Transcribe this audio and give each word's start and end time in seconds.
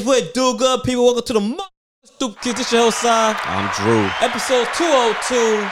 Yeah, 0.00 0.06
what 0.06 0.18
it 0.18 0.22
is, 0.22 0.26
what 0.26 0.34
do 0.34 0.58
good 0.58 0.82
people? 0.84 1.04
Welcome 1.04 1.24
to 1.24 1.32
the 1.34 1.40
Mo- 1.40 1.64
StoopKidz. 2.06 2.56
This 2.56 2.72
your 2.72 2.82
host, 2.84 3.00
side. 3.02 3.36
I'm 3.44 3.70
Drew. 3.74 4.04
Episode 4.20 4.66
202. 4.74 5.68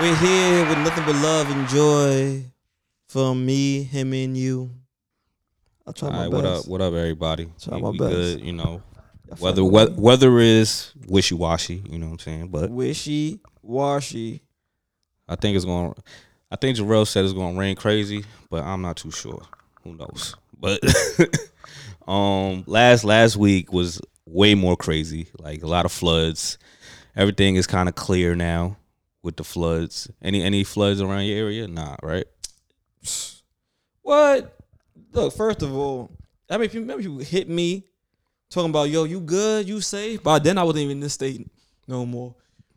We're 0.00 0.16
here 0.16 0.68
with 0.68 0.78
nothing 0.78 1.04
but 1.04 1.14
love 1.16 1.50
and 1.50 1.68
joy 1.68 2.44
from 3.08 3.44
me, 3.44 3.82
him, 3.84 4.12
and 4.12 4.36
you. 4.36 4.70
I'll 5.86 5.92
try 5.92 6.08
All 6.08 6.14
my 6.14 6.22
right, 6.22 6.30
best. 6.30 6.42
what 6.42 6.44
up? 6.46 6.66
What 6.68 6.80
up, 6.80 6.94
everybody? 6.94 7.48
Try 7.60 7.76
We- 7.76 7.82
my 7.82 7.90
we 7.90 7.98
best. 7.98 8.10
Good, 8.12 8.40
you 8.40 8.52
know. 8.52 8.82
I 9.30 9.34
Weather, 9.40 9.64
we- 9.64 9.86
weather 9.96 10.38
is 10.38 10.92
wishy 11.08 11.34
washy. 11.34 11.82
You 11.88 11.98
know 11.98 12.06
what 12.06 12.12
I'm 12.12 12.18
saying? 12.20 12.48
But 12.48 12.70
Wishy 12.70 13.40
washy. 13.62 14.42
I 15.28 15.36
think 15.36 15.56
it's 15.56 15.64
going. 15.64 15.94
to 15.94 16.02
I 16.50 16.56
think 16.56 16.76
Jarrell 16.78 17.06
said 17.06 17.24
it's 17.24 17.32
going 17.34 17.54
to 17.54 17.60
rain 17.60 17.74
crazy, 17.74 18.24
but 18.50 18.62
I'm 18.62 18.80
not 18.82 18.96
too 18.96 19.10
sure. 19.10 19.42
Who 19.82 19.94
knows? 19.94 20.36
But 20.58 20.80
um, 22.06 22.64
last 22.66 23.04
last 23.04 23.36
week 23.36 23.72
was 23.72 24.00
way 24.26 24.54
more 24.54 24.76
crazy. 24.76 25.28
Like 25.38 25.62
a 25.62 25.66
lot 25.66 25.84
of 25.84 25.92
floods. 25.92 26.58
Everything 27.16 27.56
is 27.56 27.66
kind 27.66 27.88
of 27.88 27.94
clear 27.94 28.34
now 28.34 28.76
with 29.22 29.36
the 29.36 29.44
floods. 29.44 30.10
Any 30.22 30.42
any 30.42 30.64
floods 30.64 31.00
around 31.00 31.24
your 31.24 31.38
area? 31.38 31.68
Nah, 31.68 31.96
right? 32.02 32.26
What? 34.02 34.58
Look, 35.12 35.34
first 35.34 35.62
of 35.62 35.74
all, 35.74 36.10
I 36.50 36.58
mean, 36.58 36.70
remember 36.74 37.02
you 37.02 37.18
hit 37.18 37.48
me 37.48 37.84
talking 38.50 38.70
about, 38.70 38.90
yo, 38.90 39.04
you 39.04 39.20
good, 39.20 39.68
you 39.68 39.80
safe. 39.80 40.22
By 40.22 40.38
then, 40.40 40.58
I 40.58 40.62
wasn't 40.64 40.82
even 40.84 40.96
in 40.98 41.00
this 41.00 41.14
state 41.14 41.48
no 41.86 42.04
more. 42.04 42.34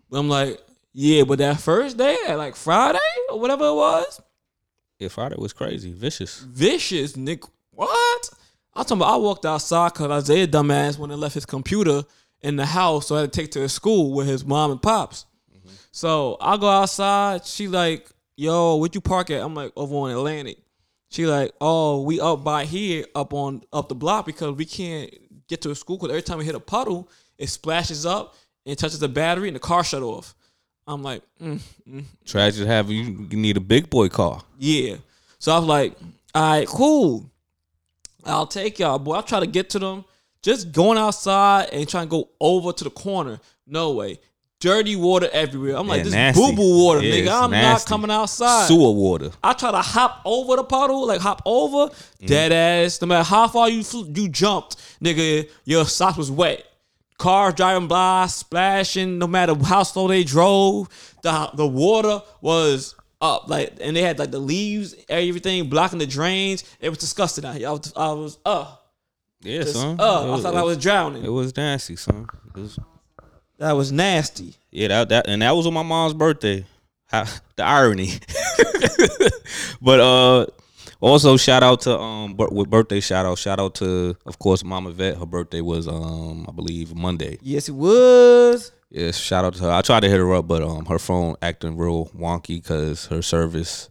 But 0.10 0.20
I'm 0.20 0.30
like, 0.30 0.60
yeah, 0.94 1.23
but 1.23 1.40
that 1.40 1.60
first 1.60 1.98
day, 1.98 2.18
like 2.30 2.56
Friday 2.56 3.00
or 3.30 3.40
whatever 3.40 3.66
it 3.68 3.73
was, 3.73 4.22
Yeah, 5.00 5.10
Friday 5.10 5.36
was 5.38 5.54
crazy, 5.54 5.92
vicious. 5.92 6.40
vicious, 6.40 7.18
Nick. 7.18 7.44
What? 7.72 8.30
I'm 8.78 8.83
talking 8.86 8.97
about, 8.97 9.14
I 9.14 9.17
walked 9.17 9.45
outside 9.45 9.94
because 9.94 10.11
Isaiah 10.11 10.47
dumbass 10.47 11.00
went 11.00 11.11
and 11.11 11.20
left 11.20 11.33
his 11.33 11.45
computer 11.45 12.03
in 12.42 12.56
the 12.56 12.66
house, 12.66 13.08
so 13.08 13.16
I 13.16 13.22
had 13.22 13.33
to 13.33 13.42
take 13.42 13.52
to 13.52 13.59
his 13.61 13.73
school 13.73 14.14
with 14.14 14.28
his 14.28 14.45
mom 14.45 14.72
and 14.72 14.81
pops. 14.81 15.25
So 15.92 16.38
I 16.39 16.58
go 16.58 16.70
outside. 16.70 17.44
She 17.45 17.67
like, 17.67 18.08
yo, 18.36 18.75
where'd 18.75 18.94
you 18.94 19.02
park 19.02 19.31
at? 19.31 19.42
I'm 19.42 19.55
like, 19.55 19.72
over 19.75 19.95
on 19.95 20.11
Atlantic. 20.11 20.59
She 21.09 21.25
like, 21.25 21.53
oh, 21.59 22.03
we 22.03 22.20
up 22.20 22.44
by 22.44 22.66
here, 22.66 23.05
up 23.16 23.33
on 23.33 23.64
up 23.73 23.89
the 23.89 23.95
block 23.95 24.25
because 24.28 24.55
we 24.55 24.66
can't 24.66 25.11
get 25.48 25.61
to 25.61 25.70
the 25.70 25.75
school 25.75 25.98
because 25.98 26.09
every 26.09 26.22
time 26.22 26.38
we 26.38 26.45
hit 26.45 26.53
a 26.53 26.59
puddle, 26.59 27.09
it 27.39 27.48
splashes 27.50 28.05
up 28.05 28.36
and 28.66 28.78
touches 28.78 29.00
the 29.00 29.08
battery 29.08 29.48
and 29.48 29.55
the 29.55 29.59
car 29.59 29.83
shut 29.83 30.03
off. 30.03 30.36
I'm 30.86 31.02
like, 31.02 31.23
mm, 31.42 31.59
mm, 31.89 32.03
Tragic 32.25 32.61
to 32.61 32.67
have 32.67 32.92
you, 32.92 33.28
you 33.30 33.38
need 33.38 33.58
a 33.58 33.61
big 33.61 33.89
boy 33.89 34.09
car. 34.09 34.44
yeah. 34.59 34.98
So 35.39 35.52
I 35.52 35.58
was 35.59 35.67
like, 35.67 35.98
all 36.36 36.58
right, 36.58 36.67
cool. 36.67 37.30
I'll 38.28 38.47
take 38.47 38.80
y'all, 38.80 39.00
boy. 39.00 39.16
I 39.16 39.22
try 39.22 39.39
to 39.39 39.47
get 39.47 39.70
to 39.72 39.80
them. 39.80 40.06
Just 40.42 40.72
going 40.72 40.97
outside 40.97 41.70
and 41.72 41.88
trying 41.88 42.08
to 42.08 42.09
go 42.09 42.30
over 42.39 42.72
to 42.72 42.83
the 42.83 42.89
corner. 42.89 43.39
No 43.66 43.94
way. 43.94 44.20
Dirty 44.59 44.95
water 44.95 45.30
everywhere. 45.31 45.75
I'm 45.75 45.88
like, 45.88 46.00
Yeah, 46.00 46.03
this 46.03 46.14
nasty. 46.14 46.42
boo 46.42 46.55
boo 46.55 46.83
water, 46.83 47.02
Yeah, 47.03 47.25
nigga. 47.25 47.44
I'm 47.44 47.52
not 47.52 47.86
coming 47.86 48.09
outside. 48.09 48.67
Sewer 48.67 48.92
water. 48.92 49.30
I 49.44 49.53
try 49.53 49.72
to 49.72 49.81
hop 49.81 50.22
over 50.25 50.55
the 50.55 50.64
puddle, 50.64 51.05
like 51.05 51.22
hop 51.22 51.44
over, 51.45 51.94
mm. 51.94 52.25
dead 52.25 52.52
ass. 52.52 53.00
No 53.02 53.08
matter 53.08 53.23
how 53.23 53.48
far 53.48 53.70
you 53.70 53.83
flew, 53.83 54.11
you 54.16 54.30
jumped, 54.30 54.78
nigga, 55.03 55.48
your 55.66 55.86
socks 55.86 56.17
was 56.17 56.31
wet. 56.31 56.64
Cars 57.20 57.54
driving 57.55 57.87
by, 57.87 58.26
splashing. 58.27 59.20
No 59.20 59.27
matter 59.27 59.54
how 59.55 59.83
slow 59.83 60.08
they 60.08 60.23
drove, 60.23 60.87
the 61.23 61.49
the 61.54 61.67
water 61.67 62.21
was 62.42 62.95
up. 63.22 63.50
Like, 63.50 63.73
and 63.82 63.95
they 63.95 64.02
had 64.02 64.20
like 64.20 64.32
the 64.32 64.39
leaves, 64.39 64.95
everything 65.10 65.70
blocking 65.70 66.00
the 66.00 66.08
drains. 66.08 66.64
It 66.80 66.89
was 66.89 66.98
disgusting 66.98 67.45
out 67.45 67.55
here. 67.55 67.67
I 67.70 67.72
was, 67.72 67.94
I 67.95 68.11
was, 68.14 68.38
uh, 68.45 68.76
Yeah, 69.42 69.61
just, 69.61 69.73
son. 69.76 70.00
uh, 70.00 70.04
It 70.04 70.08
I 70.28 70.30
was- 70.32 70.44
thought 70.44 70.55
I 70.55 70.64
was 70.64 70.78
drowning. 70.78 71.23
It 71.26 71.30
was 71.32 71.55
nasty, 71.55 71.95
son. 71.95 72.28
Was, 72.55 72.80
That 73.60 73.72
was 73.73 73.92
nasty. 73.92 74.55
yeah, 74.72 74.88
that, 74.89 75.10
that 75.10 75.28
and 75.28 75.42
that 75.42 75.55
was 75.55 75.66
on 75.67 75.73
my 75.73 75.83
mom's 75.83 76.14
birthday. 76.14 76.66
How, 77.08 77.23
the 77.55 77.64
irony. 77.64 78.11
but 79.82 79.99
uh, 79.99 80.45
also 80.99 81.38
shout 81.38 81.64
out 81.64 81.82
to 81.82 81.98
um 81.98 82.36
with 82.38 82.70
birthday 82.70 82.99
shout 82.99 83.26
out 83.26 83.38
shout 83.38 83.60
out 83.60 83.76
to 83.76 84.16
of 84.26 84.39
course 84.39 84.64
Mama 84.64 84.92
Vet. 84.92 85.17
Her 85.17 85.26
birthday 85.26 85.61
was 85.61 85.88
um 85.88 86.45
I 86.48 86.52
believe 86.52 86.95
Monday. 86.95 87.38
Yes, 87.42 87.70
it 87.70 87.76
was. 87.76 88.72
Yes, 88.89 89.17
shout 89.17 89.43
out 89.43 89.53
to 89.55 89.64
her. 89.64 89.71
I 89.71 89.81
tried 89.81 90.02
to 90.02 90.09
hit 90.09 90.20
her 90.20 90.33
up, 90.33 90.48
but 90.48 90.64
um 90.64 90.86
her 90.86 90.99
phone 90.99 91.36
acting 91.42 91.77
real 91.77 92.05
wonky 92.08 92.61
because 92.61 93.08
her 93.08 93.21
service. 93.21 93.89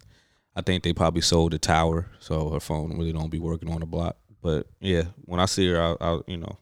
I 0.58 0.62
think 0.62 0.82
they 0.82 0.94
probably 0.94 1.20
sold 1.20 1.52
the 1.52 1.58
tower, 1.58 2.06
so 2.18 2.48
her 2.48 2.60
phone 2.60 2.96
really 2.96 3.12
don't 3.12 3.28
be 3.28 3.38
working 3.38 3.70
on 3.70 3.80
the 3.80 3.86
block. 3.86 4.16
But 4.40 4.66
yeah, 4.80 5.02
when 5.26 5.38
I 5.38 5.44
see 5.44 5.68
her, 5.68 5.80
I'll, 5.80 5.96
I'll 6.00 6.24
you 6.26 6.38
know 6.38 6.56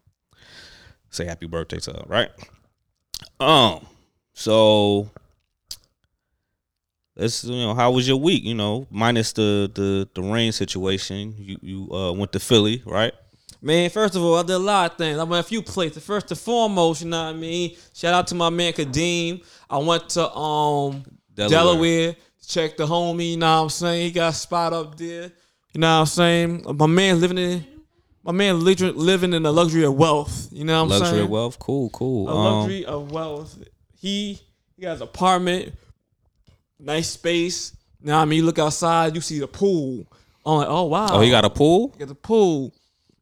say 1.10 1.26
happy 1.26 1.46
birthday 1.46 1.78
to 1.78 1.92
her, 1.92 2.02
right? 2.06 2.30
Um, 3.38 3.86
so 4.32 5.10
let's 7.16 7.44
you 7.44 7.54
know 7.56 7.74
how 7.74 7.92
was 7.92 8.08
your 8.08 8.16
week? 8.16 8.42
You 8.44 8.54
know, 8.54 8.86
minus 8.90 9.32
the 9.32 9.70
the 9.72 10.08
the 10.14 10.22
rain 10.22 10.50
situation. 10.52 11.34
You 11.38 11.58
you 11.62 11.92
uh 11.94 12.12
went 12.12 12.32
to 12.32 12.40
Philly, 12.40 12.82
right? 12.84 13.14
Man, 13.64 13.88
first 13.88 14.14
of 14.14 14.22
all, 14.22 14.36
I 14.36 14.42
did 14.42 14.50
a 14.50 14.58
lot 14.58 14.92
of 14.92 14.98
things. 14.98 15.19
I 15.19 15.25
went 15.25 15.42
a 15.42 15.48
few 15.48 15.62
places. 15.62 16.04
First 16.04 16.30
and 16.30 16.38
foremost, 16.38 17.00
you 17.02 17.08
know 17.08 17.25
what 17.25 17.34
I 17.34 17.38
mean? 17.38 17.75
Shout 17.94 18.12
out 18.12 18.26
to 18.26 18.34
my 18.34 18.50
man 18.50 18.75
Kadeem. 18.75 19.42
I 19.70 19.78
went 19.78 20.10
to 20.10 20.30
um 20.36 21.02
Delaware. 21.34 21.48
Delaware, 21.48 22.12
to 22.12 22.48
check 22.48 22.76
the 22.76 22.86
homie, 22.86 23.30
you 23.30 23.36
know 23.38 23.56
what 23.56 23.62
I'm 23.62 23.69
saying? 23.70 24.04
He 24.04 24.10
got 24.10 24.34
a 24.34 24.36
spot 24.36 24.75
up 24.75 24.98
there. 24.98 25.32
You 25.72 25.80
know 25.80 25.94
what 25.94 26.00
I'm 26.00 26.06
saying? 26.06 26.66
My 26.76 26.86
man 26.86 27.19
living 27.19 27.38
in 27.38 27.66
my 28.22 28.32
man 28.32 28.62
living 28.62 29.32
in 29.32 29.42
the 29.42 29.52
luxury 29.52 29.84
of 29.84 29.94
wealth. 29.94 30.48
You 30.52 30.64
know 30.64 30.75
what 30.75 30.82
I'm 30.82 30.88
Luxury 30.91 31.06
saying? 31.06 31.12
Luxury 31.12 31.25
of 31.25 31.31
wealth, 31.31 31.58
cool, 31.58 31.88
cool. 31.88 32.28
A 32.28 32.36
Um, 32.36 32.44
luxury 32.60 32.84
of 32.84 33.12
wealth. 33.12 33.58
He 33.98 34.42
he 34.76 34.84
has 34.84 35.00
an 35.00 35.04
apartment, 35.08 35.72
nice 36.78 37.08
space. 37.08 37.75
Now 38.02 38.20
I 38.20 38.26
mean, 38.26 38.41
you 38.41 38.44
look 38.44 38.58
outside, 38.58 39.14
you 39.14 39.22
see 39.22 39.38
the 39.38 39.48
pool. 39.48 40.06
I'm 40.44 40.58
like, 40.58 40.69
oh 40.69 40.84
wow. 40.84 41.06
oh, 41.12 41.20
he 41.22 41.31
got 41.31 41.46
a 41.46 41.50
pool. 41.50 41.88
Got 41.98 42.08
the 42.08 42.14
pool. 42.14 42.75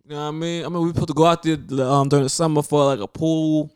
You 0.05 0.11
know 0.11 0.23
what 0.23 0.29
I 0.29 0.31
mean? 0.33 0.65
I 0.65 0.69
mean, 0.69 0.83
we 0.83 0.89
supposed 0.89 1.09
to 1.09 1.15
go 1.15 1.27
out 1.27 1.43
there 1.43 1.55
um, 1.87 2.09
during 2.09 2.25
the 2.25 2.29
summer 2.29 2.63
for 2.63 2.85
like 2.87 3.01
a 3.01 3.07
pool 3.07 3.69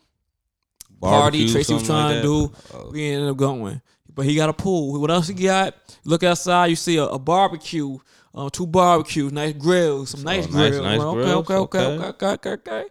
party. 1.01 1.39
Barbecue, 1.45 1.53
Tracy 1.53 1.75
was 1.75 1.83
trying 1.85 2.15
like 2.15 2.17
to 2.17 2.23
do. 2.23 2.53
Oh. 2.75 2.91
We 2.91 3.07
ended 3.11 3.31
up 3.31 3.37
going. 3.37 3.81
But 4.13 4.25
he 4.25 4.35
got 4.35 4.49
a 4.49 4.53
pool. 4.55 4.99
What 5.01 5.11
else 5.11 5.29
he 5.29 5.35
got? 5.35 5.75
Look 6.05 6.23
outside. 6.23 6.67
You 6.67 6.77
see 6.77 6.97
a, 6.97 7.05
a 7.05 7.19
barbecue. 7.19 7.99
Um, 8.35 8.51
two 8.51 8.67
barbecues, 8.67 9.33
nice 9.33 9.55
grills, 9.55 10.11
some 10.11 10.23
nice 10.23 10.47
Oh, 10.47 10.51
nice- 10.51 10.71
grills. 10.71 10.85
nice 10.85 11.01
I'm 11.01 11.15
grills, 11.15 11.31
okay, 11.51 11.55
okay, 11.55 11.79
okay. 11.79 11.87
okay, 11.87 12.27
okay, 12.27 12.27
okay, 12.27 12.51
okay. 12.51 12.85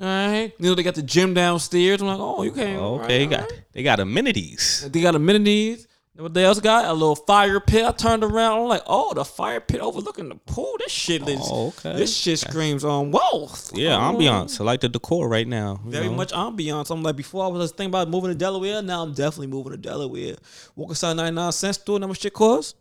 All 0.00 0.06
right. 0.06 0.52
You 0.58 0.68
know 0.68 0.74
they 0.76 0.82
got 0.84 0.94
the 0.94 1.02
gym 1.02 1.34
downstairs. 1.34 2.00
I'm 2.00 2.06
like, 2.08 2.18
oh, 2.20 2.42
you 2.44 2.52
can't. 2.52 2.80
Oh, 2.80 3.00
okay, 3.00 3.20
right, 3.26 3.30
got 3.30 3.40
right. 3.50 3.62
they 3.72 3.82
got 3.82 3.98
amenities. 4.00 4.88
They 4.90 5.00
got 5.00 5.16
amenities. 5.16 5.87
What 6.18 6.34
they 6.34 6.44
else 6.44 6.58
got? 6.58 6.84
A 6.84 6.92
little 6.92 7.14
fire 7.14 7.60
pit. 7.60 7.84
I 7.84 7.92
turned 7.92 8.24
around. 8.24 8.62
I'm 8.62 8.66
like, 8.68 8.82
oh, 8.88 9.14
the 9.14 9.24
fire 9.24 9.60
pit 9.60 9.80
overlooking 9.80 10.28
the 10.28 10.34
pool. 10.34 10.74
This 10.80 10.90
shit 10.90 11.28
is. 11.28 11.38
Oh, 11.44 11.68
okay. 11.68 11.96
This 11.96 12.16
shit 12.16 12.40
screams 12.40 12.84
on 12.84 13.12
wealth. 13.12 13.70
Yeah, 13.72 13.96
Oh. 13.96 14.12
ambiance. 14.16 14.60
I 14.60 14.64
like 14.64 14.80
the 14.80 14.88
decor 14.88 15.28
right 15.28 15.46
now. 15.46 15.80
Very 15.86 16.08
know? 16.08 16.14
much 16.14 16.32
ambiance. 16.32 16.90
I'm 16.90 17.04
like, 17.04 17.14
before 17.14 17.44
I 17.44 17.48
was 17.48 17.70
thinking 17.70 17.90
about 17.90 18.08
moving 18.08 18.30
to 18.30 18.34
Delaware. 18.34 18.82
Now 18.82 19.04
I'm 19.04 19.12
definitely 19.14 19.46
moving 19.46 19.70
to 19.72 19.78
Delaware. 19.78 20.34
Walk 20.74 20.90
inside 20.90 21.14
99 21.16 21.52
cent 21.52 21.74
store. 21.76 22.00
How 22.00 22.08
much 22.08 22.20
shit 22.20 22.32
cost? 22.32 22.74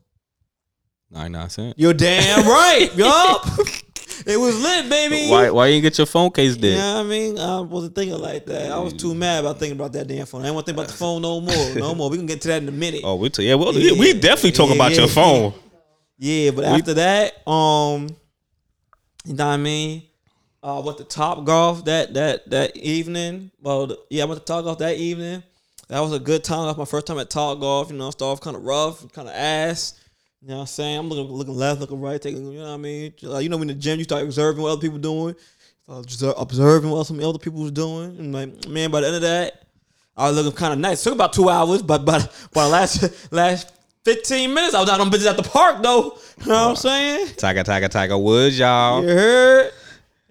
Nine 1.11 1.31
nine 1.31 1.49
cent. 1.49 1.75
You're 1.77 1.93
damn 1.93 2.45
right. 2.45 2.89
yup. 2.95 3.45
It 4.25 4.37
was 4.37 4.59
lit, 4.61 4.89
baby. 4.89 5.29
Why 5.29 5.49
why 5.49 5.67
you 5.67 5.73
didn't 5.75 5.83
get 5.83 5.97
your 5.99 6.07
phone 6.07 6.31
case 6.31 6.55
You 6.55 6.61
there? 6.61 6.77
know 6.77 6.95
what 6.95 7.05
I 7.05 7.09
mean? 7.09 7.39
I 7.39 7.59
wasn't 7.61 7.95
thinking 7.95 8.17
like 8.19 8.45
that. 8.47 8.71
I 8.71 8.79
was 8.79 8.93
too 8.93 9.13
mad 9.13 9.41
about 9.43 9.59
thinking 9.59 9.77
about 9.79 9.93
that 9.93 10.07
damn 10.07 10.25
phone. 10.25 10.41
I 10.41 10.45
didn't 10.45 10.55
want 10.55 10.65
to 10.67 10.71
think 10.73 10.77
about 10.79 10.87
the 10.91 10.97
phone 10.97 11.21
no 11.21 11.41
more. 11.41 11.75
No 11.75 11.93
more. 11.99 12.09
We 12.09 12.17
can 12.17 12.25
get 12.25 12.41
to 12.41 12.47
that 12.49 12.61
in 12.63 12.69
a 12.69 12.71
minute. 12.71 13.01
Oh, 13.03 13.15
we 13.15 13.29
t- 13.29 13.47
yeah, 13.47 13.55
well, 13.55 13.73
Yeah. 13.73 13.99
we 13.99 14.13
definitely 14.13 14.51
talk 14.53 14.69
Yeah, 14.69 14.75
about 14.75 14.91
yeah, 14.91 14.97
your 14.99 15.07
phone. 15.07 15.53
Yeah, 16.17 16.51
but 16.51 16.65
after 16.65 16.93
that, 16.95 17.47
um, 17.47 18.07
you 19.25 19.33
know 19.35 19.45
what 19.47 19.53
I 19.53 19.57
mean? 19.57 20.03
Uh, 20.63 20.81
went 20.83 20.97
to 20.97 21.03
Top 21.03 21.45
Golf 21.45 21.85
that 21.85 22.13
that 22.15 22.49
that 22.49 22.75
evening. 22.77 23.51
Well, 23.61 23.87
the- 23.87 23.99
yeah, 24.09 24.23
I 24.23 24.25
went 24.25 24.39
to 24.41 24.45
Top 24.45 24.63
Golf 24.63 24.79
that 24.79 24.97
evening. 24.97 25.43
That 25.89 25.99
was 26.01 26.11
a 26.11 26.19
good 26.19 26.43
time. 26.43 26.61
That 26.65 26.69
was 26.69 26.77
my 26.77 26.85
first 26.85 27.07
time 27.07 27.19
at 27.19 27.29
Top 27.29 27.59
Golf. 27.59 27.91
You 27.91 27.97
know, 27.97 28.09
started 28.11 28.31
off 28.33 28.41
kind 28.41 28.55
of 28.57 28.63
rough, 28.63 29.09
kind 29.13 29.27
of 29.29 29.33
ass. 29.35 29.93
You 30.41 30.49
know 30.49 30.55
what 30.55 30.61
I'm 30.61 30.67
saying? 30.67 30.99
I'm 30.99 31.09
looking 31.09 31.33
looking 31.33 31.55
left, 31.55 31.81
looking 31.81 31.99
right, 31.99 32.21
taking. 32.21 32.45
You 32.51 32.59
know 32.59 32.65
what 32.65 32.73
I 32.73 32.77
mean? 32.77 33.13
Like, 33.23 33.43
you 33.43 33.49
know, 33.49 33.57
when 33.57 33.69
in 33.69 33.75
the 33.75 33.81
gym, 33.81 33.97
you 33.97 34.03
start 34.03 34.23
observing 34.23 34.61
what 34.61 34.69
other 34.69 34.81
people 34.81 34.99
doing, 34.99 35.35
uh, 35.89 36.03
observing 36.37 36.89
what 36.91 37.05
some 37.07 37.19
other 37.19 37.39
people 37.39 37.61
was 37.61 37.71
doing, 37.71 38.17
and 38.19 38.33
like, 38.33 38.67
man, 38.67 38.91
by 38.91 39.01
the 39.01 39.07
end 39.07 39.15
of 39.15 39.21
that, 39.23 39.63
I 40.15 40.29
was 40.29 40.37
looking 40.37 40.57
kind 40.57 40.73
of 40.73 40.79
nice. 40.79 41.03
took 41.03 41.13
about 41.13 41.33
two 41.33 41.49
hours, 41.49 41.81
but 41.81 42.05
but 42.05 42.31
by 42.53 42.63
the 42.65 42.69
last 42.69 43.31
last 43.31 43.71
15 44.05 44.53
minutes, 44.53 44.73
I 44.73 44.79
was 44.79 44.89
out 44.89 45.01
on 45.01 45.09
business 45.09 45.31
at 45.31 45.37
the 45.37 45.49
park 45.49 45.81
though. 45.81 46.17
You 46.39 46.47
know 46.47 46.67
what 46.67 46.69
I'm 46.69 46.75
saying? 46.75 47.27
Tiger, 47.35 47.63
Tiger, 47.63 47.87
Tiger 47.87 48.17
Woods, 48.17 48.57
y'all. 48.59 49.01
You 49.01 49.09
heard? 49.09 49.71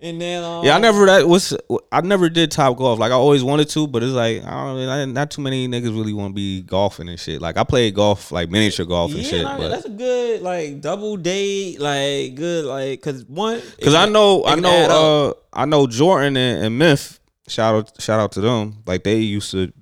And 0.00 0.20
then 0.20 0.44
um, 0.44 0.64
Yeah, 0.64 0.76
I 0.76 0.78
never 0.78 1.06
that 1.06 1.26
was 1.26 1.56
I 1.90 2.02
never 2.02 2.28
did 2.28 2.50
top 2.50 2.76
golf. 2.76 2.98
Like 2.98 3.12
I 3.12 3.14
always 3.14 3.42
wanted 3.42 3.68
to, 3.70 3.86
but 3.86 4.02
it's 4.02 4.12
like 4.12 4.44
I 4.44 4.50
don't 4.50 4.76
really, 4.76 5.06
not 5.12 5.30
too 5.30 5.40
many 5.40 5.66
niggas 5.68 5.96
really 5.96 6.12
want 6.12 6.32
to 6.32 6.34
be 6.34 6.60
golfing 6.62 7.08
and 7.08 7.18
shit. 7.18 7.40
Like 7.40 7.56
I 7.56 7.64
played 7.64 7.94
golf, 7.94 8.30
like 8.30 8.50
miniature 8.50 8.84
golf 8.84 9.12
and 9.12 9.22
Yeah, 9.22 9.28
shit. 9.30 9.42
nah, 9.44 9.56
but 9.56 9.68
that's 9.68 9.86
a 9.86 9.90
good 9.90 10.42
like 10.42 10.82
double 10.82 11.16
date, 11.16 11.80
like 11.80 12.34
good, 12.34 12.66
like 12.66 13.00
because 13.00 13.24
one, 13.24 13.62
Because 13.78 13.94
I 13.94 14.04
know, 14.06 14.44
I 14.44 14.54
can 14.56 14.64
add 14.66 14.84
up. 14.84 14.90
know, 14.90 15.28
uh, 15.28 15.32
I 15.54 15.64
know 15.64 15.86
Jordan 15.86 16.36
and, 16.36 16.64
and 16.66 16.78
Myth. 16.78 17.18
Shout 17.48 17.74
out, 17.74 18.02
shout 18.02 18.20
out 18.20 18.32
to 18.32 18.40
them. 18.42 18.82
Like 18.86 19.02
they 19.04 19.16
used 19.18 19.50
to 19.52 19.72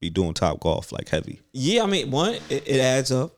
be 0.00 0.08
doing 0.10 0.34
top 0.34 0.60
golf 0.60 0.92
like 0.92 1.08
heavy. 1.08 1.40
yeah, 1.52 1.82
I 1.82 1.86
mean, 1.86 2.10
one, 2.12 2.34
it, 2.48 2.68
it 2.68 2.80
adds 2.80 3.10
up. 3.10 3.32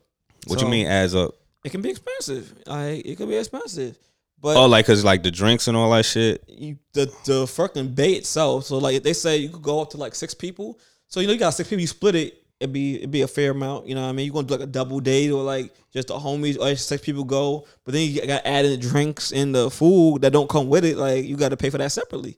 What 0.45 0.59
So, 0.59 0.65
you 0.65 0.71
mean 0.71 0.85
adds 0.85 1.15
up? 1.15 1.33
It 1.63 1.71
can 1.71 1.81
be 1.81 1.89
expensive. 1.89 2.53
Like 2.67 3.05
it 3.05 3.15
could 3.15 3.27
be 3.27 3.37
expensive, 3.37 3.97
but 4.39 4.55
Oh, 4.57 4.65
like 4.67 4.85
cause 4.85 5.03
like 5.03 5.23
the 5.23 5.31
drinks 5.31 5.67
and 5.67 5.75
all 5.77 5.91
that 5.91 6.05
shit. 6.05 6.43
you, 6.47 6.77
the 6.93 7.11
the 7.25 7.47
fucking 7.47 7.93
bay 7.95 8.13
itself. 8.13 8.65
So 8.65 8.77
like 8.77 9.01
they 9.03 9.13
say 9.13 9.37
you 9.37 9.49
could 9.49 9.61
go 9.63 9.81
up 9.81 9.89
to 9.91 9.97
like 9.97 10.15
six 10.15 10.33
people. 10.33 10.79
So 11.07 11.19
you 11.19 11.27
know 11.27 11.33
you 11.33 11.39
got 11.39 11.51
six 11.51 11.69
people, 11.69 11.81
you 11.81 11.87
split 11.87 12.15
it. 12.15 12.43
It'd 12.59 12.73
be 12.73 12.95
it'd 12.97 13.11
be 13.11 13.21
a 13.21 13.27
fair 13.27 13.51
amount. 13.51 13.87
You 13.87 13.95
know 13.95 14.01
what 14.01 14.09
I 14.09 14.11
mean? 14.13 14.25
You 14.25 14.31
gonna 14.33 14.47
do 14.47 14.53
like 14.55 14.63
a 14.63 14.65
double 14.71 14.99
date 14.99 15.29
or 15.31 15.43
like 15.43 15.73
just 15.93 16.07
the 16.07 16.15
homies 16.15 16.59
or 16.59 16.75
six 16.75 17.03
people 17.03 17.23
go. 17.23 17.65
But 17.83 17.93
then 17.93 18.09
you 18.09 18.19
got 18.25 18.39
to 18.43 18.47
add 18.47 18.65
in 18.65 18.71
the 18.71 18.77
drinks 18.77 19.31
and 19.31 19.53
the 19.53 19.69
food 19.69 20.21
that 20.23 20.33
don't 20.33 20.49
come 20.49 20.67
with 20.67 20.83
it. 20.83 20.97
Like 20.97 21.23
you 21.25 21.35
got 21.37 21.49
to 21.49 21.57
pay 21.57 21.69
for 21.69 21.77
that 21.77 21.91
separately. 21.91 22.37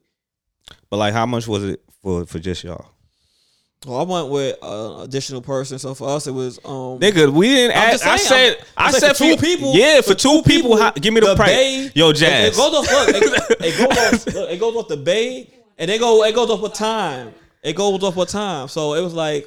But 0.90 0.98
like, 0.98 1.13
how 1.13 1.25
much 1.25 1.48
was 1.48 1.63
it 1.63 1.81
for 2.02 2.25
for 2.25 2.38
just 2.40 2.63
y'all? 2.66 2.86
Well, 3.86 3.98
I 4.00 4.04
went 4.04 4.28
with 4.30 4.58
an 4.62 5.02
additional 5.04 5.42
person. 5.42 5.80
So 5.80 5.94
for 5.94 6.10
us, 6.10 6.28
it 6.28 6.31
was 6.34 6.58
um. 6.66 7.00
Nigga, 7.00 7.31
we 7.31 7.48
didn't. 7.48 7.78
Ask, 7.78 8.04
just 8.04 8.06
I 8.06 8.18
said, 8.18 8.56
I'm- 8.58 8.66
I 8.78 8.86
I'm 8.88 8.92
saying 8.92 9.02
said 9.02 9.18
for 9.18 9.24
two 9.24 9.38
people. 9.38 9.74
Yeah, 9.76 10.02
for, 10.02 10.16
two, 10.16 10.42
people. 10.46 10.76
how, 10.78 10.92
give 10.92 11.14
me 11.14 11.22
the, 11.22 11.36
price. 11.36 11.50
bay- 11.50 11.92
Yo, 11.96 12.10
It, 12.10 12.16
Jazz. 12.18 12.54
it 12.54 12.58
goes 12.58 12.74
off. 12.74 12.92
Look, 12.92 13.10
it, 13.16 13.58
it 13.62 13.78
goes 13.78 13.98
off. 13.98 14.26
Look, 14.36 14.50
it 14.52 14.60
goes 14.60 14.76
off 14.76 14.88
the 14.90 14.98
bay, 14.98 15.50
and 15.78 15.90
it 15.90 16.00
go. 16.00 16.24
It 16.26 16.36
goes 16.36 16.50
off 16.50 16.62
with 16.62 16.74
time. 16.74 17.34
It 17.64 17.76
goes 17.78 18.04
off 18.04 18.16
with 18.18 18.30
time. 18.30 18.68
So 18.68 18.96
it 18.96 19.02
was 19.02 19.14
like 19.14 19.46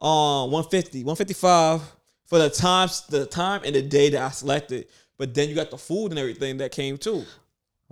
um 0.00 0.50
150, 0.52 1.00
155 1.04 1.80
for 2.26 2.38
the 2.38 2.50
times, 2.50 3.02
the 3.08 3.26
time 3.26 3.62
and 3.64 3.74
the 3.74 3.82
day 3.82 4.10
that 4.10 4.22
I 4.22 4.30
selected. 4.30 4.86
But 5.18 5.34
then 5.34 5.48
you 5.48 5.54
got 5.56 5.70
the 5.70 5.78
food 5.78 6.10
and 6.10 6.18
everything 6.18 6.56
that 6.58 6.70
came 6.72 6.98
too. 6.98 7.24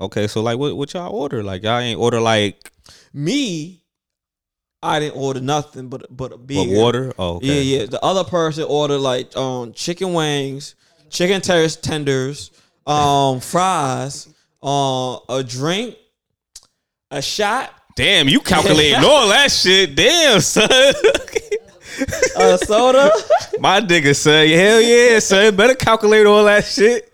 okay, 0.00 0.26
so 0.28 0.40
like, 0.40 0.56
what 0.58 0.76
what 0.76 0.94
y'all 0.94 1.12
order? 1.14 1.42
Like 1.42 1.62
y'all 1.64 1.78
ain't 1.78 1.98
order 2.00 2.20
like 2.20 2.70
Me, 3.12 3.79
I 4.82 4.98
didn't 4.98 5.16
order 5.16 5.40
nothing 5.40 5.88
but 5.88 6.06
but 6.14 6.32
a 6.32 6.38
beer. 6.38 6.58
what 6.58 6.68
water? 6.68 7.12
Oh, 7.18 7.36
okay. 7.36 7.62
Yeah, 7.62 7.80
yeah. 7.80 7.86
The 7.86 8.02
other 8.02 8.24
person 8.24 8.64
ordered 8.64 8.98
like 8.98 9.36
um 9.36 9.72
chicken 9.72 10.14
wings, 10.14 10.74
chicken 11.10 11.40
terrace 11.40 11.76
tenders, 11.76 12.50
um 12.86 13.40
fries, 13.52 14.28
uh, 14.62 15.18
a 15.28 15.44
drink, 15.44 15.96
a 17.10 17.20
shot, 17.20 17.74
Damn, 18.00 18.28
you 18.28 18.40
calculating 18.40 18.94
all 19.04 19.28
that 19.28 19.50
shit. 19.50 19.94
Damn, 19.94 20.40
son. 20.40 20.68
a 22.36 22.56
soda. 22.58 23.12
My 23.60 23.80
nigga 23.80 24.16
son, 24.16 24.48
hell 24.48 24.80
yeah, 24.80 25.18
son. 25.18 25.54
Better 25.54 25.74
calculate 25.74 26.26
all 26.26 26.44
that 26.44 26.64
shit. 26.64 27.12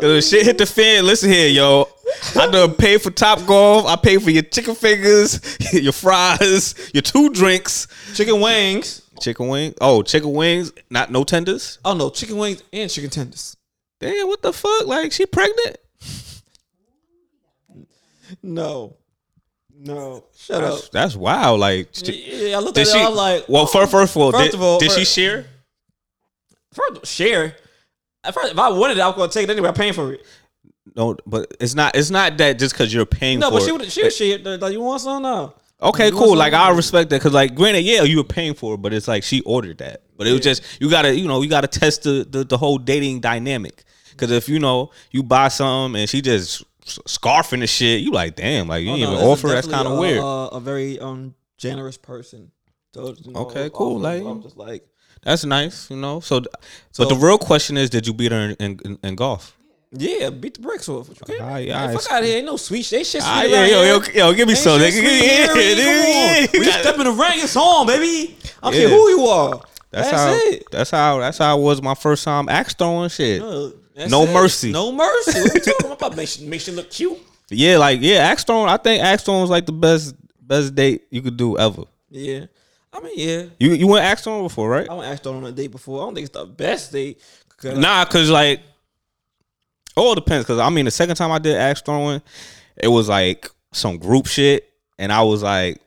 Cause 0.00 0.28
shit 0.28 0.46
hit 0.46 0.58
the 0.58 0.66
fan. 0.66 1.04
Listen 1.04 1.30
here, 1.30 1.48
yo. 1.48 1.88
I 2.36 2.50
done 2.50 2.74
paid 2.74 3.02
for 3.02 3.10
Top 3.10 3.44
Golf. 3.46 3.86
I 3.86 3.96
paid 3.96 4.22
for 4.22 4.30
your 4.30 4.42
chicken 4.42 4.74
fingers, 4.74 5.40
your 5.72 5.92
fries, 5.92 6.74
your 6.94 7.02
two 7.02 7.30
drinks, 7.30 7.86
chicken 8.14 8.40
wings. 8.40 9.02
chicken 9.20 9.48
wing. 9.48 9.74
Oh, 9.80 10.02
chicken 10.02 10.32
wings, 10.32 10.72
not 10.90 11.10
no 11.10 11.24
tenders. 11.24 11.78
Oh 11.84 11.94
no, 11.94 12.10
chicken 12.10 12.36
wings 12.38 12.62
and 12.72 12.90
chicken 12.90 13.10
tenders. 13.10 13.56
Damn, 14.00 14.26
what 14.28 14.42
the 14.42 14.52
fuck? 14.52 14.86
Like 14.86 15.12
she 15.12 15.26
pregnant? 15.26 15.76
No, 18.42 18.96
no. 19.74 20.24
Shut 20.36 20.62
That's, 20.62 20.84
up. 20.86 20.90
that's 20.90 21.16
wild. 21.16 21.60
Like, 21.60 21.88
Yeah, 22.02 22.56
I 22.56 22.60
looked 22.60 22.78
at 22.78 22.86
she? 22.88 22.98
it. 22.98 23.04
I'm 23.06 23.14
like, 23.14 23.44
well, 23.48 23.66
first, 23.66 23.92
oh, 23.94 23.98
first 23.98 24.16
of 24.16 24.22
all, 24.22 24.32
First 24.32 24.44
did, 24.44 24.54
of 24.54 24.62
all, 24.62 24.78
did 24.78 24.90
she 24.92 25.04
share? 25.04 25.46
first 26.72 27.06
share. 27.06 27.56
At 28.24 28.32
first, 28.34 28.52
if 28.52 28.58
I 28.58 28.70
wanted 28.70 28.96
it, 28.98 29.00
I 29.00 29.08
was 29.08 29.16
gonna 29.16 29.30
take 29.32 29.44
it 29.48 29.50
anyway. 29.50 29.68
I'm 29.68 29.74
paying 29.74 29.92
for 29.92 30.14
it. 30.14 30.24
No, 30.94 31.16
but 31.26 31.54
it's 31.60 31.74
not. 31.74 31.96
It's 31.96 32.10
not 32.10 32.36
that 32.38 32.58
just 32.58 32.74
because 32.74 32.92
you're 32.92 33.06
paying 33.06 33.38
No, 33.38 33.48
for 33.50 33.58
but 33.58 33.62
she 33.64 33.72
would. 33.72 33.90
She 33.92 34.02
would 34.02 34.12
share. 34.12 34.38
Like, 34.58 34.72
you 34.72 34.80
want 34.80 35.00
some 35.00 35.22
now? 35.22 35.54
Okay, 35.80 36.06
You 36.08 36.12
cool. 36.12 36.36
Like 36.36 36.52
I 36.52 36.70
respect 36.70 37.10
that 37.10 37.16
because, 37.16 37.32
like, 37.32 37.54
granted, 37.56 37.80
yeah, 37.80 38.02
you 38.02 38.18
were 38.18 38.24
paying 38.24 38.54
for 38.54 38.74
it, 38.74 38.82
but 38.82 38.92
it's 38.92 39.08
like 39.08 39.24
she 39.24 39.40
ordered 39.40 39.78
that. 39.78 40.02
But 40.16 40.26
it 40.28 40.32
was 40.32 40.40
just 40.42 40.62
you 40.80 40.88
gotta, 40.88 41.12
you 41.16 41.26
know, 41.26 41.42
you 41.42 41.48
gotta 41.48 41.66
test 41.66 42.04
the 42.04 42.24
the, 42.28 42.44
the 42.44 42.56
whole 42.58 42.78
dating 42.78 43.20
dynamic. 43.20 43.82
Because 44.10 44.30
if 44.30 44.48
you 44.48 44.58
know 44.60 44.90
you 45.10 45.22
buy 45.22 45.48
something 45.48 46.00
and 46.00 46.08
she 46.08 46.20
just 46.20 46.62
scarfing 46.84 47.60
the 47.60 47.66
shit, 47.66 48.00
you 48.02 48.12
like, 48.12 48.36
damn, 48.36 48.68
like 48.68 48.84
you 48.84 48.90
Oh, 48.90 48.96
didn't 48.96 49.10
no, 49.10 49.16
even 49.16 49.28
offer. 49.28 49.48
That's 49.48 49.66
kind 49.66 49.88
of 49.88 49.98
weird. 49.98 50.18
A, 50.18 50.24
a 50.24 50.60
very 50.60 51.00
um 51.00 51.34
generous 51.58 51.96
person. 51.96 52.52
So, 52.94 53.14
you 53.24 53.32
know, 53.32 53.40
Okay, 53.46 53.70
cool, 53.72 54.04
I'm- 54.06 54.22
like- 54.24 54.30
I'm 54.30 54.42
just 54.42 54.56
like 54.56 54.86
That's 55.22 55.44
nice, 55.44 55.90
you 55.90 55.96
know. 55.96 56.20
So, 56.20 56.42
So- 56.92 57.04
but 57.04 57.08
the 57.08 57.16
real 57.16 57.38
question 57.38 57.76
is, 57.78 57.88
did 57.90 58.06
you 58.06 58.12
beat 58.12 58.30
her 58.32 58.54
in, 58.60 58.76
in, 58.84 58.98
in 59.02 59.14
golf? 59.14 59.56
Yeah, 59.92 60.30
beat 60.30 60.54
the 60.54 60.60
bricks 60.60 60.88
off. 60.88 61.08
What 61.08 61.20
you 61.20 61.26
care? 61.36 61.44
Alright, 61.46 61.68
Man, 61.68 61.80
alright. 61.88 62.00
fuck 62.00 62.12
out 62.12 62.22
of 62.22 62.28
here. 62.28 62.38
Ain't 62.38 62.46
no 62.46 62.56
sweet. 62.56 62.92
Ain't 62.92 63.06
shit 63.06 63.22
sweet 63.22 63.30
around 63.30 63.50
yo, 63.50 63.82
yo, 63.82 64.00
here. 64.00 64.14
yo, 64.16 64.32
give 64.32 64.48
me 64.48 64.54
Ain't 64.54 64.62
some. 64.62 64.80
shit 64.80 64.94
nigga. 64.94 64.98
sweet 64.98 65.04
Yeah, 65.04 65.54
here, 65.54 65.56
yeah, 65.56 65.74
man. 65.74 65.76
yeah, 65.76 66.46
Come 66.46 66.54
on. 66.54 66.60
We 66.60 66.66
yeah. 66.66 66.80
step 66.80 66.94
in 66.98 67.04
the 67.04 67.12
ring. 67.12 67.32
It's 67.34 67.56
on, 67.56 67.86
baby. 67.86 68.36
I 68.62 68.70
don't 68.70 68.80
Yeah. 68.80 68.88
care 68.88 68.96
who 68.96 69.08
you 69.10 69.24
are. 69.26 69.60
That's, 69.90 70.10
That's, 70.10 70.22
how. 70.22 70.32
it. 70.50 70.64
That's 70.70 70.90
how. 70.90 71.18
That's 71.18 71.38
how 71.38 71.58
it 71.58 71.62
was 71.62 71.82
my 71.82 71.94
first 71.94 72.24
time 72.24 72.48
axe 72.48 72.72
throwing 72.74 73.10
shit. 73.10 73.42
Uh, 73.42 73.70
that's 73.94 74.10
No 74.10 74.22
it. 74.22 74.32
mercy. 74.32 74.72
No 74.72 74.90
mercy. 74.92 75.40
What 75.42 75.54
you 75.66 75.72
talking 75.80 75.90
about? 75.92 76.16
Make 76.16 76.28
sure, 76.28 76.46
make 76.48 76.60
sure 76.62 76.74
look 76.74 76.90
cute. 76.90 77.18
Yeah, 77.50 77.76
like 77.76 78.00
yeah, 78.00 78.18
axe 78.20 78.44
throwing. 78.44 78.70
I 78.70 78.78
think 78.78 79.02
axe 79.04 79.22
throwing 79.24 79.42
was 79.42 79.50
like 79.50 79.66
the 79.66 79.72
best 79.72 80.14
best 80.40 80.74
date 80.74 81.02
you 81.10 81.20
could 81.20 81.36
do 81.36 81.58
ever. 81.58 81.82
Yeah. 82.10 82.46
I 82.94 83.00
mean, 83.00 83.12
yeah. 83.16 83.42
You 83.58 83.72
you 83.74 83.86
went 83.86 84.04
axe 84.06 84.22
throwing 84.24 84.42
before, 84.44 84.68
right? 84.70 84.88
I 84.88 84.94
went 84.94 85.10
asked 85.10 85.26
on 85.26 85.44
a 85.44 85.52
date 85.52 85.70
before. 85.70 86.00
I 86.00 86.04
don't 86.06 86.14
think 86.14 86.26
it's 86.26 86.34
the 86.38 86.46
best 86.46 86.92
date. 86.92 87.20
'cause- 87.58 87.76
Nah, 87.78 88.04
cause 88.06 88.28
like, 88.30 88.60
all 89.96 90.14
depends. 90.14 90.46
Cause 90.46 90.58
I 90.58 90.70
mean, 90.70 90.84
the 90.84 90.90
second 90.90 91.16
time 91.16 91.30
I 91.30 91.38
did 91.38 91.56
axe 91.56 91.82
throwing, 91.82 92.22
it 92.76 92.88
was 92.88 93.08
like 93.08 93.50
some 93.72 93.98
group 93.98 94.26
shit, 94.26 94.68
and 94.98 95.12
I 95.12 95.22
was 95.22 95.42
like, 95.42 95.80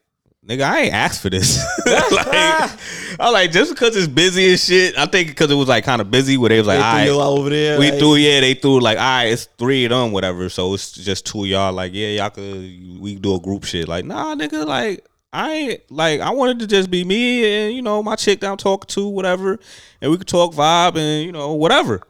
nigga, 0.47 0.61
I 0.61 0.79
ain't 0.81 0.93
asked 0.93 1.21
for 1.21 1.29
this. 1.29 1.57
like, 1.85 2.27
I 2.27 2.77
was 3.19 3.33
like, 3.33 3.51
just 3.51 3.73
because 3.73 3.95
it's 3.95 4.07
busy 4.07 4.51
and 4.51 4.59
shit. 4.59 4.97
I 4.97 5.05
think 5.05 5.29
because 5.29 5.49
it 5.51 5.55
was 5.55 5.67
like 5.67 5.83
kind 5.83 6.01
of 6.01 6.11
busy, 6.11 6.37
where 6.37 6.49
they 6.49 6.57
was 6.59 6.67
like, 6.67 6.79
They 6.79 6.83
all 6.83 7.05
threw 7.05 7.19
right, 7.19 7.39
over 7.39 7.49
there. 7.49 7.79
we 7.79 7.89
like, 7.91 7.99
threw, 7.99 8.15
yeah, 8.15 8.41
they 8.41 8.53
threw 8.53 8.79
like, 8.79 8.97
all 8.97 9.03
right, 9.03 9.25
it's 9.25 9.45
three 9.57 9.85
of 9.85 9.89
them, 9.91 10.11
whatever. 10.11 10.49
So 10.49 10.73
it's 10.73 10.91
just 10.91 11.25
two 11.25 11.41
of 11.41 11.47
y'all. 11.47 11.73
Like, 11.73 11.93
yeah, 11.93 12.07
y'all 12.09 12.29
could, 12.29 12.99
we 12.99 13.15
do 13.15 13.35
a 13.35 13.39
group 13.39 13.63
shit. 13.63 13.87
Like, 13.87 14.05
nah, 14.05 14.35
nigga, 14.35 14.65
like, 14.65 15.05
I 15.33 15.51
ain't 15.51 15.91
like, 15.91 16.21
I 16.21 16.29
wanted 16.29 16.59
to 16.59 16.67
just 16.67 16.89
be 16.89 17.03
me 17.03 17.43
and 17.67 17.75
you 17.75 17.81
know 17.81 18.01
my 18.01 18.15
chick 18.15 18.39
that 18.39 18.49
I'm 18.49 18.55
talking 18.57 18.87
to, 18.87 19.07
whatever, 19.07 19.59
and 20.01 20.09
we 20.09 20.17
could 20.17 20.27
talk 20.27 20.53
vibe 20.53 20.95
and 20.97 21.25
you 21.25 21.31
know 21.33 21.53
whatever. 21.53 22.01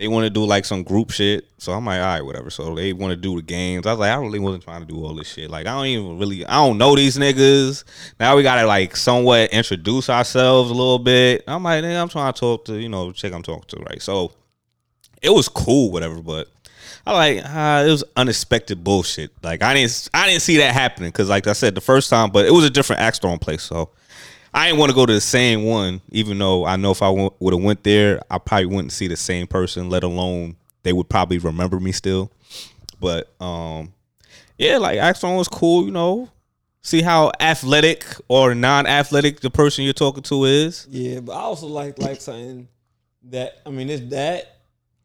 They 0.00 0.08
want 0.08 0.24
to 0.24 0.30
do 0.30 0.46
like 0.46 0.64
some 0.64 0.82
group 0.82 1.10
shit, 1.10 1.46
so 1.58 1.72
I'm 1.72 1.84
like, 1.84 2.00
all 2.00 2.06
right, 2.06 2.22
whatever. 2.22 2.48
So 2.48 2.74
they 2.74 2.94
want 2.94 3.10
to 3.10 3.16
do 3.16 3.36
the 3.36 3.42
games. 3.42 3.86
I 3.86 3.90
was 3.90 4.00
like, 4.00 4.10
I 4.10 4.16
really 4.16 4.38
wasn't 4.38 4.64
trying 4.64 4.80
to 4.80 4.86
do 4.86 5.04
all 5.04 5.14
this 5.14 5.28
shit. 5.30 5.50
Like, 5.50 5.66
I 5.66 5.74
don't 5.74 5.84
even 5.84 6.18
really, 6.18 6.46
I 6.46 6.54
don't 6.54 6.78
know 6.78 6.96
these 6.96 7.18
niggas. 7.18 7.84
Now 8.18 8.34
we 8.34 8.42
gotta 8.42 8.66
like 8.66 8.96
somewhat 8.96 9.50
introduce 9.50 10.08
ourselves 10.08 10.70
a 10.70 10.74
little 10.74 10.98
bit. 10.98 11.44
I'm 11.46 11.62
like, 11.62 11.84
I'm 11.84 12.08
trying 12.08 12.32
to 12.32 12.40
talk 12.40 12.64
to 12.64 12.78
you 12.80 12.88
know 12.88 13.12
chick 13.12 13.34
I'm 13.34 13.42
talking 13.42 13.78
to, 13.78 13.84
right? 13.90 14.00
So 14.00 14.32
it 15.20 15.28
was 15.28 15.50
cool, 15.50 15.92
whatever. 15.92 16.22
But 16.22 16.48
I 17.06 17.12
like 17.12 17.44
uh, 17.44 17.86
it 17.86 17.90
was 17.90 18.02
unexpected 18.16 18.82
bullshit. 18.82 19.32
Like 19.42 19.62
I 19.62 19.74
didn't 19.74 20.08
I 20.14 20.26
didn't 20.26 20.40
see 20.40 20.56
that 20.56 20.72
happening 20.72 21.10
because 21.10 21.28
like 21.28 21.46
I 21.46 21.52
said 21.52 21.74
the 21.74 21.82
first 21.82 22.08
time, 22.08 22.30
but 22.30 22.46
it 22.46 22.52
was 22.52 22.64
a 22.64 22.70
different 22.70 23.02
axe 23.02 23.18
throwing 23.18 23.38
place. 23.38 23.64
So 23.64 23.90
I 24.52 24.66
didn't 24.66 24.80
want 24.80 24.90
to 24.90 24.96
go 24.96 25.06
to 25.06 25.12
the 25.12 25.20
same 25.20 25.64
one, 25.64 26.00
even 26.10 26.38
though 26.38 26.64
I 26.64 26.76
know 26.76 26.90
if 26.90 27.02
I 27.02 27.10
would 27.10 27.54
have 27.54 27.62
went 27.62 27.84
there, 27.84 28.20
I 28.30 28.38
probably 28.38 28.66
wouldn't 28.66 28.92
see 28.92 29.06
the 29.06 29.16
same 29.16 29.46
person. 29.46 29.88
Let 29.88 30.02
alone 30.02 30.56
they 30.82 30.92
would 30.92 31.08
probably 31.08 31.38
remember 31.38 31.78
me 31.78 31.92
still. 31.92 32.30
But 33.00 33.32
um, 33.40 33.92
yeah, 34.58 34.78
like 34.78 35.16
throwing 35.16 35.36
was 35.36 35.48
cool. 35.48 35.84
You 35.84 35.92
know, 35.92 36.30
see 36.82 37.02
how 37.02 37.32
athletic 37.40 38.04
or 38.28 38.54
non-athletic 38.54 39.40
the 39.40 39.50
person 39.50 39.84
you're 39.84 39.92
talking 39.92 40.22
to 40.24 40.44
is. 40.44 40.86
Yeah, 40.90 41.20
but 41.20 41.32
I 41.32 41.40
also 41.40 41.66
like 41.66 41.98
like 41.98 42.20
something 42.20 42.68
that 43.24 43.60
I 43.64 43.70
mean 43.70 43.88
it's 43.88 44.10
that. 44.10 44.56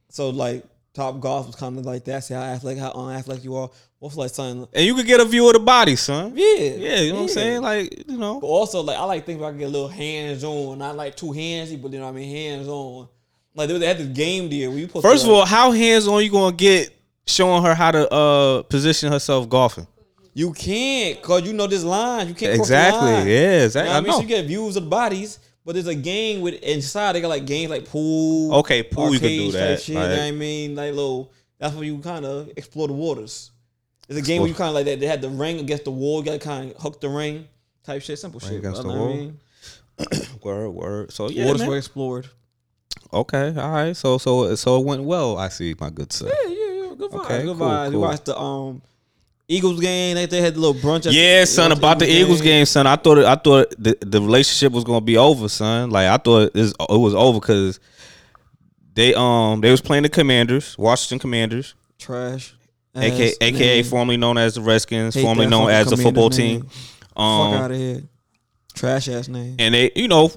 So 0.09 0.29
like 0.29 0.65
top 0.95 1.19
golf 1.19 1.47
was 1.47 1.55
kind 1.55 1.77
of 1.77 1.85
like 1.85 2.03
that. 2.05 2.23
See 2.23 2.33
how 2.33 2.41
athletic, 2.41 2.81
how 2.81 2.91
unathletic 2.91 3.43
you 3.43 3.55
are. 3.55 3.69
What's 3.99 4.15
like 4.15 4.31
something. 4.31 4.67
And 4.73 4.85
you 4.85 4.95
could 4.95 5.05
get 5.05 5.19
a 5.19 5.25
view 5.25 5.47
of 5.47 5.53
the 5.53 5.59
body, 5.59 5.95
son. 5.95 6.33
Yeah, 6.35 6.45
Yeah, 6.45 6.99
you 7.01 7.09
know 7.11 7.15
what 7.15 7.21
I'm 7.23 7.27
saying? 7.29 7.61
Like, 7.61 8.03
you 8.07 8.17
know. 8.17 8.39
But 8.39 8.47
also 8.47 8.81
like 8.81 8.97
I 8.97 9.03
like 9.03 9.25
things 9.25 9.39
where 9.39 9.49
I 9.49 9.51
can 9.51 9.59
get 9.59 9.65
a 9.65 9.69
little 9.71 9.87
hands 9.87 10.43
on, 10.43 10.77
not 10.79 10.95
like 10.95 11.15
too 11.15 11.27
handsy, 11.27 11.81
but 11.81 11.91
you 11.91 11.99
know 11.99 12.05
what 12.05 12.11
I 12.11 12.15
mean 12.15 12.35
hands 12.35 12.67
on. 12.67 13.07
Like 13.53 13.69
they, 13.69 13.85
had 13.85 13.97
this 13.97 14.07
game 14.07 14.49
deal 14.49 14.71
where 14.71 14.79
you 14.79 14.87
put 14.87 15.01
First 15.01 15.25
of 15.25 15.31
all, 15.31 15.45
how 15.45 15.71
hands 15.71 16.07
on 16.07 16.23
you 16.23 16.31
gonna 16.31 16.55
get 16.55 16.93
showing 17.25 17.63
her 17.63 17.73
how 17.73 17.91
to 17.91 18.11
uh 18.11 18.63
position 18.63 19.11
herself 19.11 19.47
golfing? 19.49 19.87
you 20.35 20.51
can't 20.51 21.21
cause 21.21 21.43
you 21.43 21.53
know 21.53 21.65
this 21.65 21.83
line. 21.83 22.27
You 22.27 22.33
can't 22.35 22.59
Exactly. 22.59 23.31
Yeah, 23.33 23.63
You 23.63 23.73
know 23.73 23.81
I 23.81 24.01
mean, 24.01 24.09
I 24.09 24.13
so 24.13 24.17
know. 24.17 24.19
you 24.19 24.27
get 24.27 24.45
views 24.45 24.75
of 24.75 24.83
the 24.83 24.89
bodies, 24.89 25.39
but 25.65 25.73
there's 25.73 25.87
a 25.87 25.95
game 25.95 26.41
with 26.41 26.55
inside. 26.61 27.13
They 27.13 27.21
got 27.21 27.27
like 27.29 27.45
games 27.45 27.69
like 27.71 27.85
pool. 27.85 28.53
Okay, 28.59 28.83
pool, 28.83 29.11
you 29.13 29.19
can 29.19 29.27
do 29.29 29.35
arcades 29.47 29.53
type 29.55 29.61
that, 29.61 29.79
Shit, 29.81 29.87
you 29.89 29.93
know 29.95 30.01
like- 30.01 30.11
what 30.11 30.19
I 30.19 30.31
mean, 30.31 30.75
like 30.75 30.93
little. 30.93 31.31
That's 31.57 31.73
where 31.73 31.85
you 31.85 31.97
kind 31.99 32.25
of 32.25 32.49
explore 32.57 32.87
the 32.87 32.93
waters. 32.93 33.51
It's 34.09 34.19
a 34.19 34.21
game 34.21 34.41
where 34.41 34.49
you 34.49 34.53
kind 34.53 34.69
of 34.69 34.75
like 34.75 34.85
that. 34.85 34.99
They 34.99 35.07
had 35.07 35.21
the 35.21 35.29
ring 35.29 35.59
against 35.59 35.85
the 35.85 35.91
wall. 35.91 36.19
You 36.19 36.25
got 36.25 36.33
to 36.33 36.39
kind 36.39 36.71
of 36.71 36.77
hook 36.81 36.99
the 37.01 37.09
ring 37.09 37.47
type 37.83 38.01
shit. 38.01 38.19
Simple 38.19 38.39
shit. 38.39 38.59
against 38.59 38.81
bro, 38.83 38.91
the 38.91 38.97
know 38.97 39.03
what 39.05 39.09
I 39.09 39.15
wall? 39.15 39.17
mean? 39.17 39.39
Word, 40.43 40.69
word. 40.71 41.11
So 41.13 41.29
yeah, 41.29 41.45
Waters 41.45 41.61
man. 41.61 41.69
were 41.69 41.77
explored. 41.77 42.27
Okay, 43.13 43.55
all 43.57 43.71
right. 43.71 43.95
So 43.95 44.17
so 44.17 44.53
so 44.55 44.79
it 44.79 44.85
went 44.85 45.03
well. 45.03 45.37
I 45.37 45.47
see, 45.47 45.73
my 45.79 45.89
good 45.89 46.11
sir. 46.11 46.27
Yeah, 46.27 46.49
yeah, 46.49 46.55
yeah. 46.89 46.95
Good 46.95 47.11
vibes. 47.11 47.25
Okay, 47.25 47.43
good 47.45 47.57
cool, 47.57 47.67
vibes. 47.67 47.89
We 47.91 47.97
watched 47.97 48.25
the 48.25 48.37
um 48.37 48.81
Eagles 49.47 49.79
game. 49.79 50.15
They, 50.15 50.25
they 50.25 50.41
had 50.41 50.55
the 50.55 50.59
little 50.59 50.73
brunch. 50.81 51.11
Yeah, 51.11 51.41
the, 51.41 51.45
son. 51.47 51.71
About 51.71 51.99
the 51.99 52.09
Eagles 52.11 52.41
game, 52.41 52.65
son. 52.65 52.87
I 52.87 52.95
thought 52.95 53.17
it, 53.19 53.25
I 53.25 53.35
thought 53.35 53.69
the, 53.77 53.97
the 54.01 54.21
relationship 54.21 54.71
was 54.73 54.83
gonna 54.83 55.01
be 55.01 55.17
over, 55.17 55.47
son. 55.49 55.89
Like 55.91 56.07
I 56.07 56.17
thought 56.17 56.47
it 56.47 56.55
was, 56.55 56.71
it 56.71 56.99
was 56.99 57.13
over 57.15 57.39
because 57.39 57.79
they 58.93 59.13
um 59.13 59.61
they 59.61 59.71
was 59.71 59.81
playing 59.81 60.03
the 60.03 60.09
Commanders, 60.09 60.77
Washington 60.77 61.19
Commanders, 61.19 61.75
Trash. 61.99 62.55
aka 62.95 63.33
aka 63.41 63.83
formerly 63.83 64.17
known 64.17 64.37
as 64.37 64.55
the 64.55 64.61
Redskins, 64.61 65.19
formerly 65.19 65.47
known 65.47 65.69
as 65.69 65.89
the 65.89 65.97
football 65.97 66.29
Commander 66.29 66.35
team. 66.37 66.59
name. 66.61 66.69
Fuck 66.69 67.17
Um, 67.21 67.53
out 67.53 67.71
of 67.71 67.77
here. 67.77 68.03
Trash 68.73 69.07
ass 69.09 69.27
name. 69.29 69.55
and 69.59 69.73
they, 69.73 69.91
you 69.95 70.07
know, 70.09 70.31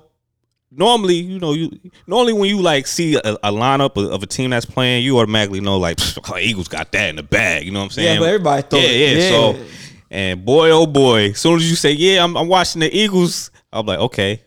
normally, 0.71 1.15
you 1.15 1.39
know, 1.39 1.53
you 1.53 1.71
normally 2.07 2.33
when 2.33 2.49
you 2.49 2.61
like 2.61 2.87
see 2.87 3.17
a, 3.17 3.21
a 3.21 3.53
lineup 3.53 3.97
of, 3.97 4.13
of 4.13 4.23
a 4.23 4.27
team 4.27 4.51
that's 4.51 4.67
playing, 4.67 5.05
you 5.05 5.19
automatically 5.19 5.61
know 5.61 5.79
like 5.79 5.97
"Pfft, 5.97 6.43
Eagles 6.43 6.69
got 6.69 6.93
that 6.93 7.09
in 7.09 7.17
the 7.17 7.23
bag. 7.23 7.65
You 7.65 7.73
know 7.73 7.81
what 7.81 7.87
I'm 7.87 7.91
saying? 7.91 8.15
Yeah, 8.15 8.21
but 8.21 8.29
everybody 8.29 8.63
thought 8.63 8.81
yeah, 8.81 8.89
it. 8.89 9.19
yeah. 9.19 9.29
So, 9.31 9.65
and 10.11 10.45
boy, 10.45 10.71
oh 10.71 10.87
boy, 10.87 11.31
as 11.31 11.39
soon 11.39 11.57
as 11.57 11.69
you 11.69 11.77
say, 11.77 11.93
yeah, 11.93 12.25
I'm, 12.25 12.37
I'm 12.37 12.49
watching 12.49 12.81
the 12.81 12.97
Eagles, 12.97 13.51
I'm 13.73 13.87
like, 13.87 13.99
okay. 13.99 14.43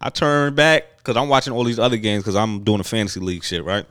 I 0.00 0.10
turn 0.10 0.54
back 0.56 0.98
because 0.98 1.16
I'm 1.16 1.28
watching 1.28 1.52
all 1.52 1.62
these 1.62 1.78
other 1.78 1.96
games 1.96 2.24
because 2.24 2.34
I'm 2.34 2.64
doing 2.64 2.78
the 2.78 2.84
fantasy 2.84 3.20
league 3.20 3.44
shit, 3.44 3.64
right? 3.64 3.86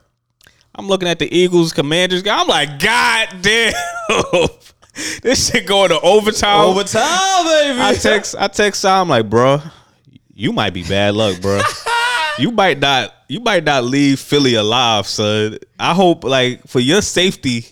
I'm 0.76 0.88
looking 0.88 1.08
at 1.08 1.20
the 1.20 1.34
Eagles 1.34 1.74
Commanders. 1.74 2.24
I'm 2.28 2.48
like, 2.48 2.80
God 2.80 3.30
damn, 3.42 3.74
this 5.22 5.50
shit 5.50 5.66
going 5.66 5.90
to 5.90 6.00
overtime. 6.02 6.66
overtime, 6.66 7.46
baby. 7.46 7.80
I 7.80 7.96
text 8.00 8.36
I 8.38 8.48
text 8.48 8.86
I'm 8.86 9.08
like, 9.10 9.30
bro, 9.30 9.62
you 10.42 10.52
might 10.52 10.74
be 10.74 10.84
bad 10.84 11.14
luck, 11.14 11.40
bro. 11.40 11.62
you 12.40 12.52
might 12.52 12.80
not 12.80 13.14
you 13.28 13.40
might 13.40 13.64
not 13.64 13.84
leave 13.84 14.20
Philly 14.20 14.56
alive, 14.56 15.06
son. 15.06 15.58
I 15.80 15.94
hope 15.94 16.24
like 16.24 16.66
for 16.68 16.80
your 16.80 17.02
safety 17.04 17.66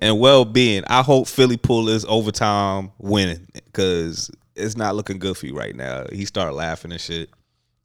and 0.00 0.18
well 0.18 0.44
being, 0.44 0.84
I 0.86 1.02
hope 1.02 1.28
Philly 1.28 1.58
pull 1.58 1.84
this 1.84 2.04
overtime 2.08 2.92
winning 2.98 3.46
because 3.66 4.30
it's 4.56 4.76
not 4.76 4.96
looking 4.96 5.18
good 5.18 5.36
for 5.36 5.46
you 5.46 5.54
right 5.56 5.76
now. 5.76 6.06
He 6.10 6.24
started 6.24 6.54
laughing 6.54 6.92
and 6.92 7.00
shit. 7.00 7.28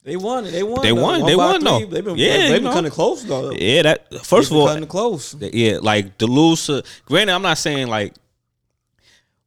They 0.03 0.15
won. 0.15 0.45
They 0.45 0.63
won. 0.63 0.81
They 0.81 0.93
won. 0.93 1.25
They 1.25 1.35
won, 1.35 1.61
though. 1.63 1.85
They've 1.85 2.03
been, 2.03 2.15
Yeah, 2.15 2.37
they've 2.37 2.51
been 2.53 2.63
know. 2.63 2.73
cutting 2.73 2.91
close 2.91 3.23
though. 3.23 3.51
Yeah, 3.51 3.81
that 3.81 4.25
first 4.25 4.51
of 4.51 4.57
all, 4.57 4.67
cutting 4.67 4.87
close. 4.87 5.35
yeah, 5.39 5.79
like 5.81 6.13
loser. 6.21 6.81
Granted, 7.05 7.33
I'm 7.33 7.41
not 7.41 7.57
saying 7.57 7.87
like 7.87 8.13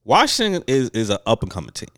Washington 0.04 0.62
is 0.66 0.90
is 0.90 1.08
an 1.08 1.18
up 1.26 1.42
and 1.42 1.50
coming 1.50 1.70
team, 1.70 1.88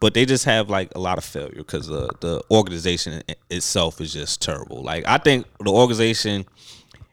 but 0.00 0.14
they 0.14 0.24
just 0.24 0.46
have 0.46 0.70
like 0.70 0.90
a 0.94 0.98
lot 0.98 1.18
of 1.18 1.24
failure 1.24 1.54
because 1.56 1.90
uh, 1.90 2.08
the 2.20 2.42
organization 2.50 3.22
itself 3.50 4.00
is 4.00 4.12
just 4.12 4.40
terrible. 4.40 4.82
Like 4.82 5.04
I 5.06 5.18
think 5.18 5.46
the 5.60 5.70
organization 5.70 6.46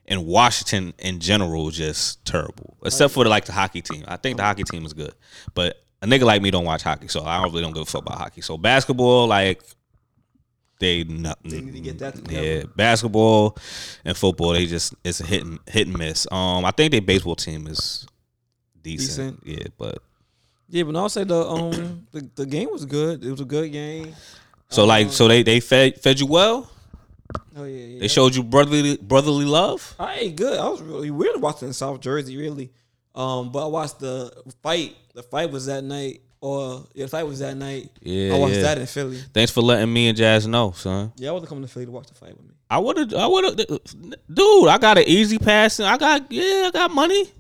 in 0.06 0.26
Washington 0.26 0.94
in 1.00 1.20
general 1.20 1.68
is 1.68 1.76
just 1.76 2.26
terrible, 2.26 2.78
except 2.84 3.14
for 3.14 3.26
the, 3.26 3.30
like 3.30 3.46
the 3.46 3.52
hockey 3.52 3.82
team. 3.82 4.06
I 4.08 4.16
think 4.16 4.38
the 4.38 4.44
hockey 4.44 4.64
team 4.64 4.86
is 4.86 4.94
good, 4.94 5.14
but 5.54 5.84
a 6.02 6.08
nigga 6.08 6.24
like 6.24 6.42
me 6.42 6.50
don't 6.50 6.66
watch 6.66 6.84
hockey, 6.84 7.10
so 7.10 7.24
I 7.24 7.42
don't 7.42 7.52
really 7.52 7.64
don't 7.64 7.74
give 7.74 7.84
a 7.84 7.86
fuck 7.86 8.04
about 8.04 8.18
hockey. 8.18 8.42
So 8.42 8.58
basketball, 8.58 9.28
like 9.28 9.62
they 10.80 11.04
nothing. 11.04 11.52
They 11.52 11.62
need 11.62 11.74
to 11.74 11.80
get 11.82 12.00
that 12.00 12.16
together. 12.16 12.46
Yeah, 12.46 12.64
basketball 12.76 13.58
and 14.06 14.16
football, 14.16 14.54
they 14.54 14.66
just 14.66 14.94
it's 15.04 15.20
a 15.20 15.26
hit 15.26 15.44
and 15.44 15.60
hit 15.68 15.88
and 15.88 15.98
miss. 15.98 16.26
Um, 16.32 16.64
I 16.64 16.72
think 16.72 16.92
their 16.92 17.02
baseball 17.02 17.36
team 17.36 17.68
is 17.68 18.08
decent. 18.82 19.42
Yeah, 19.44 19.66
but 19.78 20.02
Yeah, 20.70 20.84
but 20.84 20.96
I'll 20.96 21.10
say 21.10 21.24
the 21.24 21.48
um 21.48 22.08
the, 22.12 22.30
the 22.36 22.46
game 22.46 22.70
was 22.72 22.86
good. 22.86 23.24
It 23.24 23.32
was 23.32 23.42
a 23.42 23.46
good 23.46 23.72
game. 23.72 24.14
so 24.70 24.86
like 24.86 25.12
so 25.12 25.28
they 25.28 25.44
they 25.44 25.60
fed 25.60 26.00
fed 26.02 26.20
you 26.20 26.28
well. 26.28 26.70
Oh 27.56 27.64
yeah, 27.64 27.86
yeah. 27.86 28.00
They 28.00 28.08
showed 28.08 28.36
you 28.36 28.44
brotherly 28.44 28.98
brotherly 28.98 29.46
love. 29.46 29.96
I 30.00 30.16
ain't 30.16 30.36
good. 30.36 30.60
I 30.60 30.68
was 30.68 30.82
really 30.82 31.12
weird 31.12 31.42
watching 31.42 31.70
in 31.70 31.74
South 31.74 32.00
Jersey, 32.02 32.38
really. 32.38 32.72
Um, 33.16 33.52
but 33.52 33.66
I 33.66 33.68
watched 33.68 34.00
the 34.00 34.32
fight. 34.62 34.96
The 35.16 35.24
fight 35.24 35.50
was 35.50 35.66
that 35.66 35.84
night, 35.84 36.22
or 36.40 36.86
yeah, 36.94 37.06
the 37.06 37.10
fight 37.10 37.24
was 37.24 37.40
that 37.40 37.58
night. 37.58 37.90
Yeah, 38.02 38.36
I 38.36 38.38
watched 38.38 38.56
yeah. 38.56 38.62
that 38.62 38.78
in 38.78 38.86
Philly. 38.86 39.18
Thanks 39.34 39.52
for 39.52 39.62
letting 39.62 39.92
me 39.92 40.08
and 40.08 40.18
Jazz 40.18 40.46
know, 40.46 40.72
son. 40.72 41.12
Yeah, 41.16 41.30
I 41.30 41.32
wasn't 41.32 41.50
coming 41.50 41.64
to 41.64 41.70
Philly 41.70 41.86
to 41.88 41.92
watch 41.92 42.08
the 42.08 42.14
fight 42.14 42.38
with 42.38 42.46
me. 42.46 42.54
I 42.70 42.78
would 42.80 42.98
have, 42.98 43.14
I 43.14 43.28
would 43.28 43.46
have, 43.46 43.56
dude. 43.56 44.68
I 44.68 44.78
got 44.78 44.98
an 44.98 45.06
E-ZPass. 45.08 45.80
and 45.80 45.88
I 45.88 45.98
got, 45.98 46.30
yeah, 46.30 46.66
I 46.68 46.72
got 46.72 46.92
money. 46.92 47.32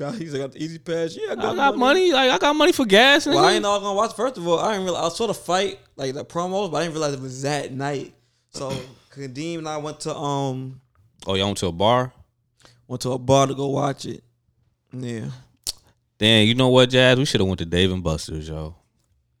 You 0.00 0.06
got, 0.06 0.14
he's 0.14 0.32
got 0.34 0.52
the 0.52 0.64
E-ZPass. 0.64 1.18
Yeah, 1.20 1.28
I 1.28 1.32
I 1.32 1.36
got, 1.36 1.56
got 1.56 1.76
money. 1.76 2.10
Like 2.10 2.30
I 2.30 2.38
got 2.38 2.56
money 2.56 2.72
for 2.72 2.86
gas. 2.86 3.26
Well, 3.26 3.38
I 3.38 3.52
ain't 3.52 3.62
know 3.62 3.72
I 3.72 3.74
was 3.74 3.82
gonna 3.82 3.94
watch. 3.96 4.14
First 4.16 4.38
of 4.38 4.48
all, 4.48 4.58
I 4.58 4.72
didn't 4.72 4.84
realize 4.84 5.12
I 5.12 5.14
saw 5.14 5.26
the 5.26 5.34
fight, 5.34 5.78
like 5.96 6.14
the 6.14 6.24
promos, 6.24 6.70
but 6.70 6.78
I 6.78 6.82
didn't 6.84 6.94
realize 6.94 7.12
it 7.12 7.20
was 7.20 7.42
that 7.42 7.72
night. 7.72 8.14
So 8.50 8.70
Kadeem 9.14 9.58
and 9.58 9.68
I 9.68 9.76
went 9.76 10.00
to 10.00 10.16
um 10.16 10.80
Oh, 11.26 11.34
you 11.34 11.44
went 11.44 11.58
to 11.58 11.66
a 11.66 11.72
bar? 11.72 12.12
went 12.88 13.02
to 13.02 13.10
a 13.12 13.18
bar 13.18 13.46
to 13.46 13.54
go 13.54 13.66
watch 13.68 14.06
it. 14.06 14.24
Yeah. 14.92 15.26
Damn, 16.18 16.46
you 16.46 16.54
know 16.54 16.68
what, 16.68 16.88
Jazz? 16.90 17.18
We 17.18 17.24
should 17.26 17.40
have 17.40 17.48
went 17.48 17.58
to 17.58 17.66
Dave 17.66 17.92
and 17.92 18.02
Buster's, 18.02 18.48
yo. 18.48 18.74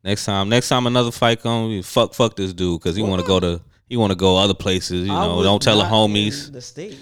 Next 0.04 0.24
time, 0.26 0.48
next 0.50 0.68
time 0.68 0.86
another 0.86 1.10
fight 1.10 1.40
comes, 1.42 1.86
fuck, 1.90 2.14
fuck 2.14 2.36
this 2.36 2.52
dude 2.52 2.80
because 2.80 2.96
he 2.96 3.02
want 3.02 3.20
to 3.22 3.26
go 3.26 3.40
to, 3.40 3.60
he 3.86 3.96
want 3.96 4.10
to 4.12 4.16
go 4.16 4.36
other 4.36 4.54
places. 4.54 5.06
You 5.06 5.12
I 5.12 5.26
know, 5.26 5.42
don't 5.42 5.60
tell 5.60 5.78
the 5.78 5.84
homies. 5.84 6.46
in 6.48 6.52
The 6.52 6.60
state. 6.62 6.98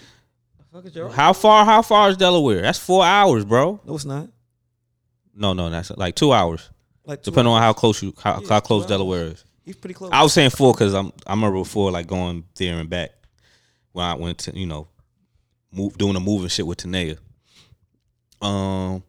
The 0.78 0.82
fuck 0.82 0.90
is 0.90 0.97
your 0.97 1.08
How 1.08 1.32
far? 1.32 1.64
How 1.64 1.82
far 1.82 2.08
is 2.11 2.16
Delaware? 2.16 2.62
That's 2.62 2.78
four 2.78 3.04
hours, 3.04 3.44
bro. 3.44 3.80
No, 3.85 3.94
it's 3.97 4.04
not. 4.04 4.28
No, 5.35 5.52
no, 5.52 5.70
that's 5.70 5.90
like 5.90 6.14
two 6.14 6.32
hours, 6.32 6.70
Like 7.04 7.23
two 7.23 7.30
depending 7.30 7.52
on 7.52 7.61
how 7.61 7.73
close 7.73 8.02
you, 8.02 8.14
how, 8.23 8.40
Yeah, 8.40 8.49
how 8.49 8.61
close 8.61 8.82
hours. 8.82 8.88
Delaware 8.88 9.25
is. 9.26 9.44
He's 9.64 9.76
pretty 9.76 9.94
close. 9.94 10.11
I 10.12 10.23
was 10.23 10.32
saying 10.32 10.50
four 10.50 10.73
because 10.73 10.94
I'm 10.94 11.12
I 11.26 11.32
remember 11.32 11.58
before 11.58 11.90
like 11.90 12.06
going 12.06 12.44
there 12.56 12.78
and 12.78 12.88
back 12.88 13.11
when 13.92 14.04
I 14.04 14.14
went 14.14 14.38
to 14.38 14.56
you 14.56 14.66
know 14.66 14.88
move 15.73 15.99
doing 15.99 16.14
the 16.14 16.20
moving 16.20 16.49
shit 16.49 16.66
with 16.66 16.78
Tanea. 16.78 17.18
Um, 18.40 19.02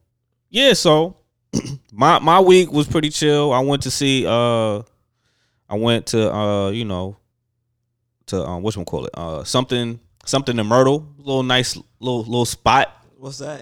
yeah. 0.49 0.73
So 0.73 1.17
my 1.91 2.17
my 2.19 2.39
week 2.39 2.71
was 2.71 2.87
pretty 2.87 3.09
chill. 3.09 3.53
I 3.53 3.59
went 3.59 3.83
to 3.83 3.91
see 3.91 4.25
uh, 4.25 4.81
I 5.69 5.75
went 5.75 6.07
to 6.07 6.33
uh, 6.33 6.69
you 6.71 6.85
know, 6.85 7.17
to 8.27 8.43
um, 8.43 8.63
what 8.63 8.73
call 8.85 9.05
it 9.05 9.11
uh, 9.13 9.43
something 9.43 9.99
something 10.29 10.57
in 10.57 10.65
Myrtle, 10.67 11.05
little 11.17 11.43
nice 11.43 11.75
little 11.99 12.23
little 12.23 12.45
spot. 12.45 12.95
What's 13.17 13.39
that? 13.39 13.61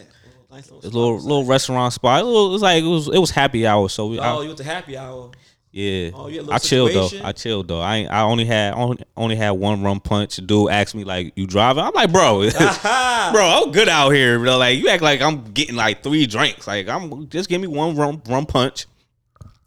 Nice 0.52 0.72
little, 0.72 0.80
A 0.80 0.90
little 0.90 1.20
spot. 1.20 1.28
little 1.28 1.46
restaurant 1.46 1.94
spot. 1.94 2.22
It 2.22 2.26
was, 2.26 2.34
it 2.50 2.52
was 2.52 2.62
like 2.62 2.84
it 2.84 2.88
was 2.88 3.08
it 3.10 3.20
was 3.20 3.32
happy 3.32 3.66
hour. 3.68 3.90
So 3.90 4.08
we, 4.08 4.20
I- 4.20 4.32
Oh, 4.34 4.42
you 4.42 4.48
went 4.48 4.58
to 4.60 4.64
happy 4.64 4.98
hour. 4.98 5.32
yeah, 5.72 6.10
Oh, 6.14 6.28
you 6.28 6.36
had 6.38 6.46
a 6.46 6.50
little 6.50 6.54
I 6.54 6.58
chilled 6.60 6.92
though. 6.94 7.10
I 7.24 7.32
chilled 7.34 7.68
though. 7.68 7.82
I 7.82 8.04
I 8.06 8.22
only 8.22 8.46
had 8.46 8.74
only, 8.74 9.04
only 9.16 9.36
had 9.36 9.52
one 9.52 9.82
rum 9.84 10.00
punch. 10.00 10.38
Dude 10.38 10.70
asked 10.72 10.96
me 10.96 11.04
like, 11.04 11.34
"You 11.36 11.46
driving?" 11.48 11.84
I'm 11.84 11.94
like, 11.94 12.12
"Bro, 12.12 12.50
bro, 12.50 13.64
I'm 13.66 13.72
good 13.72 13.90
out 13.90 14.12
here." 14.12 14.40
Bro. 14.40 14.58
Like 14.58 14.78
you 14.80 14.88
act 14.90 15.04
like 15.04 15.22
I'm 15.22 15.44
getting 15.54 15.76
like 15.76 16.02
three 16.04 16.26
drinks. 16.28 16.66
Like 16.68 16.88
I'm 16.88 17.28
just 17.30 17.50
give 17.50 17.60
me 17.62 17.68
one 17.68 17.96
rum 17.96 18.22
rum 18.30 18.46
punch, 18.46 18.86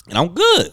and 0.09 0.17
I'm 0.19 0.29
good. 0.29 0.73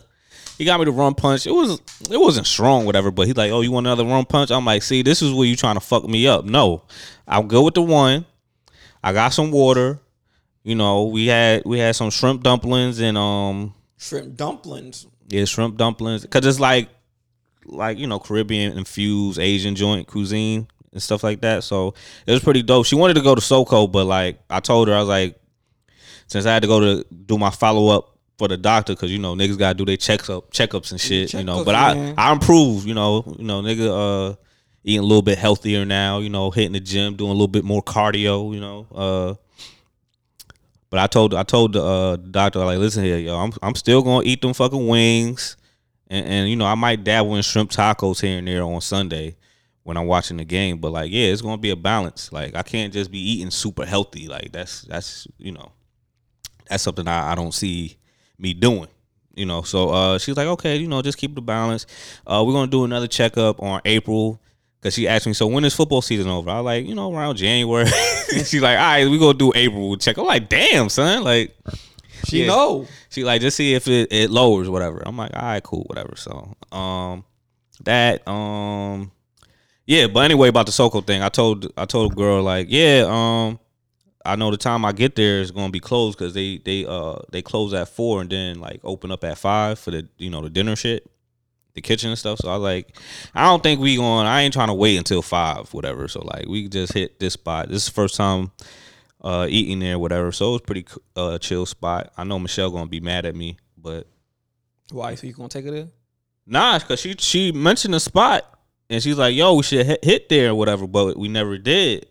He 0.58 0.66
got 0.66 0.80
me 0.80 0.86
the 0.86 0.92
rum 0.92 1.14
punch. 1.14 1.46
It 1.46 1.52
was 1.52 1.80
it 2.10 2.18
wasn't 2.20 2.48
strong, 2.48 2.86
whatever. 2.86 3.12
But 3.12 3.28
he's 3.28 3.36
like, 3.38 3.52
"Oh, 3.52 3.62
you 3.62 3.72
want 3.72 3.86
another 3.86 4.06
rum 4.06 4.26
punch?" 4.26 4.50
I'm 4.52 4.66
like, 4.66 4.82
"See, 4.84 5.04
this 5.04 5.22
is 5.22 5.32
where 5.34 5.46
you 5.48 5.56
trying 5.56 5.76
to 5.76 5.80
fuck 5.80 6.04
me 6.08 6.28
up." 6.28 6.46
No, 6.46 6.84
I'll 7.28 7.44
go 7.44 7.64
with 7.64 7.76
the 7.76 7.82
one. 7.84 8.26
I 9.04 9.14
got 9.14 9.30
some 9.30 9.52
water. 9.52 10.00
You 10.64 10.76
know, 10.76 11.04
we 11.06 11.28
had 11.28 11.64
we 11.66 11.80
had 11.80 11.96
some 11.96 12.10
shrimp 12.10 12.44
dumplings 12.44 13.00
and 13.00 13.18
um 13.18 13.74
Shrimp 13.98 14.36
dumplings. 14.36 15.08
yeah, 15.30 15.46
shrimp 15.46 15.78
dumplings. 15.78 16.26
Cause 16.26 16.46
it's 16.46 16.60
like, 16.60 16.90
like 17.66 17.98
you 17.98 18.08
know, 18.08 18.20
Caribbean 18.20 18.78
infused 18.78 19.40
Asian 19.40 19.76
joint 19.76 20.08
cuisine 20.08 20.68
and 20.92 21.02
stuff 21.02 21.24
like 21.24 21.42
that. 21.42 21.64
So 21.64 21.94
it 22.26 22.32
was 22.32 22.44
pretty 22.44 22.64
dope. 22.64 22.86
She 22.86 22.96
wanted 22.96 23.14
to 23.14 23.22
go 23.22 23.36
to 23.36 23.42
SoCo, 23.42 23.92
but 23.92 24.06
like 24.06 24.40
I 24.50 24.60
told 24.60 24.88
her, 24.88 24.96
I 24.96 25.00
was 25.00 25.08
like, 25.08 25.40
since 26.28 26.46
I 26.46 26.54
had 26.54 26.64
to 26.64 26.68
go 26.68 26.80
to 26.80 27.06
do 27.26 27.38
my 27.38 27.50
follow 27.52 27.96
up 27.96 28.17
for 28.38 28.48
the 28.48 28.58
doctor, 28.58 28.96
cause 28.96 29.10
you 29.10 29.20
know 29.20 29.36
niggas 29.36 29.58
gotta 29.58 29.74
do 29.74 29.86
their 29.86 29.98
checks 29.98 30.30
up, 30.30 30.52
checkups 30.52 30.92
and 30.92 31.02
shit. 31.02 31.34
you 31.34 31.44
know, 31.44 31.64
but 31.64 31.76
I 31.76 31.94
man. 31.94 32.14
I 32.18 32.32
improved. 32.32 32.86
You 32.86 32.94
know, 32.94 33.24
you 33.38 33.44
know, 33.44 33.62
nigga, 33.62 34.32
uh, 34.32 34.36
eating 34.84 35.00
a 35.00 35.06
little 35.06 35.22
bit 35.22 35.38
healthier 35.38 35.86
now. 35.86 36.20
You 36.20 36.30
know, 36.30 36.52
hitting 36.52 36.74
the 36.74 36.80
gym, 36.80 37.16
doing 37.16 37.32
a 37.32 37.34
little 37.34 37.48
bit 37.48 37.64
more 37.64 37.82
cardio. 37.82 38.54
You 38.54 38.62
know, 38.62 38.88
uh. 38.94 39.36
But 40.90 41.00
I 41.00 41.08
told 41.08 41.34
I 41.34 41.44
told 41.44 41.74
the 41.74 41.84
uh, 41.84 42.16
doctor 42.16 42.60
like, 42.60 42.80
listen 42.80 43.04
here, 43.04 43.18
yo, 43.18 43.36
I'm 43.36 43.52
I'm 43.62 43.76
still 43.76 44.02
gonna 44.02 44.24
eat 44.24 44.42
them 44.42 44.54
fucking 44.54 44.88
wings, 44.88 45.58
and, 46.10 46.26
and 46.26 46.50
you 46.50 46.56
know 46.56 46.66
I 46.66 46.76
might 46.76 47.04
dabble 47.04 47.36
in 47.36 47.42
shrimp 47.42 47.72
tacos 47.72 48.22
here 48.22 48.38
and 48.38 48.48
there 48.48 48.64
on 48.64 48.80
Sunday 48.80 49.36
when 49.84 49.98
I'm 49.98 50.08
watching 50.08 50.38
the 50.38 50.46
game. 50.46 50.78
But 50.78 50.94
like, 50.94 51.12
yeah, 51.12 51.28
it's 51.28 51.42
gonna 51.42 51.58
be 51.58 51.72
a 51.72 51.76
balance. 51.76 52.32
Like 52.32 52.56
I 52.56 52.64
can't 52.64 52.94
just 52.94 53.12
be 53.12 53.20
eating 53.20 53.52
super 53.52 53.86
healthy. 53.86 54.30
Like 54.30 54.54
that's 54.54 54.84
that's 54.84 55.28
you 55.38 55.52
know 55.52 55.74
that's 56.70 56.84
something 56.84 57.06
I, 57.06 57.34
I 57.34 57.36
don't 57.36 57.54
see 57.54 57.98
me 58.38 58.54
doing. 58.54 58.88
You 59.36 59.46
know, 59.46 59.62
so 59.62 59.90
uh, 59.90 60.18
she's 60.18 60.36
like, 60.36 60.48
okay, 60.48 60.78
you 60.78 60.88
know, 60.88 61.02
just 61.04 61.18
keep 61.20 61.36
the 61.36 61.42
balance. 61.42 61.86
Uh, 62.26 62.44
we're 62.46 62.54
gonna 62.54 62.72
do 62.72 62.86
another 62.86 63.08
checkup 63.08 63.62
on 63.62 63.82
April 63.86 64.40
Cause 64.82 64.94
she 64.94 65.08
asked 65.08 65.26
me, 65.26 65.34
so 65.34 65.48
when 65.48 65.66
is 65.66 65.74
football 65.74 66.04
season 66.04 66.30
over? 66.30 66.52
I 66.52 66.58
was 66.60 66.66
like, 66.66 66.86
you 66.86 66.94
know, 66.94 67.12
around 67.12 67.36
January. 67.38 67.88
She's 68.30 68.62
like, 68.62 68.78
all 68.78 68.84
right, 68.86 69.10
we 69.10 69.18
gonna 69.18 69.38
do 69.38 69.52
April 69.56 69.98
check. 69.98 70.18
I'm 70.18 70.26
like, 70.26 70.50
damn, 70.50 70.88
son, 70.90 71.24
like 71.24 71.58
She 72.26 72.42
Yeah. 72.42 72.48
know. 72.48 72.88
she 73.10 73.24
like 73.24 73.42
just 73.42 73.58
see 73.58 73.74
if 73.74 73.88
it, 73.88 74.10
it 74.12 74.30
lowers 74.30 74.70
whatever. 74.70 75.02
I'm 75.04 75.18
like, 75.18 75.32
all 75.36 75.42
right, 75.42 75.64
cool, 75.64 75.84
whatever. 75.88 76.14
So 76.16 76.56
um 76.72 77.24
that 77.86 78.28
um 78.28 79.12
yeah, 79.88 80.06
but 80.08 80.20
anyway 80.20 80.50
about 80.50 80.68
the 80.68 80.72
SoCo 80.72 81.06
thing, 81.06 81.24
I 81.24 81.30
told 81.30 81.72
I 81.76 81.86
told 81.86 82.12
a 82.12 82.16
girl 82.16 82.44
like, 82.44 82.68
yeah, 82.70 83.06
um 83.08 83.60
I 84.28 84.36
know 84.36 84.52
the 84.52 84.58
time 84.58 84.86
I 84.86 84.92
get 84.92 85.16
there 85.16 85.40
is 85.40 85.52
gonna 85.52 85.72
be 85.72 85.80
closed 85.80 86.18
because 86.18 86.34
they 86.34 86.58
they 86.58 86.86
uh 86.86 87.20
they 87.32 87.42
close 87.42 87.74
at 87.74 87.90
four 87.90 88.22
and 88.22 88.30
then 88.30 88.60
like 88.60 88.82
open 88.84 89.12
up 89.12 89.24
at 89.24 89.38
five 89.38 89.80
for 89.80 89.92
the 89.92 90.08
you 90.18 90.30
know 90.30 90.42
the 90.42 90.50
dinner 90.50 90.76
shit, 90.76 91.10
the 91.74 91.82
kitchen 91.82 92.10
and 92.10 92.20
stuff. 92.20 92.40
So 92.40 92.50
I 92.50 92.56
like, 92.56 92.96
I 93.34 93.46
don't 93.46 93.64
think 93.64 93.80
we 93.80 93.96
going. 93.96 94.28
I 94.28 94.42
ain't 94.42 94.54
trying 94.54 94.68
to 94.68 94.74
wait 94.74 94.98
until 94.98 95.22
five, 95.22 95.74
whatever. 95.74 96.08
So 96.08 96.22
like 96.24 96.48
we 96.48 96.68
just 96.68 96.94
hit 96.94 97.20
this 97.20 97.34
spot. 97.34 97.70
This 97.70 97.84
is 97.84 97.86
the 97.86 97.94
first 97.94 98.16
time 98.16 98.52
uh 99.22 99.48
eating 99.50 99.80
there, 99.80 99.98
whatever. 99.98 100.32
So 100.32 100.56
it's 100.56 100.66
pretty 100.66 100.86
uh 101.16 101.38
chill 101.40 101.66
spot. 101.66 102.12
I 102.18 102.24
know 102.24 102.38
Michelle 102.38 102.70
gonna 102.70 102.88
be 102.88 103.00
mad 103.00 103.26
at 103.26 103.36
me, 103.36 103.58
but 103.78 104.08
Why? 104.92 105.16
So 105.16 105.26
you 105.28 105.34
gonna 105.34 105.50
take 105.50 105.66
it 105.66 105.74
in? 105.74 105.92
nah, 106.46 106.80
cause 106.80 107.00
she 107.00 107.16
she 107.18 107.52
mentioned 107.52 107.94
the 107.94 108.00
spot 108.00 108.44
and 108.90 109.02
she's 109.04 109.18
like, 109.18 109.36
"Yo, 109.36 109.54
we 109.56 109.64
should 109.64 109.86
hit, 109.86 110.04
hit 110.04 110.30
there 110.30 110.52
or 110.52 110.56
whatever," 110.56 110.88
but 110.88 111.18
we 111.18 111.28
never 111.28 111.58
did. 111.58 112.08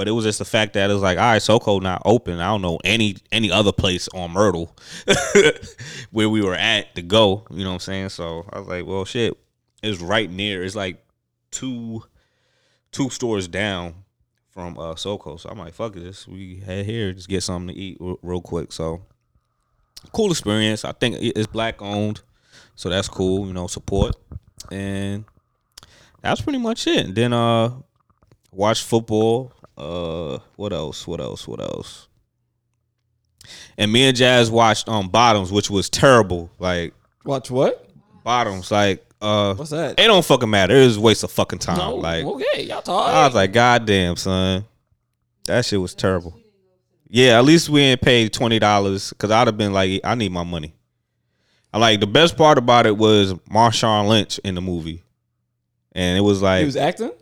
But 0.00 0.08
it 0.08 0.12
was 0.12 0.24
just 0.24 0.38
the 0.38 0.46
fact 0.46 0.72
that 0.72 0.88
it 0.88 0.94
was 0.94 1.02
like, 1.02 1.18
all 1.18 1.24
right, 1.24 1.42
SoCo 1.42 1.82
not 1.82 2.00
open. 2.06 2.40
I 2.40 2.46
don't 2.46 2.62
know 2.62 2.78
any 2.84 3.16
any 3.30 3.52
other 3.52 3.70
place 3.70 4.08
on 4.14 4.30
Myrtle 4.30 4.74
where 6.10 6.30
we 6.30 6.40
were 6.40 6.54
at 6.54 6.94
to 6.94 7.02
go. 7.02 7.46
You 7.50 7.64
know 7.64 7.72
what 7.72 7.74
I'm 7.74 7.80
saying? 7.80 8.08
So 8.08 8.46
I 8.50 8.60
was 8.60 8.66
like, 8.66 8.86
well, 8.86 9.04
shit, 9.04 9.36
it's 9.82 10.00
right 10.00 10.30
near. 10.30 10.64
It's 10.64 10.74
like 10.74 11.04
two 11.50 12.02
two 12.92 13.10
stores 13.10 13.46
down 13.46 13.92
from 14.48 14.78
uh 14.78 14.94
SoCo. 14.94 15.38
So 15.38 15.50
I'm 15.50 15.58
like, 15.58 15.74
fuck 15.74 15.92
this. 15.92 16.26
We 16.26 16.60
head 16.60 16.86
here, 16.86 17.12
just 17.12 17.28
get 17.28 17.42
something 17.42 17.74
to 17.74 17.78
eat 17.78 17.98
r- 18.00 18.16
real 18.22 18.40
quick. 18.40 18.72
So 18.72 19.02
cool 20.12 20.30
experience. 20.30 20.82
I 20.82 20.92
think 20.92 21.16
it's 21.20 21.46
black 21.46 21.82
owned, 21.82 22.22
so 22.74 22.88
that's 22.88 23.08
cool. 23.08 23.46
You 23.46 23.52
know, 23.52 23.66
support 23.66 24.16
and 24.72 25.26
that's 26.22 26.40
pretty 26.40 26.58
much 26.58 26.86
it. 26.86 27.14
Then 27.14 27.34
uh, 27.34 27.74
watch 28.50 28.82
football. 28.82 29.52
Uh, 29.76 30.38
what 30.56 30.72
else? 30.72 31.06
What 31.06 31.20
else? 31.20 31.46
What 31.48 31.60
else? 31.60 32.08
And 33.78 33.90
me 33.92 34.04
and 34.06 34.16
Jazz 34.16 34.50
watched 34.50 34.88
um 34.88 35.08
Bottoms, 35.08 35.50
which 35.50 35.70
was 35.70 35.88
terrible. 35.88 36.50
Like 36.58 36.94
Watch 37.24 37.50
what? 37.50 37.88
Bottoms, 38.24 38.70
like 38.70 39.04
uh, 39.22 39.54
What's 39.54 39.70
that? 39.70 39.98
it 40.00 40.06
don't 40.06 40.24
fucking 40.24 40.48
matter. 40.50 40.74
It 40.74 40.84
was 40.84 40.96
a 40.96 41.00
waste 41.00 41.24
of 41.24 41.30
fucking 41.30 41.58
time. 41.58 41.78
no, 41.78 41.94
like 41.96 42.24
okay, 42.24 42.62
y'all 42.64 42.82
talk. 42.82 43.08
I 43.08 43.26
was 43.26 43.34
like, 43.34 43.52
God 43.52 43.86
damn, 43.86 44.16
son. 44.16 44.64
That 45.46 45.64
shit 45.64 45.80
was 45.80 45.94
terrible. 45.94 46.38
Yeah, 47.08 47.38
at 47.38 47.44
least 47.44 47.68
we 47.68 47.80
ain't 47.80 48.00
paid 48.02 48.32
twenty 48.32 48.58
dollars 48.58 49.10
because 49.10 49.30
I'd 49.30 49.46
have 49.48 49.56
been 49.58 49.72
like, 49.72 50.00
I 50.04 50.14
need 50.14 50.32
my 50.32 50.44
money. 50.44 50.74
I 51.72 51.78
like 51.78 52.00
the 52.00 52.06
best 52.06 52.36
part 52.36 52.58
about 52.58 52.86
it 52.86 52.96
was 52.96 53.32
Marshawn 53.50 54.08
Lynch 54.08 54.38
in 54.40 54.54
the 54.54 54.60
movie, 54.60 55.02
and 55.92 56.18
it 56.18 56.22
was 56.22 56.40
like, 56.42 56.60
he 56.60 56.66
was 56.66 56.76
acting. 56.76 57.12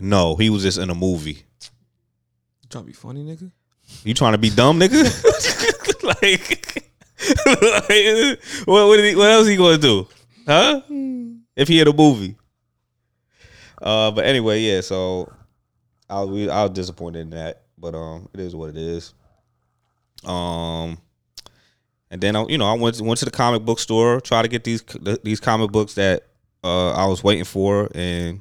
no, 0.00 0.36
he 0.36 0.48
was 0.50 0.62
just 0.62 0.78
in 0.78 0.90
a 0.90 0.94
movie. 0.94 1.42
Trying 2.70 2.84
to 2.84 2.86
be 2.86 2.92
funny, 2.92 3.24
nigga. 3.24 3.50
You 4.04 4.14
trying 4.14 4.32
to 4.32 4.38
be 4.38 4.50
dumb, 4.50 4.78
nigga? 4.78 5.02
like, 6.02 6.84
like, 7.46 8.40
what 8.66 8.88
what, 8.88 9.00
he, 9.00 9.14
what 9.14 9.30
else 9.30 9.46
he 9.46 9.56
gonna 9.56 9.78
do? 9.78 10.06
Huh? 10.46 10.82
If 11.56 11.68
he 11.68 11.78
had 11.78 11.88
a 11.88 11.92
movie. 11.92 12.36
Uh, 13.80 14.10
but 14.10 14.26
anyway, 14.26 14.60
yeah. 14.60 14.80
So 14.80 15.32
I 16.08 16.20
was 16.20 16.30
we, 16.30 16.50
I 16.50 16.62
was 16.62 16.72
disappointed 16.72 17.20
in 17.20 17.30
that, 17.30 17.62
but 17.78 17.94
um, 17.94 18.28
it 18.34 18.40
is 18.40 18.54
what 18.54 18.70
it 18.70 18.76
is. 18.76 19.14
Um, 20.24 20.98
and 22.10 22.20
then 22.20 22.36
I, 22.36 22.44
you 22.48 22.58
know, 22.58 22.66
I 22.66 22.74
went 22.74 23.00
went 23.00 23.18
to 23.20 23.24
the 23.24 23.30
comic 23.30 23.64
book 23.64 23.78
store, 23.78 24.20
try 24.20 24.42
to 24.42 24.48
get 24.48 24.64
these 24.64 24.82
these 25.22 25.40
comic 25.40 25.70
books 25.70 25.94
that 25.94 26.24
uh 26.64 26.90
I 26.90 27.06
was 27.06 27.22
waiting 27.24 27.44
for, 27.44 27.88
and 27.94 28.40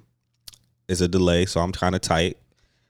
it's 0.88 1.02
a 1.02 1.08
delay, 1.08 1.46
so 1.46 1.60
I'm 1.60 1.72
kind 1.72 1.96
of 1.96 2.02
tight. 2.02 2.38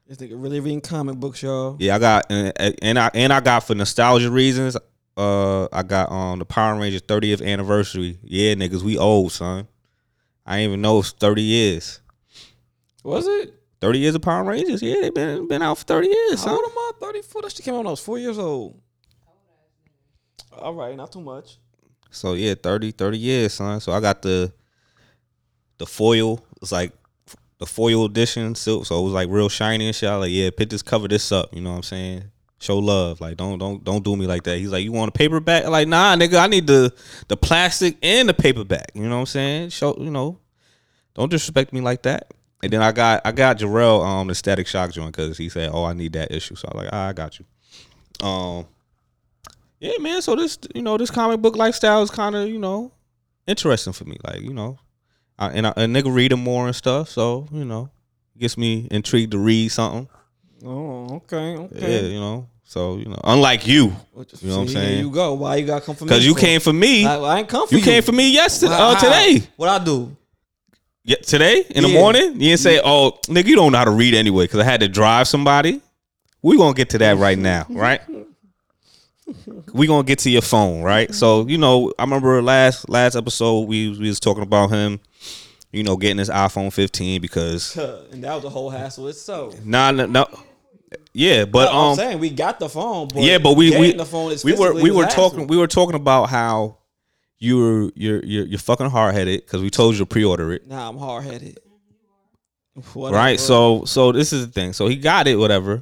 This 0.08 0.18
nigga 0.20 0.42
really 0.42 0.62
reading 0.62 0.80
comic 0.80 1.18
books, 1.18 1.44
y'all. 1.44 1.76
Yeah, 1.80 1.96
I 1.96 2.00
got 2.00 2.26
and, 2.30 2.54
and 2.82 2.98
I 2.98 3.12
and 3.14 3.34
I 3.34 3.42
got 3.42 3.66
for 3.66 3.76
nostalgia 3.76 4.32
reasons. 4.32 4.78
Uh, 5.18 5.68
I 5.74 5.84
got 5.84 6.10
um 6.12 6.40
the 6.40 6.46
Power 6.46 6.80
Rangers 6.80 7.02
30th 7.02 7.46
anniversary. 7.46 8.18
Yeah, 8.24 8.54
niggas, 8.54 8.84
we 8.84 8.98
old 8.98 9.34
son. 9.34 9.68
I 10.46 10.58
didn't 10.58 10.70
even 10.70 10.82
know 10.82 11.00
it's 11.00 11.12
30 11.12 11.42
years. 11.42 12.00
Was 13.04 13.28
it? 13.28 13.54
30 13.82 14.00
years 14.00 14.16
of 14.16 14.22
Power 14.22 14.46
Rangers. 14.46 14.82
Yeah, 14.82 15.02
they 15.02 15.10
been 15.10 15.46
been 15.50 15.62
out 15.62 15.78
for 15.80 15.84
30 15.84 16.08
years, 16.08 16.40
How 16.40 16.46
son. 16.46 16.54
old 16.54 16.72
am 16.72 16.78
I? 16.78 16.92
34. 17.02 17.42
That 17.42 17.52
shit 17.52 17.66
came 17.66 17.74
out 17.74 17.80
when 17.80 17.88
I 17.88 17.90
was 17.90 18.00
four 18.00 18.18
years 18.18 18.40
old. 18.40 18.80
All 20.54 20.74
right, 20.74 20.96
not 20.96 21.12
too 21.12 21.22
much. 21.22 21.58
So 22.12 22.34
yeah, 22.34 22.54
30 22.56 22.92
30 22.92 23.18
years, 23.18 23.54
son. 23.56 23.82
So 23.82 23.92
I 23.92 24.00
got 24.00 24.22
the 24.22 24.54
the 25.80 25.86
foil. 25.86 26.40
It's 26.62 26.72
like 26.72 26.94
the 27.60 27.66
foil 27.66 28.06
edition, 28.06 28.56
so 28.56 28.84
so 28.84 29.00
it 29.00 29.04
was 29.04 29.14
like 29.14 29.30
real 29.30 29.50
shiny 29.50 29.88
and 29.88 29.96
shit. 29.96 30.10
I 30.10 30.16
like, 30.16 30.32
yeah, 30.32 30.50
pick 30.56 30.70
this 30.70 30.82
cover 30.82 31.08
this 31.08 31.32
up. 31.32 31.54
You 31.54 31.62
know 31.62 31.72
what 31.72 31.78
I'm 31.78 31.84
saying? 31.84 32.24
Show 32.60 32.80
love. 32.80 33.22
Like 33.22 33.38
don't 33.38 33.58
don't 33.58 33.84
don't 33.84 34.04
do 34.04 34.16
me 34.16 34.28
like 34.28 34.44
that. 34.44 34.58
He's 34.58 34.72
like, 34.72 34.84
you 34.84 34.92
want 34.92 35.10
a 35.10 35.12
paperback? 35.12 35.66
I'm 35.66 35.72
like, 35.72 35.88
nah, 35.88 36.16
nigga, 36.16 36.42
I 36.42 36.48
need 36.48 36.68
the 36.68 36.94
the 37.28 37.38
plastic 37.38 37.98
and 38.02 38.30
the 38.30 38.34
paperback. 38.34 38.92
You 38.94 39.04
know 39.04 39.16
what 39.16 39.22
I'm 39.22 39.26
saying? 39.28 39.70
Show 39.70 39.96
you 40.00 40.12
know, 40.12 40.40
don't 41.14 41.30
disrespect 41.30 41.74
me 41.74 41.82
like 41.82 42.04
that. 42.04 42.34
And 42.64 42.74
then 42.74 42.82
I 42.82 42.92
got 42.92 43.22
I 43.26 43.32
got 43.32 43.60
Jarrell 43.60 44.06
um 44.06 44.28
the 44.28 44.36
Static 44.36 44.68
Shock 44.68 44.92
joint 44.92 45.16
because 45.16 45.38
he 45.38 45.50
said, 45.50 45.72
oh, 45.74 45.84
I 45.84 45.94
need 45.94 46.14
that 46.14 46.32
issue. 46.32 46.56
So 46.56 46.68
I 46.72 46.76
was 46.78 46.84
like, 46.86 46.94
ah, 46.94 47.08
I 47.08 47.14
got 47.14 47.40
you. 47.40 47.46
Um, 48.28 48.66
yeah, 49.80 49.98
man. 50.00 50.22
So 50.22 50.36
this 50.36 50.58
you 50.74 50.82
know 50.82 50.98
this 50.98 51.12
comic 51.12 51.42
book 51.42 51.56
lifestyle 51.56 52.02
is 52.02 52.10
kind 52.10 52.36
of 52.36 52.48
you 52.48 52.60
know 52.60 52.92
interesting 53.46 53.94
for 53.94 54.06
me. 54.06 54.18
Like 54.24 54.42
you 54.42 54.54
know, 54.54 54.80
I, 55.40 55.50
and 55.50 55.68
I, 55.68 55.70
a 55.72 55.86
nigga 55.86 56.14
read 56.14 56.32
them 56.32 56.44
more 56.44 56.66
and 56.68 56.76
stuff. 56.76 57.10
So 57.10 57.48
you 57.52 57.66
know, 57.66 57.90
gets 58.38 58.58
me 58.58 58.88
intrigued 58.92 59.32
to 59.32 59.38
read 59.38 59.70
something. 59.70 60.08
Oh, 60.66 61.16
okay, 61.18 61.56
okay. 61.58 61.92
Yeah, 62.04 62.08
you 62.10 62.20
know. 62.20 62.50
So 62.64 62.98
you 62.98 63.06
know, 63.06 63.20
unlike 63.24 63.66
you, 63.68 63.86
You 63.86 63.90
know 64.50 64.58
what 64.58 64.58
I'm 64.64 64.68
saying? 64.68 65.00
You 65.00 65.12
go. 65.12 65.34
Why 65.36 65.56
you 65.58 65.66
got 65.68 65.84
come 65.84 65.96
for 65.96 66.04
me? 66.06 66.10
because 66.10 66.26
you 66.26 66.36
came 66.36 66.60
for 66.60 66.74
me. 66.74 67.06
I, 67.06 67.16
I 67.18 67.40
ain't 67.40 67.48
come 67.48 67.68
for 67.68 67.74
you 67.74 67.80
you. 67.80 67.86
came 67.86 68.04
for 68.04 68.12
me 68.12 68.32
yesterday. 68.34 68.74
How- 68.76 68.92
Uh, 68.92 69.00
today. 69.00 69.48
What 69.56 69.70
I 69.70 69.84
do? 69.84 70.16
Yeah, 71.04 71.16
today 71.18 71.64
in 71.70 71.84
the 71.84 71.94
morning. 71.94 72.34
You 72.34 72.50
didn't 72.50 72.60
say, 72.60 72.82
"Oh, 72.84 73.12
nigga, 73.28 73.46
you 73.48 73.56
don't 73.56 73.72
know 73.72 73.78
how 73.78 73.86
to 73.86 73.92
read 73.92 74.14
anyway," 74.14 74.44
because 74.44 74.60
I 74.60 74.66
had 74.66 74.82
to 74.82 74.90
drive 74.90 75.28
somebody. 75.30 75.80
We 76.42 76.58
gonna 76.58 76.74
get 76.74 76.90
to 76.90 76.98
that 76.98 77.16
right 77.18 77.38
now, 77.38 77.66
right? 77.70 78.02
We 79.74 79.88
gonna 79.88 80.04
get 80.04 80.20
to 80.20 80.30
your 80.30 80.42
phone, 80.42 80.82
right? 80.82 81.14
So 81.14 81.48
you 81.48 81.58
know, 81.58 81.94
I 81.98 82.04
remember 82.04 82.42
last 82.42 82.90
last 82.90 83.16
episode 83.16 83.68
we 83.68 83.98
we 83.98 84.08
was 84.08 84.20
talking 84.20 84.44
about 84.44 84.70
him, 84.70 85.00
you 85.72 85.84
know, 85.84 85.98
getting 85.98 86.18
his 86.18 86.30
iPhone 86.30 86.72
15 86.72 87.22
because 87.22 87.76
and 88.12 88.24
that 88.24 88.36
was 88.36 88.44
a 88.46 88.50
whole 88.50 88.70
hassle 88.70 89.08
itself. 89.08 89.64
nah, 89.66 89.92
no, 89.92 90.06
no, 90.06 90.28
yeah, 91.14 91.46
but 91.46 91.70
I'm 91.70 91.76
um, 91.76 91.96
saying 91.96 92.20
we 92.20 92.30
got 92.30 92.60
the 92.60 92.70
phone, 92.70 93.10
but 93.14 93.24
yeah, 93.24 93.38
but 93.38 93.54
we 93.54 93.78
we 93.78 93.94
the 93.94 94.06
phone 94.06 94.32
is 94.32 94.46
we 94.46 94.54
were 94.54 94.74
we 94.74 94.92
were 94.92 95.04
a 95.04 95.06
hassle. 95.06 95.30
talking 95.30 95.48
we 95.48 95.58
were 95.58 95.68
talking 95.68 95.96
about 95.96 96.30
how 96.30 96.78
you 97.40 97.58
were 97.58 97.92
you're 97.96 98.24
you're, 98.24 98.46
you're 98.46 98.60
fucking 98.60 98.90
hard 98.90 99.14
headed 99.14 99.46
because 99.46 99.62
we 99.62 99.70
told 99.70 99.96
you 99.96 100.00
to 100.00 100.06
pre-order 100.06 100.54
it. 100.54 100.68
Nah, 100.68 100.90
I'm 100.90 100.98
hard 100.98 101.24
headed. 101.24 101.60
right? 102.96 103.40
So 103.40 103.84
so 103.86 104.12
this 104.12 104.32
is 104.32 104.46
the 104.46 104.52
thing. 104.52 104.74
So 104.74 104.88
he 104.88 104.96
got 104.96 105.28
it, 105.28 105.36
whatever. 105.36 105.82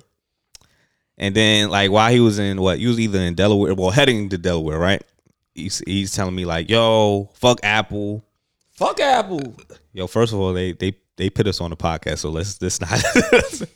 And 1.18 1.34
then 1.36 1.70
like 1.70 1.92
while 1.92 2.12
he 2.12 2.20
was 2.20 2.40
in 2.40 2.60
what, 2.62 2.80
he 2.80 2.88
was 2.88 3.00
either 3.00 3.20
in 3.20 3.36
Delaware, 3.36 3.74
well 3.74 3.92
heading 3.92 4.30
to 4.30 4.38
Delaware, 4.38 4.78
right? 4.80 5.04
He's 5.54 5.82
he's 5.86 6.14
telling 6.14 6.36
me 6.36 6.46
like, 6.46 6.70
yo, 6.70 7.30
fuck 7.36 7.60
Apple. 7.64 8.24
fuck 8.72 9.00
Apple. 9.00 9.56
Yo, 9.94 10.08
first 10.08 10.34
of 10.34 10.40
all, 10.40 10.54
they 10.54 10.74
they 10.74 10.96
they 11.18 11.30
put 11.30 11.48
us 11.48 11.62
on 11.62 11.70
the 11.70 11.78
podcast, 11.78 12.20
so 12.20 12.30
let's 12.30 12.62
let's 12.62 12.82
not. 12.82 13.70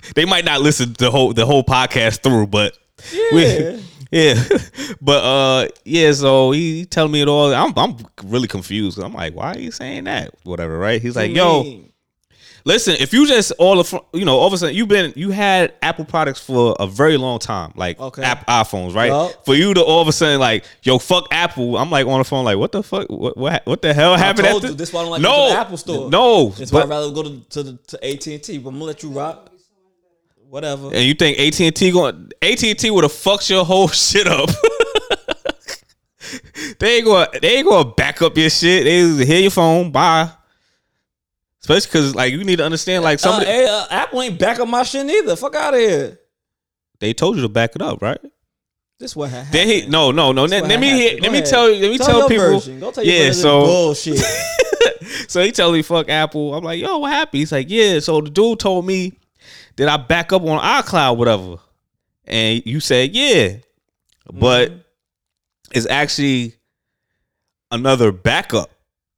they 0.14 0.24
might 0.24 0.44
not 0.44 0.60
listen 0.60 0.94
to 0.94 1.04
the 1.04 1.10
whole 1.10 1.32
the 1.32 1.44
whole 1.44 1.64
podcast 1.64 2.22
through, 2.22 2.46
but 2.46 2.78
Yeah. 3.32 3.78
yeah, 4.12 4.40
but 5.00 5.24
uh, 5.24 5.68
yeah. 5.84 6.12
So 6.12 6.52
he 6.52 6.84
telling 6.84 7.10
me 7.10 7.22
it 7.22 7.28
all. 7.28 7.52
I'm 7.52 7.72
I'm 7.76 7.96
really 8.22 8.46
confused. 8.46 9.00
I'm 9.00 9.12
like, 9.12 9.34
why 9.34 9.54
are 9.54 9.58
you 9.58 9.72
saying 9.72 10.04
that? 10.04 10.32
Whatever, 10.44 10.78
right? 10.78 11.02
He's 11.02 11.16
like, 11.16 11.34
yo? 11.34 11.80
Listen, 12.66 12.96
if 12.98 13.12
you 13.12 13.28
just 13.28 13.52
all 13.60 13.78
of 13.78 13.94
you 14.12 14.24
know, 14.24 14.36
all 14.36 14.48
of 14.48 14.52
a 14.52 14.58
sudden 14.58 14.74
you've 14.74 14.88
been 14.88 15.12
you 15.14 15.30
had 15.30 15.72
Apple 15.82 16.04
products 16.04 16.40
for 16.40 16.74
a 16.80 16.86
very 16.88 17.16
long 17.16 17.38
time, 17.38 17.72
like 17.76 18.00
Okay. 18.00 18.24
app 18.24 18.44
iPhones, 18.48 18.92
right? 18.92 19.06
Yup. 19.06 19.44
For 19.46 19.54
you 19.54 19.72
to 19.72 19.80
all 19.84 20.02
of 20.02 20.08
a 20.08 20.12
sudden 20.12 20.40
like, 20.40 20.64
yo, 20.82 20.98
fuck 20.98 21.28
Apple. 21.30 21.78
I'm 21.78 21.90
like 21.90 22.08
on 22.08 22.18
the 22.18 22.24
phone, 22.24 22.44
like, 22.44 22.58
what 22.58 22.72
the 22.72 22.82
fuck? 22.82 23.06
What 23.08 23.36
what, 23.36 23.64
what 23.66 23.82
the 23.82 23.94
hell 23.94 24.14
I 24.14 24.18
happened? 24.18 24.48
told 24.48 24.64
at 24.64 24.70
you 24.70 24.76
this 24.76 24.92
why 24.92 25.00
I 25.00 25.02
don't 25.04 25.12
like 25.12 25.22
no, 25.22 25.28
going 25.30 25.48
to 25.50 25.54
the 25.54 25.60
Apple 25.60 25.76
store. 25.76 26.10
No, 26.10 26.48
That's 26.50 26.72
why 26.72 26.82
I'd 26.82 26.88
rather 26.88 27.12
go 27.12 27.22
to 27.22 27.40
to, 27.50 27.62
the, 27.62 27.72
to 27.86 28.04
AT 28.04 28.26
and 28.26 28.42
T. 28.42 28.58
But 28.58 28.70
I'm 28.70 28.74
gonna 28.74 28.84
let 28.86 29.02
you 29.04 29.10
rock. 29.10 29.52
Whatever. 30.50 30.86
and 30.88 31.04
you 31.04 31.14
think 31.14 31.38
AT 31.38 31.60
and 31.60 31.74
T 31.76 31.92
going 31.92 32.32
AT 32.42 32.64
and 32.64 32.78
T 32.78 32.90
would 32.90 33.04
have 33.04 33.12
fucked 33.12 33.48
your 33.48 33.64
whole 33.64 33.86
shit 34.06 34.26
up? 34.26 34.50
they 36.80 36.96
ain't 36.96 37.04
going 37.04 37.28
they 37.40 37.58
ain't 37.58 37.68
going 37.68 37.92
back 37.96 38.22
up 38.22 38.36
your 38.36 38.50
shit. 38.50 38.84
They 38.84 39.24
hear 39.24 39.40
your 39.42 39.50
phone. 39.50 39.92
Bye. 39.92 40.30
Especially 41.68 41.88
because 41.88 42.14
like 42.14 42.32
you 42.32 42.44
need 42.44 42.56
to 42.56 42.64
understand 42.64 43.02
like 43.04 43.18
some 43.18 43.34
Uh, 43.34 43.40
the- 43.40 43.46
hey, 43.46 43.66
uh, 43.66 43.86
Apple 43.90 44.22
ain't 44.22 44.38
back 44.38 44.58
up 44.60 44.68
my 44.68 44.82
shit 44.84 45.04
neither. 45.06 45.34
Fuck 45.36 45.54
out 45.56 45.74
of 45.74 45.80
here. 45.80 46.18
they 47.00 47.12
told 47.12 47.36
you 47.36 47.42
to 47.42 47.48
back 47.48 47.74
it 47.76 47.82
up, 47.82 48.00
right? 48.00 48.18
This 48.98 49.14
what 49.14 49.30
happened. 49.30 49.52
They 49.52 49.86
no 49.86 50.10
no 50.12 50.32
no. 50.32 50.46
This 50.46 50.62
Let, 50.62 50.80
me 50.80 50.86
happened. 50.88 51.00
hear, 51.02 51.10
Go 51.16 51.22
let 51.22 51.32
me 51.32 51.38
ahead. 51.38 51.50
tell 51.50 51.70
you 51.70 51.82
let 51.82 51.90
me 51.90 51.98
Tell 51.98 52.06
tell, 52.20 52.28
people. 52.28 52.44
version. 52.46 52.80
Go 52.80 52.90
tell 52.92 53.04
yeah, 53.04 53.32
so 53.32 53.60
bullshit. 53.64 54.18
so 55.28 55.42
he 55.42 55.52
tells 55.52 55.72
me 55.74 55.82
fuck 55.82 56.08
Apple. 56.08 56.54
I'm 56.54 56.64
like, 56.64 56.80
yo, 56.80 56.98
what 56.98 57.12
happened? 57.12 57.40
He's 57.40 57.52
like, 57.52 57.66
yeah. 57.68 57.98
So 58.00 58.20
the 58.22 58.30
dude 58.30 58.58
told 58.60 58.86
me 58.86 59.18
that 59.76 59.88
I 59.88 59.96
back 59.98 60.32
up 60.32 60.42
on 60.42 60.58
iCloud, 60.60 61.16
whatever. 61.18 61.56
And 62.24 62.64
you 62.64 62.80
said, 62.80 63.14
yeah. 63.14 63.56
But 64.32 64.70
Mm-hmm. 64.70 64.78
it's 65.78 65.86
actually 65.86 66.54
another 67.70 68.12
backup. 68.12 68.70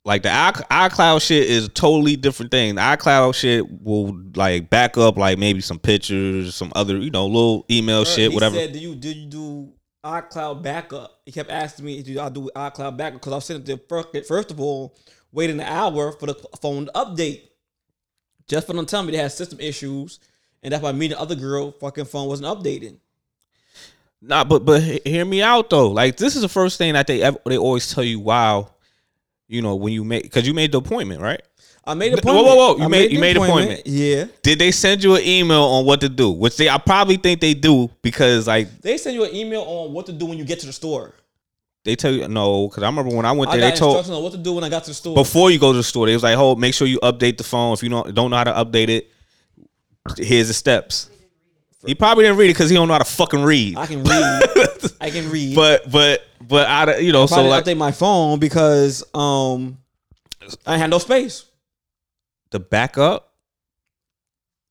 Like 0.08 0.22
the 0.22 0.30
i- 0.30 0.88
iCloud 0.88 1.20
shit 1.20 1.46
is 1.50 1.66
a 1.66 1.68
totally 1.68 2.16
different 2.16 2.50
thing. 2.50 2.76
The 2.76 2.80
iCloud 2.80 3.34
shit 3.34 3.82
will 3.82 4.18
like 4.34 4.70
back 4.70 4.96
up 4.96 5.18
like 5.18 5.36
maybe 5.36 5.60
some 5.60 5.78
pictures, 5.78 6.54
some 6.54 6.72
other, 6.74 6.96
you 6.96 7.10
know, 7.10 7.26
little 7.26 7.66
email 7.70 8.06
shit, 8.06 8.30
he 8.30 8.34
whatever. 8.34 8.56
said, 8.56 8.72
"Do 8.72 8.78
you 8.78 8.94
did 8.94 9.16
you 9.18 9.26
do 9.26 9.72
iCloud 10.02 10.62
backup?" 10.62 11.20
He 11.26 11.32
kept 11.32 11.50
asking 11.50 11.84
me, 11.84 12.02
"Do 12.02 12.18
I 12.20 12.30
do 12.30 12.50
iCloud 12.56 12.96
backup?" 12.96 13.20
Because 13.20 13.32
I 13.32 13.36
was 13.36 13.44
sitting 13.44 13.64
there 13.64 13.78
first, 13.86 14.08
first 14.26 14.50
of 14.50 14.58
all 14.58 14.96
waiting 15.30 15.60
an 15.60 15.66
hour 15.66 16.12
for 16.12 16.24
the 16.24 16.34
phone 16.62 16.86
to 16.86 16.92
update, 16.92 17.42
just 18.48 18.66
for 18.66 18.72
them 18.72 18.86
to 18.86 18.90
tell 18.90 19.02
me 19.02 19.12
they 19.12 19.18
had 19.18 19.30
system 19.30 19.60
issues, 19.60 20.20
and 20.62 20.72
that's 20.72 20.82
why 20.82 20.92
me 20.92 21.04
and 21.04 21.12
the 21.16 21.20
other 21.20 21.34
girl 21.34 21.72
fucking 21.72 22.06
phone 22.06 22.28
wasn't 22.28 22.48
updating. 22.48 22.96
Nah, 24.22 24.42
but 24.44 24.64
but 24.64 24.80
hear 25.04 25.26
me 25.26 25.42
out 25.42 25.68
though. 25.68 25.90
Like 25.90 26.16
this 26.16 26.34
is 26.34 26.40
the 26.40 26.48
first 26.48 26.78
thing 26.78 26.94
that 26.94 27.06
they 27.06 27.20
ever, 27.20 27.38
they 27.44 27.58
always 27.58 27.92
tell 27.92 28.02
you. 28.04 28.20
Wow, 28.20 28.70
you 29.48 29.62
know 29.62 29.74
when 29.76 29.92
you 29.92 30.04
make 30.04 30.22
because 30.24 30.46
you 30.46 30.54
made 30.54 30.72
the 30.72 30.78
appointment, 30.78 31.20
right? 31.20 31.40
I 31.84 31.94
made 31.94 32.12
an 32.12 32.18
Whoa, 32.22 32.32
appointment. 32.32 32.46
whoa, 32.46 32.54
whoa. 32.74 32.76
You 32.76 32.84
I 32.84 32.88
made- 32.88 33.12
you 33.12 33.18
made 33.18 33.36
an 33.38 33.42
appointment. 33.44 33.86
Yeah, 33.86 34.26
Did 34.42 34.58
they 34.58 34.70
send 34.72 35.02
you 35.02 35.14
an 35.16 35.22
email 35.24 35.62
on 35.62 35.86
what 35.86 36.02
to 36.02 36.08
do? 36.10 36.30
Which 36.30 36.56
they 36.58 36.68
I 36.68 36.76
probably 36.76 37.16
think 37.16 37.40
they 37.40 37.54
do 37.54 37.88
because 38.02 38.46
like 38.46 38.80
they 38.82 38.98
send 38.98 39.14
you 39.16 39.24
an 39.24 39.34
email 39.34 39.62
on 39.62 39.92
what 39.94 40.04
to 40.06 40.12
do 40.12 40.26
when 40.26 40.36
you 40.38 40.44
get 40.44 40.60
to 40.60 40.66
the 40.66 40.72
store. 40.72 41.14
they 41.84 41.96
tell 41.96 42.12
you 42.12 42.28
no. 42.28 42.68
Because 42.68 42.82
I 42.82 42.86
remember 42.86 43.16
when 43.16 43.24
I 43.24 43.32
went 43.32 43.50
I 43.50 43.56
there, 43.56 43.70
got 43.70 43.74
they 43.74 43.78
told 43.80 44.10
on 44.10 44.22
what 44.22 44.32
to 44.32 44.38
do 44.38 44.52
when 44.52 44.64
I 44.64 44.68
got 44.68 44.84
to 44.84 44.90
the 44.90 44.94
store. 44.94 45.14
before 45.14 45.50
you 45.50 45.58
go 45.58 45.72
to 45.72 45.78
the 45.78 45.82
store, 45.82 46.06
they 46.06 46.12
was 46.12 46.22
like, 46.22 46.36
"Hold, 46.36 46.60
make 46.60 46.74
sure 46.74 46.86
you 46.86 46.98
update 47.00 47.38
the 47.38 47.44
phone. 47.44 47.72
If 47.72 47.82
you 47.82 47.88
don't 47.88 48.14
don't 48.14 48.30
know 48.30 48.36
how 48.36 48.44
to 48.44 48.52
update 48.52 48.90
it, 48.90 49.10
here's 50.18 50.48
the 50.48 50.54
steps." 50.54 51.08
He 51.86 51.94
probably 51.94 52.24
didn't 52.24 52.38
read 52.38 52.50
it 52.50 52.54
because 52.54 52.70
he 52.70 52.76
don't 52.76 52.88
know 52.88 52.94
how 52.94 52.98
to 52.98 53.04
fucking 53.04 53.42
read. 53.42 53.76
I 53.76 53.86
can 53.86 54.02
read. 54.02 54.42
I 55.00 55.10
can 55.10 55.30
read. 55.30 55.54
But 55.54 55.90
but 55.90 56.22
but 56.40 56.66
I 56.66 56.98
you 56.98 57.12
know 57.12 57.26
so 57.26 57.36
Probably 57.36 57.50
like 57.50 57.64
update 57.64 57.76
my 57.76 57.92
phone 57.92 58.38
because 58.40 59.04
um 59.14 59.78
I 60.66 60.76
had 60.76 60.90
no 60.90 60.98
space. 60.98 61.44
the 62.50 62.58
backup, 62.60 63.32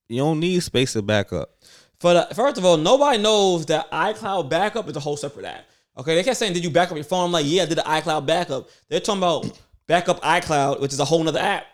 you 0.10 0.18
don't 0.18 0.40
need 0.40 0.62
space 0.64 0.94
to 0.94 1.02
back 1.02 1.32
up. 1.32 1.52
For 2.00 2.14
the, 2.14 2.28
first 2.36 2.58
of 2.58 2.66
all, 2.66 2.78
nobody 2.78 3.18
knows 3.22 3.66
that 3.68 3.90
iCloud 3.92 4.50
backup 4.50 4.88
is 4.90 4.96
a 4.96 5.00
whole 5.00 5.18
separate 5.18 5.46
app. 5.46 5.66
Okay, 5.98 6.14
they 6.16 6.24
kept 6.24 6.38
saying, 6.38 6.54
"Did 6.54 6.64
you 6.64 6.70
back 6.70 6.90
up 6.92 6.96
your 6.96 7.04
phone?" 7.04 7.26
I'm 7.26 7.32
like, 7.32 7.46
"Yeah, 7.48 7.64
I 7.64 7.66
did 7.66 7.78
the 7.78 7.84
iCloud 7.84 8.26
backup." 8.26 8.70
They're 8.90 9.00
talking 9.00 9.20
about 9.20 9.60
backup 9.88 10.22
iCloud, 10.22 10.80
which 10.82 10.94
is 10.94 11.00
a 11.00 11.06
whole 11.06 11.24
nother 11.24 11.40
app. 11.40 11.66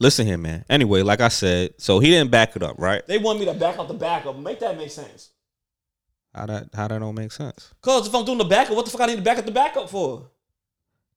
Listen 0.00 0.26
here, 0.26 0.38
man. 0.38 0.64
Anyway, 0.70 1.02
like 1.02 1.20
I 1.20 1.28
said, 1.28 1.74
so 1.78 1.98
he 1.98 2.10
didn't 2.10 2.30
back 2.30 2.54
it 2.54 2.62
up, 2.62 2.76
right? 2.78 3.04
They 3.06 3.18
want 3.18 3.40
me 3.40 3.46
to 3.46 3.54
back 3.54 3.78
up 3.78 3.88
the 3.88 3.94
backup. 3.94 4.36
Make 4.36 4.60
that 4.60 4.76
make 4.76 4.90
sense? 4.90 5.30
How 6.34 6.46
that 6.46 6.68
how 6.72 6.86
that 6.88 6.98
don't 6.98 7.14
make 7.14 7.32
sense? 7.32 7.72
Cause 7.80 8.06
if 8.06 8.14
I'm 8.14 8.24
doing 8.24 8.38
the 8.38 8.44
backup, 8.44 8.76
what 8.76 8.84
the 8.84 8.90
fuck 8.90 9.00
I 9.00 9.06
need 9.06 9.16
to 9.16 9.22
back 9.22 9.38
up 9.38 9.44
the 9.44 9.50
backup 9.50 9.90
for? 9.90 10.30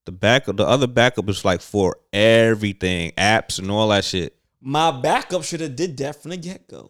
The 0.06 0.12
backup, 0.12 0.58
the 0.58 0.66
other 0.66 0.88
backup 0.88 1.30
is 1.30 1.46
like 1.46 1.62
for 1.62 1.98
everything, 2.12 3.12
apps 3.12 3.60
and 3.60 3.70
all 3.70 3.90
that 3.90 4.04
shit. 4.04 4.36
My 4.60 4.90
backup 4.90 5.44
should 5.44 5.62
have 5.62 5.76
did 5.76 5.96
that 5.98 6.20
from 6.20 6.32
the 6.32 6.38
get 6.38 6.68
go. 6.68 6.90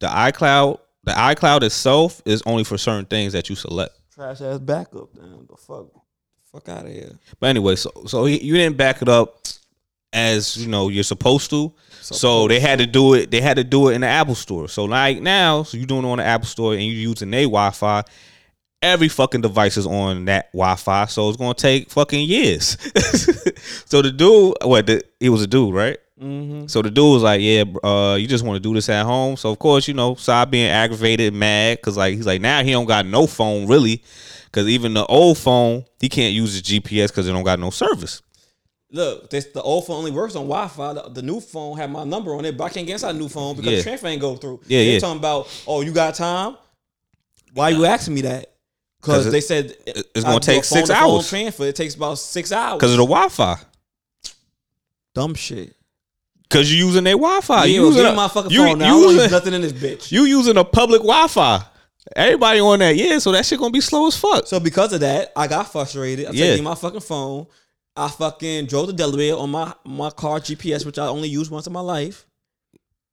The 0.00 0.06
iCloud, 0.06 0.78
the 1.04 1.12
iCloud 1.12 1.62
itself 1.62 2.22
is 2.24 2.42
only 2.46 2.64
for 2.64 2.78
certain 2.78 3.04
things 3.04 3.34
that 3.34 3.50
you 3.50 3.56
select. 3.56 3.94
Trash 4.14 4.40
ass 4.40 4.58
backup. 4.60 5.12
Damn, 5.14 5.46
the 5.46 5.56
fuck, 5.56 5.88
fuck 6.50 6.68
out 6.70 6.86
of 6.86 6.92
here. 6.92 7.18
But 7.38 7.48
anyway, 7.48 7.76
so 7.76 7.90
so 8.06 8.24
he, 8.24 8.42
you 8.42 8.54
didn't 8.54 8.78
back 8.78 9.02
it 9.02 9.10
up 9.10 9.46
as 10.12 10.56
you 10.56 10.68
know 10.68 10.88
you're 10.88 11.04
supposed 11.04 11.50
to. 11.50 11.72
So 12.00 12.48
they 12.48 12.60
had 12.60 12.78
to 12.78 12.86
do 12.86 13.14
it. 13.14 13.30
They 13.30 13.40
had 13.40 13.58
to 13.58 13.64
do 13.64 13.88
it 13.88 13.94
in 13.94 14.00
the 14.00 14.06
Apple 14.06 14.34
Store. 14.34 14.68
So 14.68 14.84
like 14.84 15.20
now, 15.20 15.62
so 15.62 15.76
you're 15.76 15.86
doing 15.86 16.04
it 16.04 16.08
on 16.08 16.18
the 16.18 16.24
Apple 16.24 16.46
Store 16.46 16.72
and 16.72 16.82
you're 16.82 17.10
using 17.10 17.30
their 17.30 17.42
Wi-Fi. 17.42 18.02
Every 18.80 19.08
fucking 19.08 19.40
device 19.40 19.76
is 19.76 19.86
on 19.86 20.26
that 20.26 20.52
Wi-Fi, 20.52 21.06
so 21.06 21.28
it's 21.28 21.36
gonna 21.36 21.54
take 21.54 21.90
fucking 21.90 22.28
years. 22.28 22.78
so 23.86 24.02
the 24.02 24.12
dude, 24.12 24.54
what? 24.62 24.86
The, 24.86 25.02
he 25.18 25.28
was 25.28 25.42
a 25.42 25.48
dude, 25.48 25.74
right? 25.74 25.98
Mm-hmm. 26.20 26.66
So 26.68 26.82
the 26.82 26.90
dude 26.90 27.12
was 27.14 27.22
like, 27.24 27.40
"Yeah, 27.40 27.64
uh, 27.82 28.16
you 28.18 28.28
just 28.28 28.44
want 28.44 28.56
to 28.56 28.60
do 28.60 28.74
this 28.74 28.88
at 28.88 29.04
home." 29.04 29.36
So 29.36 29.50
of 29.50 29.58
course, 29.58 29.88
you 29.88 29.94
know, 29.94 30.14
Saab 30.14 30.50
being 30.50 30.70
aggravated, 30.70 31.34
mad, 31.34 31.82
cause 31.82 31.96
like 31.96 32.14
he's 32.14 32.26
like 32.26 32.40
now 32.40 32.62
he 32.62 32.70
don't 32.70 32.86
got 32.86 33.04
no 33.04 33.26
phone 33.26 33.66
really, 33.66 34.02
cause 34.52 34.68
even 34.68 34.94
the 34.94 35.04
old 35.06 35.38
phone 35.38 35.84
he 36.00 36.08
can't 36.08 36.32
use 36.32 36.52
his 36.52 36.62
GPS 36.62 37.12
cause 37.12 37.26
it 37.26 37.32
don't 37.32 37.44
got 37.44 37.58
no 37.58 37.70
service. 37.70 38.22
Look, 38.90 39.28
this 39.30 39.46
the 39.46 39.60
old 39.60 39.86
phone 39.86 39.96
only 39.96 40.10
works 40.10 40.34
on 40.34 40.44
Wi-Fi. 40.48 40.94
The, 40.94 41.10
the 41.10 41.22
new 41.22 41.40
phone 41.40 41.76
had 41.76 41.90
my 41.90 42.04
number 42.04 42.34
on 42.34 42.44
it, 42.46 42.56
but 42.56 42.64
I 42.64 42.68
can't 42.70 42.86
get 42.86 42.94
inside 42.94 43.12
the 43.12 43.18
new 43.18 43.28
phone 43.28 43.54
because 43.56 43.70
Yeah. 43.70 43.76
the 43.78 43.82
transfer 43.82 44.06
ain't 44.06 44.20
go 44.20 44.34
through. 44.36 44.60
Yeah, 44.66 44.78
They're 44.82 44.92
yeah. 44.94 44.98
talking 44.98 45.18
about, 45.18 45.48
oh, 45.66 45.82
you 45.82 45.92
got 45.92 46.14
time? 46.14 46.56
Why 47.52 47.68
you 47.70 47.84
asking 47.84 48.14
me 48.14 48.22
that? 48.22 48.54
Because 49.00 49.30
they 49.30 49.40
said 49.42 49.74
it's 49.86 50.24
gonna 50.24 50.40
do 50.40 50.44
take 50.52 50.64
six 50.64 50.90
hours. 50.90 51.28
Transfer. 51.28 51.64
It 51.64 51.76
takes 51.76 51.94
about 51.94 52.18
six 52.18 52.50
hours. 52.50 52.80
Cause 52.80 52.92
of 52.92 52.96
the 52.98 53.04
Wi-Fi. 53.04 53.56
dumb 55.14 55.34
shit. 55.34 55.74
Cause 56.50 56.70
you 56.70 56.86
using 56.86 57.04
their 57.04 57.14
Wi-Fi. 57.14 57.64
yeah, 57.66 57.74
you 57.74 57.86
using 57.86 58.06
a- 58.06 58.14
my 58.14 58.28
fucking 58.28 58.50
you, 58.50 58.64
phone 58.64 58.78
now. 58.78 58.96
Using- 58.98 59.20
use 59.20 59.30
nothing 59.30 59.52
in 59.54 59.60
this 59.60 59.72
bitch. 59.72 60.10
you 60.10 60.24
using 60.24 60.56
a 60.56 60.64
public 60.64 61.02
Wi-Fi. 61.02 61.62
Everybody 62.16 62.60
on 62.60 62.78
that, 62.78 62.96
yeah. 62.96 63.18
So 63.18 63.32
that 63.32 63.44
shit 63.44 63.58
gonna 63.58 63.70
be 63.70 63.82
slow 63.82 64.06
as 64.06 64.16
fuck. 64.16 64.46
So 64.46 64.58
because 64.58 64.94
of 64.94 65.00
that, 65.00 65.30
I 65.36 65.46
got 65.46 65.70
frustrated. 65.70 66.26
I 66.26 66.30
Yeah. 66.30 66.46
taking 66.46 66.64
my 66.64 66.74
fucking 66.74 67.00
phone. 67.00 67.46
I 67.98 68.08
fucking 68.08 68.66
drove 68.66 68.86
to 68.86 68.92
Delaware 68.92 69.36
on 69.36 69.50
my 69.50 69.74
my 69.84 70.10
car 70.10 70.38
GPS, 70.38 70.86
which 70.86 70.98
I 70.98 71.06
only 71.08 71.28
used 71.28 71.50
once 71.50 71.66
in 71.66 71.72
my 71.72 71.80
life. 71.80 72.26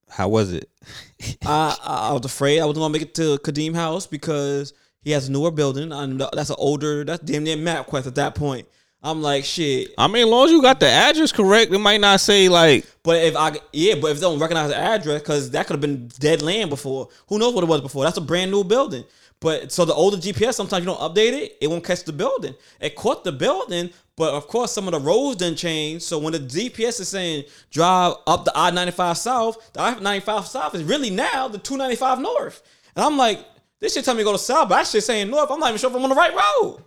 How 0.08 0.30
was 0.30 0.54
it? 0.54 0.70
I, 1.46 1.76
I 1.84 2.10
I 2.10 2.14
was 2.14 2.24
afraid 2.24 2.60
I 2.60 2.66
wasn't 2.66 2.84
gonna 2.84 2.94
make 2.94 3.02
it 3.02 3.16
to 3.16 3.38
Kadeem 3.40 3.74
House 3.74 4.06
because 4.06 4.74
he 5.02 5.10
has 5.12 5.28
a 5.28 5.32
newer 5.32 5.50
building 5.50 5.92
and 5.92 6.22
that's 6.34 6.52
an 6.52 6.56
older 6.60 7.04
that's 7.04 7.24
damn 7.24 7.44
near 7.44 7.58
MapQuest 7.58 8.08
at 8.08 8.16
that 8.16 8.36
point. 8.36 8.68
I'm 9.02 9.22
like 9.22 9.44
shit. 9.44 9.92
I 9.98 10.08
mean, 10.08 10.24
as 10.24 10.30
long 10.30 10.46
as 10.46 10.52
you 10.52 10.62
got 10.62 10.80
the 10.80 10.88
address 10.88 11.32
correct, 11.32 11.72
it 11.72 11.80
might 11.80 12.02
not 12.02 12.20
say 12.20 12.48
like 12.48 12.86
But 13.02 13.24
if 13.24 13.36
I 13.36 13.58
yeah, 13.74 13.96
but 13.96 14.12
if 14.12 14.18
they 14.18 14.22
don't 14.22 14.40
recognize 14.40 14.70
the 14.70 14.78
address 14.78 15.22
because 15.22 15.50
that 15.52 15.66
could 15.66 15.74
have 15.74 15.82
been 15.82 16.10
dead 16.20 16.44
land 16.44 16.70
before. 16.70 17.10
Who 17.28 17.40
knows 17.40 17.56
what 17.56 17.64
it 17.64 17.68
was 17.68 17.82
before? 17.82 18.04
That's 18.04 18.18
a 18.18 18.22
brand 18.22 18.52
new 18.52 18.64
building. 18.64 19.04
But 19.40 19.72
so 19.72 19.86
the 19.86 19.94
older 19.94 20.18
GPS, 20.18 20.54
sometimes 20.54 20.86
you 20.86 20.92
don't 20.92 21.00
update 21.00 21.34
it, 21.34 21.58
it 21.62 21.68
won't 21.68 21.84
catch 21.84 22.04
the 22.04 22.14
building. 22.14 22.56
It 22.80 22.96
caught 22.96 23.24
the 23.24 23.32
building, 23.32 23.92
but 24.18 24.34
of 24.34 24.48
course 24.48 24.72
some 24.72 24.88
of 24.88 24.94
the 24.94 25.00
roads 25.00 25.38
didn't 25.38 25.58
change. 25.58 26.02
So 26.02 26.18
when 26.20 26.34
the 26.34 26.40
GPS 26.40 27.00
is 27.00 27.08
saying 27.10 27.46
drive 27.72 28.16
up 28.28 28.46
the 28.46 28.52
I 28.56 28.72
ninety 28.72 28.92
five 28.92 29.18
south, 29.18 29.72
the 29.74 29.82
I 29.82 30.00
ninety 30.00 30.26
five 30.26 30.46
south 30.48 30.74
is 30.76 30.84
really 30.84 31.10
now 31.10 31.48
the 31.48 31.58
two 31.58 31.78
ninety 31.78 31.96
five 31.96 32.20
north. 32.20 32.62
And 32.96 33.04
I'm 33.04 33.18
like, 33.18 33.46
this 33.80 33.94
shit 33.94 34.06
tell 34.06 34.14
me 34.16 34.22
to 34.22 34.24
go 34.26 34.32
to 34.32 34.38
south, 34.38 34.70
but 34.70 34.80
I 34.80 34.84
shit 34.84 35.04
saying 35.04 35.30
north. 35.30 35.52
I'm 35.52 35.60
not 35.60 35.70
even 35.70 35.80
sure 35.80 35.90
if 35.90 35.96
I'm 35.96 36.04
on 36.04 36.10
the 36.10 36.16
right 36.16 36.34
road. 36.34 36.84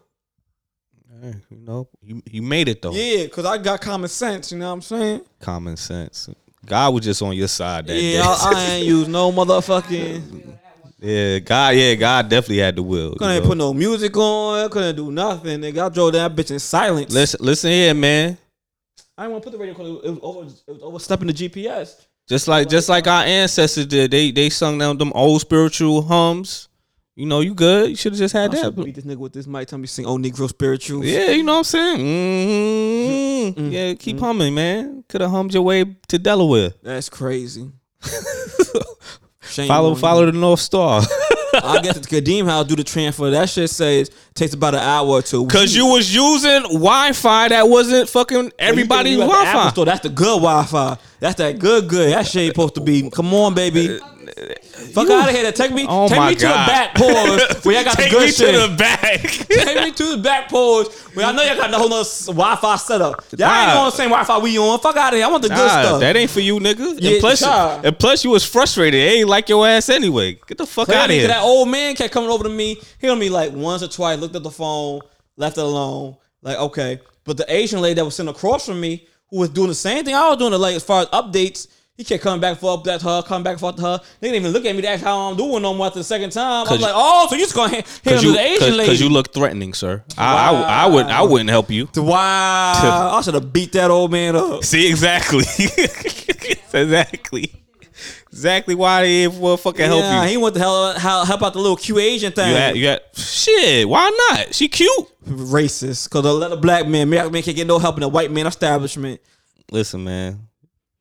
eh, 1.23 1.33
you 1.51 1.57
know, 1.59 1.89
you 2.03 2.23
you 2.31 2.43
made 2.43 2.69
it 2.69 2.81
though. 2.83 2.93
Yeah, 2.93 3.25
because 3.25 3.45
I 3.45 3.59
got 3.59 3.81
common 3.81 4.09
sense. 4.09 4.51
You 4.53 4.59
know 4.59 4.69
what 4.69 4.75
I'm 4.75 4.83
saying? 4.83 5.21
Common 5.41 5.77
sense. 5.77 6.29
God 6.67 6.93
was 6.95 7.05
just 7.05 7.23
on 7.23 7.35
your 7.37 7.49
side 7.49 7.87
that 7.87 7.95
Yeah, 7.95 8.21
day. 8.21 8.21
I, 8.21 8.53
I 8.55 8.63
ain't 8.77 8.87
use 8.87 9.09
no 9.09 9.31
motherfucking. 9.33 10.55
yeah, 11.01 11.39
God, 11.39 11.77
yeah, 11.77 11.95
God 11.95 12.29
definitely 12.29 12.59
had 12.59 12.77
the 12.77 12.83
will. 12.83 13.15
Couldn't 13.15 13.45
put 13.45 13.57
no 13.57 13.73
music 13.73 14.17
on. 14.17 14.69
Couldn't 14.71 14.97
do 14.97 15.13
nothing. 15.13 15.61
Nigga, 15.61 15.87
I 15.87 15.89
drove 15.89 16.13
that 16.13 16.35
bitch 16.35 16.51
in 16.51 16.59
silence. 16.59 17.13
Listen, 17.13 17.41
listen 17.43 17.71
here, 17.71 17.95
man. 17.95 18.37
I 19.17 19.23
didn't 19.23 19.33
want 19.33 19.45
to 19.45 19.51
put 19.51 19.59
the 19.59 19.65
radio 19.65 19.75
because 19.75 20.05
it 20.05 20.11
was 20.11 20.19
over. 20.23 20.41
It 20.43 20.73
was 20.73 20.83
overstepping 20.83 21.29
the 21.29 21.33
GPS. 21.33 22.07
Just 22.29 22.47
like 22.47 22.69
just 22.69 22.89
like 22.89 23.07
our 23.07 23.23
ancestors 23.23 23.87
did, 23.87 24.11
they 24.11 24.31
they 24.31 24.51
sung 24.51 24.77
down 24.79 24.99
them 24.99 25.13
old 25.15 25.41
spiritual 25.41 26.03
hums. 26.03 26.69
You 27.15 27.27
know, 27.27 27.41
you 27.41 27.55
good. 27.55 27.91
You 27.91 27.97
should 27.97 28.13
have 28.13 28.19
just 28.19 28.33
had 28.33 28.55
I 28.55 28.63
that. 28.63 28.77
beat 28.77 28.95
this 28.95 29.05
nigga 29.05 29.17
with 29.17 29.33
this 29.33 29.47
mic. 29.47 29.67
Tell 29.67 29.79
me 29.79 29.89
sing 29.89 30.07
old 30.07 30.23
Negro 30.23 30.49
spirituals. 30.49 31.05
Yeah, 31.05 31.31
you 31.31 31.43
know 31.43 31.55
what 31.55 31.59
I'm 31.59 31.65
saying. 31.65 33.55
Mm-hmm. 33.55 33.71
Yeah, 33.71 33.95
keep 33.95 34.21
humming, 34.21 34.55
man. 34.55 35.03
Could 35.09 35.23
have 35.23 35.31
hummed 35.31 35.53
your 35.53 35.65
way 35.65 35.85
to 36.07 36.19
Delaware. 36.19 36.75
That's 36.83 37.09
crazy. 37.09 37.73
Shame 39.51 39.69
Follow 39.69 39.95
follow 39.95 40.25
you. 40.27 40.33
the 40.33 40.39
North 40.39 40.61
Star. 40.61 41.03
I 41.55 41.81
get 41.83 41.97
to 41.97 42.01
Kadeem 42.01 42.45
House 42.45 42.67
do 42.67 42.77
the 42.77 42.85
transfer. 42.85 43.31
That 43.31 43.49
shit 43.49 43.71
says 43.71 44.11
takes 44.35 44.55
about 44.55 44.75
an 44.75 44.81
hour 44.81 45.09
or 45.09 45.23
two. 45.23 45.47
Cause 45.47 45.75
you 45.75 45.87
was 45.87 46.15
using 46.15 46.63
Wi-Fi 46.63 47.49
that 47.49 47.69
wasn't 47.69 48.09
fucking 48.09 48.53
everybody's 48.59 49.17
You 49.17 49.23
at 49.23 49.27
the 49.27 49.33
Apple 49.33 49.45
Wi-Fi. 49.53 49.71
Store, 49.71 49.85
that's 49.87 50.01
the 50.03 50.09
good 50.11 50.41
Wi-Fi. 50.41 50.99
That's 51.21 51.35
that 51.37 51.59
good 51.59 51.89
good. 51.89 52.13
That 52.13 52.27
shit 52.27 52.43
ain't 52.43 52.55
supposed 52.55 52.75
to 52.77 52.81
be. 52.81 53.11
Come 53.11 53.33
on, 53.35 53.55
baby. 53.55 53.99
Uh, 53.99 54.07
Fuck 54.93 55.11
out 55.11 55.29
of 55.29 55.35
here. 55.35 55.51
Take 55.53 55.73
me, 55.73 55.87
Oh 55.89 56.09
take 56.09 56.19
my 56.19 56.29
me 56.31 56.35
to 56.37 56.41
God. 56.43 56.67
the 56.69 56.71
back 56.73 56.95
porch 56.95 57.11
where 57.65 57.75
y'all 57.75 57.85
got 57.85 57.97
Take 57.97 58.11
the 58.11 58.17
good 58.17 58.27
me 58.27 58.33
shit. 58.33 58.55
to 58.55 58.69
the 58.69 58.77
back. 58.77 59.21
Take 59.49 59.85
me 59.85 59.93
to 59.93 60.17
the 60.17 60.23
back 60.23 60.49
porch 60.49 60.89
where 61.15 61.27
I 61.27 61.33
know 61.33 61.43
y'all 61.43 61.57
got 61.57 61.71
the 61.71 61.79
whole 61.79 61.89
nother 61.89 62.09
Wi-Fi 62.27 62.77
setup. 62.77 63.25
Y'all 63.37 63.51
ain't 63.51 63.69
Nah. 63.75 63.79
on 63.81 63.85
the 63.87 63.91
same 63.91 64.11
Wi-Fi 64.11 64.39
we 64.39 64.59
on. 64.59 64.79
Fuck 64.81 64.97
out 64.97 65.13
of 65.13 65.17
here. 65.19 65.27
I 65.27 65.31
want 65.31 65.43
the 65.43 65.49
good 65.49 65.57
Nah, 65.57 65.83
stuff. 65.83 66.01
that 66.01 66.17
ain't 66.17 66.31
for 66.31 66.41
you, 66.41 66.59
nigga. 66.59 66.97
Yeah, 67.01 67.13
and 67.13 67.21
plus, 67.21 67.41
child. 67.41 67.85
and 67.85 67.99
plus, 67.99 68.25
you 68.25 68.31
was 68.31 68.45
frustrated. 68.45 69.01
It 69.01 69.05
ain't 69.21 69.29
like 69.29 69.49
your 69.49 69.67
ass 69.67 69.89
anyway. 69.89 70.39
Get 70.47 70.59
the 70.59 70.67
fuck 70.67 70.89
out 70.89 70.95
of 70.95 70.99
Clearly, 71.07 71.19
here. 71.21 71.29
That 71.29 71.43
old 71.43 71.69
man 71.69 71.95
kept 71.97 72.13
coming 72.13 72.31
over 72.31 72.45
to 72.45 72.51
me. 72.51 72.81
He 73.01 73.09
on 73.09 73.19
me 73.19 73.29
like 73.29 73.53
once 73.53 73.83
or 73.83 73.89
twice. 73.89 74.19
Looked 74.19 74.37
at 74.37 74.43
the 74.43 74.51
phone, 74.51 75.01
left 75.37 75.59
it 75.59 75.65
alone. 75.65 76.17
Like 76.43 76.57
okay, 76.59 77.01
but 77.25 77.37
the 77.37 77.53
Asian 77.53 77.81
lady 77.81 77.95
that 77.95 78.05
was 78.05 78.15
sitting 78.15 78.31
across 78.31 78.67
from 78.67 78.81
me, 78.81 79.07
who 79.31 79.39
was 79.39 79.49
doing 79.51 79.69
the 79.69 79.75
same 79.75 80.05
thing 80.05 80.15
I 80.15 80.29
was 80.29 80.39
doing, 80.39 80.53
like 80.53 80.77
as 80.77 80.85
far 80.85 81.03
as 81.03 81.09
updates, 81.09 81.67
he 81.99 82.05
kept 82.05 82.23
coming 82.23 82.41
back 82.41 82.51
and 82.53 82.61
forth 82.61 82.85
to 82.85 82.97
her, 83.01 83.23
coming 83.23 83.43
back 83.43 83.55
and 83.55 83.61
forth 83.61 83.75
to 83.75 83.83
her. 83.83 84.01
They 84.21 84.29
didn't 84.29 84.43
even 84.43 84.53
look 84.53 84.65
at 84.65 84.75
me 84.77 84.83
to 84.83 84.89
ask 84.89 85.03
how 85.03 85.19
I'm 85.19 85.37
doing 85.37 85.61
no 85.63 85.75
more 85.75 85.89
after 85.89 85.99
the 85.99 86.05
second 86.05 86.31
time. 86.31 86.45
I 86.45 86.61
was 86.61 86.69
Cause 86.69 86.81
like, 86.81 86.93
oh, 86.95 87.27
so 87.29 87.35
you 87.35 87.43
just 87.43 87.57
gonna 87.57 87.75
hit 87.75 87.89
hit 87.89 88.05
him 88.05 88.13
Cause 88.13 88.21
to 88.21 88.27
you, 88.29 88.33
the 88.35 88.41
Asian 88.41 88.59
cause, 88.69 88.77
lady? 88.77 88.89
cause 88.91 89.01
you 89.01 89.09
look 89.09 89.35
threatening, 89.35 89.75
sir. 89.75 90.05
I, 90.17 90.53
I, 90.53 90.85
I 90.85 90.87
would, 90.87 91.07
I 91.07 91.23
wouldn't 91.23 91.51
help 91.51 91.73
you. 91.73 91.89
wow, 91.97 93.17
I 93.17 93.21
should 93.23 93.35
have 93.35 93.53
beat 93.53 93.73
that 93.73 93.91
old 93.91 94.13
man 94.13 94.37
up. 94.37 94.63
See 94.63 94.89
exactly, 94.89 95.41
exactly, 96.73 97.53
exactly 98.31 98.75
why 98.77 99.03
they 99.03 99.25
ain't 99.25 99.35
for 99.35 99.59
fucking 99.59 99.85
help 99.85 100.05
you. 100.05 100.31
he 100.31 100.37
went 100.37 100.55
to 100.55 100.61
help, 100.61 100.97
help 100.99 101.27
help 101.27 101.43
out 101.43 101.53
the 101.53 101.59
little 101.59 101.77
Q 101.77 101.99
Asian 101.99 102.31
thing. 102.31 102.51
You 102.51 102.57
had, 102.57 102.77
you 102.77 102.87
had, 102.87 103.01
shit. 103.17 103.89
Why 103.89 104.09
not? 104.31 104.55
She 104.55 104.69
cute. 104.69 105.09
Racist, 105.27 106.09
because 106.09 106.25
a 106.25 106.33
lot 106.33 106.53
of 106.53 106.61
black 106.61 106.87
men, 106.87 107.11
black 107.11 107.33
men 107.33 107.43
can't 107.43 107.57
get 107.57 107.67
no 107.67 107.81
help 107.81 107.97
in 107.97 108.05
a 108.05 108.09
white 108.09 108.31
man 108.31 108.47
establishment. 108.47 109.21
Listen, 109.73 110.05
man. 110.05 110.48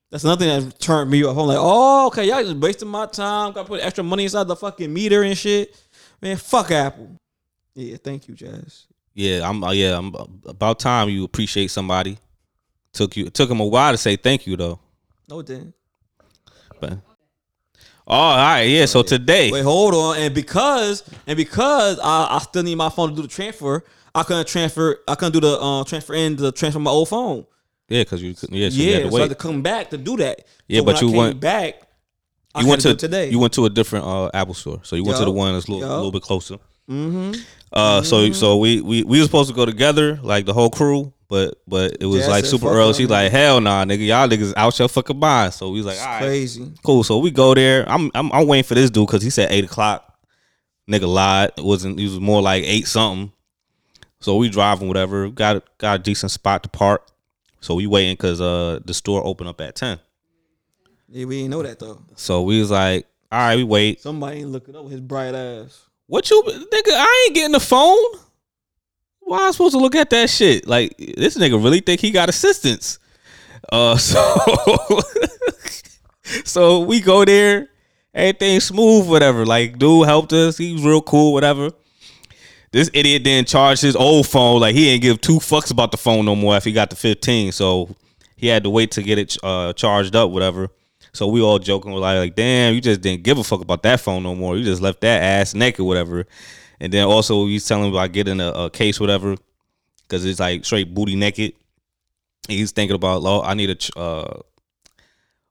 That's 0.10 0.24
nothing 0.24 0.48
that 0.48 0.80
turned 0.80 1.12
me 1.12 1.24
off. 1.26 1.38
I'm 1.38 1.48
like, 1.48 1.58
oh, 1.60 2.08
okay, 2.08 2.28
y'all 2.28 2.41
just 2.41 2.56
wasting 2.56 2.88
my 2.88 3.08
time. 3.08 3.52
Got 3.52 3.63
to 3.63 3.67
put 3.67 3.82
extra 3.82 4.04
money 4.04 4.24
inside 4.24 4.48
the 4.48 4.56
fucking 4.56 4.93
meter 4.93 5.24
and 5.24 5.38
shit. 5.38 5.76
Man, 6.22 6.38
fuck 6.38 6.72
Apple. 6.72 7.17
Yeah, 7.76 7.98
thank 8.04 8.28
you, 8.28 8.34
Jazz. 8.34 8.86
Yeah, 9.13 9.48
I'm. 9.48 9.63
Uh, 9.63 9.72
yeah, 9.72 9.98
I'm. 9.98 10.15
About 10.46 10.80
time 10.80 11.10
you 11.10 11.24
appreciate 11.24 11.72
somebody. 11.72 12.17
Took 12.93 13.17
you. 13.17 13.26
It 13.26 13.34
took 13.34 13.50
him 13.50 13.60
a 13.60 13.65
while 13.65 13.91
to 13.91 13.98
say 13.98 14.15
thank 14.15 14.48
you 14.48 14.56
though. 14.56 14.80
No, 15.28 15.39
it 15.39 15.48
didn't. 15.48 15.74
But 16.80 16.93
oh, 16.93 16.98
all 18.08 18.38
right, 18.38 18.63
yeah. 18.63 18.86
So 18.86 19.04
today, 19.04 19.52
Wait, 19.52 19.63
hold 19.63 19.93
on. 19.93 20.17
And 20.17 20.34
because 20.34 21.04
and 21.28 21.36
because 21.36 22.00
I, 22.00 22.28
I 22.36 22.39
still 22.39 22.63
need 22.63 22.76
my 22.76 22.89
phone 22.89 23.10
to 23.10 23.15
do 23.15 23.22
the 23.24 23.28
transfer, 23.28 23.84
I 24.15 24.24
couldn't 24.24 24.48
transfer. 24.48 25.00
I 25.08 25.15
couldn't 25.15 25.34
do 25.34 25.41
the 25.41 25.60
uh, 25.60 25.84
transfer 25.84 26.13
in 26.13 26.36
the 26.36 26.52
transfer 26.52 26.80
my 26.80 26.91
old 26.91 27.10
phone. 27.10 27.46
Yeah, 27.89 28.02
because 28.02 28.21
you, 28.23 28.34
couldn't- 28.34 28.56
yeah, 28.58 28.69
so 28.69 28.76
you 28.76 28.84
yeah, 28.89 28.93
had 28.95 29.04
to 29.04 29.12
so 29.12 29.17
I 29.17 29.19
had 29.21 29.30
wait. 29.30 29.30
to 29.30 29.36
come 29.36 29.62
back 29.62 29.89
to 29.91 29.97
do 29.97 30.17
that. 30.17 30.45
Yeah, 30.67 30.82
but 30.82 30.95
when 31.02 31.04
you 31.04 31.08
I 31.08 31.12
came 31.12 31.17
went- 31.17 31.39
back. 31.39 31.73
I 32.56 32.62
you 32.62 32.67
went 32.69 32.82
to 32.82 32.95
today. 32.95 33.30
You 33.30 33.38
went 33.39 33.54
to 33.54 33.65
a 33.65 33.69
different 33.69 34.06
uh, 34.06 34.32
Apple 34.34 34.56
store, 34.56 34.80
so 34.84 34.95
you 34.95 35.04
went 35.04 35.17
to 35.19 35.26
the 35.26 35.30
Yup. 35.32 35.38
one 35.38 35.54
that's 35.54 35.67
a 35.67 35.71
little, 35.71 35.88
Yup. 35.88 35.95
little 35.97 36.12
bit 36.12 36.23
closer. 36.23 36.56
mm-hmm. 36.89 37.34
Uh, 37.71 38.02
so 38.02 38.32
so 38.32 38.58
we, 38.58 38.82
we 38.82 39.04
we 39.04 39.19
were 39.19 39.26
supposed 39.26 39.50
to 39.50 39.56
go 39.56 39.65
together, 39.65 40.17
like 40.23 40.45
the 40.45 40.54
whole 40.54 40.69
crew, 40.71 41.13
but 41.28 41.62
but 41.67 41.97
it 42.00 42.06
was 42.08 42.21
Jazz 42.21 42.30
like 42.30 42.45
said, 42.45 42.52
super 42.52 42.65
"Fuck 42.67 42.73
early. 42.76 42.93
She's 42.93 43.10
like, 43.10 43.32
hell 43.32 43.62
nah, 43.62 43.84
nigga, 43.86 44.08
y'all 44.08 44.28
niggas 44.28 44.54
out 44.58 44.80
your 44.80 44.88
fucking 44.88 45.19
mind. 45.19 45.54
So 45.54 45.69
we 45.69 45.80
was 45.80 45.86
like, 45.86 46.00
all 46.00 46.06
right, 46.08 46.19
Crazy. 46.23 46.71
cool. 46.84 47.04
So 47.04 47.19
we 47.19 47.30
go 47.30 47.54
there. 47.54 47.88
I'm 47.88 48.10
I'm, 48.15 48.32
I'm 48.32 48.47
waiting 48.47 48.63
for 48.63 48.73
this 48.73 48.89
dude 48.89 49.06
because 49.06 49.21
he 49.21 49.30
said 49.30 49.52
eight 49.52 49.65
o'clock. 49.65 50.17
Nigga 50.89 51.08
lied. 51.13 51.52
It 51.58 51.63
wasn't. 51.63 52.00
It 52.00 52.04
was 52.06 52.19
more 52.19 52.41
like 52.41 52.63
eight 52.63 52.88
something. 52.88 53.32
So 54.21 54.38
we 54.38 54.50
driving 54.50 54.88
whatever. 54.88 55.30
Got 55.30 55.63
got 55.78 56.00
a 56.00 56.04
decent 56.04 56.32
spot 56.32 56.63
to 56.63 56.69
park. 56.69 57.06
So 57.60 57.76
we 57.76 57.88
waiting 57.88 58.13
because 58.13 58.41
uh 58.41 58.80
the 58.86 58.93
store 58.93 59.26
opened 59.26 59.50
up 59.50 59.62
at 59.62 59.76
ten. 59.76 60.00
Yeah, 61.10 61.26
we 61.26 61.38
didn't 61.38 61.52
know 61.52 61.63
that 61.63 61.80
though. 61.80 62.02
So 62.15 62.43
we 62.43 62.60
was 62.60 62.72
like, 62.72 63.08
all 63.32 63.39
right, 63.39 63.56
we 63.56 63.63
wait. 63.63 64.02
Somebody 64.02 64.39
ain't 64.39 64.50
looking 64.50 64.76
up 64.76 64.89
his 64.89 65.02
bright 65.02 65.36
ass. 65.36 65.86
What 66.08 66.30
you 66.30 66.41
nigga? 66.43 66.91
I 66.91 67.26
ain't 67.28 67.36
getting 67.36 67.52
the 67.52 67.60
phone. 67.60 67.98
Why 69.20 69.39
I 69.39 69.52
supposed 69.52 69.74
to 69.74 69.80
look 69.80 69.96
at 69.96 70.10
that 70.12 70.30
shit? 70.30 70.67
Like 70.67 70.96
this 70.98 71.38
nigga 71.38 71.62
really 71.62 71.82
think 71.82 72.00
he 72.00 72.12
got 72.12 72.30
assistance. 72.30 73.00
Uh, 73.72 73.98
so 73.98 74.22
so 76.46 76.80
we 76.82 77.02
go 77.02 77.26
there, 77.26 77.67
everything 78.13 78.60
smooth, 78.60 79.10
whatever. 79.10 79.46
Like 79.46 79.78
dude 79.78 80.08
helped 80.08 80.32
us. 80.34 80.58
He 80.58 80.74
was 80.74 80.84
real 80.84 81.02
cool, 81.02 81.34
whatever. 81.34 81.72
This 82.78 82.92
idiot 82.94 83.24
didn't 83.24 83.48
charge 83.48 83.82
his 83.82 83.96
old 83.96 84.28
phone. 84.28 84.62
Like 84.62 84.76
he 84.76 84.86
didn't 84.86 85.02
give 85.02 85.20
two 85.20 85.40
fucks 85.40 85.72
about 85.72 85.90
the 85.90 85.98
phone 85.98 86.26
no 86.26 86.36
more 86.36 86.56
if 86.58 86.63
he 86.63 86.72
got 86.72 86.92
the 86.92 86.96
15. 86.96 87.52
So 87.52 87.90
he 88.36 88.46
had 88.46 88.62
to 88.66 88.70
wait 88.70 88.92
to 88.92 89.02
get 89.02 89.18
it 89.18 89.36
uh, 89.42 89.74
charged 89.74 90.16
up, 90.16 90.30
whatever. 90.30 90.70
So 91.12 91.28
we 91.28 91.42
all 91.42 91.58
joking, 91.58 91.92
we're 91.92 92.02
like, 92.02 92.20
like, 92.20 92.36
damn, 92.36 92.76
you 92.76 92.82
just 92.82 93.02
didn't 93.02 93.24
give 93.24 93.40
a 93.40 93.44
fuck 93.44 93.62
about 93.62 93.82
that 93.82 94.00
phone 94.00 94.22
no 94.22 94.36
more. 94.36 94.56
You 94.56 94.63
just 94.63 94.80
left 94.80 95.02
that 95.02 95.24
ass 95.24 95.56
naked, 95.56 95.84
whatever. 95.84 96.28
And 96.80 96.94
then 96.94 97.06
also 97.06 97.48
he's 97.48 97.68
telling 97.68 97.90
about 97.90 98.12
getting 98.12 98.40
a, 98.40 98.50
a 98.50 98.70
case, 98.70 99.00
whatever, 99.00 99.36
because 100.08 100.24
it's 100.24 100.40
like 100.40 100.63
straight 100.63 100.94
booty 100.94 101.16
naked. 101.16 101.54
He's 102.48 102.72
thinking 102.74 102.94
about, 102.94 103.24
law. 103.24 103.44
I 103.44 103.56
need 103.56 103.72
a, 103.72 103.76
ch- 103.76 103.98
uh, 103.98 104.42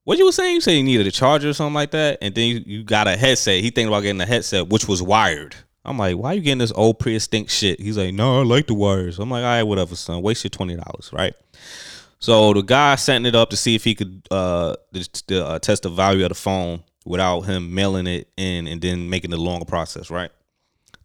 what 0.04 0.16
you 0.18 0.26
were 0.26 0.30
saying? 0.30 0.54
You 0.54 0.60
said 0.60 0.74
you 0.74 0.84
needed 0.84 1.08
a 1.08 1.10
charger 1.10 1.48
or 1.48 1.54
something 1.54 1.74
like 1.74 1.90
that, 1.90 2.18
and 2.22 2.32
then 2.36 2.46
you, 2.46 2.62
you 2.64 2.84
got 2.84 3.08
a 3.08 3.16
headset. 3.16 3.56
He 3.56 3.70
thinking 3.70 3.88
about 3.88 4.02
getting 4.02 4.20
a 4.20 4.26
headset, 4.26 4.68
which 4.68 4.86
was 4.86 5.02
wired. 5.02 5.56
I'm 5.86 5.96
like, 5.96 6.16
why 6.16 6.32
are 6.32 6.34
you 6.34 6.40
getting 6.40 6.58
this 6.58 6.72
old 6.72 6.98
pre-extinct 6.98 7.50
shit? 7.50 7.80
He's 7.80 7.96
like, 7.96 8.12
no, 8.12 8.40
I 8.40 8.44
like 8.44 8.66
the 8.66 8.74
wires. 8.74 9.18
I'm 9.18 9.30
like, 9.30 9.44
all 9.44 9.46
right, 9.46 9.62
whatever, 9.62 9.94
son. 9.96 10.20
Waste 10.20 10.44
your 10.44 10.50
twenty 10.50 10.74
dollars, 10.76 11.10
right? 11.12 11.32
So 12.18 12.52
the 12.52 12.62
guy 12.62 12.96
setting 12.96 13.24
it 13.24 13.34
up 13.34 13.50
to 13.50 13.56
see 13.56 13.74
if 13.74 13.84
he 13.84 13.94
could 13.94 14.26
uh, 14.30 14.74
just, 14.92 15.30
uh, 15.30 15.58
test 15.60 15.84
the 15.84 15.88
value 15.88 16.24
of 16.24 16.30
the 16.30 16.34
phone 16.34 16.82
without 17.04 17.42
him 17.42 17.72
mailing 17.72 18.06
it 18.06 18.28
in 18.36 18.66
and 18.66 18.80
then 18.80 19.08
making 19.08 19.30
the 19.30 19.36
longer 19.36 19.64
process, 19.64 20.10
right? 20.10 20.30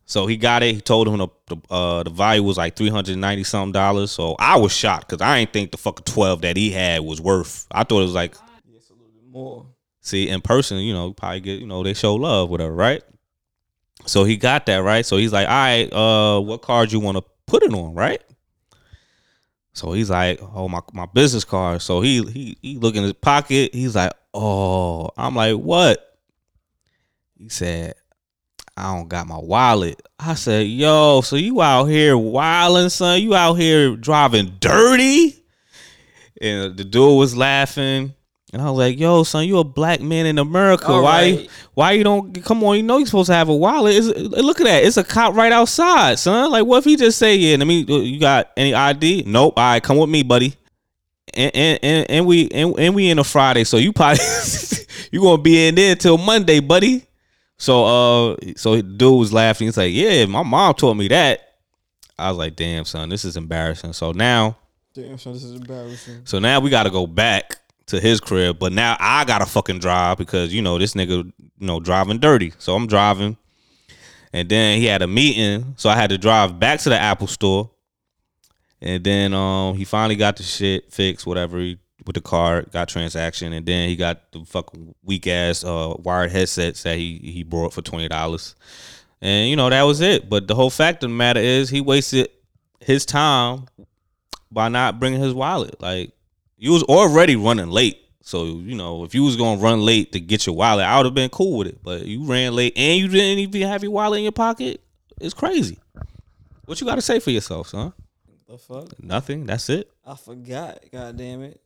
So 0.05 0.25
he 0.25 0.35
got 0.35 0.63
it. 0.63 0.75
He 0.75 0.81
told 0.81 1.07
him 1.07 1.17
the 1.19 1.27
the, 1.47 1.57
uh, 1.69 2.03
the 2.03 2.09
value 2.09 2.43
was 2.43 2.57
like 2.57 2.75
three 2.75 2.89
hundred 2.89 3.17
ninety 3.17 3.43
something 3.43 3.71
dollars. 3.71 4.11
So 4.11 4.35
I 4.39 4.57
was 4.57 4.73
shocked 4.73 5.09
because 5.09 5.21
I 5.21 5.39
didn't 5.39 5.53
think 5.53 5.71
the 5.71 5.77
fucking 5.77 6.05
twelve 6.05 6.41
that 6.41 6.57
he 6.57 6.71
had 6.71 7.01
was 7.01 7.21
worth. 7.21 7.67
I 7.71 7.83
thought 7.83 7.99
it 7.99 8.05
was 8.05 8.13
like 8.13 8.35
a 8.35 8.39
little 8.93 9.07
bit 9.13 9.31
More. 9.31 9.67
See, 10.01 10.27
in 10.27 10.41
person, 10.41 10.79
you 10.79 10.93
know, 10.93 11.13
probably 11.13 11.41
get, 11.41 11.59
you 11.59 11.67
know, 11.67 11.83
they 11.83 11.93
show 11.93 12.15
love, 12.15 12.49
whatever, 12.49 12.73
right? 12.73 13.03
So 14.05 14.23
he 14.23 14.37
got 14.37 14.65
that, 14.65 14.77
right? 14.77 15.05
So 15.05 15.17
he's 15.17 15.33
like, 15.33 15.47
all 15.47 15.53
right, 15.53 15.93
uh, 15.93 16.41
what 16.41 16.61
card 16.61 16.91
you 16.91 16.99
want 16.99 17.17
to 17.17 17.23
put 17.45 17.63
it 17.63 17.73
on, 17.73 17.93
right? 17.93 18.21
So 19.73 19.93
he's 19.93 20.09
like, 20.09 20.39
oh, 20.41 20.67
my, 20.67 20.81
my 20.93 21.05
business 21.05 21.45
card. 21.45 21.81
So 21.81 22.01
he 22.01 22.23
he 22.23 22.57
he 22.61 22.77
look 22.77 22.95
in 22.95 23.03
his 23.03 23.13
pocket. 23.13 23.73
He's 23.73 23.95
like, 23.95 24.11
oh, 24.33 25.09
I'm 25.15 25.35
like, 25.35 25.55
what? 25.55 26.17
He 27.37 27.49
said, 27.49 27.93
I 28.75 28.95
don't 28.95 29.07
got 29.07 29.27
my 29.27 29.37
wallet. 29.37 30.01
I 30.19 30.33
said, 30.35 30.67
yo, 30.67 31.21
so 31.21 31.35
you 31.35 31.61
out 31.61 31.85
here 31.85 32.17
wilding, 32.17 32.89
son? 32.89 33.21
You 33.21 33.35
out 33.35 33.55
here 33.55 33.95
driving 33.95 34.57
dirty? 34.59 35.43
And 36.41 36.75
the 36.75 36.83
dude 36.83 37.17
was 37.17 37.35
laughing. 37.35 38.13
And 38.53 38.61
I 38.61 38.69
was 38.69 38.77
like, 38.77 38.99
"Yo, 38.99 39.23
son, 39.23 39.47
you 39.47 39.59
a 39.59 39.63
black 39.63 40.01
man 40.01 40.25
in 40.25 40.37
America. 40.37 40.87
All 40.87 41.03
why? 41.03 41.21
right. 41.21 41.49
Why 41.73 41.91
you 41.93 42.03
don't 42.03 42.43
come 42.43 42.63
on? 42.63 42.75
You 42.75 42.83
know 42.83 42.97
you're 42.97 43.05
supposed 43.05 43.27
to 43.27 43.33
have 43.33 43.47
a 43.47 43.55
wallet. 43.55 43.95
It's, 43.95 44.07
look 44.07 44.59
at 44.59 44.65
that. 44.65 44.83
It's 44.83 44.97
a 44.97 45.03
cop 45.05 45.35
right 45.35 45.51
outside, 45.53 46.19
son. 46.19 46.51
Like, 46.51 46.65
what 46.65 46.79
if 46.79 46.83
he 46.85 46.97
just 46.97 47.17
say, 47.17 47.35
"Yeah, 47.35 47.57
I 47.61 47.63
mean, 47.63 47.87
you 47.87 48.19
got 48.19 48.51
any 48.57 48.73
ID? 48.73 49.23
Nope. 49.25 49.53
All 49.55 49.63
right, 49.63 49.81
come 49.81 49.97
with 49.97 50.09
me, 50.09 50.23
buddy." 50.23 50.55
And 51.33 51.55
and 51.55 51.79
and, 51.81 52.11
and 52.11 52.25
we 52.25 52.49
and, 52.49 52.77
and 52.77 52.93
we 52.93 53.09
in 53.09 53.19
a 53.19 53.23
Friday, 53.23 53.63
so 53.63 53.77
you 53.77 53.93
probably 53.93 54.23
you 55.11 55.21
gonna 55.21 55.41
be 55.41 55.67
in 55.67 55.75
there 55.75 55.95
till 55.95 56.17
Monday, 56.17 56.59
buddy. 56.59 57.05
So 57.57 57.85
uh, 58.33 58.35
so 58.57 58.81
dude 58.81 59.17
was 59.17 59.31
laughing. 59.31 59.67
He's 59.67 59.77
like, 59.77 59.93
"Yeah, 59.93 60.25
my 60.25 60.43
mom 60.43 60.73
taught 60.73 60.95
me 60.95 61.07
that." 61.07 61.39
I 62.19 62.27
was 62.27 62.37
like, 62.37 62.57
"Damn, 62.57 62.83
son, 62.83 63.07
this 63.07 63.23
is 63.23 63.37
embarrassing." 63.37 63.93
So 63.93 64.11
now 64.11 64.57
Damn, 64.93 65.17
son, 65.17 65.31
this 65.31 65.43
is 65.45 65.53
embarrassing. 65.53 66.23
so 66.25 66.39
now 66.39 66.59
we 66.59 66.69
got 66.69 66.83
to 66.83 66.89
go 66.89 67.07
back 67.07 67.55
to 67.91 67.99
his 67.99 68.19
crib, 68.19 68.58
but 68.58 68.73
now 68.73 68.97
I 68.99 69.25
gotta 69.25 69.45
fucking 69.45 69.80
drive 69.80 70.17
because 70.17 70.54
you 70.54 70.62
know 70.62 70.77
this 70.77 70.93
nigga, 70.93 71.23
you 71.25 71.34
know, 71.60 71.80
driving 71.80 72.19
dirty. 72.19 72.54
So 72.58 72.75
I'm 72.75 72.88
driving, 72.88 73.38
and 74.34 74.49
then 74.49 74.80
he 74.80 74.86
had 74.86 75.01
a 75.01 75.08
meeting, 75.08 75.75
so 75.77 75.89
I 75.89 75.95
had 75.95 76.10
to 76.10 76.17
drive 76.17 76.60
back 76.60 76.80
to 76.82 76.89
the 76.89 76.97
Apple 76.97 77.27
store, 77.27 77.69
and 78.82 79.04
then 79.04 79.34
um 79.34 79.75
he 79.75 79.86
finally 79.86 80.15
got 80.15 80.38
the 80.38 80.43
shit 80.43 80.91
fixed, 80.91 81.27
whatever 81.27 81.60
he, 81.60 81.77
with 82.06 82.15
the 82.15 82.21
card, 82.21 82.71
got 82.71 82.88
transaction, 82.88 83.54
and 83.54 83.65
then 83.65 83.89
he 83.89 83.95
got 83.95 84.32
the 84.32 84.43
fucking 84.45 84.95
weak 85.04 85.27
ass 85.27 85.63
uh 85.63 85.93
wired 85.99 86.32
headsets 86.32 86.84
that 86.84 86.97
he 86.97 87.19
he 87.23 87.43
brought 87.43 87.73
for 87.73 87.82
twenty 87.82 88.08
dollars, 88.08 88.56
and 89.21 89.49
you 89.49 89.56
know 89.56 89.69
that 89.69 89.84
was 89.84 89.99
it. 90.01 90.30
But 90.30 90.47
the 90.47 90.56
whole 90.56 90.69
fact 90.69 91.04
of 91.04 91.10
the 91.10 91.15
matter 91.15 91.41
is 91.41 91.69
he 91.69 91.82
wasted 91.82 92.30
his 92.80 93.06
time 93.06 93.65
by 94.49 94.69
not 94.69 94.97
bringing 94.97 95.19
his 95.21 95.34
wallet. 95.34 95.80
Like 95.82 96.13
you 96.62 96.71
was 96.71 96.84
already 96.84 97.36
running 97.36 97.69
late. 97.71 97.97
So, 98.21 98.45
you 98.45 98.76
know, 98.76 99.04
if 99.04 99.15
you 99.15 99.24
was 99.24 99.36
gonna 99.36 99.60
run 99.60 99.82
late 99.82 100.12
to 100.12 100.19
get 100.19 100.45
your 100.45 100.56
wallet, 100.56 100.86
I 100.86 100.95
would 100.97 101.06
have 101.08 101.15
been 101.15 101.32
cool 101.32 101.58
with 101.58 101.67
it. 101.67 101.82
But 101.84 102.06
you 102.06 102.24
ran 102.24 102.54
late 102.56 102.74
and 102.78 103.00
you 103.00 103.08
didn't 103.08 103.39
even 103.39 103.67
have 103.67 103.82
your 103.82 103.91
wallet 103.91 104.19
in 104.19 104.24
your 104.24 104.32
pocket. 104.32 104.80
It's 105.19 105.34
crazy. 105.34 105.80
What 106.65 106.80
you 106.80 106.86
gotta 106.86 107.02
say 107.02 107.19
for 107.19 107.32
yourself, 107.32 107.69
son? 107.69 107.93
The 108.47 108.58
fuck? 108.60 109.02
Nothing. 109.04 109.45
That's 109.47 109.69
it. 109.69 109.89
I 110.06 110.15
forgot. 110.15 110.84
God 110.91 111.17
damn 111.17 111.41
it. 111.41 111.60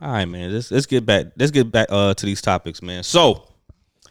All 0.00 0.12
right, 0.12 0.24
man. 0.24 0.52
Let's 0.52 0.70
let's 0.70 0.86
get 0.86 1.04
back. 1.04 1.26
Let's 1.36 1.50
get 1.50 1.72
back 1.72 1.88
uh 1.90 2.14
to 2.14 2.26
these 2.26 2.40
topics, 2.40 2.80
man. 2.82 3.02
So 3.02 3.48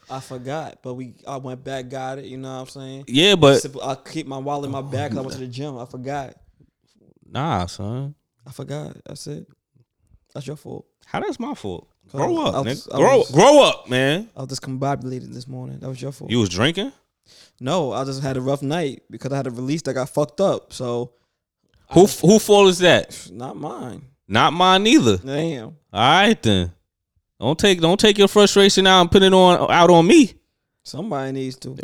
I 0.09 0.19
forgot, 0.19 0.79
but 0.83 0.95
we 0.95 1.13
I 1.25 1.37
went 1.37 1.63
back, 1.63 1.87
got 1.89 2.17
it. 2.19 2.25
You 2.25 2.37
know 2.37 2.53
what 2.53 2.61
I'm 2.61 2.67
saying? 2.67 3.05
Yeah, 3.07 3.35
but 3.35 3.65
I 3.81 3.95
keep 3.95 4.27
my 4.27 4.39
wallet 4.39 4.65
in 4.65 4.71
my 4.71 4.81
bag 4.81 5.11
'cause 5.11 5.19
I 5.19 5.21
went 5.21 5.33
to 5.33 5.39
the 5.39 5.47
gym. 5.47 5.77
I 5.77 5.85
forgot. 5.85 6.35
nah, 7.25 7.65
son. 7.67 8.13
I 8.45 8.51
forgot. 8.51 8.97
That's 9.05 9.25
it. 9.27 9.47
That's 10.35 10.45
your 10.45 10.55
fault. 10.57 10.85
How 11.05 11.19
that's 11.21 11.39
my 11.39 11.55
fault? 11.55 11.87
Grow 12.11 12.37
I 12.37 12.47
up, 12.49 12.65
was- 12.65 12.85
nigga. 12.87 12.93
I 12.93 12.97
Grow, 12.97 13.17
was- 13.17 13.31
grow 13.31 13.63
up, 13.63 13.89
man. 13.89 14.29
I 14.35 14.41
was 14.41 14.49
just 14.49 14.61
discombobulated 14.61 15.33
this 15.33 15.47
morning. 15.47 15.79
That 15.79 15.89
was 15.89 15.99
your 15.99 16.11
fault. 16.11 16.29
You 16.29 16.39
was 16.39 16.49
drinking? 16.49 16.91
no, 17.59 17.91
I 17.93 18.03
just 18.03 18.21
had 18.21 18.37
a 18.37 18.41
rough 18.41 18.61
night 18.61 19.01
because 19.09 19.31
I 19.31 19.37
had 19.37 19.47
a 19.47 19.51
release 19.51 19.81
that 19.83 19.93
got 19.95 20.09
fucked 20.09 20.39
up. 20.41 20.71
So 20.73 21.11
Who 21.93 22.05
who 22.05 22.37
fault 22.37 22.67
is 22.69 22.77
that? 22.79 23.29
not 23.31 23.55
mine. 23.57 24.03
Not 24.27 24.53
mine 24.53 24.85
either. 24.85 25.17
Damn. 25.17 25.65
All 25.65 25.73
right 26.21 26.41
then. 26.43 26.71
Don't 27.39 27.57
take 27.57 27.79
don't 27.81 27.99
take 27.99 28.17
your 28.17 28.27
frustration 28.27 28.85
out 28.87 29.01
and 29.01 29.11
put 29.11 29.23
it 29.23 29.33
on 29.33 29.71
out 29.71 29.89
on 29.89 30.05
me. 30.05 30.33
Somebody 30.83 31.31
needs 31.31 31.55
to. 31.57 31.75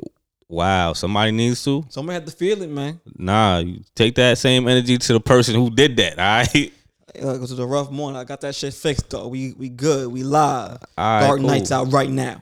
Wow, 0.47 0.93
somebody 0.93 1.31
needs 1.31 1.63
to. 1.63 1.85
Somebody 1.89 2.15
had 2.15 2.25
to 2.25 2.31
feel 2.31 2.61
it, 2.61 2.69
man. 2.69 2.99
Nah, 3.17 3.59
you 3.59 3.81
take 3.95 4.15
that 4.15 4.37
same 4.37 4.67
energy 4.67 4.97
to 4.97 5.13
the 5.13 5.19
person 5.21 5.55
who 5.55 5.69
did 5.69 5.95
that. 5.97 6.19
All 6.19 6.25
right. 6.25 6.73
It 7.15 7.39
was 7.39 7.57
a 7.57 7.65
rough 7.65 7.91
morning. 7.91 8.19
I 8.19 8.23
got 8.23 8.41
that 8.41 8.55
shit 8.55 8.73
fixed 8.73 9.09
though. 9.09 9.27
We 9.27 9.53
we 9.53 9.69
good. 9.69 10.07
We 10.11 10.23
live. 10.23 10.79
All 10.97 11.19
right, 11.19 11.27
Dark 11.27 11.39
cool. 11.39 11.47
nights 11.47 11.71
out 11.71 11.91
right 11.91 12.09
now. 12.09 12.39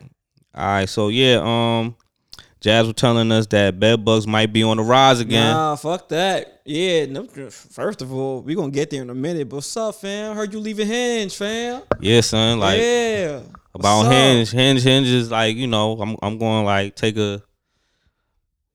All 0.56 0.66
right, 0.66 0.90
so 0.90 1.10
yeah, 1.10 1.40
um, 1.44 1.96
Jazz 2.60 2.86
was 2.86 2.96
telling 2.96 3.32
us 3.32 3.46
that 3.48 3.80
bed 3.80 4.04
bugs 4.04 4.28
might 4.28 4.52
be 4.52 4.64
on 4.64 4.78
the 4.78 4.84
rise 4.84 5.20
again. 5.20 5.54
Nah, 5.54 5.76
fuck 5.76 6.10
that. 6.10 6.62
Yeah, 6.66 7.06
no, 7.06 7.26
first 7.26 8.02
of 8.02 8.14
all, 8.14 8.42
we 8.42 8.56
gonna 8.56 8.72
get 8.72 8.90
there 8.90 9.02
in 9.02 9.10
a 9.10 9.16
minute. 9.16 9.48
But 9.48 9.58
what's 9.58 9.78
up, 9.78 9.96
fam? 9.96 10.36
Heard 10.36 10.52
you 10.54 10.60
leaving 10.60 10.88
Hinge, 10.88 11.36
fam. 11.36 11.84
Yeah, 12.00 12.22
son. 12.22 12.60
Like 12.60 12.80
yeah. 12.80 13.42
about? 13.74 14.12
Hinge, 14.12 14.52
Hinge, 14.52 14.82
Hinge 14.82 15.08
is 15.08 15.32
like 15.32 15.56
you 15.56 15.68
know, 15.68 16.00
I'm 16.02 16.18
I'm 16.22 16.38
going 16.38 16.66
like 16.66 16.96
take 16.96 17.18
a. 17.18 17.42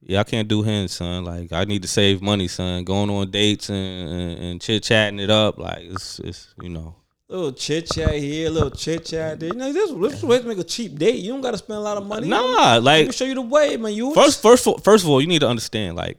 Yeah, 0.07 0.21
I 0.21 0.25
can't 0.25 0.47
do 0.47 0.63
Hinge, 0.63 0.91
son. 0.91 1.25
Like 1.25 1.53
I 1.53 1.65
need 1.65 1.83
to 1.83 1.89
save 1.89 2.21
money, 2.21 2.47
son. 2.47 2.85
Going 2.85 3.09
on 3.09 3.31
dates 3.31 3.71
and 3.71 4.09
and, 4.09 4.39
and 4.39 4.61
chit 4.61 4.83
chatting 4.83 5.19
it 5.19 5.31
up, 5.31 5.59
like 5.59 5.83
it's 5.83 6.19
it's 6.19 6.55
you 6.61 6.69
know. 6.69 6.97
Little 7.27 7.53
chit 7.53 7.91
chat 7.91 8.15
here, 8.17 8.51
little 8.51 8.71
chit 8.71 9.07
chat 9.07 9.41
there. 9.41 9.49
You 9.49 9.55
know, 9.55 9.73
this 9.73 9.91
this 10.13 10.23
way 10.23 10.41
to 10.41 10.47
make 10.47 10.59
a 10.59 10.65
cheap 10.65 10.99
date. 10.99 11.17
You 11.17 11.33
don't 11.33 11.41
gotta 11.41 11.57
spend 11.57 11.79
a 11.79 11.81
lot 11.81 11.97
of 11.97 12.07
money. 12.07 12.29
Nah, 12.29 12.75
Let 12.75 12.83
like 12.83 13.07
me 13.07 13.13
show 13.13 13.25
you 13.25 13.35
the 13.35 13.43
way, 13.43 13.79
man. 13.79 13.95
You 13.95 14.13
First, 14.13 14.43
first, 14.43 14.69
first 14.85 15.05
of 15.05 15.11
all, 15.11 15.23
you 15.23 15.27
need 15.27 15.41
to 15.41 15.49
understand, 15.49 15.97
like, 15.97 16.19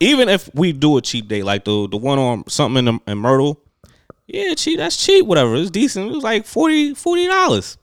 even 0.00 0.30
if 0.30 0.48
we 0.54 0.72
do 0.72 0.96
a 0.96 1.02
cheap 1.02 1.28
date, 1.28 1.44
like 1.44 1.66
the 1.66 1.86
the 1.88 1.98
one 1.98 2.18
on 2.18 2.48
something 2.48 2.88
in, 2.88 3.00
in 3.06 3.18
Myrtle, 3.18 3.60
yeah, 4.26 4.54
cheap. 4.54 4.78
That's 4.78 4.96
cheap. 4.96 5.26
Whatever, 5.26 5.56
it's 5.56 5.70
decent. 5.70 6.10
It 6.10 6.14
was 6.14 6.24
like 6.24 6.46
40 6.46 6.94
dollars, 7.26 7.76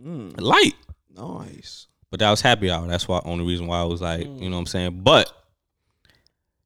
mm. 0.00 0.40
light. 0.40 0.74
nice. 1.16 1.88
But 2.12 2.20
that 2.20 2.30
was 2.30 2.42
happy 2.42 2.70
hour. 2.70 2.86
That's 2.86 3.08
why 3.08 3.22
only 3.24 3.46
reason 3.46 3.66
why 3.66 3.80
I 3.80 3.84
was 3.84 4.02
like, 4.02 4.26
you 4.26 4.50
know 4.50 4.56
what 4.56 4.60
I'm 4.60 4.66
saying. 4.66 5.00
But 5.02 5.32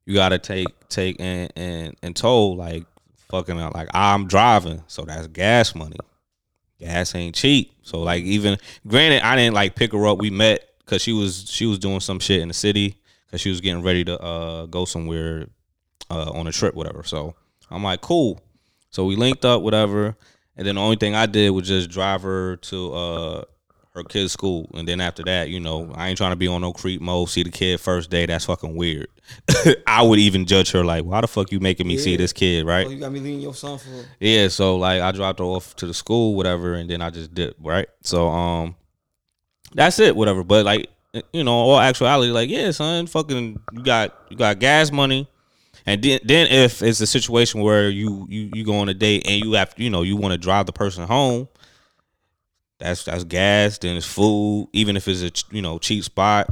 you 0.05 0.13
gotta 0.13 0.41
take 0.41 0.67
take 0.89 1.21
and 1.21 1.53
and 1.55 1.95
and 2.03 2.17
toll 2.17 2.57
like 2.57 2.85
fucking 3.31 3.57
out. 3.61 3.73
Like 3.73 3.89
I'm 3.95 4.27
driving, 4.27 4.83
so 4.89 5.03
that's 5.03 5.29
gas 5.29 5.77
money. 5.77 5.99
Gas 6.81 7.15
ain't 7.15 7.37
cheap. 7.37 7.73
So 7.83 8.01
like 8.03 8.25
even 8.25 8.59
granted, 8.89 9.25
I 9.25 9.37
didn't 9.37 9.55
like 9.55 9.77
pick 9.77 9.93
her 9.93 10.07
up. 10.09 10.19
We 10.19 10.31
met 10.31 10.69
because 10.81 11.01
she 11.01 11.13
was 11.13 11.49
she 11.49 11.65
was 11.65 11.79
doing 11.79 12.01
some 12.01 12.19
shit 12.19 12.41
in 12.41 12.49
the 12.49 12.55
city 12.55 13.01
because 13.27 13.41
she 13.41 13.49
was 13.49 13.61
getting 13.61 13.85
ready 13.85 14.05
to 14.05 14.21
uh 14.21 14.67
go 14.67 14.85
somewhere 14.85 15.47
uh 16.11 16.33
on 16.33 16.49
a 16.49 16.53
trip, 16.53 16.75
whatever. 16.75 17.05
So 17.05 17.37
I'm 17.71 17.85
like, 17.85 18.01
cool. 18.01 18.41
So 18.91 19.05
we 19.05 19.15
linked 19.15 19.45
up, 19.45 19.63
whatever. 19.63 20.17
And 20.57 20.67
then 20.67 20.75
the 20.75 20.81
only 20.81 20.97
thing 20.97 21.15
I 21.15 21.27
did 21.27 21.51
was 21.51 21.69
just 21.69 21.89
drive 21.89 22.23
her 22.23 22.57
to 22.57 22.95
uh 22.95 23.45
her 23.97 24.05
kid's 24.05 24.33
school. 24.33 24.69
And 24.75 24.87
then 24.87 25.01
after 25.01 25.23
that, 25.25 25.49
you 25.49 25.61
know, 25.61 25.93
I 25.95 26.09
ain't 26.09 26.17
trying 26.17 26.33
to 26.33 26.37
be 26.37 26.49
on 26.49 26.61
no 26.61 26.73
creep 26.73 27.01
mode. 27.01 27.29
See 27.29 27.43
the 27.43 27.51
kid 27.51 27.81
first 27.81 28.11
day. 28.11 28.27
That's 28.27 28.45
fucking 28.45 28.77
weird. 28.77 29.09
I 29.87 30.03
would 30.03 30.19
even 30.19 30.47
judge 30.47 30.71
her 30.73 30.85
like, 30.85 31.05
why 31.05 31.21
the 31.21 31.29
fuck 31.29 31.51
you 31.51 31.61
making 31.61 31.89
me 31.89 31.99
see 31.99 32.17
this 32.17 32.33
kid, 32.33 32.65
right? 32.67 32.87
Oh, 32.87 32.91
you 32.91 33.01
got 33.01 33.13
me 33.13 33.21
leaving 33.21 33.41
your 33.41 33.55
son 33.55 33.79
for. 33.79 34.05
Yeah, 34.21 34.49
so 34.49 34.77
like 34.77 35.01
I 35.03 35.13
dropped 35.13 35.41
her 35.41 35.45
off 35.45 35.75
to 35.77 35.87
the 35.87 35.95
school, 35.95 36.35
whatever, 36.35 36.75
and 36.75 36.89
then 36.89 37.03
I 37.03 37.11
just 37.11 37.35
did 37.35 37.55
right? 37.61 37.89
So 38.03 38.29
um 38.29 38.77
that's 39.75 39.99
it, 39.99 40.15
whatever. 40.15 40.45
But 40.45 40.65
like 40.65 40.91
you 41.33 41.45
know, 41.45 41.53
all 41.53 41.81
actuality, 41.81 42.31
like, 42.31 42.51
yeah, 42.51 42.71
son, 42.71 43.07
fucking 43.07 43.61
you 43.73 43.83
got 43.83 44.15
you 44.29 44.37
got 44.37 44.59
gas 44.59 44.93
money. 44.93 45.29
And 45.85 46.03
then 46.03 46.21
then 46.25 46.49
if 46.49 46.83
it's 46.83 47.01
a 47.01 47.07
situation 47.07 47.61
where 47.61 47.89
you 47.89 48.27
you 48.29 48.51
you 48.53 48.65
go 48.65 48.77
on 48.79 48.89
a 48.89 48.95
date 48.95 49.27
and 49.27 49.43
you 49.45 49.53
have 49.53 49.73
you 49.77 49.91
know, 49.91 50.03
you 50.03 50.17
want 50.17 50.33
to 50.33 50.39
drive 50.39 50.67
the 50.67 50.73
person 50.73 51.07
home, 51.07 51.49
that's 52.79 53.05
that's 53.05 53.25
gas, 53.25 53.79
then 53.79 53.97
it's 53.97 54.07
food, 54.07 54.69
even 54.73 54.97
if 54.97 55.09
it's 55.09 55.23
a 55.23 55.55
you 55.55 55.63
know, 55.63 55.79
cheap 55.79 56.05
spot. 56.05 56.49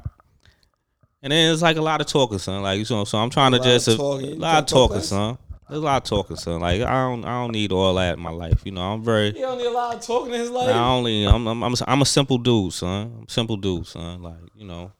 And 1.22 1.32
then 1.32 1.52
it's 1.52 1.62
like 1.62 1.78
a 1.78 1.82
lot 1.82 2.00
of 2.00 2.06
talking, 2.06 2.38
son. 2.38 2.62
Like 2.62 2.78
you 2.78 2.94
know, 2.94 3.04
so 3.04 3.18
I'm 3.18 3.30
trying 3.30 3.52
to 3.52 3.58
lot 3.58 3.66
of 3.66 3.72
just 3.72 3.88
uh, 3.88 3.92
a 3.92 3.96
talking. 3.96 4.38
Lot 4.38 4.58
of 4.58 4.66
talking, 4.66 4.96
less? 4.96 5.08
son. 5.08 5.38
There's 5.68 5.80
a 5.80 5.84
lot 5.84 6.02
of 6.02 6.08
talking, 6.08 6.36
son. 6.36 6.60
Like 6.60 6.82
I 6.82 7.08
don't, 7.08 7.24
I 7.24 7.42
don't 7.42 7.52
need 7.52 7.72
all 7.72 7.94
that 7.94 8.18
in 8.18 8.22
my 8.22 8.30
life. 8.30 8.60
You 8.64 8.72
know, 8.72 8.82
I'm 8.82 9.02
very, 9.02 9.32
He 9.32 9.42
only 9.44 9.64
allowed 9.64 10.02
talking 10.02 10.34
in 10.34 10.40
his 10.40 10.50
life. 10.50 10.68
I 10.68 10.78
only, 10.78 11.24
I'm, 11.24 11.46
I'm, 11.46 11.62
I'm, 11.64 11.72
a, 11.72 11.76
I'm 11.86 12.02
a 12.02 12.06
simple 12.06 12.36
dude, 12.36 12.74
son. 12.74 13.12
I'm 13.16 13.24
a 13.26 13.30
simple 13.30 13.56
dude, 13.56 13.86
son. 13.86 14.22
Like 14.22 14.36
you 14.54 14.66
know, 14.66 14.92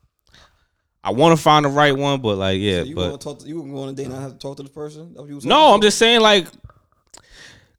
I 1.03 1.13
want 1.13 1.37
to 1.37 1.43
find 1.43 1.67
the 1.67 1.69
right 1.69 1.95
one, 1.95 2.23
but 2.23 2.37
like, 2.37 2.59
yeah, 2.59 2.83
you 2.83 2.95
but 2.95 3.07
gonna 3.07 3.19
talk? 3.19 3.41
To, 3.41 3.47
you 3.47 3.61
on 3.61 3.91
a 3.91 3.93
date 3.93 4.05
and 4.05 4.15
not 4.15 4.23
have 4.23 4.33
to 4.33 4.39
talk 4.39 4.57
to 4.57 4.63
the 4.63 4.71
person? 4.71 5.13
No, 5.15 5.21
talking 5.27 5.75
I'm 5.75 5.81
just 5.83 5.99
saying 5.99 6.21
like. 6.21 6.47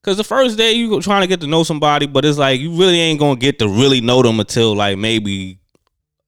Cause 0.06 0.18
the 0.18 0.24
first 0.24 0.56
day 0.56 0.74
you 0.74 1.02
trying 1.02 1.22
to 1.22 1.28
get 1.28 1.42
to 1.42 1.48
know 1.48 1.64
somebody, 1.64 2.06
but 2.06 2.26
it's 2.26 2.38
like 2.38 2.60
you 2.60 2.70
really 2.74 3.00
ain't 3.00 3.20
gonna 3.20 3.40
get 3.40 3.58
to 3.58 3.68
really 3.68 4.02
know 4.02 4.22
them 4.22 4.40
until 4.40 4.76
like 4.76 5.00
maybe 5.00 5.58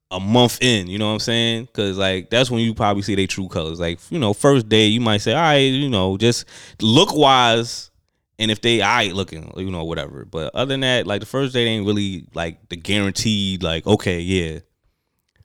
a 0.09 0.19
month 0.19 0.57
in. 0.63 0.87
You 0.87 0.97
know 0.97 1.05
what 1.05 1.13
I'm 1.13 1.19
saying? 1.19 1.67
Cause 1.73 1.95
like 1.95 2.31
that's 2.31 2.49
when 2.49 2.61
you 2.61 2.73
probably 2.73 3.03
see 3.03 3.13
their 3.13 3.27
true 3.27 3.47
colors. 3.47 3.79
Like 3.79 3.99
you 4.09 4.17
know, 4.17 4.33
first 4.33 4.67
day 4.67 4.87
you 4.87 4.99
might 4.99 5.17
say, 5.17 5.33
all 5.33 5.41
right, 5.41 5.57
you 5.57 5.89
know, 5.89 6.17
just 6.17 6.45
look 6.81 7.15
wise, 7.15 7.91
and 8.39 8.49
if 8.49 8.61
they 8.61 8.81
all 8.81 8.87
right 8.87 9.13
looking, 9.13 9.53
you 9.55 9.69
know, 9.69 9.83
whatever. 9.83 10.25
But 10.25 10.55
other 10.55 10.69
than 10.69 10.79
that, 10.79 11.05
like 11.05 11.19
the 11.19 11.27
first 11.27 11.53
date 11.53 11.67
ain't 11.67 11.85
really 11.85 12.25
like 12.33 12.69
the 12.69 12.77
guaranteed. 12.77 13.61
Like 13.61 13.85
okay, 13.85 14.21
yeah, 14.21 14.61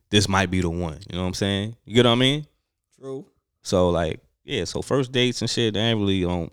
this 0.09 0.27
might 0.27 0.51
be 0.51 0.63
the 0.63 0.71
one. 0.71 1.01
You 1.11 1.17
know 1.17 1.21
what 1.21 1.29
I'm 1.29 1.35
saying? 1.35 1.77
You 1.85 1.97
get 1.97 2.07
what 2.07 2.13
I 2.13 2.15
mean? 2.15 2.47
True. 2.99 3.27
So 3.61 3.91
like, 3.91 4.21
yeah, 4.43 4.65
so 4.65 4.81
first 4.81 5.13
dates 5.13 5.43
and 5.43 5.51
shit, 5.51 5.75
they 5.75 5.81
ain't 5.81 6.01
really 6.01 6.25
on 6.25 6.51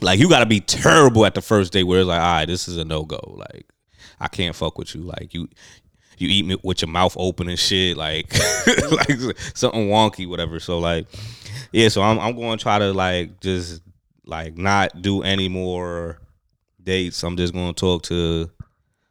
like 0.00 0.18
you 0.18 0.28
gotta 0.28 0.46
be 0.46 0.60
terrible 0.60 1.24
at 1.26 1.34
the 1.34 1.42
first 1.42 1.72
date 1.72 1.84
where 1.84 2.00
it's 2.00 2.08
like, 2.08 2.20
all 2.20 2.26
right, 2.38 2.46
this 2.46 2.68
is 2.68 2.76
a 2.76 2.84
no 2.84 3.04
go. 3.04 3.20
Like, 3.36 3.66
I 4.20 4.28
can't 4.28 4.54
fuck 4.56 4.78
with 4.78 4.94
you. 4.94 5.02
Like 5.02 5.34
you 5.34 5.48
you 6.18 6.28
eat 6.28 6.46
me 6.46 6.56
with 6.62 6.82
your 6.82 6.88
mouth 6.90 7.14
open 7.18 7.48
and 7.48 7.58
shit, 7.58 7.96
like 7.96 8.32
like 8.92 9.18
something 9.54 9.88
wonky, 9.88 10.28
whatever. 10.28 10.60
So 10.60 10.78
like, 10.78 11.06
yeah, 11.72 11.88
so 11.88 12.02
I'm 12.02 12.18
I'm 12.18 12.36
gonna 12.36 12.56
try 12.56 12.78
to 12.78 12.92
like 12.92 13.40
just 13.40 13.82
like 14.24 14.56
not 14.56 15.02
do 15.02 15.22
any 15.22 15.48
more 15.48 16.18
dates. 16.82 17.22
I'm 17.22 17.36
just 17.36 17.52
gonna 17.52 17.72
talk 17.72 18.02
to 18.04 18.50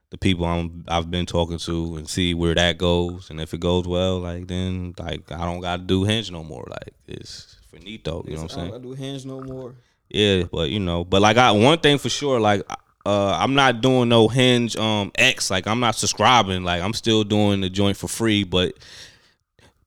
the 0.10 0.18
people 0.18 0.46
I'm 0.46 0.84
I've 0.88 1.10
been 1.10 1.26
talking 1.26 1.58
to 1.60 1.96
and 1.98 2.08
see 2.10 2.34
where 2.34 2.56
that 2.56 2.78
goes. 2.78 3.30
And 3.30 3.40
if 3.42 3.54
it 3.54 3.60
goes 3.60 3.88
well, 3.88 4.20
like 4.20 4.48
then 4.48 4.94
like 4.98 5.32
I 5.32 5.46
don't 5.46 5.62
gotta 5.62 5.84
do 5.84 6.04
hinge 6.04 6.32
no 6.32 6.44
more. 6.44 6.66
Like 6.70 6.94
it's 7.08 7.58
finito. 7.70 8.24
You 8.28 8.36
know 8.36 8.44
what 8.44 8.52
I'm 8.54 8.60
I 8.60 8.62
saying? 8.62 8.72
don't 8.72 8.82
gotta 8.84 8.96
do 8.96 9.02
hinge 9.04 9.26
no 9.26 9.42
more. 9.42 9.76
Yeah, 10.14 10.44
but 10.52 10.70
you 10.70 10.80
know, 10.80 11.04
but 11.04 11.22
like 11.22 11.38
I 11.38 11.52
one 11.52 11.80
thing 11.80 11.98
for 11.98 12.10
sure, 12.10 12.40
like 12.40 12.64
uh 13.06 13.38
I'm 13.40 13.54
not 13.54 13.82
doing 13.82 14.10
no 14.10 14.28
hinge 14.28 14.76
um 14.76 15.12
X, 15.16 15.50
like 15.50 15.68
I'm 15.68 15.80
not 15.80 15.96
subscribing, 15.96 16.64
like 16.64 16.82
I'm 16.82 16.94
still 16.94 17.24
doing 17.24 17.62
the 17.62 17.70
joint 17.70 17.98
for 17.98 18.08
free, 18.08 18.44
but 18.44 18.76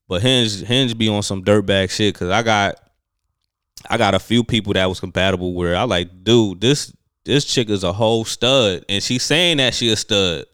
but 0.07 0.21
hinge 0.21 0.61
hinge 0.61 0.97
be 0.97 1.09
on 1.09 1.23
some 1.23 1.43
dirtbag 1.43 1.91
shit 1.91 2.15
cuz 2.15 2.29
I 2.29 2.41
got 2.41 2.75
I 3.89 3.97
got 3.97 4.15
a 4.15 4.19
few 4.19 4.43
people 4.43 4.73
that 4.73 4.87
was 4.87 4.99
compatible 4.99 5.53
where 5.53 5.75
I 5.75 5.83
like, 5.83 6.23
dude, 6.23 6.61
this 6.61 6.91
this 7.23 7.45
chick 7.45 7.69
is 7.69 7.83
a 7.83 7.93
whole 7.93 8.25
stud 8.25 8.83
and 8.89 9.03
she's 9.03 9.23
saying 9.23 9.57
that 9.57 9.73
she 9.73 9.89
a 9.89 9.95
stud. 9.95 10.45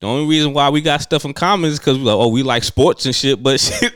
The 0.00 0.06
only 0.06 0.28
reason 0.28 0.52
why 0.52 0.68
we 0.70 0.80
got 0.80 1.02
stuff 1.02 1.24
in 1.24 1.34
common 1.34 1.70
is 1.70 1.78
because 1.78 1.98
we 1.98 2.04
like, 2.04 2.14
oh, 2.14 2.28
we 2.28 2.44
like 2.44 2.62
sports 2.62 3.04
and 3.06 3.14
shit, 3.14 3.42
but 3.42 3.58
she, 3.60 3.88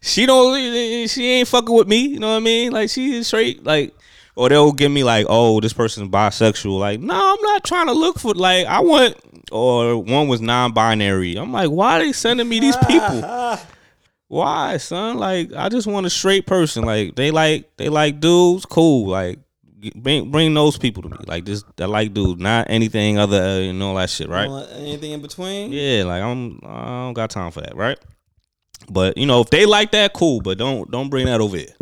she 0.00 0.26
don't, 0.26 1.08
she 1.08 1.30
ain't 1.32 1.48
fucking 1.48 1.74
with 1.74 1.88
me. 1.88 2.06
You 2.06 2.20
know 2.20 2.30
what 2.30 2.36
I 2.36 2.40
mean? 2.40 2.70
Like 2.70 2.90
she 2.90 3.14
is 3.14 3.26
straight, 3.26 3.64
like, 3.64 3.92
or 4.36 4.48
they'll 4.48 4.72
give 4.72 4.92
me 4.92 5.02
like, 5.02 5.26
oh, 5.28 5.60
this 5.60 5.72
person's 5.72 6.10
bisexual. 6.10 6.78
Like, 6.78 7.00
no, 7.00 7.14
I'm 7.14 7.42
not 7.42 7.64
trying 7.64 7.86
to 7.86 7.92
look 7.92 8.18
for 8.18 8.34
like 8.34 8.66
I 8.66 8.80
want. 8.80 9.16
Or 9.50 9.98
one 9.98 10.28
was 10.28 10.40
non-binary. 10.40 11.36
I'm 11.36 11.52
like, 11.52 11.68
why 11.68 11.96
are 11.96 11.98
they 11.98 12.12
sending 12.12 12.48
me 12.48 12.58
these 12.60 12.76
people? 12.76 13.58
Why, 14.28 14.78
son? 14.78 15.18
Like, 15.18 15.52
I 15.52 15.68
just 15.68 15.86
want 15.86 16.06
a 16.06 16.10
straight 16.10 16.46
person. 16.46 16.84
Like, 16.84 17.16
they 17.16 17.30
like 17.30 17.76
they 17.76 17.90
like 17.90 18.18
dudes, 18.18 18.64
cool. 18.64 19.10
Like, 19.10 19.40
bring 19.96 20.30
bring 20.30 20.54
those 20.54 20.78
people 20.78 21.02
to 21.02 21.08
me. 21.08 21.16
Like, 21.26 21.44
just 21.44 21.64
that 21.76 21.88
like 21.88 22.14
dude, 22.14 22.40
not 22.40 22.66
anything 22.70 23.18
other 23.18 23.40
uh, 23.40 23.60
and 23.60 23.82
all 23.82 23.94
that 23.96 24.10
shit, 24.10 24.28
right? 24.28 24.48
You 24.48 24.86
Anything 24.86 25.12
in 25.12 25.22
between? 25.22 25.72
Yeah, 25.72 26.04
like 26.04 26.22
I'm 26.22 26.60
I 26.64 27.04
don't 27.04 27.14
got 27.14 27.30
time 27.30 27.50
for 27.50 27.60
that, 27.60 27.76
right? 27.76 27.98
But 28.90 29.16
you 29.16 29.26
know, 29.26 29.40
if 29.40 29.50
they 29.50 29.66
like 29.66 29.92
that, 29.92 30.12
cool. 30.12 30.40
But 30.40 30.58
don't 30.58 30.90
don't 30.90 31.10
bring 31.10 31.26
that 31.26 31.40
over 31.40 31.56
here. 31.56 31.74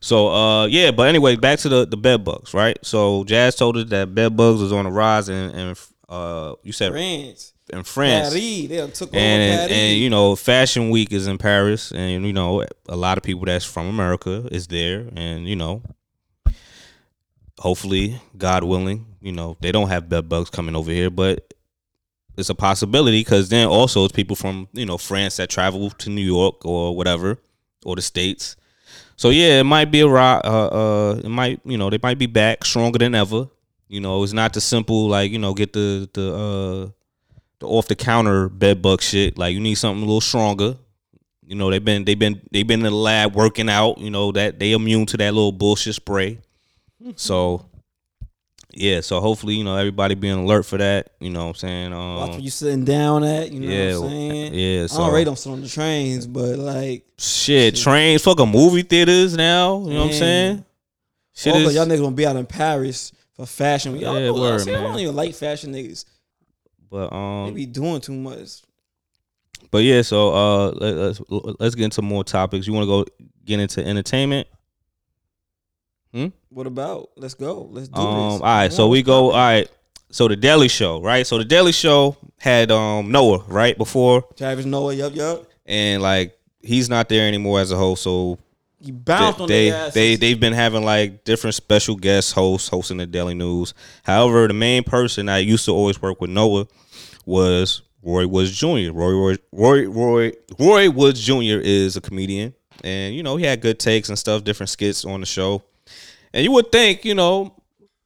So 0.00 0.28
uh 0.28 0.66
yeah, 0.66 0.90
but 0.90 1.08
anyway, 1.08 1.36
back 1.36 1.58
to 1.60 1.68
the 1.68 1.86
the 1.86 1.96
bed 1.96 2.24
bugs, 2.24 2.54
right? 2.54 2.78
So 2.82 3.24
Jazz 3.24 3.56
told 3.56 3.76
us 3.76 3.88
that 3.90 4.14
bed 4.14 4.36
bugs 4.36 4.60
is 4.60 4.72
on 4.72 4.84
the 4.84 4.90
rise, 4.90 5.28
and, 5.28 5.54
and 5.54 5.78
uh, 6.08 6.54
you 6.62 6.72
said 6.72 6.92
France, 6.92 7.52
in 7.70 7.82
France, 7.82 8.30
Paris, 8.30 8.68
they 8.68 8.90
took 8.92 9.08
over 9.10 9.18
and 9.18 9.58
Paris. 9.58 9.72
and 9.72 9.98
you 9.98 10.08
know, 10.08 10.36
Fashion 10.36 10.90
Week 10.90 11.12
is 11.12 11.26
in 11.26 11.36
Paris, 11.36 11.92
and 11.92 12.24
you 12.24 12.32
know, 12.32 12.64
a 12.88 12.96
lot 12.96 13.18
of 13.18 13.24
people 13.24 13.44
that's 13.44 13.64
from 13.64 13.88
America 13.88 14.48
is 14.50 14.68
there, 14.68 15.08
and 15.14 15.46
you 15.46 15.56
know, 15.56 15.82
hopefully, 17.58 18.20
God 18.36 18.64
willing, 18.64 19.06
you 19.20 19.32
know, 19.32 19.56
they 19.60 19.72
don't 19.72 19.88
have 19.88 20.08
bed 20.08 20.28
bugs 20.28 20.50
coming 20.50 20.76
over 20.76 20.90
here, 20.90 21.10
but 21.10 21.52
it's 22.38 22.50
a 22.50 22.54
possibility 22.54 23.20
because 23.20 23.48
then 23.48 23.66
also 23.66 24.04
it's 24.04 24.12
people 24.12 24.36
from 24.36 24.68
you 24.72 24.86
know 24.86 24.96
France 24.96 25.36
that 25.36 25.50
travel 25.50 25.90
to 25.90 26.08
New 26.08 26.22
York 26.22 26.64
or 26.64 26.96
whatever 26.96 27.38
or 27.84 27.96
the 27.96 28.02
states. 28.02 28.56
So 29.16 29.30
yeah, 29.30 29.60
it 29.60 29.64
might 29.64 29.90
be 29.90 30.00
a 30.00 30.08
ri- 30.08 30.20
uh, 30.20 30.68
uh, 30.68 31.20
it 31.24 31.28
might 31.28 31.60
you 31.64 31.76
know 31.76 31.90
they 31.90 31.98
might 32.00 32.18
be 32.18 32.26
back 32.26 32.64
stronger 32.64 32.98
than 32.98 33.14
ever. 33.14 33.48
You 33.88 34.00
know, 34.00 34.22
it's 34.22 34.32
not 34.32 34.52
the 34.52 34.60
simple 34.60 35.08
like 35.08 35.32
you 35.32 35.38
know 35.38 35.52
get 35.52 35.72
the 35.72 36.08
the 36.12 36.34
uh 36.34 36.90
the 37.58 37.66
off 37.66 37.88
the 37.88 37.96
counter 37.96 38.48
bed 38.48 38.80
bug 38.80 39.02
shit. 39.02 39.36
Like 39.36 39.54
you 39.54 39.60
need 39.60 39.74
something 39.74 40.02
a 40.02 40.06
little 40.06 40.20
stronger. 40.20 40.76
You 41.44 41.56
know, 41.56 41.70
they've 41.70 41.84
been 41.84 42.04
they've 42.04 42.18
been 42.18 42.40
they've 42.52 42.66
been 42.66 42.80
in 42.80 42.84
the 42.84 42.90
lab 42.92 43.34
working 43.34 43.68
out. 43.68 43.98
You 43.98 44.10
know 44.10 44.30
that 44.32 44.60
they 44.60 44.72
immune 44.72 45.06
to 45.06 45.16
that 45.16 45.34
little 45.34 45.52
bullshit 45.52 45.96
spray. 45.96 46.38
So 47.16 47.64
yeah, 48.74 49.00
so 49.00 49.20
hopefully 49.20 49.54
you 49.54 49.64
know 49.64 49.76
everybody 49.76 50.14
being 50.14 50.38
alert 50.38 50.64
for 50.64 50.78
that. 50.78 51.10
You 51.20 51.30
know 51.30 51.44
what 51.44 51.48
I'm 51.50 51.54
saying? 51.54 51.90
Watch 51.92 52.00
Um, 52.00 52.30
where 52.32 52.40
you 52.40 52.50
sitting 52.50 52.84
down 52.84 53.24
at. 53.24 53.50
You 53.50 53.60
know 53.60 53.68
yeah, 53.68 53.96
what 53.96 54.04
I'm 54.04 54.10
saying? 54.10 54.54
yeah. 54.54 54.86
so, 54.86 55.02
I 55.02 55.06
already 55.06 55.24
don't 55.24 55.38
sit 55.38 55.50
on 55.50 55.60
the 55.62 55.68
trains, 55.68 56.26
but 56.26 56.58
like, 56.58 57.04
shit, 57.18 57.76
trains, 57.76 58.22
fucking 58.22 58.48
movie 58.50 58.82
theaters 58.82 59.36
now. 59.36 59.78
You 59.80 59.90
know 59.94 59.98
what 60.00 60.06
I'm 60.06 60.12
saying? 60.12 60.64
Shit 61.34 61.52
also, 61.54 61.68
is 61.68 61.74
y'all 61.76 61.86
niggas 61.86 62.00
gonna 62.02 62.16
be 62.16 62.26
out 62.26 62.36
in 62.36 62.46
Paris 62.46 63.12
for 63.34 63.46
fashion. 63.46 63.96
Y'all 63.96 64.14
Yeah, 64.18 64.26
know, 64.26 64.34
word, 64.34 64.60
see, 64.60 64.74
I 64.74 64.82
don't 64.82 64.98
even 64.98 65.14
like 65.16 65.34
fashion 65.34 65.72
niggas. 65.72 66.04
but 66.90 67.10
They 67.10 67.16
um 67.16 67.54
be 67.54 67.64
doing 67.66 68.00
too 68.00 68.12
much. 68.14 68.62
but 69.70 69.78
yeah, 69.84 70.02
so 70.02 70.32
uh 70.34 70.70
let's 70.72 71.20
let's 71.60 71.74
get 71.76 71.84
into 71.84 72.02
more 72.02 72.24
topics. 72.24 72.66
You 72.66 72.72
want 72.72 72.84
to 72.84 72.86
go 72.88 73.04
get 73.44 73.60
into 73.60 73.84
entertainment? 73.86 74.48
What 76.50 76.66
about? 76.66 77.10
Let's 77.16 77.34
go. 77.34 77.68
Let's 77.70 77.88
do 77.88 78.00
Um, 78.00 78.32
this. 78.32 78.40
all 78.40 78.46
right, 78.46 78.72
so 78.72 78.88
we 78.88 79.02
go. 79.02 79.26
All 79.30 79.36
right, 79.36 79.68
so 80.10 80.26
the 80.28 80.36
Daily 80.36 80.68
Show, 80.68 81.00
right? 81.02 81.26
So 81.26 81.38
the 81.38 81.44
Daily 81.44 81.72
Show 81.72 82.16
had 82.38 82.70
um 82.70 83.10
Noah 83.12 83.44
right 83.48 83.76
before, 83.76 84.24
Trevor 84.36 84.62
Noah, 84.62 84.94
yup, 84.94 85.14
yup. 85.14 85.46
and 85.66 86.02
like 86.02 86.36
he's 86.62 86.88
not 86.88 87.08
there 87.08 87.26
anymore 87.28 87.60
as 87.60 87.70
a 87.70 87.76
host. 87.76 88.02
So 88.02 88.38
He 88.80 88.90
bounced 88.92 89.46
they 89.48 89.70
on 89.72 89.90
they, 89.94 90.14
they 90.14 90.16
they've 90.16 90.40
been 90.40 90.52
having 90.54 90.84
like 90.84 91.24
different 91.24 91.54
special 91.54 91.94
guest 91.96 92.32
hosts 92.32 92.68
hosting 92.68 92.96
the 92.98 93.06
Daily 93.06 93.34
News. 93.34 93.74
However, 94.02 94.48
the 94.48 94.54
main 94.54 94.84
person 94.84 95.28
I 95.28 95.38
used 95.38 95.64
to 95.66 95.72
always 95.72 96.00
work 96.00 96.20
with 96.20 96.30
Noah 96.30 96.66
was 97.26 97.82
Roy 98.02 98.26
Woods 98.26 98.52
Jr. 98.58 98.92
Roy 98.92 99.12
Roy 99.12 99.36
Roy 99.52 99.86
Roy 99.86 100.32
Roy 100.58 100.90
Woods 100.90 101.20
Jr. 101.20 101.60
is 101.62 101.96
a 101.96 102.00
comedian, 102.00 102.54
and 102.82 103.14
you 103.14 103.22
know 103.22 103.36
he 103.36 103.44
had 103.44 103.60
good 103.60 103.78
takes 103.78 104.08
and 104.08 104.18
stuff, 104.18 104.42
different 104.44 104.70
skits 104.70 105.04
on 105.04 105.20
the 105.20 105.26
show. 105.26 105.62
And 106.32 106.44
you 106.44 106.52
would 106.52 106.70
think, 106.70 107.04
you 107.04 107.14
know, 107.14 107.54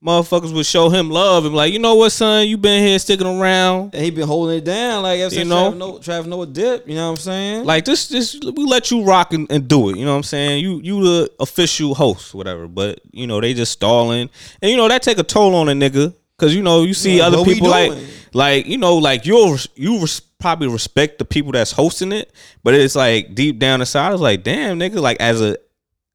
motherfuckers 0.05 0.53
would 0.53 0.67
show 0.67 0.89
him 0.89 1.11
love 1.11 1.45
and 1.45 1.53
be 1.53 1.57
like, 1.57 1.73
you 1.73 1.79
know 1.79 1.95
what, 1.95 2.11
son, 2.11 2.47
you 2.49 2.57
been 2.57 2.85
here 2.85 2.99
sticking 2.99 3.27
around. 3.27 3.95
And 3.95 4.05
he 4.05 4.11
been 4.11 4.27
holding 4.27 4.59
it 4.59 4.65
down 4.65 5.03
like 5.03 5.33
You 5.33 5.45
know? 5.45 5.99
Trevor 5.99 6.29
Noah, 6.29 6.47
dip. 6.47 6.89
You 6.89 6.97
know 6.97 7.07
what 7.07 7.19
I'm 7.19 7.23
saying? 7.23 7.65
Like 7.65 7.85
this, 7.85 8.09
this 8.09 8.35
we 8.35 8.65
let 8.65 8.91
you 8.91 9.05
rock 9.05 9.33
and, 9.33 9.51
and 9.51 9.69
do 9.69 9.91
it. 9.91 9.97
You 9.97 10.05
know 10.05 10.13
what 10.13 10.19
I'm 10.19 10.23
saying? 10.25 10.63
You 10.63 10.81
you 10.83 11.03
the 11.03 11.33
official 11.41 11.95
host, 11.95 12.35
whatever. 12.35 12.67
But 12.67 13.01
you 13.13 13.27
know 13.27 13.41
they 13.41 13.55
just 13.55 13.73
stalling, 13.73 14.29
and 14.61 14.71
you 14.71 14.77
know 14.77 14.89
that 14.89 15.03
take 15.03 15.19
a 15.19 15.23
toll 15.23 15.55
on 15.55 15.69
a 15.69 15.73
nigga 15.73 16.15
because 16.37 16.55
you 16.55 16.63
know 16.63 16.83
you 16.83 16.95
see 16.95 17.19
Yeah, 17.19 17.27
other 17.27 17.45
people 17.45 17.69
like 17.69 17.93
like 18.33 18.67
you 18.67 18.79
know 18.79 18.97
like 18.97 19.27
you'll 19.27 19.57
you 19.77 20.01
res- 20.01 20.21
probably 20.21 20.69
respect 20.69 21.19
the 21.19 21.25
people 21.25 21.53
that's 21.53 21.71
hosting 21.71 22.13
it, 22.13 22.33
but 22.65 22.75
it's 22.75 22.97
like 22.97 23.35
deep 23.35 23.59
down 23.59 23.81
inside, 23.81 24.13
it's 24.13 24.21
like 24.21 24.43
damn 24.43 24.79
nigga, 24.79 25.01
like 25.01 25.21
as 25.21 25.41
a 25.41 25.57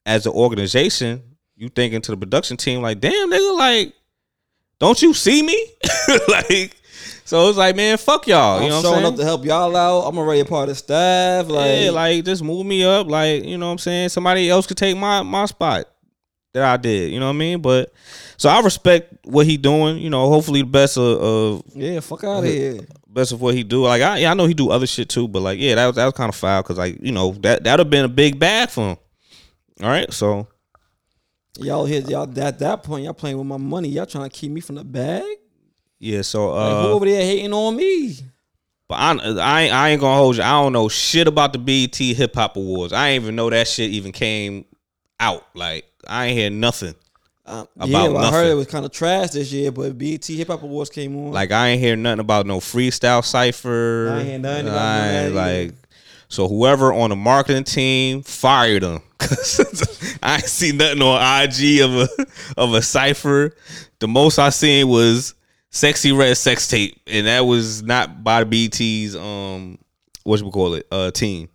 as 0.05 0.25
an 0.25 0.33
organization, 0.33 1.23
you 1.57 1.69
thinking 1.69 2.01
to 2.01 2.11
the 2.11 2.17
production 2.17 2.55
team 2.55 2.81
like 2.81 2.99
damn 2.99 3.29
nigga, 3.29 3.57
like 3.57 3.93
don't 4.79 5.01
you 5.01 5.13
see 5.13 5.41
me? 5.41 5.65
like 6.27 6.75
so 7.25 7.49
it's 7.49 7.57
like 7.57 7.75
man, 7.75 7.97
fuck 7.97 8.27
y'all. 8.27 8.57
I'm 8.57 8.63
You 8.63 8.69
know 8.69 8.77
what 8.77 8.85
I'm 8.85 8.93
showing 8.93 9.05
up 9.05 9.15
to 9.17 9.23
help 9.25 9.43
y'all 9.43 9.75
out. 9.75 10.07
I'm 10.07 10.17
already 10.17 10.41
a 10.41 10.45
part 10.45 10.69
of 10.69 10.77
staff. 10.77 11.47
Like, 11.49 11.81
yeah, 11.81 11.91
like 11.91 12.23
just 12.23 12.43
move 12.43 12.65
me 12.65 12.83
up. 12.85 13.07
Like, 13.07 13.43
you 13.43 13.57
know 13.57 13.65
what 13.65 13.73
I'm 13.73 13.77
saying? 13.79 14.09
Somebody 14.09 14.49
else 14.49 14.67
could 14.67 14.77
take 14.77 14.95
my 14.95 15.23
my 15.23 15.45
spot 15.45 15.87
that 16.53 16.63
I 16.63 16.77
did. 16.77 17.11
You 17.11 17.19
know 17.19 17.25
what 17.25 17.35
I 17.35 17.37
mean? 17.37 17.61
But 17.61 17.91
so 18.37 18.49
I 18.49 18.61
respect 18.61 19.25
what 19.25 19.45
he 19.45 19.57
doing. 19.57 19.97
You 19.97 20.09
know, 20.09 20.29
hopefully 20.29 20.61
the 20.61 20.67
best 20.67 20.97
of, 20.97 21.21
of 21.21 21.63
yeah, 21.75 21.99
fuck 21.99 22.23
out 22.23 22.43
of 22.43 22.45
here. 22.45 22.79
best 23.07 23.31
of 23.31 23.41
what 23.41 23.55
he 23.55 23.63
do. 23.63 23.83
Like 23.83 24.01
I, 24.01 24.19
yeah, 24.19 24.31
I 24.31 24.33
know 24.33 24.45
he 24.45 24.53
do 24.53 24.69
other 24.69 24.87
shit 24.87 25.09
too, 25.09 25.27
but 25.27 25.41
like 25.41 25.59
yeah, 25.59 25.75
that 25.75 25.87
was 25.87 25.95
that 25.95 26.05
was 26.05 26.13
kind 26.13 26.29
of 26.29 26.35
foul 26.35 26.61
because 26.61 26.77
like 26.77 26.97
you 27.01 27.11
know 27.11 27.31
that 27.41 27.63
that'd 27.63 27.79
have 27.79 27.89
been 27.89 28.05
a 28.05 28.09
big 28.09 28.37
bag 28.37 28.69
for 28.69 28.91
him. 28.91 28.97
All 29.81 29.89
right, 29.89 30.11
so 30.13 30.47
Y'all 31.59 31.85
here, 31.85 32.01
y'all 32.01 32.23
at 32.39 32.59
that 32.59 32.83
point, 32.83 33.03
y'all 33.03 33.13
playing 33.13 33.37
with 33.37 33.47
my 33.47 33.57
money. 33.57 33.89
Y'all 33.89 34.05
trying 34.05 34.29
to 34.29 34.35
keep 34.35 34.51
me 34.51 34.61
from 34.61 34.75
the 34.75 34.83
bag. 34.83 35.23
yeah, 35.99 36.21
so 36.21 36.51
Like, 36.53 36.71
who 36.71 36.77
uh, 36.89 36.93
over 36.93 37.05
there 37.05 37.21
hating 37.21 37.53
on 37.53 37.75
me? 37.75 38.17
but 38.87 38.95
I, 38.95 39.11
I 39.11 39.61
ain't- 39.63 39.73
I 39.73 39.89
ain't 39.89 40.01
gonna 40.01 40.15
hold 40.17 40.37
you. 40.37 40.43
I 40.43 40.51
don't 40.61 40.73
know 40.73 40.87
shit 40.87 41.27
about 41.27 41.53
the 41.53 41.59
BET 41.59 41.95
Hip 41.97 42.35
Hop 42.35 42.55
Awards. 42.55 42.93
I 42.93 43.09
ain't 43.09 43.23
even 43.23 43.35
know 43.35 43.49
that 43.49 43.67
shit 43.67 43.89
even 43.91 44.11
came 44.11 44.65
out. 45.19 45.45
Like 45.55 45.85
I 46.07 46.27
ain't 46.27 46.37
hear 46.37 46.49
nothing. 46.49 46.95
Uh, 47.45 47.65
About 47.77 47.87
yeah, 47.87 48.07
well, 48.09 48.17
I 48.25 48.31
heard 48.31 48.51
it 48.51 48.55
was 48.55 48.67
kind 48.67 48.83
of 48.85 48.91
trash 48.91 49.29
this 49.29 49.53
year, 49.53 49.71
but 49.71 49.97
BET 49.97 50.25
Hip 50.25 50.47
Hop 50.49 50.63
Awards 50.63 50.89
came 50.89 51.15
on. 51.17 51.31
Like 51.31 51.51
I 51.53 51.69
ain't 51.69 51.81
hear 51.81 51.95
nothing 51.95 52.19
about 52.19 52.45
no 52.45 52.59
freestyle 52.59 53.23
cipher. 53.23 54.09
I 54.13 54.19
ain't 54.19 54.27
hear 54.27 54.39
nothing 54.39 54.67
about 54.67 54.81
I 54.81 55.07
ain't, 55.25 55.33
like 55.35 55.73
so 56.29 56.47
whoever 56.47 56.93
on 56.93 57.09
the 57.09 57.15
marketing 57.15 57.63
team 57.63 58.21
fired 58.23 58.83
them. 58.83 59.01
'Cause 59.17 60.19
I 60.21 60.35
ain't 60.35 60.45
see 60.45 60.71
nothing 60.71 61.01
on 61.01 61.21
IG 61.43 61.79
of 61.81 61.95
a 61.95 62.07
of 62.55 62.73
a 62.73 62.81
cipher. 62.81 63.55
The 63.99 64.07
most 64.07 64.37
I 64.39 64.49
seen 64.49 64.87
was 64.87 65.33
sexy 65.71 66.11
red 66.11 66.37
sex 66.37 66.67
tape, 66.67 66.99
and 67.07 67.27
that 67.27 67.41
was 67.41 67.81
not 67.83 68.23
by 68.23 68.43
the 68.43 68.45
BET's 68.69 69.15
um 69.15 69.77
what 70.23 70.41
we 70.41 70.51
call 70.51 70.75
it 70.75 70.85
uh 70.91 71.09
team. 71.11 71.49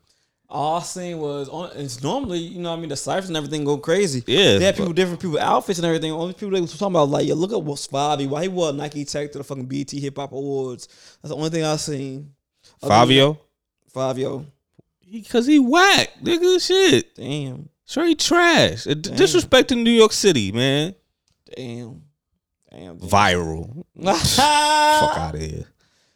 all 0.48 0.80
I 0.80 0.82
seen 0.82 1.18
was 1.18 1.48
on. 1.48 1.70
It's 1.76 2.02
normally, 2.02 2.38
you 2.40 2.60
know, 2.60 2.70
what 2.70 2.78
I 2.78 2.80
mean, 2.80 2.88
the 2.90 2.96
ciphers 2.96 3.28
and 3.28 3.36
everything 3.36 3.64
go 3.64 3.78
crazy. 3.78 4.22
Yeah, 4.26 4.58
they 4.58 4.64
had 4.64 4.76
people, 4.76 4.92
different 4.92 5.20
people, 5.20 5.38
outfits 5.38 5.78
and 5.78 5.86
everything. 5.86 6.10
Only 6.12 6.34
people 6.34 6.50
they 6.50 6.60
was 6.60 6.76
talking 6.76 6.94
about, 6.94 7.08
like, 7.10 7.26
yo, 7.26 7.34
look 7.36 7.52
at 7.52 7.62
what 7.62 7.78
Spivey, 7.78 8.28
why 8.28 8.42
he 8.42 8.48
wore 8.48 8.72
Nike 8.72 9.04
Tech 9.04 9.32
to 9.32 9.38
the 9.38 9.44
fucking 9.44 9.66
BET 9.66 9.90
Hip 9.92 10.16
Hop 10.16 10.32
Awards. 10.32 10.88
That's 11.22 11.30
the 11.30 11.36
only 11.36 11.48
thing 11.50 11.64
I 11.64 11.76
seen. 11.76 12.32
Other 12.82 12.92
Fivio, 12.92 13.38
Fivio, 13.94 14.46
because 15.20 15.46
he 15.46 15.58
whack 15.58 16.10
nigga 16.22 16.64
shit. 16.64 17.14
damn, 17.14 17.68
Sure, 17.86 18.06
he 18.06 18.14
trash. 18.14 18.86
It- 18.86 19.02
Disrespecting 19.02 19.82
New 19.82 19.90
York 19.90 20.12
City, 20.12 20.50
man. 20.52 20.94
damn, 21.54 22.02
damn. 22.70 22.96
damn. 22.96 23.08
Viral. 23.08 23.84
Fuck 24.04 25.18
out 25.18 25.34
of 25.34 25.40
here. 25.40 25.66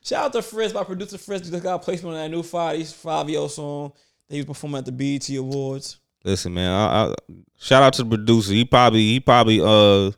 Shout 0.03 0.27
out 0.27 0.33
to 0.35 0.43
Frisk, 0.43 0.75
my 0.75 0.85
producer 0.85 1.19
Frisk, 1.19 1.51
just 1.51 1.63
got 1.63 1.75
a 1.75 1.79
placement 1.81 2.17
on 2.17 2.23
that 2.23 2.31
new 2.31 2.43
Fivio 2.43 2.83
Fivio 2.83 3.51
song 3.51 3.93
that 4.29 4.35
he 4.35 4.41
was 4.41 4.47
performing 4.47 4.79
at 4.79 4.85
the 4.87 4.93
BET 4.93 5.29
Awards. 5.37 5.99
Listen, 6.25 6.55
man. 6.55 6.71
I, 6.71 7.05
I, 7.07 7.15
shout 7.59 7.83
out 7.83 7.93
to 7.95 8.05
the 8.05 8.09
producer. 8.17 8.53
He 8.53 8.65
probably, 8.65 9.01
he 9.01 9.21
probably, 9.21 9.61
uh, 9.61 10.13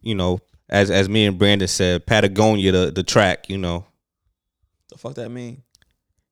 you 0.00 0.14
know, 0.14 0.38
as 0.68 0.90
as 0.90 1.08
me 1.08 1.26
and 1.26 1.38
Brandon 1.38 1.68
said, 1.68 2.06
Patagonia, 2.06 2.72
the 2.72 2.90
the 2.90 3.02
track. 3.02 3.48
You 3.50 3.58
know, 3.58 3.86
The 4.90 4.98
fuck 4.98 5.14
that 5.14 5.30
mean? 5.30 5.62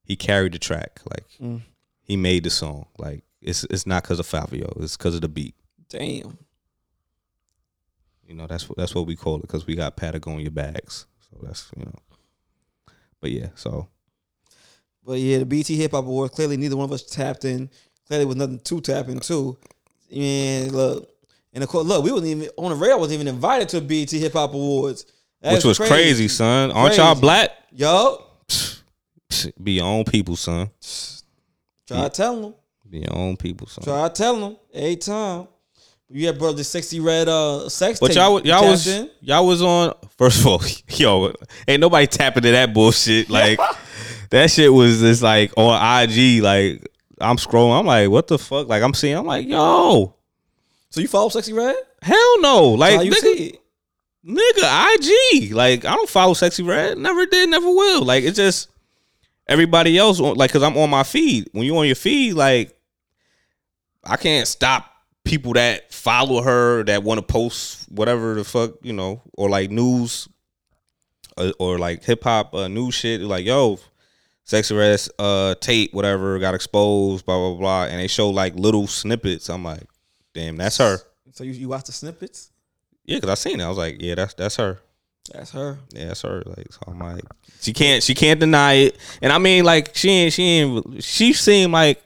He 0.07 0.17
carried 0.17 0.53
the 0.53 0.59
track. 0.59 1.01
Like 1.11 1.25
Mm. 1.43 1.63
he 2.03 2.17
made 2.17 2.45
the 2.45 2.51
song. 2.51 2.87
Like 2.99 3.25
it's 3.43 3.65
it's 3.65 3.87
not 3.87 4.03
because 4.03 4.19
of 4.21 4.27
Fivio. 4.27 4.81
It's 4.83 4.97
because 4.97 5.15
of 5.15 5.21
the 5.21 5.29
beat. 5.29 5.55
Damn. 5.89 6.39
You 8.27 8.35
know, 8.35 8.47
that's 8.47 8.69
what 8.69 8.77
that's 8.79 8.95
what 8.95 9.07
we 9.07 9.17
call 9.17 9.37
it 9.37 9.43
because 9.43 9.67
we 9.67 9.75
got 9.77 9.97
Patagonia 9.97 10.51
bags. 10.51 11.07
So 11.31 11.39
that's 11.43 11.71
you 11.77 11.85
know. 11.85 11.95
But 13.21 13.31
yeah, 13.31 13.49
so 13.55 13.89
But 15.05 15.19
yeah, 15.21 15.39
the 15.39 15.47
BET 15.47 15.67
Hip 15.67 15.93
Hop 15.93 16.05
Awards, 16.05 16.35
clearly 16.35 16.57
neither 16.57 16.77
one 16.77 16.85
of 16.85 16.93
us 16.93 17.03
tapped 17.03 17.45
in. 17.45 17.71
Clearly 18.07 18.25
was 18.25 18.37
nothing 18.37 18.59
to 18.61 18.81
tap 18.81 19.09
into. 19.09 19.57
And 20.15 20.73
look, 20.73 21.09
and 21.53 21.63
of 21.65 21.71
course, 21.71 21.87
look, 21.87 22.05
we 22.05 22.13
wasn't 22.13 22.31
even 22.31 22.49
on 22.57 22.71
the 22.71 22.77
rail. 22.77 22.99
wasn't 22.99 23.15
even 23.21 23.29
invited 23.29 23.69
to 23.71 23.81
BET 23.81 24.11
Hip 24.11 24.33
Hop 24.35 24.55
Awards. 24.55 25.07
That's 25.41 25.65
which 25.65 25.79
was 25.79 25.89
crazy, 25.89 26.29
son. 26.29 26.73
Aren't 26.73 26.97
y'all 26.97 27.15
black? 27.15 27.51
Yo, 27.73 28.26
Be 29.63 29.73
your 29.73 29.87
own 29.87 30.05
people, 30.05 30.37
son. 30.37 30.71
try 31.87 32.03
to 32.05 32.09
tell 32.11 32.41
them. 32.41 32.55
Be 32.89 32.99
your 33.01 33.17
own 33.17 33.37
people, 33.37 33.67
son. 33.67 33.85
Try 33.85 34.09
to 34.09 34.15
tell 34.15 34.37
them 34.41 34.57
every 34.73 34.97
time. 34.97 35.49
You 36.09 36.27
had 36.29 36.39
brought 36.39 36.57
the 36.57 36.63
sexy 36.63 37.01
red 37.01 37.27
uh 37.29 37.69
sex 37.69 37.99
But 37.99 38.15
y'all, 38.15 38.41
y'all 38.43 38.69
was 38.69 38.87
in? 38.87 39.11
y'all 39.21 39.45
was 39.47 39.61
on. 39.61 39.93
First 40.17 40.41
of 40.41 40.47
all, 40.47 40.63
yo, 40.91 41.33
ain't 41.67 41.81
nobody 41.81 42.07
tapping 42.07 42.45
to 42.45 42.51
that 42.53 42.73
bullshit. 42.73 43.29
Like 43.31 43.59
that 44.31 44.51
shit 44.51 44.73
was 44.73 45.01
just 45.01 45.23
like 45.23 45.53
on 45.57 45.75
IG. 46.05 46.43
Like 46.43 46.87
I'm 47.21 47.37
scrolling. 47.39 47.81
I'm 47.81 47.87
like, 47.87 48.09
what 48.09 48.29
the 48.29 48.39
fuck? 48.39 48.69
Like 48.69 48.83
I'm 48.85 48.95
seeing. 48.95 49.17
I'm 49.17 49.27
like, 49.27 49.47
yo, 49.49 50.15
So 50.91 51.01
you 51.01 51.09
follow 51.09 51.29
sexy 51.29 51.53
red? 51.53 51.75
hell 52.03 52.41
no. 52.41 52.69
Like 52.71 53.05
you 53.05 53.11
nigga, 53.11 53.21
see 53.21 53.47
it? 53.49 53.61
nigga, 54.25 54.95
IG. 55.49 55.53
Like 55.53 55.85
I 55.85 55.95
don't 55.97 56.09
follow 56.09 56.35
Sexy 56.35 56.63
Red. 56.63 56.99
Never 56.99 57.27
did, 57.27 57.49
never 57.49 57.69
will. 57.69 58.05
Like 58.05 58.23
it's 58.23 58.37
just 58.37 58.69
everybody 59.49 59.97
else. 59.99 60.21
on- 60.21 60.37
Like, 60.37 60.53
cause 60.53 60.63
I'm 60.63 60.77
on 60.77 60.91
my 60.91 61.03
feed. 61.03 61.49
When 61.53 61.65
you're 61.65 61.79
on 61.79 61.87
your 61.87 61.95
feed, 61.95 62.35
like 62.35 62.77
I 64.05 64.17
can't 64.17 64.47
stop 64.47 64.91
people 65.25 65.55
that 65.55 65.93
follow 65.93 66.41
her 66.43 66.85
that 66.85 67.03
want 67.03 67.19
to 67.19 67.23
post 67.23 67.91
whatever 67.91 68.35
the 68.35 68.45
fuck 68.45 68.73
you 68.83 68.93
know, 68.93 69.23
or 69.37 69.49
like 69.51 69.71
news, 69.71 70.29
or, 71.37 71.53
or 71.59 71.79
like 71.79 72.05
hip 72.05 72.23
hop 72.25 72.55
uh, 72.55 72.69
news 72.69 72.95
shit. 72.95 73.21
Like 73.21 73.45
yo. 73.45 73.79
sex 74.45 74.71
arrest, 74.71 75.11
uh, 75.19 75.57
Tate, 75.57 75.93
whatever, 75.93 76.39
got 76.39 76.55
exposed, 76.55 77.27
blah 77.27 77.37
blah 77.37 77.59
blah, 77.59 77.85
and 77.87 77.99
they 78.01 78.07
show 78.07 78.31
like 78.31 78.55
little 78.55 78.87
snippets. 78.87 79.49
I'm 79.49 79.65
like, 79.65 79.83
damn, 80.35 80.57
that's 80.57 80.79
her. 80.79 80.99
So 81.33 81.43
you, 81.45 81.51
you 81.53 81.69
watch 81.69 81.85
the 81.87 81.93
snippets? 81.93 82.53
Yeah, 83.05 83.19
cause 83.21 83.29
I 83.31 83.35
seen 83.35 83.61
it. 83.61 83.65
I 83.65 83.69
was 83.69 83.77
like, 83.79 83.97
yeah, 84.01 84.15
that's 84.15 84.35
that's 84.35 84.57
her. 84.57 84.79
That's 85.33 85.51
her. 85.53 85.79
Yeah, 85.91 86.07
that's 86.07 86.23
her. 86.23 86.43
Like, 86.45 86.73
so 86.73 86.81
I'm 86.87 86.99
like, 86.99 87.25
she 87.61 87.73
can't 87.73 88.03
she 88.03 88.15
can't 88.15 88.41
deny 88.41 88.75
it. 88.75 88.99
And 89.23 89.33
I 89.33 89.39
mean, 89.39 89.65
like, 89.65 89.95
she 89.95 90.11
ain't 90.11 90.33
she 90.33 90.43
ain't 90.43 91.03
she 91.03 91.33
seemed 91.33 91.73
like. 91.73 92.03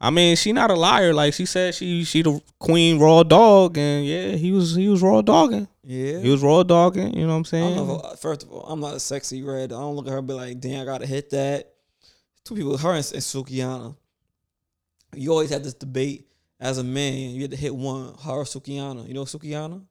I 0.00 0.10
mean, 0.10 0.34
she 0.34 0.52
not 0.52 0.72
a 0.72 0.74
liar. 0.74 1.14
Like 1.14 1.32
she 1.32 1.46
said, 1.46 1.76
she 1.76 2.02
she 2.02 2.22
the 2.22 2.40
queen 2.58 2.98
raw 2.98 3.22
dog, 3.22 3.78
and 3.78 4.04
yeah, 4.04 4.32
he 4.32 4.50
was 4.50 4.74
he 4.74 4.88
was 4.88 5.00
raw 5.00 5.22
dogging. 5.22 5.68
Yeah. 5.84 6.18
He 6.18 6.30
was 6.30 6.42
raw 6.42 6.62
dogging. 6.62 7.14
You 7.14 7.26
know 7.26 7.32
what 7.32 7.38
I'm 7.38 7.44
saying? 7.44 7.76
know. 7.76 7.96
Uh, 7.96 8.16
first 8.16 8.42
of 8.42 8.50
all, 8.50 8.64
I'm 8.64 8.80
not 8.80 8.94
a 8.94 9.00
sexy 9.00 9.42
red. 9.42 9.72
I 9.72 9.76
don't 9.76 9.94
look 9.94 10.06
at 10.06 10.12
her 10.12 10.18
and 10.18 10.26
be 10.26 10.34
like, 10.34 10.60
damn, 10.60 10.82
I 10.82 10.84
gotta 10.84 11.06
hit 11.06 11.30
that. 11.30 11.72
Two 12.44 12.56
people, 12.56 12.76
her 12.76 12.90
and, 12.90 12.96
and 12.96 13.22
Sukihana. 13.22 13.94
You 15.14 15.30
always 15.30 15.50
have 15.50 15.62
this 15.62 15.74
debate 15.74 16.26
as 16.58 16.78
a 16.78 16.84
man. 16.84 17.30
You 17.30 17.42
had 17.42 17.50
to 17.50 17.56
hit 17.56 17.74
one, 17.74 18.14
her 18.24 18.32
or 18.32 18.44
Sukihana. 18.44 19.06
You 19.06 19.14
know 19.14 19.24
Sukihana? 19.24 19.82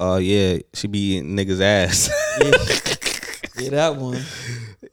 Uh, 0.00 0.18
yeah, 0.22 0.58
she 0.74 0.86
be 0.86 1.16
eating 1.16 1.36
niggas 1.36 1.60
ass. 1.60 2.10
Yeah, 2.40 3.62
yeah 3.64 3.70
that 3.70 3.96
one. 3.96 4.22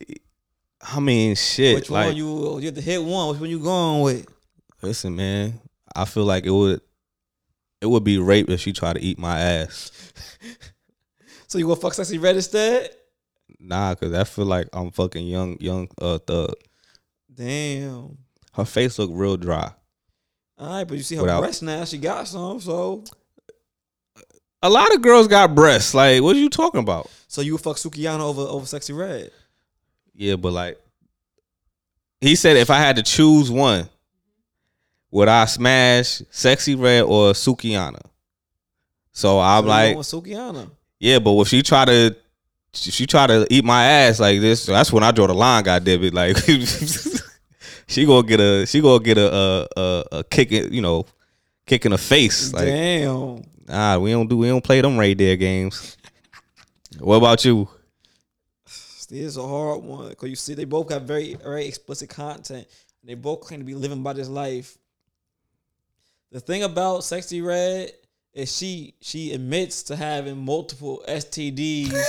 I 0.82 1.00
mean, 1.00 1.36
shit. 1.36 1.76
Which 1.76 1.90
like, 1.90 2.08
one 2.08 2.16
you 2.16 2.60
you 2.60 2.66
have 2.66 2.76
to 2.76 2.82
hit 2.82 3.04
one? 3.04 3.30
Which 3.30 3.40
one 3.40 3.50
you 3.50 3.60
going 3.60 4.02
with? 4.02 4.28
listen, 4.82 5.16
man, 5.16 5.60
I 5.96 6.06
feel 6.06 6.26
like 6.26 6.46
it 6.46 6.52
would 6.52 6.82
it 7.82 7.88
would 7.88 8.04
be 8.04 8.18
rape 8.18 8.50
if 8.50 8.60
she 8.62 8.74
tried 8.74 8.94
to 8.94 9.02
eat 9.02 9.20
my 9.20 9.40
ass. 9.40 9.92
So 11.48 11.60
you 11.60 11.68
gonna 11.68 11.80
fuck 11.80 11.94
sexy 11.94 12.18
red 12.18 12.36
instead? 12.36 12.90
Nah, 13.60 13.94
cause 13.96 14.12
I 14.14 14.24
feel 14.26 14.46
like 14.46 14.68
I'm 14.74 14.92
fucking 14.92 15.26
young, 15.26 15.58
young 15.62 15.88
uh 16.02 16.18
thug. 16.18 16.56
Damn. 17.34 18.18
Her 18.54 18.66
face 18.66 18.98
look 19.00 19.12
real 19.14 19.38
dry. 19.38 19.72
All 20.58 20.70
right, 20.70 20.88
but 20.88 20.98
you 20.98 21.04
see 21.04 21.16
her 21.16 21.22
Without- 21.22 21.42
breasts 21.42 21.62
now. 21.62 21.86
She 21.86 21.98
got 21.98 22.28
some. 22.28 22.60
So 22.60 23.04
A 24.66 24.70
lot 24.70 24.94
of 24.96 25.02
girls 25.02 25.28
got 25.28 25.54
breasts. 25.54 25.94
Like, 25.94 26.22
what 26.24 26.36
are 26.36 26.40
you 26.40 26.50
talking 26.50 26.80
about? 26.80 27.10
so 27.28 27.42
you 27.42 27.52
would 27.54 27.62
fuck 27.62 27.76
Sukihana 27.76 28.22
over 28.22 28.42
over 28.42 28.66
sexy 28.66 28.94
red? 28.94 29.30
Yeah, 30.14 30.38
but 30.38 30.54
like, 30.54 30.80
he 32.22 32.36
said 32.36 32.58
if 32.58 32.70
I 32.70 32.78
had 32.80 32.96
to 32.96 33.04
choose 33.04 33.52
one, 33.52 33.88
would 35.12 35.28
I 35.28 35.46
smash 35.46 36.22
Sexy 36.32 36.74
Red 36.76 37.04
or 37.04 37.34
Sukihana? 37.34 38.00
So 39.12 39.40
I'm 39.40 39.64
So 39.64 39.68
like, 39.68 39.98
Sukihana. 39.98 40.70
yeah, 41.00 41.20
but 41.20 41.38
if 41.42 41.50
she 41.50 41.62
try 41.62 41.86
to, 41.86 42.16
she 42.74 43.06
try 43.06 43.28
to 43.28 43.46
eat 43.50 43.64
my 43.66 43.86
ass 43.86 44.20
like 44.20 44.40
this, 44.40 44.66
that's 44.66 44.92
when 44.92 45.04
I 45.04 45.12
draw 45.12 45.28
the 45.28 45.34
line. 45.36 45.64
God 45.64 45.84
damn 45.84 46.04
it, 46.04 46.14
like. 46.22 46.38
She 47.88 48.06
gonna 48.06 48.28
get 48.28 48.40
a 48.40 48.66
she 48.66 48.82
gonna 48.82 49.04
get 49.04 49.18
a 49.20 49.32
a, 49.32 49.68
a, 49.78 50.04
a 50.20 50.24
kick 50.24 50.52
in 50.52 50.74
you 50.74 50.82
know 50.82 51.06
kick 51.68 51.86
in 51.86 51.92
the 51.92 52.00
face 52.00 52.52
like 52.52 52.66
Damn. 52.66 53.44
Ah, 53.68 53.98
we 53.98 54.12
don't 54.12 54.28
do 54.28 54.38
we 54.38 54.48
don't 54.48 54.64
play 54.64 54.82
them 54.82 54.98
Ray 54.98 55.14
Dead 55.14 55.38
games. 55.40 55.98
What 57.00 57.16
about 57.16 57.44
you? 57.46 57.68
This 58.66 59.12
is 59.12 59.38
a 59.38 59.48
hard 59.48 59.84
one 59.84 60.10
because 60.10 60.30
you 60.30 60.36
see 60.36 60.54
they 60.54 60.66
both 60.66 60.88
got 60.88 61.02
very 61.04 61.36
very 61.36 61.66
explicit 61.68 62.10
content. 62.10 62.68
They 63.04 63.14
both 63.16 63.42
claim 63.42 63.60
to 63.60 63.66
be 63.66 63.76
living 63.76 64.02
by 64.04 64.14
this 64.14 64.28
life. 64.30 64.78
The 66.32 66.40
thing 66.40 66.64
about 66.64 67.04
Sexy 67.04 67.42
Red 67.42 67.92
is 68.34 68.56
she 68.56 68.96
she 69.02 69.32
admits 69.34 69.84
to 69.84 69.96
having 69.96 70.38
multiple 70.44 71.04
STDs. 71.08 71.94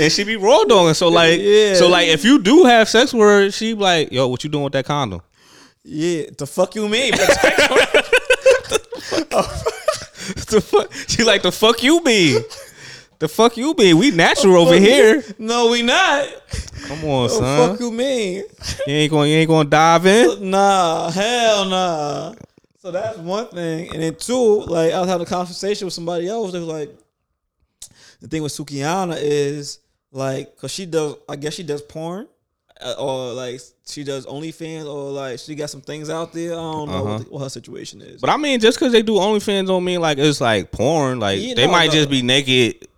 And 0.00 0.10
she 0.10 0.24
be 0.24 0.36
raw 0.36 0.64
dogging. 0.64 0.94
So 0.94 1.08
like, 1.08 1.38
Yeah. 1.38 1.74
so 1.74 1.86
like, 1.86 2.08
if 2.08 2.24
you 2.24 2.40
do 2.40 2.64
have 2.64 2.88
sex 2.88 3.12
with 3.12 3.20
her, 3.22 3.50
she 3.50 3.74
be 3.74 3.80
like, 3.80 4.10
yo, 4.10 4.26
what 4.26 4.42
you 4.42 4.48
doing 4.48 4.64
with 4.64 4.72
that 4.72 4.86
condom? 4.86 5.20
yeah, 5.84 6.22
the 6.38 6.46
fuck 6.46 6.74
you 6.74 6.88
mean? 6.88 7.12
Oh, 9.34 9.64
the 10.50 10.60
fuck? 10.60 10.92
She 11.08 11.24
like 11.24 11.42
the 11.42 11.50
fuck 11.52 11.82
you 11.82 12.00
be? 12.00 12.38
The 13.18 13.28
fuck 13.28 13.56
you 13.56 13.74
be? 13.74 13.92
We 13.94 14.10
natural 14.12 14.56
over 14.56 14.76
here. 14.78 15.22
no, 15.38 15.70
we 15.70 15.82
not. 15.82 16.28
Come 16.86 17.04
on, 17.04 17.22
The 17.24 17.28
son. 17.30 17.70
fuck 17.70 17.80
you 17.80 17.90
mean? 17.90 18.44
You 18.86 18.94
ain't 18.94 19.10
going. 19.10 19.30
You 19.30 19.36
ain't 19.38 19.48
going 19.48 19.66
to 19.66 19.70
dive 19.70 20.06
in. 20.06 20.50
Nah, 20.50 21.10
hell 21.10 21.64
nah. 21.66 22.34
So 22.78 22.90
that's 22.90 23.16
one 23.18 23.46
thing. 23.48 23.92
And 23.92 24.02
then 24.02 24.14
two, 24.16 24.60
like 24.62 24.92
I 24.92 25.00
was 25.00 25.08
having 25.08 25.26
a 25.26 25.30
conversation 25.30 25.86
with 25.86 25.94
somebody 25.94 26.28
else. 26.28 26.52
They 26.52 26.58
was 26.58 26.68
like, 26.68 26.90
the 28.20 28.28
thing 28.28 28.42
with 28.42 28.52
Sukihana 28.52 29.16
is 29.20 29.78
like, 30.10 30.56
cause 30.56 30.72
she 30.72 30.86
does, 30.86 31.16
I 31.28 31.36
guess 31.36 31.54
she 31.54 31.62
does 31.62 31.82
porn, 31.82 32.26
or 32.98 33.32
like 33.32 33.60
she 33.86 34.04
does 34.04 34.26
OnlyFans, 34.26 34.86
or 34.86 35.10
like 35.12 35.38
she 35.38 35.54
got 35.54 35.70
some 35.70 35.80
things 35.80 36.08
out 36.10 36.32
there. 36.32 36.52
I 36.52 36.56
don't 36.56 36.88
know 36.88 36.94
Uh-huh. 36.94 37.04
what, 37.04 37.24
the- 37.24 37.30
what 37.30 37.42
her 37.42 37.48
situation 37.48 38.00
is. 38.02 38.20
But 38.20 38.30
I 38.30 38.36
mean, 38.36 38.60
just 38.60 38.78
because 38.78 38.92
they 38.92 39.02
do 39.02 39.12
OnlyFans 39.14 39.66
don't 39.66 39.84
mean 39.84 40.00
like 40.00 40.18
it's 40.18 40.40
like 40.40 40.70
porn. 40.70 41.18
Like 41.20 41.40
Yeah, 41.40 41.54
they 41.54 41.66
might 41.66 41.86
no. 41.86 41.92
just 41.92 42.10
be 42.10 42.22
naked 42.22 42.88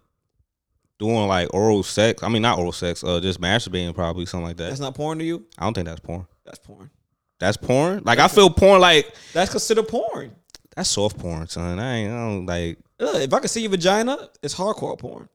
doing 0.99 1.27
like 1.27 1.53
oral 1.53 1.83
sex. 1.83 2.23
I 2.23 2.29
mean, 2.29 2.43
not 2.43 2.59
oral 2.59 2.73
sex. 2.73 3.03
Uh, 3.03 3.21
just 3.21 3.41
masturbating, 3.41 3.95
probably 3.95 4.27
something 4.27 4.47
like 4.47 4.57
that. 4.59 4.69
that's 4.69 4.81
not 4.81 4.95
porn 4.95 5.19
to 5.19 5.25
you. 5.25 5.45
I 5.59 5.65
don't 5.65 5.75
think 5.75 5.87
that's 5.87 6.01
porn. 6.01 6.27
That's 6.45 6.59
porn. 6.59 6.91
That's 7.39 7.57
porn. 7.57 8.03
Like 8.05 8.19
I 8.19 8.29
feel 8.29 8.49
porn 8.51 8.81
like 8.81 9.13
That's 9.33 9.51
considered 9.51 9.89
porn. 9.89 10.35
that's 10.77 10.89
soft 10.91 11.19
porn, 11.19 11.47
son. 11.49 11.79
I 11.79 11.97
ain't. 11.97 12.13
I 12.13 12.17
don't 12.17 12.47
like. 12.47 12.79
Ugh, 13.01 13.17
if 13.23 13.33
I 13.35 13.39
can 13.41 13.49
see 13.49 13.63
your 13.63 13.71
vagina, 13.71 14.17
it's 14.43 14.55
hardcore 14.55 14.97
porn. 14.99 15.29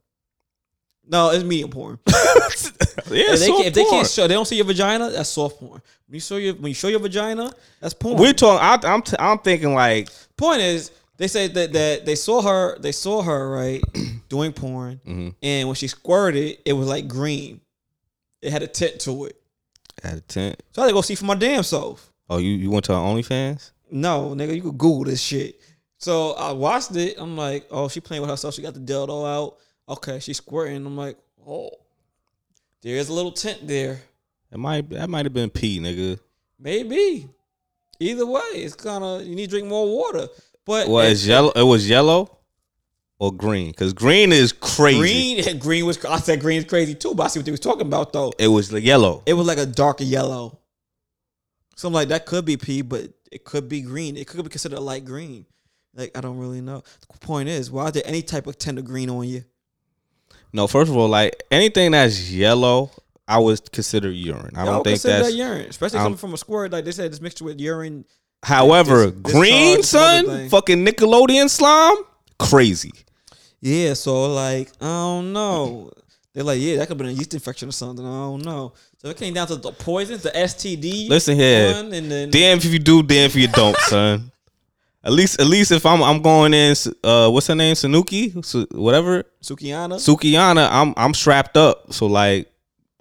No, 1.10 1.32
it's 1.32 1.43
medium 1.43 1.70
porn. 1.72 1.99
Yeah, 3.12 3.34
if 3.34 3.39
they, 3.39 3.47
soft 3.47 3.57
can, 3.60 3.66
if 3.68 3.74
they 3.74 3.82
porn. 3.84 3.95
can't 3.95 4.07
show, 4.07 4.28
they 4.28 4.36
don't 4.36 4.45
see 4.45 4.55
your 4.57 4.66
vagina. 4.66 5.10
That's 5.10 5.30
soft 5.30 5.57
porn. 5.60 5.82
When 6.07 6.14
you 6.16 6.20
show 6.20 6.38
your 6.38 6.53
when 6.55 6.68
you 6.70 6.76
show 6.76 6.89
your 6.89 6.99
vagina, 6.99 7.51
that's 7.80 7.93
porn. 7.95 8.18
We're 8.18 8.34
talking. 8.34 8.60
I, 8.64 8.93
I'm. 8.93 9.01
T- 9.01 9.16
I'm 9.18 9.39
thinking 9.39 9.74
like. 9.74 10.10
Point 10.38 10.62
is, 10.62 10.91
they 11.18 11.28
say 11.28 11.47
that 11.47 11.74
that 11.74 12.05
they 12.05 12.14
saw 12.16 12.41
her. 12.43 12.78
They 12.78 12.91
saw 12.91 13.24
her 13.24 13.49
right 13.49 13.82
doing 14.30 14.53
porn, 14.53 15.01
Mhm. 15.07 15.34
and 15.41 15.68
when 15.68 15.74
she 15.76 15.88
squirted, 15.88 16.60
it 16.66 16.74
was 16.74 16.88
like 16.88 17.07
green. 17.07 17.62
It 18.43 18.51
had 18.51 18.62
a 18.62 18.68
tint 18.68 18.99
to 19.01 19.26
it. 19.26 19.41
Had 20.03 20.18
a 20.18 20.22
tint. 20.22 20.62
So 20.72 20.82
I 20.84 20.86
had 20.86 20.89
to 20.89 20.93
go 20.93 21.01
see 21.01 21.16
for 21.16 21.26
my 21.26 21.36
damn 21.36 21.64
self. 21.64 22.12
Oh, 22.30 22.38
you 22.38 22.51
you 22.51 22.70
went 22.70 22.86
to 22.86 22.91
OnlyFans? 22.91 23.72
No, 23.89 24.34
nigga, 24.36 24.55
you 24.55 24.62
could 24.62 24.78
Google 24.78 25.05
this 25.05 25.22
shit. 25.22 25.60
So 25.97 26.34
I 26.34 26.51
watched 26.51 26.95
it. 26.95 27.16
I'm 27.18 27.36
like, 27.36 27.66
oh, 27.72 27.88
she 27.88 27.99
playing 28.01 28.22
with 28.22 28.30
herself. 28.30 28.53
She 28.53 28.62
got 28.62 28.76
the 28.76 28.80
dildo 28.80 29.28
out. 29.28 29.57
Okay, 29.90 30.20
she's 30.20 30.38
squirting. 30.38 30.86
I'm 30.86 30.96
like, 30.96 31.18
oh, 31.48 31.72
there 32.82 32.96
is 32.96 33.10
a 33.10 33.14
little 33.14 33.32
tint 33.32 33.68
there. 33.68 34.02
It 34.52 34.58
might. 34.58 34.90
That 34.92 35.10
might 35.10 35.26
have 35.26 35.34
been 35.34 35.50
pee, 35.50 35.80
nigga. 35.80 36.20
Maybe. 36.60 37.28
Either 38.00 38.26
way, 38.26 38.42
it's 38.54 38.76
kind 38.76 39.04
of 39.04 39.26
you 39.26 39.36
need 39.36 39.50
to 39.50 39.58
drink 39.58 39.68
more 39.68 39.88
water. 39.88 40.28
But 40.66 40.88
Well, 40.88 41.06
it's 41.06 41.26
yellow. 41.26 41.52
It 41.56 41.64
was 41.64 41.90
yellow 41.90 42.38
or 43.20 43.34
green, 43.34 43.72
because 43.72 43.92
green 43.92 44.32
is 44.32 44.54
crazy. 44.54 45.42
green, 45.42 45.60
green 45.60 45.86
was. 45.86 46.04
I 46.06 46.20
said 46.20 46.40
green 46.40 46.60
is 46.60 46.66
crazy 46.66 46.96
too, 46.96 47.14
but 47.14 47.24
I 47.24 47.28
see 47.28 47.40
what 47.40 47.46
they 47.46 47.52
was 47.52 47.60
talking 47.60 47.88
about 47.88 48.14
though. 48.14 48.32
It 48.40 48.48
was 48.48 48.70
the 48.70 48.82
yellow. 48.82 49.24
It 49.26 49.34
was 49.34 49.46
like 49.46 49.58
a 49.58 49.66
darker 49.66 50.06
yellow. 50.06 50.60
Something 51.76 51.96
like 51.96 52.08
that 52.10 52.26
could 52.26 52.46
be 52.46 52.58
pee, 52.58 52.82
but 52.82 53.10
it 53.32 53.44
could 53.44 53.68
be 53.68 53.82
green. 53.82 54.18
It 54.18 54.28
could 54.28 54.44
be 54.44 54.50
considered 54.50 54.78
a 54.78 54.82
light 54.82 55.06
green. 55.06 55.46
Like 55.94 56.18
I 56.18 56.22
don't 56.22 56.38
really 56.38 56.62
know. 56.62 56.84
The 57.12 57.18
point 57.20 57.50
is, 57.50 57.70
why 57.70 57.88
is 57.88 57.92
there 57.94 58.04
any 58.06 58.22
type 58.22 58.48
of 58.48 58.58
tender 58.58 58.82
green 58.82 59.10
on 59.10 59.28
you? 59.28 59.44
No, 60.54 60.68
first 60.68 60.89
of 60.89 60.97
all, 60.97 61.08
like 61.08 61.43
anything 61.52 61.91
that's 61.91 62.32
yellow, 62.32 62.91
I 63.28 63.38
would 63.39 63.72
consider 63.72 64.12
urine. 64.12 64.52
I 64.56 64.64
Y'all 64.66 64.74
don't 64.76 64.84
think 64.84 64.93
consider 64.95 65.14
that's. 65.24 65.30
that 65.30 65.36
urine, 65.38 65.66
especially 65.70 65.97
um, 66.00 66.04
I'm- 66.04 66.06
coming 66.12 66.18
from 66.18 66.34
a 66.34 66.38
squirt. 66.38 66.72
Like 66.72 66.86
they 66.86 66.91
said, 66.91 67.06
it's 67.12 67.22
mixed 67.22 67.41
with 67.41 67.60
urine. 67.60 68.06
However, 68.43 69.12
Dis- 69.12 69.34
green 69.34 69.84
son, 69.84 70.50
fucking 70.50 70.86
Nickelodeon 70.86 71.50
slime, 71.50 71.97
crazy. 72.39 72.91
Yeah, 73.62 73.93
so 73.93 74.34
like 74.34 74.72
I 74.82 74.86
don't 74.86 75.34
know. 75.34 75.91
They're 76.34 76.43
like, 76.43 76.60
yeah, 76.62 76.78
that 76.78 76.88
could 76.88 76.91
have 76.91 76.97
been 77.00 77.08
a 77.08 77.12
yeast 77.12 77.34
infection 77.34 77.68
or 77.70 77.72
something. 77.74 78.06
I 78.06 78.10
don't 78.10 78.45
know. 78.45 78.74
So 79.00 79.10
it 79.10 79.18
came 79.18 79.34
down 79.34 79.47
to 79.47 79.56
the 79.58 79.72
poisons, 79.72 80.24
the 80.24 80.30
STD. 80.30 81.10
Listen 81.10 81.36
here, 81.36 81.74
one, 81.74 81.91
and 81.93 82.10
then 82.10 82.30
damn 82.30 82.58
if 82.60 82.66
you 82.66 82.80
do, 82.80 83.04
damn 83.04 83.26
if 83.26 83.36
you 83.36 83.47
don't, 83.47 83.76
son. 83.78 84.32
At 85.04 85.14
least, 85.14 85.39
at 85.39 85.47
least 85.47 85.72
if 85.72 85.86
I'm, 85.86 86.04
I'm 86.04 86.22
going 86.22 86.54
in. 86.54 86.76
Uh, 87.04 87.30
what's 87.30 87.47
her 87.47 87.56
name? 87.56 87.74
Sanuki, 87.76 88.43
Su- 88.43 88.68
whatever. 88.72 89.24
Sukihana. 89.41 89.95
Sukihana, 89.95 90.68
I'm, 90.70 90.93
I'm 90.97 91.14
strapped 91.14 91.56
up. 91.56 91.93
So 91.93 92.06
like, 92.08 92.52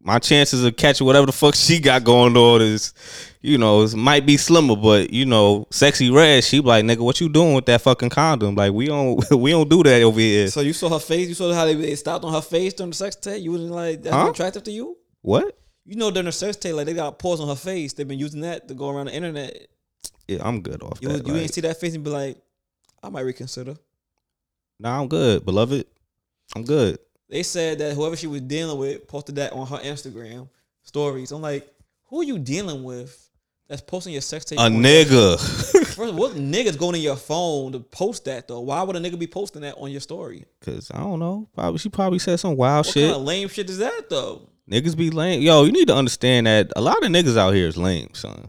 my 0.01 0.21
chances 0.21 0.65
of 0.65 0.77
catching 0.77 1.07
whatever 1.07 1.27
the 1.27 1.33
fuck 1.33 1.55
she 1.57 1.81
got 1.81 2.05
going 2.05 2.37
on 2.37 2.63
is, 2.63 2.95
you 3.43 3.59
know, 3.59 3.83
it 3.83 3.95
might 3.95 4.25
be 4.25 4.37
slimmer. 4.37 4.77
But 4.77 5.11
you 5.13 5.27
know, 5.27 5.67
sexy 5.71 6.09
red, 6.11 6.45
she 6.45 6.61
like, 6.61 6.85
nigga, 6.85 7.01
what 7.01 7.21
you 7.21 7.29
doing 7.29 7.53
with 7.55 7.67
that 7.67 7.81
fucking 7.83 8.11
condom? 8.11 8.55
Like 8.55 8.73
we 8.73 8.87
don't 8.87 9.29
we 9.33 9.51
don't 9.51 9.69
do 9.69 9.83
that 9.83 10.01
over 10.03 10.21
here. 10.21 10.49
So 10.49 10.61
you 10.61 10.73
saw 10.73 10.89
her 10.91 10.99
face. 11.01 11.29
You 11.29 11.35
saw 11.35 11.53
how 11.53 11.65
they, 11.67 11.75
they 11.75 11.97
stopped 11.97 12.25
on 12.25 12.33
her 12.33 12.41
face 12.41 12.75
during 12.75 12.91
the 12.91 12.97
sex 12.97 13.17
tape. 13.17 13.43
You 13.43 13.53
wasn't 13.53 13.73
like 13.73 14.03
that's 14.03 14.15
Huh? 14.15 14.31
attractive 14.31 14.63
to 14.65 14.71
you. 14.71 14.97
What? 15.23 15.59
You 15.85 15.97
know 15.97 16.11
during 16.13 16.27
the 16.27 16.33
sex 16.33 16.57
tape, 16.57 16.75
like 16.75 16.87
they 16.87 16.95
got 16.95 17.19
pause 17.19 17.41
on 17.41 17.49
her 17.49 17.57
face. 17.57 17.93
They've 17.93 18.07
been 18.09 18.21
using 18.21 18.43
that 18.43 18.69
to 18.69 18.75
go 18.75 18.89
around 18.91 19.07
the 19.07 19.15
internet. 19.15 19.67
Yeah, 20.29 20.39
I'm 20.43 20.61
good 20.61 20.83
off 20.83 20.99
You 21.01 21.09
that. 21.09 21.27
you 21.27 21.33
like, 21.33 21.43
ain't 21.43 21.55
see 21.55 21.63
that 21.63 21.81
face 21.81 21.95
and 21.95 22.05
be 22.05 22.11
like, 22.11 22.37
I 23.03 23.09
might 23.09 23.23
reconsider. 23.23 23.77
nah, 24.79 25.01
I'm 25.01 25.09
good, 25.09 25.45
beloved. 25.45 25.87
I'm 26.55 26.65
good. 26.65 26.99
They 27.29 27.43
said 27.43 27.79
that 27.79 27.95
whoever 27.95 28.17
she 28.17 28.27
was 28.27 28.41
dealing 28.43 28.79
with 28.79 29.07
posted 29.09 29.37
that 29.37 29.53
on 29.53 29.67
her 29.67 29.79
Instagram 29.79 30.49
stories. 30.83 31.33
I'm 31.33 31.43
like, 31.43 31.71
who 32.07 32.21
are 32.21 32.25
you 32.25 32.39
dealing 32.39 32.85
with 32.85 33.29
that's 33.69 33.83
posting 33.83 34.15
your 34.15 34.23
sex 34.23 34.47
tape? 34.47 34.59
A 34.59 34.63
nigga. 34.63 35.39
First, 35.99 35.99
of 35.99 36.09
all, 36.09 36.13
what 36.15 36.33
niggas 36.33 36.79
going 36.79 36.95
in 36.95 37.03
your 37.03 37.17
phone 37.17 37.73
to 37.73 37.81
post 37.81 38.25
that 38.27 38.49
though? 38.49 38.61
Why 38.61 38.83
would 38.83 38.97
a 38.97 39.01
nigga 39.01 39.19
be 39.19 39.27
posting 39.27 39.63
that 39.63 39.75
on 39.77 39.91
your 39.91 40.01
story? 40.01 40.45
Cause 40.63 40.91
I 40.95 40.99
don't 41.01 41.19
know. 41.19 41.49
Probably 41.55 41.79
she 41.79 41.89
probably 41.91 42.19
said 42.19 42.41
some 42.41 42.57
wild 42.57 42.87
shit. 42.87 42.95
What 42.95 43.01
shit. 43.01 43.11
kind 43.11 43.21
of 43.21 43.27
lame 43.27 43.49
shit 43.49 43.69
is 43.69 43.79
that 43.79 44.09
though? 44.09 44.49
Niggas 44.71 44.97
be 44.97 45.11
lame. 45.11 45.43
Yo, 45.43 45.65
you 45.65 45.73
need 45.73 45.89
to 45.89 45.95
understand 45.95 46.47
that 46.47 46.73
a 46.77 46.81
lot 46.81 47.03
of 47.03 47.11
niggas 47.11 47.37
out 47.37 47.55
here 47.55 47.67
is 47.69 47.77
lame, 47.77 48.11
son. 48.15 48.49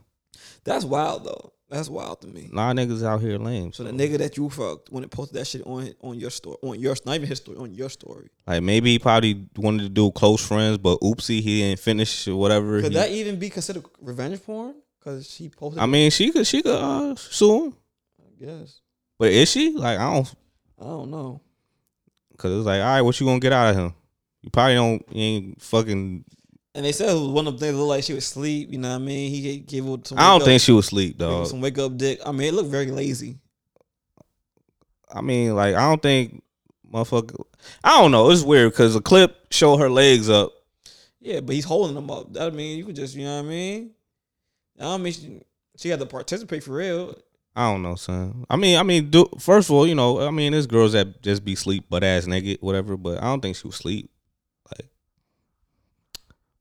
That's 0.64 0.86
wild 0.86 1.26
though. 1.26 1.54
That's 1.70 1.88
wild 1.88 2.22
to 2.22 2.28
me. 2.28 2.50
A 2.52 2.56
lot 2.56 2.78
of 2.78 2.90
niggas 2.90 3.04
out 3.06 3.22
here 3.22 3.38
lame. 3.38 3.72
So 3.74 3.84
So 3.84 3.92
the 3.92 3.96
nigga 3.96 4.18
that 4.18 4.38
you 4.38 4.50
fucked 4.50 4.92
when 4.92 5.04
it 5.04 5.12
posted 5.12 5.38
that 5.40 5.46
shit 5.46 5.62
on 5.68 5.94
on 6.02 6.20
your 6.20 6.32
story, 6.32 6.58
on 6.64 6.80
your 6.80 6.96
not 7.06 7.16
even 7.16 7.28
his 7.28 7.38
story, 7.38 7.58
on 7.58 7.74
your 7.74 7.90
story. 7.90 8.30
like 8.48 8.64
maybe 8.64 8.92
he 8.94 9.00
probably 9.00 9.46
wanted 9.56 9.84
to 9.84 9.90
do 9.90 10.12
close 10.12 10.46
friends, 10.46 10.80
but 10.80 11.00
oopsie, 11.02 11.42
he 11.42 11.62
didn't 11.62 11.80
finish 11.80 12.28
or 12.28 12.36
whatever. 12.38 12.82
Could 12.82 12.92
He- 12.94 12.98
that 12.98 13.12
even 13.12 13.38
be 13.38 13.50
considered 13.52 13.86
revenge 14.02 14.44
porn? 14.44 14.76
Because 15.00 15.30
she 15.30 15.48
posted. 15.50 15.82
I 15.82 15.86
mean, 15.86 16.10
she 16.12 16.32
could 16.32 16.46
she 16.48 16.62
could 16.62 16.76
uh, 16.76 17.16
sue 17.16 17.66
him, 17.66 17.74
I 18.20 18.46
guess 18.46 18.82
but 19.20 19.32
is 19.32 19.52
she? 19.52 19.72
Like 19.76 20.00
I 20.00 20.14
don't, 20.14 20.34
I 20.80 20.86
don't 20.86 21.12
know. 21.12 21.42
cause 22.38 22.52
it's 22.58 22.66
like, 22.66 22.82
all 22.82 22.88
right, 22.88 23.02
what 23.02 23.20
you 23.20 23.26
gonna 23.26 23.40
get 23.40 23.52
out 23.54 23.70
of 23.72 23.76
him? 23.76 23.94
You 24.42 24.50
probably 24.50 24.76
don't. 24.76 25.06
You 25.12 25.22
ain't 25.22 25.62
fucking. 25.62 26.24
And 26.80 26.86
they 26.86 26.94
said 26.94 27.10
it 27.10 27.20
was 27.20 27.28
one 27.28 27.46
of 27.46 27.56
them 27.56 27.60
things 27.60 27.74
that 27.74 27.78
looked 27.78 27.90
like 27.90 28.04
she 28.06 28.14
was 28.14 28.24
asleep. 28.24 28.72
You 28.72 28.78
know 28.78 28.92
what 28.92 28.96
I 28.96 29.00
mean? 29.00 29.30
He 29.30 29.58
gave 29.58 29.84
her 29.84 29.98
some. 30.06 30.18
I 30.18 30.30
don't 30.30 30.42
up- 30.42 30.46
think 30.46 30.62
she 30.62 30.72
was 30.72 30.86
asleep, 30.86 31.18
dog. 31.18 31.48
some 31.48 31.60
wake 31.60 31.78
up 31.78 31.98
dick. 31.98 32.22
I 32.26 32.32
mean, 32.32 32.48
it 32.48 32.54
looked 32.54 32.70
very 32.70 32.86
lazy. 32.86 33.38
I 35.14 35.20
mean, 35.20 35.58
like 35.58 35.76
I 35.76 35.82
don't 35.82 36.02
think, 36.02 36.42
motherfucker. 36.90 37.44
I 37.84 38.00
don't 38.00 38.12
know. 38.12 38.30
It's 38.30 38.44
weird 38.44 38.72
because 38.72 38.94
the 38.94 39.02
clip 39.02 39.52
showed 39.52 39.76
her 39.80 39.90
legs 39.90 40.30
up. 40.30 40.54
Yeah, 41.20 41.42
but 41.42 41.54
he's 41.54 41.66
holding 41.66 41.96
them 41.96 42.10
up. 42.10 42.32
That 42.32 42.54
I 42.54 42.56
mean 42.56 42.78
you 42.78 42.86
could 42.86 42.96
just, 42.96 43.14
you 43.14 43.26
know 43.26 43.36
what 43.42 43.48
I 43.48 43.50
mean? 43.50 43.92
I 44.80 44.84
don't 44.84 45.04
mean 45.04 45.12
she, 45.12 45.42
she 45.76 45.90
had 45.90 46.00
to 46.00 46.06
participate 46.06 46.64
for 46.64 46.72
real. 46.72 47.14
I 47.58 47.74
don't 47.74 47.82
know, 47.82 47.96
son. 47.96 48.46
I 48.50 48.56
mean, 48.56 48.78
I 48.78 48.84
mean, 48.84 49.10
do, 49.10 49.28
first 49.38 49.70
of 49.70 49.76
all, 49.76 49.86
you 49.86 49.96
know, 49.96 50.26
I 50.26 50.32
mean, 50.32 50.54
there's 50.54 50.66
girls 50.66 50.94
that 50.94 51.22
just 51.22 51.44
be 51.44 51.56
sleep 51.56 51.90
butt 51.90 52.06
ass 52.06 52.26
naked, 52.26 52.60
whatever. 52.62 52.96
But 52.96 53.18
I 53.18 53.26
don't 53.26 53.42
think 53.42 53.58
she 53.58 53.68
was 53.68 53.76
sleep. 53.76 54.10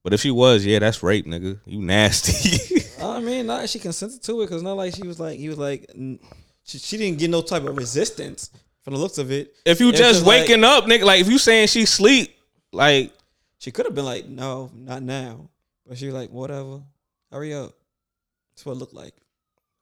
But 0.05 0.13
if 0.15 0.21
she 0.21 0.31
was, 0.31 0.65
yeah, 0.65 0.79
that's 0.79 1.03
rape, 1.03 1.27
nigga. 1.27 1.59
You 1.67 1.81
nasty. 1.83 2.85
I 3.03 3.21
mean, 3.21 3.47
not 3.47 3.69
she 3.69 3.79
consented 3.79 4.23
to 4.25 4.41
it 4.43 4.47
because 4.47 4.63
not 4.63 4.77
like 4.77 4.95
she 4.95 5.07
was 5.07 5.19
like 5.21 5.39
he 5.39 5.49
was 5.49 5.59
like 5.59 5.91
n- 5.95 6.19
she, 6.65 6.79
she 6.79 6.97
didn't 6.97 7.19
get 7.19 7.31
no 7.31 7.43
type 7.43 7.65
of 7.65 7.77
resistance 7.77 8.51
from 8.83 8.95
the 8.95 9.01
looks 9.01 9.19
of 9.19 9.31
it. 9.31 9.55
if 9.65 9.81
you 9.81 9.91
It's 9.91 9.99
just 9.99 10.15
just 10.21 10.27
like- 10.27 10.43
waking 10.49 10.65
up, 10.65 10.85
nigga, 10.85 11.05
like 11.05 11.21
if 11.21 11.29
you 11.29 11.39
saying 11.39 11.69
she 11.69 11.85
sleep, 11.85 12.35
like 12.73 13.13
She 13.59 13.71
could 13.71 13.87
have 13.87 13.95
been 13.95 14.05
like, 14.05 14.27
no, 14.29 14.71
not 14.75 15.03
now. 15.03 15.49
But 15.87 15.99
she 15.99 16.07
was 16.07 16.15
like, 16.15 16.31
whatever. 16.31 16.81
Hurry 17.33 17.55
up. 17.55 17.73
That's 18.53 18.65
what 18.67 18.73
it 18.73 18.77
looked 18.77 18.95
like. 18.95 19.15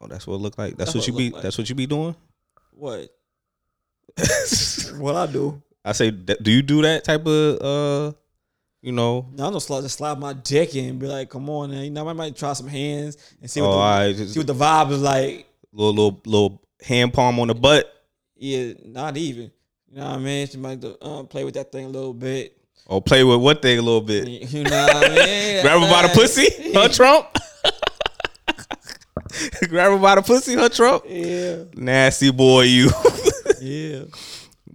oh, 0.00 0.06
that's 0.08 0.26
what 0.26 0.34
it 0.34 0.38
look 0.38 0.56
like. 0.58 0.76
That's, 0.76 0.92
That's 0.92 0.94
what, 0.94 1.00
what 1.00 1.08
it 1.08 1.12
you 1.12 1.18
be. 1.18 1.24
look 1.26 1.34
like. 1.34 1.42
That's 1.42 1.58
what 1.58 1.68
you 1.68 1.74
be 1.74 1.86
doing. 1.86 2.14
What? 2.72 3.10
what 4.98 5.14
I 5.16 5.26
do? 5.26 5.62
I 5.84 5.92
say, 5.92 6.10
do 6.10 6.50
you 6.50 6.62
do 6.62 6.82
that 6.82 7.04
type 7.04 7.26
of, 7.26 7.60
uh, 7.60 8.12
you 8.86 8.92
know? 8.92 9.26
No, 9.34 9.46
I'm 9.46 9.50
gonna 9.50 9.60
slide, 9.60 9.80
just 9.82 9.98
slide 9.98 10.16
my 10.20 10.32
dick 10.32 10.76
in 10.76 10.90
and 10.90 10.98
be 11.00 11.08
like, 11.08 11.28
come 11.28 11.50
on, 11.50 11.72
now. 11.72 11.80
You 11.80 11.90
know, 11.90 12.08
I 12.08 12.12
might 12.12 12.36
try 12.36 12.52
some 12.52 12.68
hands 12.68 13.16
and 13.42 13.50
see 13.50 13.60
Oh, 13.60 13.66
what, 13.68 13.72
the, 13.74 13.78
I 13.80 14.12
just 14.12 14.32
see 14.34 14.38
what 14.40 14.46
the 14.46 14.54
vibe 14.54 14.92
is 14.92 15.02
like. 15.02 15.46
little 15.72 15.92
little 15.92 16.20
little 16.24 16.62
hand 16.80 17.12
palm 17.12 17.40
on 17.40 17.48
the 17.48 17.54
butt. 17.54 17.92
Yeah, 18.36 18.74
not 18.84 19.16
even. 19.16 19.50
You 19.90 19.98
know 19.98 20.04
what 20.06 20.14
I 20.14 20.18
mean? 20.18 20.46
She 20.46 20.56
might 20.58 20.84
uh, 20.84 21.24
play 21.24 21.42
with 21.44 21.54
that 21.54 21.72
thing 21.72 21.86
a 21.86 21.88
little 21.88 22.14
bit. 22.14 22.56
Or 22.86 23.02
play 23.02 23.24
with 23.24 23.40
what 23.40 23.60
thing 23.60 23.76
a 23.78 23.82
little 23.82 24.00
bit. 24.00 24.28
You 24.28 24.62
know 24.62 24.70
what 24.70 24.96
I 24.96 25.08
mean? 25.08 25.62
Grab 25.62 25.80
her 25.80 25.90
by 25.90 26.02
the 26.06 26.14
pussy, 26.14 26.72
her 26.72 26.88
trump. 26.88 27.26
Grab 29.68 29.90
her 29.92 29.98
by 29.98 30.14
the 30.14 30.22
pussy, 30.22 30.54
her 30.54 30.68
trump. 30.68 31.02
Yeah, 31.08 31.64
Nasty 31.74 32.30
boy, 32.30 32.62
you. 32.62 32.90
yeah. 33.60 34.02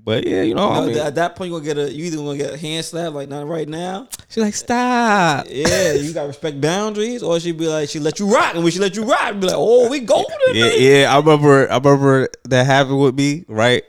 But 0.04 0.26
yeah, 0.26 0.42
you 0.42 0.56
know, 0.56 0.70
I 0.70 0.86
mean, 0.88 0.98
at 0.98 1.16
that 1.16 1.36
point, 1.36 1.52
you 1.52 1.60
gonna 1.60 1.66
get 1.66 1.78
a 1.78 1.94
you 1.94 2.06
either 2.06 2.18
gonna 2.18 2.38
get 2.38 2.54
a 2.54 2.58
hand 2.58 2.84
slap 2.84 3.14
like 3.14 3.30
not 3.30 3.48
right 3.48 3.68
now. 3.68 4.08
she's 4.30 4.44
like, 4.44 4.56
stop. 4.56 5.46
Yeah, 5.50 5.94
you 5.94 6.12
gotta 6.14 6.28
respect 6.28 6.60
boundaries, 6.60 7.22
or 7.22 7.40
she'd 7.40 7.58
be 7.58 7.68
like 7.68 7.90
she 7.90 8.00
let 8.00 8.20
you 8.20 8.34
rock, 8.34 8.56
and 8.56 8.64
when 8.64 8.72
she 8.72 8.80
let 8.80 8.96
you 8.96 9.04
rock, 9.04 9.40
be 9.40 9.48
like, 9.48 9.56
oh, 9.56 9.90
we 9.90 10.00
golden. 10.00 10.36
Yeah, 10.54 10.70
baby. 10.70 10.84
yeah. 10.84 11.14
I 11.14 11.18
remember, 11.18 11.72
I 11.72 11.78
remember 11.78 12.30
that 12.46 12.66
happened 12.66 13.00
with 13.00 13.16
me, 13.16 13.46
right? 13.48 13.84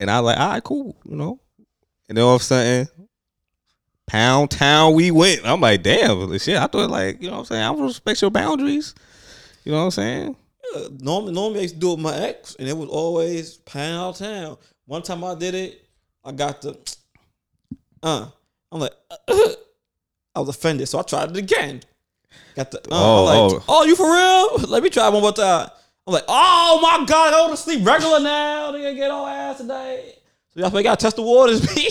And 0.00 0.10
I 0.10 0.20
was 0.20 0.26
like, 0.26 0.38
all 0.40 0.48
right, 0.48 0.64
cool, 0.64 0.96
you 1.04 1.16
know. 1.16 1.38
And 2.08 2.18
then 2.18 2.24
all 2.24 2.34
of 2.34 2.40
a 2.40 2.44
sudden, 2.44 2.88
pound 4.08 4.50
town 4.50 4.94
we 4.94 5.12
went. 5.12 5.46
I'm 5.46 5.60
like, 5.60 5.82
damn, 5.84 6.36
shit. 6.38 6.56
I 6.56 6.66
thought 6.66 6.90
like, 6.90 7.22
you 7.22 7.28
know 7.28 7.34
what 7.34 7.38
I'm 7.40 7.44
saying? 7.46 7.62
I 7.62 7.84
respect 7.84 8.20
your 8.20 8.32
boundaries. 8.32 8.94
You 9.64 9.72
know 9.72 9.78
what 9.78 9.84
I'm 9.84 9.90
saying? 9.92 10.36
Yeah, 10.74 10.88
normally, 10.98 11.32
normally 11.32 11.60
I 11.60 11.62
used 11.62 11.74
to 11.74 11.80
do 11.80 11.90
it 11.90 11.96
with 11.96 12.00
my 12.00 12.16
ex, 12.16 12.56
and 12.56 12.68
it 12.68 12.76
was 12.76 12.88
always 12.88 13.58
pound 13.58 14.16
town. 14.16 14.58
One 14.92 15.00
time 15.00 15.24
I 15.24 15.34
did 15.34 15.54
it, 15.54 15.88
I 16.22 16.32
got 16.32 16.60
the, 16.60 16.76
uh, 18.02 18.26
I'm 18.70 18.78
like, 18.78 18.92
I 19.26 19.54
was 20.36 20.50
offended, 20.50 20.86
so 20.86 20.98
I 20.98 21.02
tried 21.02 21.30
it 21.30 21.36
again. 21.38 21.80
Got 22.54 22.72
the, 22.72 22.78
uh, 22.80 22.82
Oh, 22.90 23.24
like, 23.24 23.36
oh. 23.38 23.64
oh. 23.68 23.84
you 23.84 23.96
for 23.96 24.04
real? 24.04 24.68
Let 24.68 24.82
me 24.82 24.90
try 24.90 25.08
one 25.08 25.22
more 25.22 25.32
time. 25.32 25.70
I'm 26.06 26.12
like, 26.12 26.24
oh 26.28 26.78
my 26.82 27.06
god, 27.06 27.32
I 27.32 27.38
go 27.38 27.50
to 27.52 27.56
sleep 27.56 27.86
regular 27.86 28.20
now. 28.20 28.70
They 28.70 28.82
gonna 28.82 28.94
get 28.94 29.10
on 29.10 29.30
ass 29.30 29.56
today. 29.62 30.12
So 30.50 30.60
y'all 30.60 30.82
gotta 30.82 31.00
test 31.00 31.16
the 31.16 31.22
waters, 31.22 31.66
B. 31.74 31.88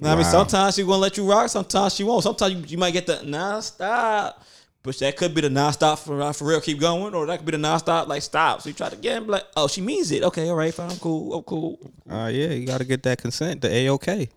Now, 0.00 0.14
I 0.14 0.16
mean, 0.16 0.24
sometimes 0.24 0.74
she 0.74 0.82
gonna 0.82 0.96
let 0.96 1.16
you 1.16 1.24
rock, 1.30 1.48
sometimes 1.50 1.94
she 1.94 2.02
won't. 2.02 2.24
Sometimes 2.24 2.52
you, 2.52 2.64
you 2.66 2.78
might 2.78 2.90
get 2.94 3.06
the 3.06 3.22
non-stop. 3.22 4.44
But 4.84 4.98
that 4.98 5.16
could 5.16 5.34
be 5.34 5.40
the 5.40 5.48
non-stop 5.48 5.98
for, 5.98 6.20
uh, 6.20 6.32
for 6.34 6.44
real, 6.44 6.60
keep 6.60 6.78
going, 6.78 7.14
or 7.14 7.24
that 7.24 7.38
could 7.38 7.46
be 7.46 7.52
the 7.52 7.58
non-stop, 7.58 8.06
like 8.06 8.20
stop. 8.20 8.60
So 8.60 8.68
you 8.68 8.74
try 8.74 8.90
to 8.90 8.96
again, 8.96 9.24
be 9.24 9.30
like, 9.30 9.44
oh, 9.56 9.66
she 9.66 9.80
means 9.80 10.12
it. 10.12 10.22
Okay, 10.22 10.50
all 10.50 10.56
right, 10.56 10.74
fine, 10.74 10.94
cool, 10.98 11.32
I'm 11.32 11.42
cool. 11.42 11.78
Uh, 12.08 12.30
yeah, 12.30 12.48
you 12.48 12.66
got 12.66 12.78
to 12.78 12.84
get 12.84 13.02
that 13.04 13.16
consent, 13.16 13.62
the 13.62 13.74
A 13.74 13.88
OK, 13.88 14.28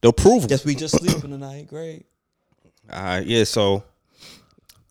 the 0.00 0.08
approval. 0.08 0.48
Guess 0.48 0.64
we 0.64 0.74
just 0.74 0.98
sleeping 0.98 1.30
tonight. 1.30 1.68
Great. 1.68 2.06
Uh, 2.90 3.22
yeah, 3.24 3.44
so 3.44 3.84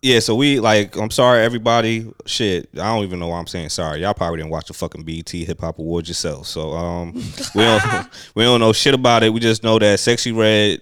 yeah, 0.00 0.20
so 0.20 0.34
we 0.34 0.58
like. 0.58 0.96
I'm 0.96 1.10
sorry, 1.10 1.44
everybody. 1.44 2.10
Shit, 2.24 2.70
I 2.74 2.94
don't 2.94 3.04
even 3.04 3.18
know 3.18 3.28
why 3.28 3.38
I'm 3.38 3.46
saying 3.46 3.68
sorry. 3.68 4.00
Y'all 4.00 4.14
probably 4.14 4.38
didn't 4.38 4.52
watch 4.52 4.68
the 4.68 4.74
fucking 4.74 5.02
BET 5.02 5.30
Hip 5.30 5.60
Hop 5.60 5.78
Awards 5.78 6.08
yourself. 6.08 6.46
So 6.46 6.72
um, 6.72 7.12
we 7.54 7.62
don't 7.62 8.08
we 8.34 8.44
don't 8.44 8.60
know 8.60 8.72
shit 8.72 8.94
about 8.94 9.22
it. 9.22 9.34
We 9.34 9.40
just 9.40 9.62
know 9.62 9.78
that 9.78 10.00
Sexy 10.00 10.32
Red 10.32 10.80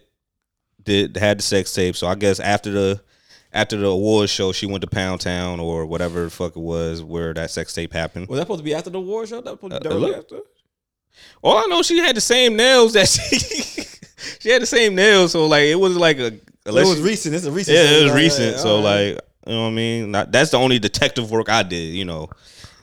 did 0.83 1.17
had 1.17 1.41
the 1.41 1.43
sex 1.43 1.73
tape. 1.75 1.97
So 1.97 2.07
I 2.07 2.15
guess 2.15 2.39
after 2.39 2.71
the 2.71 3.03
after 3.53 3.77
the 3.77 3.87
awards 3.87 4.31
show, 4.33 4.53
she 4.53 4.67
went 4.67 4.81
to 4.83 4.87
Pound 4.87 5.21
Town 5.21 5.61
or 5.61 5.85
whatever 5.87 6.25
the 6.25 6.31
fuck 6.31 6.57
it 6.57 6.61
was 6.61 7.03
where 7.03 7.35
that 7.35 7.51
sex 7.51 7.75
tape 7.75 7.93
happened. 7.93 8.29
Was 8.29 8.39
that 8.39 8.45
supposed 8.45 8.61
to 8.61 8.65
be 8.65 8.75
after 8.75 8.91
the 8.91 9.01
war 9.01 9.27
show? 9.27 9.41
That 9.41 9.61
was 9.63 9.71
supposed 9.73 9.83
to 9.83 9.89
be 10.09 10.15
Uh, 10.15 10.19
after? 10.19 10.39
All 11.43 11.59
I 11.59 11.67
know, 11.67 11.83
she 11.83 11.99
had 11.99 12.17
the 12.17 12.21
same 12.21 12.57
nails 12.57 12.95
that 12.95 13.09
she 13.09 13.83
she 14.41 14.49
had 14.51 14.63
the 14.63 14.67
same 14.67 14.95
nails. 14.95 15.33
So 15.33 15.47
like 15.47 15.65
it 15.65 15.79
was 15.79 15.97
like 15.97 16.19
a 16.19 16.27
it 16.27 16.41
was 16.67 16.97
she- 16.97 17.03
recent. 17.03 17.35
It's 17.35 17.45
a 17.45 17.53
recent. 17.53 17.77
Yeah, 17.77 17.83
it 17.99 18.03
was 18.05 18.13
Like, 18.13 18.21
recent. 18.21 18.57
So 18.59 18.77
all 18.77 18.85
right. 18.85 19.13
like, 19.15 19.21
you 19.47 19.53
know 19.53 19.63
what 19.63 19.69
I 19.69 19.73
mean? 19.73 20.11
Not, 20.13 20.31
that's 20.31 20.51
the 20.53 20.59
only 20.59 20.79
detective 20.79 21.31
work 21.31 21.49
I 21.49 21.63
did. 21.65 21.95
You 21.95 22.05
know. 22.05 22.29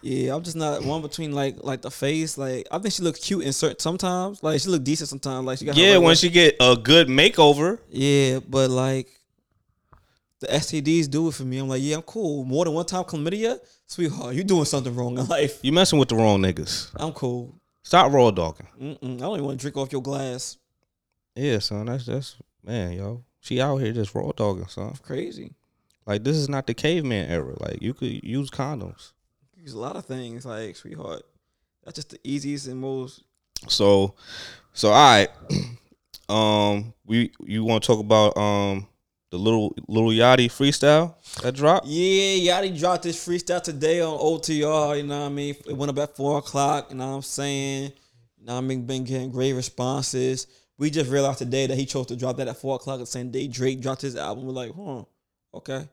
Yeah, 0.01 0.33
I'm 0.35 0.43
just 0.43 0.55
not 0.55 0.83
one 0.83 1.01
between 1.01 1.31
like 1.33 1.55
like 1.63 1.81
the 1.81 1.91
face. 1.91 2.37
Like 2.37 2.67
I 2.71 2.77
think 2.79 2.93
she 2.93 3.01
looks 3.03 3.19
cute 3.19 3.43
in 3.43 3.51
certain 3.53 3.79
sometimes. 3.79 4.43
Like 4.43 4.61
she 4.61 4.69
look 4.69 4.83
decent 4.83 5.09
sometimes. 5.09 5.45
Like 5.45 5.57
she 5.59 5.65
got 5.65 5.75
her, 5.75 5.81
Yeah, 5.81 5.91
like, 5.93 5.99
when 6.01 6.09
like- 6.09 6.17
she 6.19 6.29
get 6.29 6.55
a 6.59 6.75
good 6.77 7.07
makeover. 7.07 7.79
Yeah, 7.89 8.39
but 8.47 8.69
like 8.69 9.07
the 10.39 10.47
STDs 10.47 11.09
do 11.09 11.27
it 11.27 11.33
for 11.33 11.43
me. 11.43 11.57
I'm 11.57 11.67
like, 11.67 11.81
yeah, 11.81 11.97
I'm 11.97 12.01
cool. 12.03 12.45
More 12.45 12.65
than 12.65 12.73
one 12.73 12.85
time 12.85 13.03
chlamydia, 13.03 13.59
sweetheart, 13.87 14.35
you 14.35 14.43
doing 14.43 14.65
something 14.65 14.95
wrong 14.95 15.17
in 15.17 15.27
life. 15.27 15.59
You 15.61 15.71
messing 15.71 15.99
with 15.99 16.09
the 16.09 16.15
wrong 16.15 16.41
niggas. 16.41 16.91
I'm 16.95 17.11
cool. 17.11 17.55
Stop 17.83 18.11
raw 18.11 18.31
dogging. 18.31 18.67
Mm-mm, 18.79 19.15
I 19.15 19.19
don't 19.19 19.33
even 19.33 19.45
want 19.45 19.59
to 19.59 19.61
drink 19.61 19.77
off 19.77 19.91
your 19.91 20.01
glass. 20.01 20.57
Yeah, 21.35 21.59
son. 21.59 21.87
That's 21.87 22.05
that's 22.05 22.35
man, 22.63 22.93
yo. 22.93 23.23
She 23.41 23.61
out 23.61 23.77
here 23.77 23.91
just 23.91 24.13
raw 24.13 24.31
dogging, 24.31 24.67
son. 24.67 24.93
Crazy. 25.03 25.53
Like 26.05 26.23
this 26.23 26.35
is 26.35 26.49
not 26.49 26.67
the 26.67 26.73
caveman 26.73 27.29
era. 27.29 27.55
Like 27.59 27.81
you 27.81 27.93
could 27.93 28.23
use 28.23 28.49
condoms. 28.49 29.13
There's 29.57 29.73
a 29.73 29.79
lot 29.79 29.95
of 29.95 30.05
things 30.05 30.45
like 30.45 30.75
sweetheart. 30.75 31.23
That's 31.83 31.95
just 31.95 32.09
the 32.11 32.19
easiest 32.23 32.67
and 32.67 32.79
most. 32.79 33.23
So, 33.67 34.15
so 34.73 34.89
all 34.89 34.93
right. 34.93 35.29
um, 36.29 36.93
we 37.05 37.31
you 37.43 37.63
want 37.63 37.83
to 37.83 37.87
talk 37.87 37.99
about 37.99 38.37
um 38.37 38.87
the 39.31 39.37
little 39.37 39.75
little 39.87 40.09
Yachty 40.09 40.47
freestyle 40.47 41.15
that 41.41 41.53
dropped. 41.53 41.85
Yeah, 41.87 42.61
Yachty 42.61 42.77
dropped 42.79 43.03
this 43.03 43.23
freestyle 43.25 43.61
today 43.61 44.01
on 44.01 44.17
OTR. 44.17 44.97
You 44.97 45.03
know 45.03 45.19
what 45.19 45.25
I 45.25 45.29
mean? 45.29 45.55
It 45.67 45.77
went 45.77 45.89
up 45.89 45.99
at 45.99 46.15
four 46.15 46.39
o'clock. 46.39 46.87
You 46.89 46.97
know 46.97 47.09
what 47.09 47.15
I'm 47.17 47.21
saying? 47.21 47.91
You 48.39 48.45
know 48.45 48.55
what 48.55 48.59
I 48.59 48.61
mean? 48.61 48.85
Been 48.85 49.03
getting 49.03 49.31
great 49.31 49.53
responses. 49.53 50.47
We 50.77 50.89
just 50.89 51.11
realized 51.11 51.39
today 51.39 51.67
that 51.67 51.77
he 51.77 51.85
chose 51.85 52.07
to 52.07 52.15
drop 52.15 52.37
that 52.37 52.47
at 52.47 52.57
four 52.57 52.75
o'clock 52.75 52.99
the 52.99 53.05
same 53.05 53.31
day 53.31 53.47
Drake 53.47 53.81
dropped 53.81 54.01
his 54.01 54.15
album. 54.15 54.45
We're 54.45 54.53
like, 54.53 54.71
huh, 54.73 55.03
okay. 55.53 55.87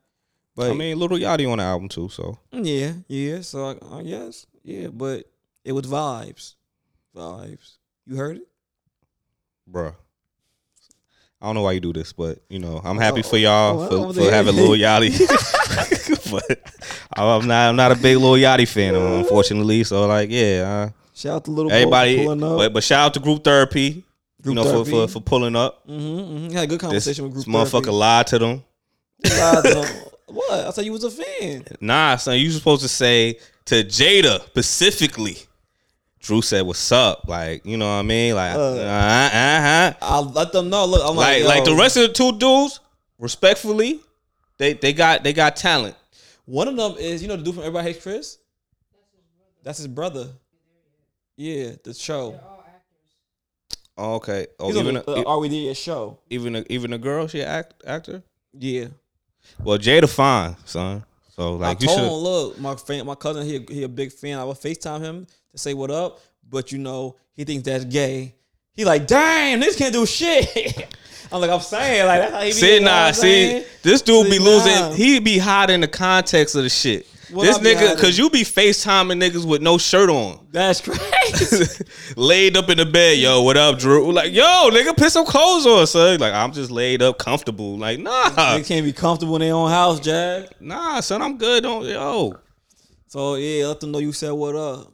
But 0.55 0.71
I 0.71 0.75
mean, 0.75 0.99
little 0.99 1.19
Yachty 1.19 1.51
on 1.51 1.59
the 1.59 1.65
album 1.65 1.89
too. 1.89 2.09
So 2.09 2.39
yeah, 2.53 2.93
yeah. 3.09 3.43
So 3.43 3.79
I, 3.93 3.99
I 3.99 4.03
guess 4.03 4.47
yeah, 4.63 4.89
but 4.89 5.25
it 5.65 5.73
was 5.73 5.87
vibes, 5.87 6.55
vibes. 7.15 7.77
You 8.07 8.17
heard 8.17 8.37
it? 8.39 8.49
bruh. 9.71 9.95
I 11.47 11.49
don't 11.51 11.55
know 11.55 11.63
why 11.63 11.73
you 11.73 11.81
do 11.81 11.93
this, 11.93 12.13
but 12.13 12.41
you 12.49 12.59
know 12.59 12.81
I'm 12.83 12.99
happy 12.99 13.21
Oh, 13.21 13.29
for 13.29 13.37
y'all 13.37 13.81
oh, 13.81 13.89
for, 14.13 14.21
oh, 14.21 14.25
for 14.25 14.33
having 14.33 14.57
Lil 14.57 14.71
Yachty. 14.85 15.13
but 16.33 16.59
I'm 17.15 17.47
not 17.47 17.69
I'm 17.69 17.77
not 17.77 17.93
a 17.93 17.95
big 17.95 18.17
Lil 18.17 18.33
Yachty 18.33 18.67
fan, 18.67 18.97
unfortunately. 18.97 19.85
So 19.85 20.09
like, 20.09 20.29
yeah, 20.31 20.91
Shout 21.15 21.37
out 21.37 21.45
to 21.45 21.53
little 21.53 21.71
uh, 21.71 21.75
everybody. 21.77 22.25
pulling 22.25 22.43
up. 22.43 22.59
But, 22.59 22.73
but 22.73 22.83
shout 22.83 23.07
out 23.07 23.15
to 23.15 23.21
Group 23.21 23.45
Therapy, 23.45 24.05
Group 24.43 24.45
you 24.45 24.55
know, 24.55 24.85
for, 24.85 24.91
for 24.91 25.07
for 25.09 25.21
pulling 25.21 25.55
up. 25.55 25.87
Mm-hmm, 25.87 26.37
mm-hmm. 26.37 26.51
Had 26.55 26.65
a 26.65 26.67
good 26.67 26.81
This, 26.81 26.81
conversation 26.81 27.25
with 27.27 27.35
this 27.35 27.45
group 27.45 27.57
motherfucker 27.57 27.85
therapy. 27.85 27.91
lied 27.93 28.27
to 28.27 28.39
them. 28.41 28.65
Lied 29.25 29.65
to 29.65 29.75
them. 29.75 29.95
what? 30.27 30.67
I 30.67 30.71
thought 30.73 30.85
you 30.85 30.93
was 30.93 31.05
a 31.05 31.11
fan. 31.13 31.65
Nah, 31.81 32.17
son, 32.17 32.39
you 32.39 32.51
supposed 32.51 32.83
to 32.83 32.89
say 32.89 33.39
to 33.67 33.85
Jada 33.85 34.45
specifically. 34.47 35.37
Drew 36.27 36.43
said, 36.43 36.63
"What's 36.67 36.91
up?" 36.91 37.29
Like, 37.29 37.65
you 37.65 37.77
know 37.77 37.87
what 37.87 38.01
I 38.01 38.03
mean? 38.03 38.35
Like, 38.35 38.57
uh, 38.57 38.59
Uh. 38.59 38.75
uh, 38.75 39.31
uh, 39.37 39.93
I'll 40.03 40.25
let 40.25 40.51
them 40.53 40.69
know. 40.69 40.85
Look, 40.85 41.01
I'm 41.09 41.15
like, 41.15 41.45
like, 41.45 41.59
like 41.59 41.65
the 41.65 41.75
rest 41.77 41.97
of 41.97 42.09
the 42.09 42.13
two 42.13 42.37
dudes, 42.37 42.81
respectfully, 43.21 44.01
they 44.59 44.73
they 44.73 44.93
got 44.93 45.23
they 45.23 45.33
got 45.33 45.55
talent. 45.55 45.95
One 46.45 46.67
of 46.67 46.77
them 46.77 46.97
is 46.99 47.23
you 47.23 47.29
know 47.29 47.37
the 47.37 47.45
dude 47.45 47.55
from 47.55 47.63
Everybody 47.63 47.93
Hates 47.93 48.03
Chris. 48.03 48.39
That's 49.63 49.79
his 49.79 49.87
brother. 49.87 50.29
Yeah, 51.37 51.73
the 51.85 51.95
show. 51.95 52.41
Oh, 53.97 54.15
okay. 54.17 54.47
Oh, 54.59 54.67
He's 54.67 54.77
even 54.77 54.97
the 54.97 55.11
a, 55.11 55.21
uh, 55.23 55.25
Are 55.27 55.39
We 55.39 55.49
Yet 55.49 55.77
show. 55.77 56.19
even 56.29 56.57
a, 56.57 56.65
even 56.69 56.93
a 56.93 56.99
girl, 56.99 57.29
she 57.29 57.43
act 57.43 57.83
actor. 57.87 58.23
Yeah, 58.53 58.87
Well, 59.63 59.79
Jada 59.79 60.09
fine, 60.09 60.57
son. 60.65 61.05
So 61.35 61.55
I 61.57 61.69
like 61.69 61.83
you 61.83 61.89
told 61.89 62.01
him, 62.01 62.09
look, 62.13 62.59
my 62.59 62.75
friend, 62.77 63.07
my 63.07 63.15
cousin, 63.15 63.47
he 63.47 63.57
a, 63.57 63.73
he 63.73 63.83
a 63.85 63.89
big 63.89 64.13
fan. 64.13 64.39
I 64.39 64.45
would 64.45 64.57
Facetime 64.57 65.01
him 65.01 65.27
to 65.57 65.63
say 65.63 65.75
what 65.75 65.91
up, 65.91 66.21
but 66.49 66.73
you 66.73 66.79
know 66.79 67.17
he 67.35 67.45
thinks 67.45 67.65
that's 67.65 67.85
gay. 67.85 68.35
He 68.75 68.85
like, 68.85 69.07
damn, 69.07 69.61
this 69.61 69.77
can't 69.77 69.93
do 69.93 70.07
shit. 70.07 70.95
I'm 71.33 71.41
like, 71.41 71.51
I'm 71.51 71.61
saying, 71.61 72.07
like 72.07 72.21
that's 72.21 72.33
how 72.33 72.41
he 72.41 72.49
be. 72.49 72.53
See, 72.53 72.81
nah, 72.81 73.11
see, 73.11 73.65
this 73.83 74.03
dude 74.03 74.31
be 74.31 74.39
losing. 74.39 74.75
nah. 74.75 74.93
He 74.93 75.19
be 75.19 75.39
hot 75.39 75.71
in 75.71 75.81
the 75.81 75.89
context 75.89 76.55
of 76.55 76.63
the 76.63 76.69
shit. 76.69 77.07
This 77.29 77.59
nigga, 77.59 77.99
cause 77.99 78.17
you 78.17 78.31
be 78.31 78.43
FaceTiming 78.43 79.21
niggas 79.21 79.45
with 79.45 79.61
no 79.61 79.79
shirt 79.79 80.09
on. 80.09 80.47
That's 80.53 80.81
crazy. 80.81 81.85
laid 82.17 82.57
up 82.57 82.69
in 82.71 82.79
the 82.79 82.87
bed, 82.87 83.19
yo, 83.19 83.43
what 83.43 83.57
up, 83.57 83.81
Drew? 83.81 84.13
Like, 84.13 84.33
yo, 84.33 84.71
nigga, 84.71 84.97
put 84.97 85.11
some 85.11 85.27
clothes 85.27 85.67
on, 85.67 85.85
son. 85.89 86.21
Like, 86.21 86.33
I'm 86.33 86.53
just 86.53 86.71
laid 86.71 87.03
up, 87.03 87.19
comfortable. 87.19 87.77
Like, 87.77 87.99
nah, 87.99 88.55
they 88.55 88.63
can't 88.63 88.85
be 88.85 88.93
comfortable 88.93 89.35
in 89.37 89.41
their 89.41 89.55
own 89.55 89.71
house, 89.71 89.99
Jack. 89.99 90.61
nah, 90.61 91.01
son, 91.01 91.21
I'm 91.21 91.37
good. 91.37 91.65
Don't, 91.65 91.85
yo. 91.85 92.37
So 93.09 93.35
yeah, 93.35 93.67
let 93.67 93.81
them 93.81 93.91
know 93.91 93.99
you 93.99 94.13
said 94.13 94.31
what 94.31 94.55
up. 94.55 94.93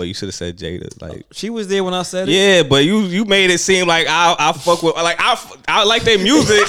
But 0.00 0.08
you 0.08 0.14
should 0.14 0.28
have 0.28 0.34
said 0.34 0.56
Jada, 0.56 0.88
like. 1.02 1.26
She 1.30 1.50
was 1.50 1.68
there 1.68 1.84
when 1.84 1.92
I 1.92 2.04
said 2.04 2.26
it. 2.26 2.32
Yeah, 2.32 2.62
but 2.62 2.86
you 2.86 3.00
you 3.00 3.26
made 3.26 3.50
it 3.50 3.58
seem 3.58 3.86
like 3.86 4.06
I 4.08 4.34
I 4.38 4.52
fuck 4.54 4.82
with 4.82 4.94
like 4.94 5.18
I 5.20 5.38
I 5.68 5.84
like 5.84 6.04
their 6.04 6.16
music, 6.16 6.66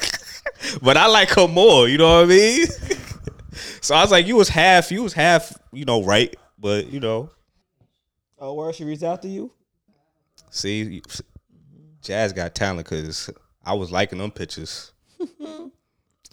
but 0.80 0.96
I 0.96 1.08
like 1.08 1.30
her 1.30 1.48
more. 1.48 1.88
You 1.88 1.98
know 1.98 2.18
what 2.20 2.26
I 2.26 2.28
mean? 2.28 2.66
So 3.80 3.96
I 3.96 4.02
was 4.02 4.12
like, 4.12 4.28
you 4.28 4.36
was 4.36 4.48
half, 4.48 4.92
you 4.92 5.02
was 5.02 5.12
half, 5.12 5.52
you 5.72 5.84
know, 5.84 6.04
right, 6.04 6.32
but 6.56 6.92
you 6.92 7.00
know, 7.00 7.30
Oh, 8.38 8.54
where 8.54 8.72
she 8.72 8.84
reached 8.84 9.02
out 9.02 9.22
to 9.22 9.28
you? 9.28 9.50
see, 10.50 11.02
Jazz 12.00 12.32
got 12.32 12.54
talent 12.54 12.88
because 12.88 13.28
I 13.64 13.74
was 13.74 13.90
liking 13.90 14.20
them 14.20 14.30
pictures. 14.30 14.92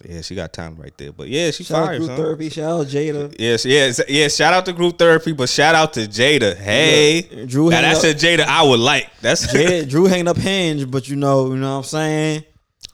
Yeah, 0.08 0.20
she 0.22 0.34
got 0.34 0.52
time 0.52 0.76
right 0.76 0.96
there. 0.96 1.12
But 1.12 1.28
yeah, 1.28 1.50
she 1.50 1.64
Shout 1.64 1.78
out 1.78 1.86
fired. 1.86 1.98
Group 1.98 2.08
son. 2.10 2.16
Therapy. 2.16 2.48
Shout 2.48 2.80
out 2.80 2.86
Jada. 2.86 3.36
Yes, 3.38 3.64
yes, 3.64 4.00
yes. 4.08 4.36
Shout 4.36 4.52
out 4.54 4.64
to 4.66 4.72
group 4.72 4.98
therapy, 4.98 5.32
but 5.32 5.48
shout 5.48 5.74
out 5.74 5.92
to 5.94 6.00
Jada. 6.00 6.56
Hey, 6.56 7.22
Yeah, 7.30 7.44
Drew 7.46 7.70
now 7.70 7.80
that's 7.82 8.04
up- 8.04 8.10
a 8.10 8.14
Jada 8.14 8.40
I 8.44 8.62
would 8.62 8.80
like. 8.80 9.08
That's 9.20 9.46
Jada 9.52 9.88
Drew 9.88 10.06
hanging 10.06 10.28
up 10.28 10.36
hinge, 10.36 10.90
but 10.90 11.08
you 11.08 11.16
know, 11.16 11.48
you 11.52 11.56
know 11.56 11.70
what 11.72 11.76
I'm 11.78 11.84
saying? 11.84 12.44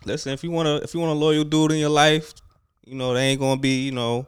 listen, 0.05 0.33
if 0.33 0.45
you 0.45 0.51
want 0.53 0.67
to, 0.67 0.77
if 0.85 0.95
you 0.95 1.01
want 1.01 1.11
a 1.13 1.19
loyal 1.19 1.43
dude 1.45 1.73
in 1.73 1.79
your 1.79 1.89
life, 1.91 2.33
you 2.85 2.95
know 2.95 3.13
they 3.15 3.23
ain't 3.29 3.41
gonna 3.41 3.61
be, 3.61 3.85
you 3.87 3.93
know, 3.93 4.27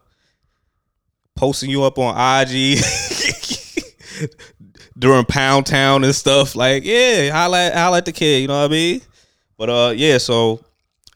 posting 1.36 1.70
you 1.70 1.84
up 1.84 1.98
on 1.98 2.14
IG 2.16 2.78
during 4.98 5.24
Pound 5.24 5.66
Town 5.66 6.04
and 6.04 6.14
stuff. 6.14 6.56
Like, 6.56 6.84
yeah, 6.84 7.30
holla 7.30 7.96
at 7.96 8.04
the 8.04 8.12
kid. 8.12 8.42
You 8.42 8.48
know 8.48 8.58
what 8.60 8.70
I 8.70 8.72
mean? 8.72 9.00
But 9.56 9.70
uh, 9.70 9.92
yeah. 9.96 10.18
So 10.18 10.60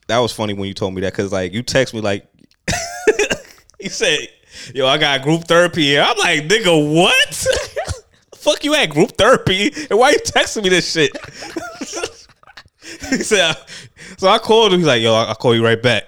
that 0.09 0.19
was 0.19 0.33
funny 0.33 0.55
when 0.55 0.69
you 0.69 0.75
told 0.75 0.95
me 0.95 1.01
that 1.03 1.13
because 1.13 1.33
like 1.33 1.53
you 1.53 1.63
text 1.63 1.95
me 1.95 2.01
like 2.01 2.27
you 3.81 3.89
said, 3.89 4.29
"Yo, 4.75 4.87
I 4.87 4.99
got 4.99 5.23
group 5.23 5.45
therapy." 5.45 5.83
Here. 5.83 6.03
I'm 6.03 6.17
like, 6.19 6.43
nigga, 6.45 6.95
what? 6.95 7.47
Fuck 8.37 8.65
you 8.65 8.75
at 8.75 8.91
group 8.91 9.13
therapy, 9.13 9.73
and 9.89 9.99
why 9.99 10.11
you 10.11 10.19
texting 10.19 10.65
me 10.65 10.69
this 10.69 10.91
shit? 10.91 11.17
he 13.11 13.23
said, 13.23 13.57
so 14.17 14.29
I 14.29 14.39
called 14.39 14.73
him. 14.73 14.81
He's 14.81 14.87
like, 14.87 15.03
yo, 15.03 15.15
I'll 15.15 15.35
call 15.35 15.55
you 15.55 15.65
right 15.65 15.81
back. 15.81 16.05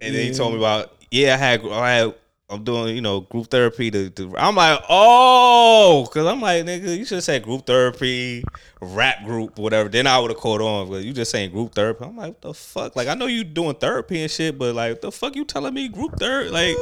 And 0.00 0.14
then 0.14 0.26
he 0.26 0.34
told 0.34 0.52
me 0.52 0.58
about, 0.58 0.92
yeah, 1.10 1.34
I 1.34 1.36
had, 1.36 1.66
I 1.66 1.90
had, 1.90 2.14
I'm 2.52 2.64
doing, 2.64 2.94
you 2.94 3.00
know, 3.00 3.20
group 3.20 3.48
therapy. 3.48 3.90
To, 3.90 4.10
to 4.10 4.34
I'm 4.36 4.54
like, 4.56 4.80
oh, 4.88 6.04
because 6.06 6.26
I'm 6.26 6.40
like, 6.40 6.64
nigga, 6.64 6.96
you 6.98 7.04
should 7.04 7.16
have 7.16 7.24
said 7.24 7.42
group 7.42 7.66
therapy, 7.66 8.44
rap 8.80 9.24
group, 9.24 9.58
whatever. 9.58 9.88
Then 9.88 10.06
I 10.06 10.18
would 10.18 10.30
have 10.30 10.38
called 10.38 10.60
on, 10.60 10.90
but 10.90 11.02
you 11.02 11.12
just 11.12 11.30
saying 11.30 11.50
group 11.52 11.74
therapy. 11.74 12.04
I'm 12.04 12.16
like, 12.16 12.28
what 12.34 12.40
the 12.42 12.54
fuck? 12.54 12.94
Like, 12.94 13.08
I 13.08 13.14
know 13.14 13.26
you 13.26 13.42
doing 13.42 13.74
therapy 13.76 14.20
and 14.20 14.30
shit, 14.30 14.58
but 14.58 14.74
like, 14.74 15.00
the 15.00 15.10
fuck 15.10 15.34
you 15.34 15.44
telling 15.44 15.72
me 15.72 15.88
group 15.88 16.18
therapy? 16.18 16.50
Like, 16.50 16.76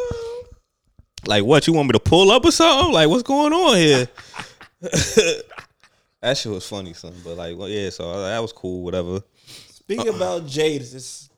like 1.26 1.44
what? 1.44 1.66
You 1.66 1.72
want 1.74 1.88
me 1.88 1.92
to 1.92 2.00
pull 2.00 2.30
up 2.32 2.44
or 2.44 2.50
something? 2.50 2.92
Like, 2.92 3.08
what's 3.08 3.22
going 3.22 3.52
on 3.52 3.76
here? 3.76 4.08
that 4.80 6.36
shit 6.36 6.50
was 6.52 6.66
funny, 6.66 6.94
son. 6.94 7.14
But 7.24 7.36
like, 7.36 7.56
well, 7.56 7.68
yeah, 7.68 7.90
so 7.90 8.10
uh, 8.10 8.28
that 8.28 8.40
was 8.40 8.52
cool, 8.52 8.82
whatever. 8.82 9.20
Speaking 9.46 10.08
about 10.08 10.44
Jada's, 10.46 10.94
it's- 10.94 11.28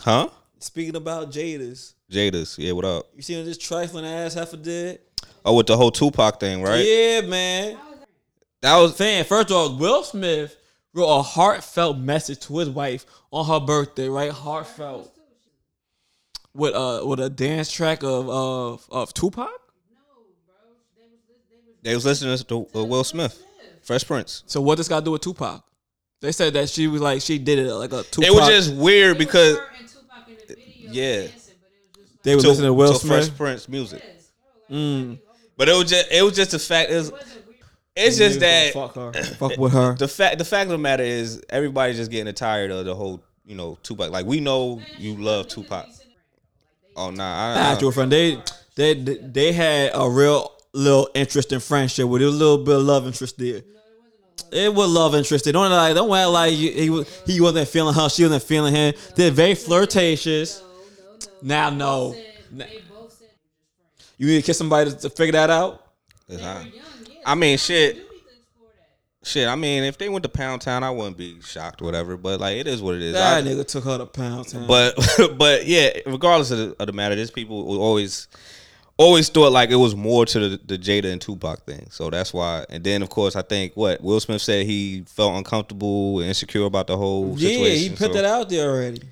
Huh? 0.00 0.28
speaking 0.58 0.96
about 0.96 1.30
Jada's, 1.30 1.94
Jada's, 2.12 2.58
yeah, 2.58 2.72
what 2.72 2.84
up? 2.84 3.06
you 3.16 3.22
seen 3.22 3.44
this 3.44 3.58
trifling 3.58 4.04
ass 4.04 4.34
heifer 4.34 4.56
did? 4.56 5.00
Oh, 5.44 5.56
with 5.56 5.66
the 5.66 5.76
whole 5.76 5.90
Tupac 5.90 6.38
thing, 6.38 6.62
right? 6.62 6.84
Yeah, 6.84 7.22
man. 7.22 7.78
That 8.60 8.76
was 8.76 8.96
Fan, 8.96 9.24
first 9.24 9.50
of 9.50 9.56
all, 9.56 9.76
Will 9.76 10.04
Smith 10.04 10.56
wrote 10.94 11.08
a 11.08 11.22
heartfelt 11.22 11.98
message 11.98 12.40
to 12.46 12.58
his 12.58 12.70
wife 12.70 13.06
on 13.32 13.46
her 13.46 13.64
birthday, 13.64 14.08
right? 14.08 14.30
Heartfelt. 14.30 15.08
With 16.54 16.74
uh 16.74 17.02
with 17.06 17.18
a 17.18 17.30
dance 17.30 17.72
track 17.72 18.02
of 18.02 18.28
of 18.28 18.86
of 18.90 19.14
Tupac. 19.14 19.48
they 21.82 21.94
was 21.94 22.04
listening 22.04 22.36
to 22.36 22.78
uh, 22.78 22.84
Will 22.84 23.04
Smith, 23.04 23.42
Fresh 23.82 24.06
Prince. 24.06 24.44
So 24.46 24.60
what 24.60 24.76
this 24.76 24.86
got 24.86 25.00
to 25.00 25.04
do 25.06 25.12
with 25.12 25.22
Tupac? 25.22 25.64
They 26.20 26.30
said 26.30 26.52
that 26.52 26.68
she 26.68 26.88
was 26.88 27.00
like 27.00 27.22
she 27.22 27.38
did 27.38 27.58
it 27.58 27.72
like 27.72 27.92
a 27.92 28.02
Tupac. 28.02 28.30
It 28.30 28.34
was 28.34 28.48
just 28.48 28.74
weird 28.74 29.16
because 29.16 29.58
yeah, 30.90 31.28
they 32.22 32.34
were 32.34 32.42
to, 32.42 32.48
listening 32.48 32.68
to 32.68 32.74
Will 32.74 32.92
to 32.92 32.98
Smith. 32.98 33.26
Fresh 33.26 33.36
Prince 33.36 33.68
music. 33.68 34.02
Mm. 34.70 35.18
But 35.56 35.68
it 35.68 35.72
was 35.72 35.90
just 35.90 36.10
it 36.10 36.22
was 36.22 36.34
just 36.34 36.52
the 36.52 36.58
fact 36.58 36.90
is 36.90 37.12
it's 37.94 38.16
just 38.16 38.40
that 38.40 38.72
fuck 38.72 38.94
her, 38.94 39.12
fuck 39.38 39.56
with 39.58 39.72
her. 39.72 39.94
the 39.94 40.08
fact 40.08 40.38
the 40.38 40.44
fact 40.44 40.64
of 40.64 40.70
the 40.70 40.78
matter 40.78 41.02
is 41.02 41.42
everybody's 41.50 41.96
just 41.96 42.10
getting 42.10 42.32
tired 42.34 42.70
of 42.70 42.84
the 42.84 42.94
whole 42.94 43.22
you 43.44 43.54
know 43.54 43.78
Tupac. 43.82 44.10
Like 44.10 44.26
we 44.26 44.40
know 44.40 44.80
you 44.98 45.16
love 45.16 45.48
Tupac. 45.48 45.86
Oh 46.96 47.10
nah, 47.10 47.24
I, 47.24 47.54
I, 47.54 47.72
Actual 47.72 47.92
friend, 47.92 48.10
they 48.10 48.42
they 48.76 48.94
they 48.94 49.52
had 49.52 49.92
a 49.94 50.08
real 50.08 50.52
little 50.72 51.08
interest 51.14 51.52
in 51.52 51.60
friendship 51.60 52.08
with 52.08 52.22
a 52.22 52.30
little 52.30 52.58
bit 52.58 52.76
of 52.76 52.82
love 52.82 53.06
interest 53.06 53.38
there. 53.38 53.62
It 54.50 54.74
was 54.74 54.90
love 54.90 55.14
interest. 55.14 55.44
Don't 55.44 55.70
like 55.70 55.94
don't 55.94 56.14
act 56.14 56.30
like 56.30 56.52
he 56.52 56.90
was 56.90 57.22
he 57.26 57.40
wasn't 57.40 57.68
feeling 57.68 57.94
her, 57.94 58.08
she 58.08 58.22
wasn't 58.22 58.42
feeling 58.42 58.74
him. 58.74 58.94
They're 59.16 59.30
very 59.30 59.54
flirtatious. 59.54 60.62
Now 61.42 61.70
no, 61.70 62.14
you 64.18 64.26
need 64.26 64.36
to 64.40 64.42
kiss 64.42 64.58
somebody 64.58 64.90
to, 64.90 64.96
to 64.98 65.10
figure 65.10 65.32
that 65.32 65.50
out. 65.50 65.84
I, 66.30 66.72
I 67.26 67.34
mean 67.34 67.58
shit. 67.58 68.08
Shit, 69.24 69.46
I 69.46 69.54
mean, 69.54 69.84
if 69.84 69.98
they 69.98 70.08
went 70.08 70.24
to 70.24 70.28
Pound 70.28 70.62
Town, 70.62 70.82
I 70.82 70.90
wouldn't 70.90 71.16
be 71.16 71.40
shocked, 71.42 71.80
or 71.80 71.84
whatever. 71.84 72.16
But 72.16 72.40
like, 72.40 72.56
it 72.56 72.66
is 72.66 72.82
what 72.82 72.96
it 72.96 73.02
is. 73.02 73.14
I- 73.14 73.40
That 73.40 73.48
nigga 73.48 73.64
took 73.64 73.84
her 73.84 73.98
to 73.98 74.06
pound 74.06 74.48
town. 74.48 74.66
But 74.66 74.96
but 75.38 75.64
yeah, 75.64 75.90
regardless 76.06 76.50
of 76.50 76.58
the, 76.58 76.76
of 76.80 76.86
the 76.88 76.92
matter, 76.92 77.14
there's 77.14 77.30
people 77.30 77.64
who 77.64 77.80
always 77.80 78.26
always 78.96 79.28
thought 79.28 79.52
like 79.52 79.70
it 79.70 79.76
was 79.76 79.94
more 79.94 80.26
to 80.26 80.48
the, 80.48 80.60
the 80.66 80.76
Jada 80.76 81.12
and 81.12 81.20
Tupac 81.20 81.64
thing. 81.64 81.86
So 81.90 82.10
that's 82.10 82.34
why. 82.34 82.66
And 82.68 82.82
then 82.82 83.00
of 83.00 83.10
course 83.10 83.36
I 83.36 83.42
think 83.42 83.74
what 83.76 84.00
Will 84.02 84.18
Smith 84.18 84.42
said 84.42 84.66
he 84.66 85.04
felt 85.06 85.36
uncomfortable 85.36 86.18
and 86.18 86.26
insecure 86.28 86.64
about 86.64 86.88
the 86.88 86.96
whole 86.96 87.34
Yeah, 87.38 87.48
situation. 87.50 87.78
he 87.78 87.88
put 87.90 88.08
so- 88.08 88.12
that 88.14 88.24
out 88.24 88.48
there 88.48 88.68
already. 88.70 89.02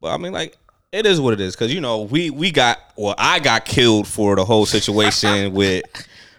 But 0.00 0.14
I 0.14 0.16
mean, 0.16 0.32
like, 0.32 0.56
it 0.92 1.06
is 1.06 1.20
what 1.20 1.34
it 1.34 1.40
is. 1.40 1.56
Cause 1.56 1.72
you 1.72 1.80
know, 1.80 2.02
we 2.02 2.30
we 2.30 2.50
got 2.50 2.78
well, 2.96 3.14
I 3.18 3.38
got 3.38 3.64
killed 3.64 4.06
for 4.06 4.36
the 4.36 4.44
whole 4.44 4.66
situation 4.66 5.52
with 5.54 5.84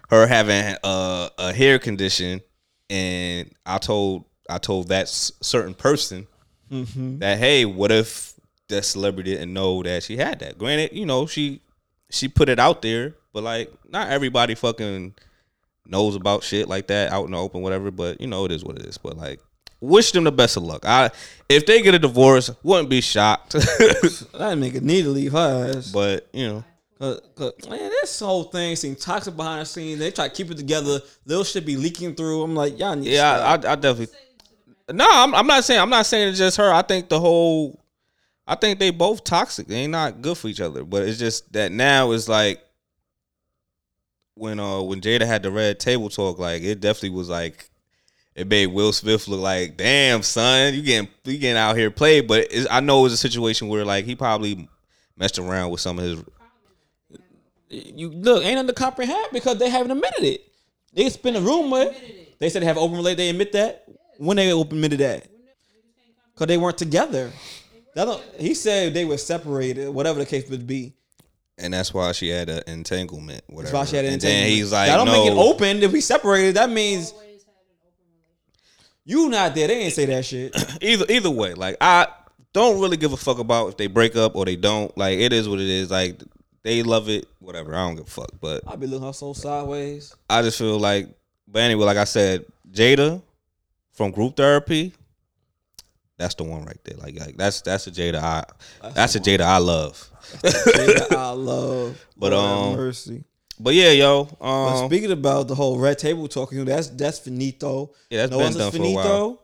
her 0.09 0.27
having 0.27 0.75
a, 0.83 1.29
a 1.37 1.53
hair 1.53 1.79
condition, 1.79 2.41
and 2.89 3.51
I 3.65 3.77
told 3.77 4.25
I 4.49 4.57
told 4.57 4.87
that 4.87 5.03
s- 5.03 5.31
certain 5.41 5.73
person 5.73 6.27
mm-hmm. 6.71 7.19
that 7.19 7.37
hey, 7.37 7.65
what 7.65 7.91
if 7.91 8.33
that 8.69 8.85
celebrity 8.85 9.33
didn't 9.33 9.53
know 9.53 9.83
that 9.83 10.03
she 10.03 10.17
had 10.17 10.39
that? 10.39 10.57
Granted, 10.57 10.93
you 10.93 11.05
know, 11.05 11.27
she 11.27 11.61
she 12.09 12.27
put 12.27 12.49
it 12.49 12.59
out 12.59 12.81
there, 12.81 13.15
but 13.33 13.43
like, 13.43 13.71
not 13.87 14.09
everybody 14.09 14.55
fucking 14.55 15.13
knows 15.85 16.15
about 16.15 16.43
shit 16.43 16.67
like 16.67 16.87
that 16.87 17.11
out 17.11 17.25
in 17.25 17.31
the 17.31 17.37
open, 17.37 17.61
whatever. 17.61 17.91
But 17.91 18.19
you 18.19 18.27
know, 18.27 18.45
it 18.45 18.51
is 18.51 18.63
what 18.63 18.77
it 18.77 18.85
is. 18.85 18.97
But 18.97 19.17
like. 19.17 19.39
Wish 19.81 20.11
them 20.11 20.25
the 20.25 20.31
best 20.31 20.57
of 20.57 20.63
luck. 20.63 20.85
I 20.85 21.09
if 21.47 21.65
they 21.65 21.81
get 21.81 21.95
a 21.95 21.99
divorce, 21.99 22.51
wouldn't 22.63 22.89
be 22.89 23.01
shocked. 23.01 23.53
That 24.39 24.57
nigga 24.57 24.81
need 24.81 25.03
to 25.03 25.09
leave 25.09 25.31
her 25.33 25.73
ass. 25.75 25.91
But 25.91 26.27
you 26.33 26.47
know, 26.47 26.63
Cause, 26.99 27.21
'cause, 27.35 27.53
man, 27.69 27.89
this 28.01 28.19
whole 28.19 28.43
thing 28.43 28.75
seems 28.75 28.99
toxic 29.03 29.35
behind 29.35 29.61
the 29.61 29.65
scenes. 29.65 29.99
They 29.99 30.11
try 30.11 30.27
to 30.27 30.33
keep 30.33 30.51
it 30.51 30.57
together. 30.57 30.99
Little 31.25 31.45
shit 31.45 31.65
be 31.65 31.77
leaking 31.77 32.15
through. 32.15 32.43
I'm 32.43 32.55
like, 32.55 32.77
y'all 32.77 32.95
need. 32.95 33.05
to 33.05 33.11
yeah, 33.11 33.37
stop. 33.37 33.65
I, 33.65 33.71
I 33.71 33.75
definitely. 33.75 34.15
No, 34.91 35.07
I'm, 35.09 35.33
I'm 35.33 35.47
not 35.47 35.63
saying 35.63 35.79
I'm 35.79 35.89
not 35.89 36.05
saying 36.05 36.29
it's 36.29 36.37
just 36.37 36.57
her. 36.57 36.73
I 36.73 36.81
think 36.81 37.07
the 37.07 37.19
whole, 37.19 37.79
I 38.45 38.55
think 38.55 38.79
they 38.79 38.89
both 38.91 39.23
toxic. 39.23 39.67
They 39.67 39.75
ain't 39.75 39.91
not 39.93 40.21
good 40.21 40.37
for 40.37 40.47
each 40.49 40.59
other. 40.59 40.83
But 40.83 41.03
it's 41.03 41.19
just 41.19 41.51
that 41.53 41.71
now 41.71 42.11
it's 42.11 42.27
like 42.27 42.61
when 44.35 44.59
uh 44.59 44.81
when 44.81 44.99
Jada 44.99 45.25
had 45.25 45.43
the 45.43 45.51
red 45.51 45.79
table 45.79 46.09
talk, 46.09 46.37
like 46.39 46.63
it 46.63 46.79
definitely 46.81 47.11
was 47.11 47.29
like 47.29 47.69
it 48.39 48.47
made 48.47 48.67
Will 48.67 48.93
Smith 48.93 49.27
look 49.27 49.41
like, 49.41 49.75
damn 49.75 50.23
son, 50.23 50.73
you 50.73 50.81
getting 50.81 51.09
you 51.25 51.37
getting 51.37 51.57
out 51.57 51.75
here 51.75 51.91
played. 51.91 52.25
But 52.25 52.47
I 52.71 52.79
know 52.79 53.01
it 53.01 53.03
was 53.03 53.13
a 53.13 53.17
situation 53.17 53.67
where 53.67 53.83
like 53.83 54.05
he 54.05 54.15
probably 54.15 54.69
messed 55.17 55.37
around 55.37 55.71
with 55.71 55.81
some 55.81 55.99
of 55.99 56.05
his 56.05 56.23
you 57.69 58.09
look 58.09 58.45
ain't 58.45 58.57
under 58.57 58.71
comprehend 58.71 59.27
because 59.33 59.57
they 59.59 59.69
haven't 59.69 59.91
admitted 59.91 60.23
it. 60.23 60.53
They 60.93 61.09
spin 61.09 61.35
a 61.35 61.41
rumor. 61.41 61.93
They 62.39 62.49
said 62.49 62.61
they 62.61 62.65
have 62.65 62.77
open 62.77 62.95
relate. 62.95 63.15
They 63.15 63.29
admit 63.29 63.51
that 63.51 63.83
when 64.17 64.37
they 64.37 64.53
open 64.53 64.77
admitted 64.77 64.99
that 65.01 65.27
because 66.33 66.47
they 66.47 66.57
weren't 66.57 66.77
together. 66.77 67.31
He 68.39 68.53
said 68.53 68.93
they 68.93 69.03
were 69.03 69.17
separated, 69.17 69.89
whatever 69.89 70.19
the 70.19 70.25
case 70.25 70.49
would 70.49 70.65
be. 70.65 70.93
and 71.57 71.73
that's 71.73 71.93
why 71.93 72.13
she 72.13 72.29
had 72.29 72.47
an 72.47 72.63
entanglement. 72.67 73.43
Whatever. 73.47 73.63
That's 73.63 73.73
why 73.73 73.85
she 73.85 73.95
had 73.97 74.05
an 74.05 74.13
and 74.13 74.21
then 74.21 74.49
he's 74.49 74.71
like, 74.71 74.87
that 74.87 74.95
don't 74.95 75.07
no. 75.07 75.25
make 75.25 75.31
it 75.33 75.37
open. 75.37 75.83
If 75.83 75.91
we 75.91 75.99
separated, 75.99 76.55
that 76.55 76.69
means 76.69 77.13
you 79.09 79.27
not 79.27 79.55
there. 79.55 79.67
They 79.67 79.79
ain't 79.79 79.93
say 79.93 80.05
that 80.05 80.23
shit. 80.23 80.55
either 80.81 81.05
either 81.09 81.31
way, 81.31 81.55
like 81.55 81.77
I 81.81 82.07
don't 82.53 82.79
really 82.79 82.95
give 82.97 83.11
a 83.11 83.17
fuck 83.17 83.39
about 83.39 83.69
if 83.69 83.77
they 83.77 83.87
break 83.87 84.15
up 84.15 84.35
or 84.35 84.45
they 84.45 84.55
don't. 84.55 84.95
Like 84.95 85.17
it 85.17 85.33
is 85.33 85.49
what 85.49 85.59
it 85.59 85.67
is. 85.67 85.89
Like 85.89 86.21
they 86.61 86.83
love 86.83 87.09
it, 87.09 87.27
whatever. 87.39 87.73
I 87.73 87.87
don't 87.87 87.95
give 87.95 88.05
a 88.07 88.09
fuck. 88.09 88.29
But 88.39 88.63
I 88.67 88.75
be 88.75 88.85
looking 88.85 89.07
her 89.07 89.13
so 89.13 89.33
sideways. 89.33 90.15
I 90.29 90.43
just 90.43 90.59
feel 90.59 90.77
like, 90.79 91.09
but 91.47 91.63
anyway, 91.63 91.85
like 91.85 91.97
I 91.97 92.03
said, 92.03 92.45
Jada 92.71 93.21
from 93.93 94.11
group 94.11 94.37
therapy, 94.37 94.93
that's 96.17 96.35
the 96.35 96.43
one 96.43 96.63
right 96.65 96.77
there. 96.83 96.97
Like, 96.97 97.19
like 97.19 97.35
that's 97.35 97.61
that's 97.61 97.87
a 97.87 97.91
Jada 97.91 98.21
I 98.21 98.43
that's, 98.91 99.15
a 99.15 99.19
Jada 99.19 99.41
I 99.41 99.57
love. 99.57 100.07
Jada, 100.43 101.15
I 101.15 101.29
love, 101.31 102.05
But, 102.15 102.33
Lord 102.33 102.73
um, 102.73 102.75
mercy. 102.75 103.23
But 103.59 103.73
yeah, 103.73 103.91
yo, 103.91 104.23
But 104.39 104.45
um, 104.45 104.87
speaking 104.89 105.11
about 105.11 105.47
the 105.49 105.55
whole 105.55 105.77
red 105.77 105.99
table 105.99 106.27
talking, 106.27 106.63
that's 106.65 106.87
that's 106.87 107.19
finito. 107.19 107.91
yeah, 108.09 108.19
that's 108.27 108.31
no 108.31 108.37
been 108.39 108.53
done 108.53 108.71
for 108.71 108.77
a 108.77 108.79
finito. 108.79 108.95
while. 109.27 109.43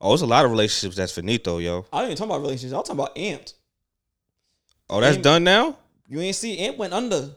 Oh, 0.00 0.08
there's 0.10 0.22
a 0.22 0.26
lot 0.26 0.44
of 0.44 0.52
relationships 0.52 0.94
that's 0.96 1.10
finito, 1.12 1.58
yo. 1.58 1.84
I 1.92 1.98
didn't 1.98 2.12
even 2.12 2.16
talk 2.18 2.26
about 2.26 2.40
relationships. 2.42 2.72
I'm 2.72 2.84
talking 2.84 2.92
about 3.00 3.16
Amped. 3.16 3.54
Oh, 4.88 5.00
that's 5.00 5.16
done 5.16 5.42
now. 5.44 5.76
You 6.08 6.20
ain't 6.20 6.36
see 6.36 6.58
Amp 6.60 6.76
went 6.78 6.92
under. 6.92 7.30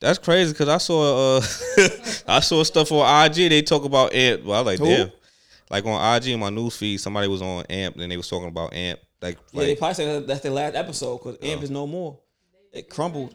That's 0.00 0.18
crazy 0.18 0.52
because 0.52 0.68
I 0.68 0.78
saw 0.78 1.38
uh 1.38 1.40
I 2.28 2.40
saw 2.40 2.62
stuff 2.62 2.92
on 2.92 3.26
IG. 3.26 3.50
They 3.50 3.62
talk 3.62 3.84
about 3.84 4.14
Amp. 4.14 4.44
Well, 4.44 4.56
I 4.56 4.60
was 4.62 4.66
like, 4.66 4.78
Who? 4.78 4.84
damn. 4.96 5.12
Like 5.70 5.84
on 5.84 6.16
IG 6.16 6.28
in 6.28 6.40
my 6.40 6.50
news 6.50 6.76
feed, 6.76 6.98
somebody 6.98 7.26
was 7.26 7.42
on 7.42 7.64
Amp 7.68 7.96
and 7.96 8.10
they 8.10 8.16
was 8.16 8.28
talking 8.28 8.48
about 8.48 8.72
Amp. 8.74 9.00
Like, 9.20 9.38
Yeah, 9.52 9.64
they 9.64 9.74
probably 9.74 9.94
said 9.94 10.26
that's 10.28 10.40
their 10.40 10.52
last 10.52 10.76
episode 10.76 11.18
because 11.18 11.36
Amp 11.42 11.60
Oh. 11.60 11.64
is 11.64 11.70
no 11.70 11.86
more. 11.88 12.18
It 12.72 12.88
crumbled. 12.88 13.34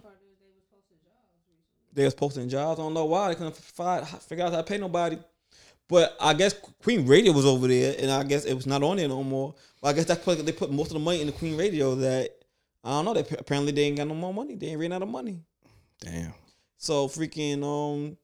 They 1.94 2.06
was 2.06 2.16
posting 2.16 2.50
jobs. 2.50 2.80
I 2.80 2.84
don't 2.84 2.94
know 2.94 3.06
why 3.06 3.30
they 3.30 3.36
couldn't 3.36 3.56
find, 3.56 4.08
figure 4.08 4.46
out 4.46 4.52
how 4.52 4.58
to 4.58 4.64
pay 4.64 4.78
nobody. 4.78 5.18
But 5.88 6.16
I 6.20 6.34
guess 6.34 6.54
Queen 6.82 7.06
Radio 7.06 7.34
was 7.34 7.46
over 7.46 7.68
there, 7.68 7.96
and 8.00 8.10
I 8.10 8.24
guess 8.24 8.46
it 8.46 8.54
was 8.54 8.66
not 8.66 8.82
on 8.84 8.98
there 8.98 9.08
no 9.08 9.24
more. 9.24 9.54
But 9.82 9.90
I 9.90 9.94
guess 9.94 10.06
that's 10.06 10.20
because 10.20 10.44
they 10.44 10.52
put 10.52 10.72
most 10.72 10.88
of 10.88 10.94
the 10.94 11.00
money 11.00 11.22
in 11.22 11.28
the 11.28 11.34
Queen 11.34 11.58
Radio. 11.58 11.94
That 11.96 12.32
I 12.84 12.92
don't 12.92 13.06
know. 13.06 13.14
They 13.14 13.20
apparently 13.38 13.74
they 13.74 13.84
ain't 13.84 13.98
got 13.98 14.08
no 14.08 14.16
more 14.16 14.34
money. 14.34 14.56
They 14.56 14.68
ain't 14.68 14.80
ran 14.80 14.94
out 14.94 15.04
of 15.04 15.10
money. 15.10 15.40
damn. 16.00 16.34
So 16.78 17.08
freaking 17.08 17.64
um, 17.64 18.18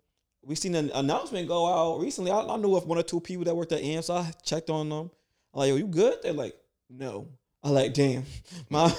we 0.44 0.56
seen 0.56 0.76
an 0.76 0.90
announcement 0.94 1.48
go 1.48 1.68
out 1.68 2.00
recently. 2.00 2.32
I, 2.32 2.42
I 2.42 2.58
knew 2.58 2.76
of 2.76 2.86
one 2.86 2.98
or 2.98 3.04
two 3.04 3.20
people 3.20 3.46
that 3.46 3.56
worked 3.56 3.72
at 3.72 3.82
AMP, 3.82 4.04
so 4.04 4.16
I 4.16 4.32
checked 4.44 4.70
on 4.70 4.90
them. 4.90 5.12
I'm 5.54 5.60
like, 5.60 5.70
yo, 5.70 5.76
you 5.76 5.88
good? 5.88 6.18
They're 6.24 6.34
like, 6.34 6.56
no. 6.90 7.28
I 7.64 7.70
like, 7.70 7.94
damn. 7.94 8.24
My, 8.70 8.94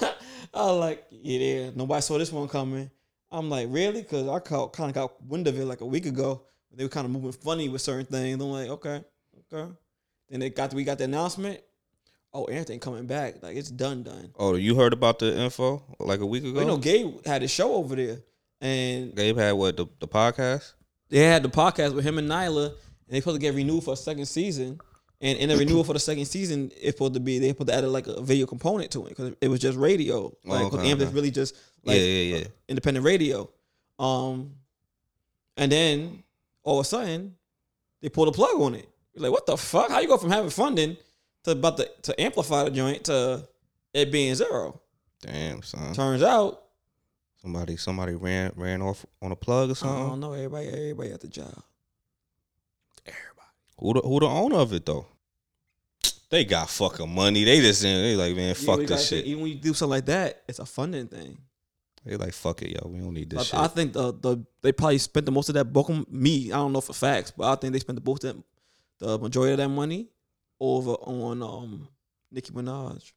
I 0.54 0.70
like, 0.70 1.04
yeah, 1.10 1.70
nobody 1.74 2.02
saw 2.02 2.18
this 2.18 2.32
one 2.32 2.48
coming. 2.48 2.90
I'm 3.34 3.50
like, 3.50 3.66
really? 3.70 4.02
Because 4.02 4.28
I 4.28 4.38
kind 4.38 4.70
of 4.78 4.92
got 4.92 5.22
wind 5.26 5.48
of 5.48 5.58
it 5.58 5.64
like 5.64 5.80
a 5.80 5.86
week 5.86 6.06
ago. 6.06 6.42
They 6.72 6.84
were 6.84 6.88
kind 6.88 7.04
of 7.04 7.10
moving 7.10 7.32
funny 7.32 7.68
with 7.68 7.82
certain 7.82 8.06
things. 8.06 8.40
I'm 8.40 8.50
like, 8.50 8.68
okay, 8.68 9.04
okay. 9.52 9.72
Then 10.28 10.40
they 10.40 10.50
got 10.50 10.72
we 10.72 10.84
got 10.84 10.98
the 10.98 11.04
announcement. 11.04 11.60
Oh, 12.32 12.44
everything 12.44 12.80
coming 12.80 13.06
back. 13.06 13.42
Like 13.42 13.56
it's 13.56 13.70
done, 13.70 14.02
done. 14.04 14.30
Oh, 14.38 14.54
you 14.54 14.76
heard 14.76 14.92
about 14.92 15.18
the 15.18 15.36
info 15.36 15.82
like 15.98 16.20
a 16.20 16.26
week 16.26 16.44
ago? 16.44 16.60
You 16.60 16.66
know, 16.66 16.76
Gabe 16.76 17.24
had 17.26 17.42
a 17.42 17.48
show 17.48 17.74
over 17.74 17.96
there, 17.96 18.18
and 18.60 19.14
Gabe 19.14 19.36
had 19.36 19.52
what 19.52 19.76
the, 19.76 19.86
the 20.00 20.08
podcast? 20.08 20.72
they 21.10 21.18
had 21.18 21.42
the 21.42 21.48
podcast 21.48 21.94
with 21.94 22.04
him 22.04 22.18
and 22.18 22.28
Nyla, 22.28 22.66
and 22.66 22.76
they 23.08 23.20
supposed 23.20 23.36
to 23.36 23.40
get 23.40 23.54
renewed 23.54 23.84
for 23.84 23.94
a 23.94 23.96
second 23.96 24.26
season. 24.26 24.80
And 25.20 25.38
in 25.38 25.48
the 25.48 25.56
renewal 25.56 25.84
for 25.84 25.92
the 25.94 25.98
second 25.98 26.26
season, 26.26 26.70
it's 26.76 26.96
supposed 26.96 27.14
to 27.14 27.20
be 27.20 27.38
they 27.38 27.52
put 27.52 27.66
to 27.68 27.74
add 27.74 27.84
like 27.84 28.06
a 28.06 28.20
video 28.20 28.46
component 28.46 28.90
to 28.92 29.06
it 29.06 29.10
because 29.10 29.34
it 29.40 29.48
was 29.48 29.60
just 29.60 29.78
radio. 29.78 30.34
Like 30.44 30.70
'cause 30.70 30.80
okay, 30.80 30.90
AMP 30.90 31.00
is 31.00 31.06
okay. 31.06 31.14
really 31.14 31.30
just 31.30 31.54
like 31.84 31.96
yeah, 31.96 32.02
yeah, 32.02 32.36
yeah. 32.38 32.44
independent 32.68 33.06
radio. 33.06 33.48
Um, 33.98 34.52
and 35.56 35.70
then 35.70 36.22
all 36.62 36.80
of 36.80 36.84
a 36.84 36.88
sudden, 36.88 37.36
they 38.02 38.08
pulled 38.08 38.28
a 38.28 38.32
plug 38.32 38.60
on 38.60 38.74
it. 38.74 38.88
You're 39.14 39.22
like, 39.22 39.32
what 39.32 39.46
the 39.46 39.56
fuck? 39.56 39.90
How 39.90 40.00
you 40.00 40.08
go 40.08 40.18
from 40.18 40.30
having 40.30 40.50
funding 40.50 40.96
to 41.44 41.52
about 41.52 41.76
the, 41.76 41.90
to 42.02 42.20
amplify 42.20 42.64
the 42.64 42.70
joint 42.70 43.04
to 43.04 43.46
it 43.94 44.10
being 44.10 44.34
zero? 44.34 44.80
Damn, 45.22 45.62
son. 45.62 45.94
Turns 45.94 46.22
out, 46.22 46.60
Somebody 47.40 47.76
somebody 47.76 48.14
ran 48.14 48.52
ran 48.56 48.80
off 48.80 49.04
on 49.20 49.30
a 49.30 49.36
plug 49.36 49.70
or 49.70 49.74
something. 49.74 50.02
I 50.02 50.08
don't 50.08 50.20
know. 50.20 50.32
Everybody, 50.32 50.68
everybody 50.68 51.12
at 51.12 51.20
the 51.20 51.28
job. 51.28 51.52
Who 53.84 53.92
the 53.92 54.00
who 54.00 54.18
the 54.18 54.26
owner 54.26 54.56
of 54.56 54.72
it 54.72 54.86
though? 54.86 55.06
They 56.30 56.46
got 56.46 56.70
fucking 56.70 57.14
money. 57.14 57.44
They 57.44 57.60
just 57.60 57.82
they 57.82 58.16
like 58.16 58.34
man, 58.34 58.54
fuck 58.54 58.78
we 58.78 58.86
this 58.86 59.06
shit. 59.06 59.18
think, 59.18 59.26
even 59.26 59.42
when 59.42 59.52
you 59.52 59.58
do 59.58 59.74
something 59.74 59.90
like 59.90 60.06
that, 60.06 60.42
it's 60.48 60.58
a 60.58 60.64
funding 60.64 61.06
thing. 61.06 61.36
They 62.02 62.16
like 62.16 62.32
fuck 62.32 62.62
it, 62.62 62.70
yo. 62.70 62.88
We 62.88 63.00
don't 63.00 63.12
need 63.12 63.28
this 63.28 63.48
shit. 63.48 63.60
I 63.60 63.66
think 63.66 63.92
the 63.92 64.14
the 64.14 64.42
they 64.62 64.72
probably 64.72 64.96
spent 64.96 65.26
the 65.26 65.32
most 65.32 65.50
of 65.50 65.54
that 65.56 65.66
book 65.66 65.90
on 65.90 66.06
me. 66.08 66.50
I 66.50 66.56
don't 66.56 66.72
know 66.72 66.80
for 66.80 66.94
facts, 66.94 67.30
but 67.30 67.44
I 67.44 67.56
think 67.56 67.74
they 67.74 67.78
spent 67.78 68.02
the 68.02 68.10
most 68.10 68.24
of 68.24 68.36
that, 68.36 68.42
the 69.06 69.18
majority 69.18 69.52
of 69.52 69.58
that 69.58 69.68
money 69.68 70.08
over 70.58 70.92
on 70.92 71.42
um 71.42 71.86
Nicki 72.32 72.52
Minaj, 72.52 73.12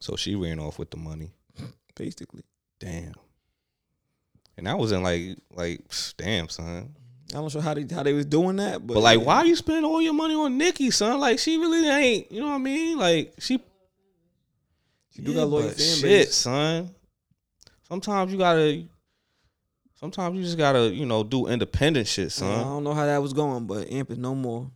so 0.00 0.16
she 0.16 0.34
ran 0.34 0.58
off 0.58 0.80
with 0.80 0.90
the 0.90 0.96
money. 0.96 1.30
basically. 1.94 2.42
Damn. 2.80 3.14
And 4.56 4.68
I 4.68 4.74
was 4.74 4.90
in 4.90 5.04
like 5.04 5.38
like 5.54 5.80
damn 6.16 6.48
son. 6.48 6.96
I 7.32 7.38
don't 7.38 7.54
know 7.54 7.60
how 7.60 7.74
they 7.74 7.86
how 7.94 8.02
they 8.02 8.12
was 8.12 8.26
doing 8.26 8.56
that, 8.56 8.86
but, 8.86 8.94
But 8.94 9.00
like, 9.00 9.18
yeah. 9.20 9.24
why 9.26 9.42
you 9.44 9.54
spend 9.56 9.84
all 9.84 10.02
your 10.02 10.12
money 10.14 10.34
on 10.34 10.58
Nicki, 10.58 10.90
son? 10.90 11.20
Like, 11.20 11.38
she 11.38 11.56
really 11.58 11.88
ain't. 11.88 12.32
You 12.32 12.40
know 12.40 12.48
what 12.48 12.54
I 12.54 12.58
mean? 12.58 12.98
Like, 12.98 13.34
she. 13.38 13.60
She 15.14 15.22
do 15.22 15.34
got 15.34 15.42
a 15.42 15.44
loyal 15.44 15.68
fan 15.68 15.76
shit, 15.78 16.02
base. 16.02 16.34
son. 16.34 16.90
Sometimes 17.88 18.32
you 18.32 18.38
gotta. 18.38 18.84
Sometimes 19.96 20.36
you 20.36 20.42
just 20.42 20.56
gotta, 20.56 20.88
you 20.88 21.04
know, 21.04 21.22
do 21.22 21.46
independent 21.46 22.06
shit, 22.08 22.32
son. 22.32 22.48
I 22.58 22.62
don't 22.62 22.84
know 22.84 22.94
how 22.94 23.04
that 23.04 23.20
was 23.20 23.32
going, 23.32 23.66
but 23.66 23.90
Amp 23.90 24.10
is 24.10 24.18
no 24.18 24.34
more. 24.34 24.70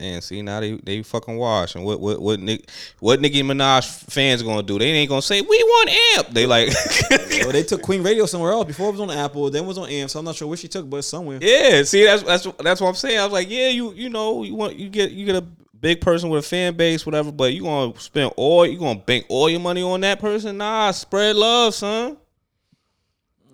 Damn, 0.00 0.22
see 0.22 0.40
now 0.40 0.60
they 0.60 0.76
they 0.76 1.02
fucking 1.02 1.36
wash 1.36 1.74
and 1.74 1.84
what 1.84 2.00
what 2.00 2.22
what 2.22 2.40
Nick 2.40 2.70
what 3.00 3.20
Nicki 3.20 3.42
Minaj 3.42 3.86
fans 4.10 4.42
gonna 4.42 4.62
do? 4.62 4.78
They 4.78 4.86
ain't 4.86 5.10
gonna 5.10 5.20
say 5.20 5.42
we 5.42 5.62
want 5.62 5.90
amp. 6.16 6.28
They 6.28 6.46
like, 6.46 6.68
Well, 7.10 7.52
they 7.52 7.62
took 7.62 7.82
Queen 7.82 8.02
Radio 8.02 8.24
somewhere 8.24 8.52
else. 8.52 8.64
Before 8.66 8.88
it 8.88 8.92
was 8.92 9.00
on 9.02 9.10
Apple, 9.10 9.50
then 9.50 9.64
it 9.64 9.66
was 9.66 9.76
on 9.76 9.90
Amp. 9.90 10.08
So 10.08 10.18
I'm 10.18 10.24
not 10.24 10.36
sure 10.36 10.48
where 10.48 10.56
she 10.56 10.68
took, 10.68 10.88
but 10.88 11.02
somewhere. 11.02 11.38
yeah. 11.42 11.82
See 11.82 12.02
that's 12.04 12.22
that's 12.22 12.48
that's 12.60 12.80
what 12.80 12.88
I'm 12.88 12.94
saying. 12.94 13.18
I 13.18 13.24
was 13.24 13.32
like, 13.34 13.50
yeah, 13.50 13.68
you 13.68 13.92
you 13.92 14.08
know 14.08 14.42
you 14.42 14.54
want 14.54 14.76
you 14.76 14.88
get 14.88 15.10
you 15.10 15.26
get 15.26 15.36
a 15.36 15.44
big 15.78 16.00
person 16.00 16.30
with 16.30 16.46
a 16.46 16.48
fan 16.48 16.74
base, 16.78 17.04
whatever. 17.04 17.30
But 17.30 17.52
you 17.52 17.64
gonna 17.64 17.92
spend 18.00 18.32
all 18.38 18.66
you 18.66 18.78
gonna 18.78 19.00
bank 19.00 19.26
all 19.28 19.50
your 19.50 19.60
money 19.60 19.82
on 19.82 20.00
that 20.00 20.18
person? 20.18 20.56
Nah, 20.56 20.92
spread 20.92 21.36
love, 21.36 21.74
son. 21.74 22.16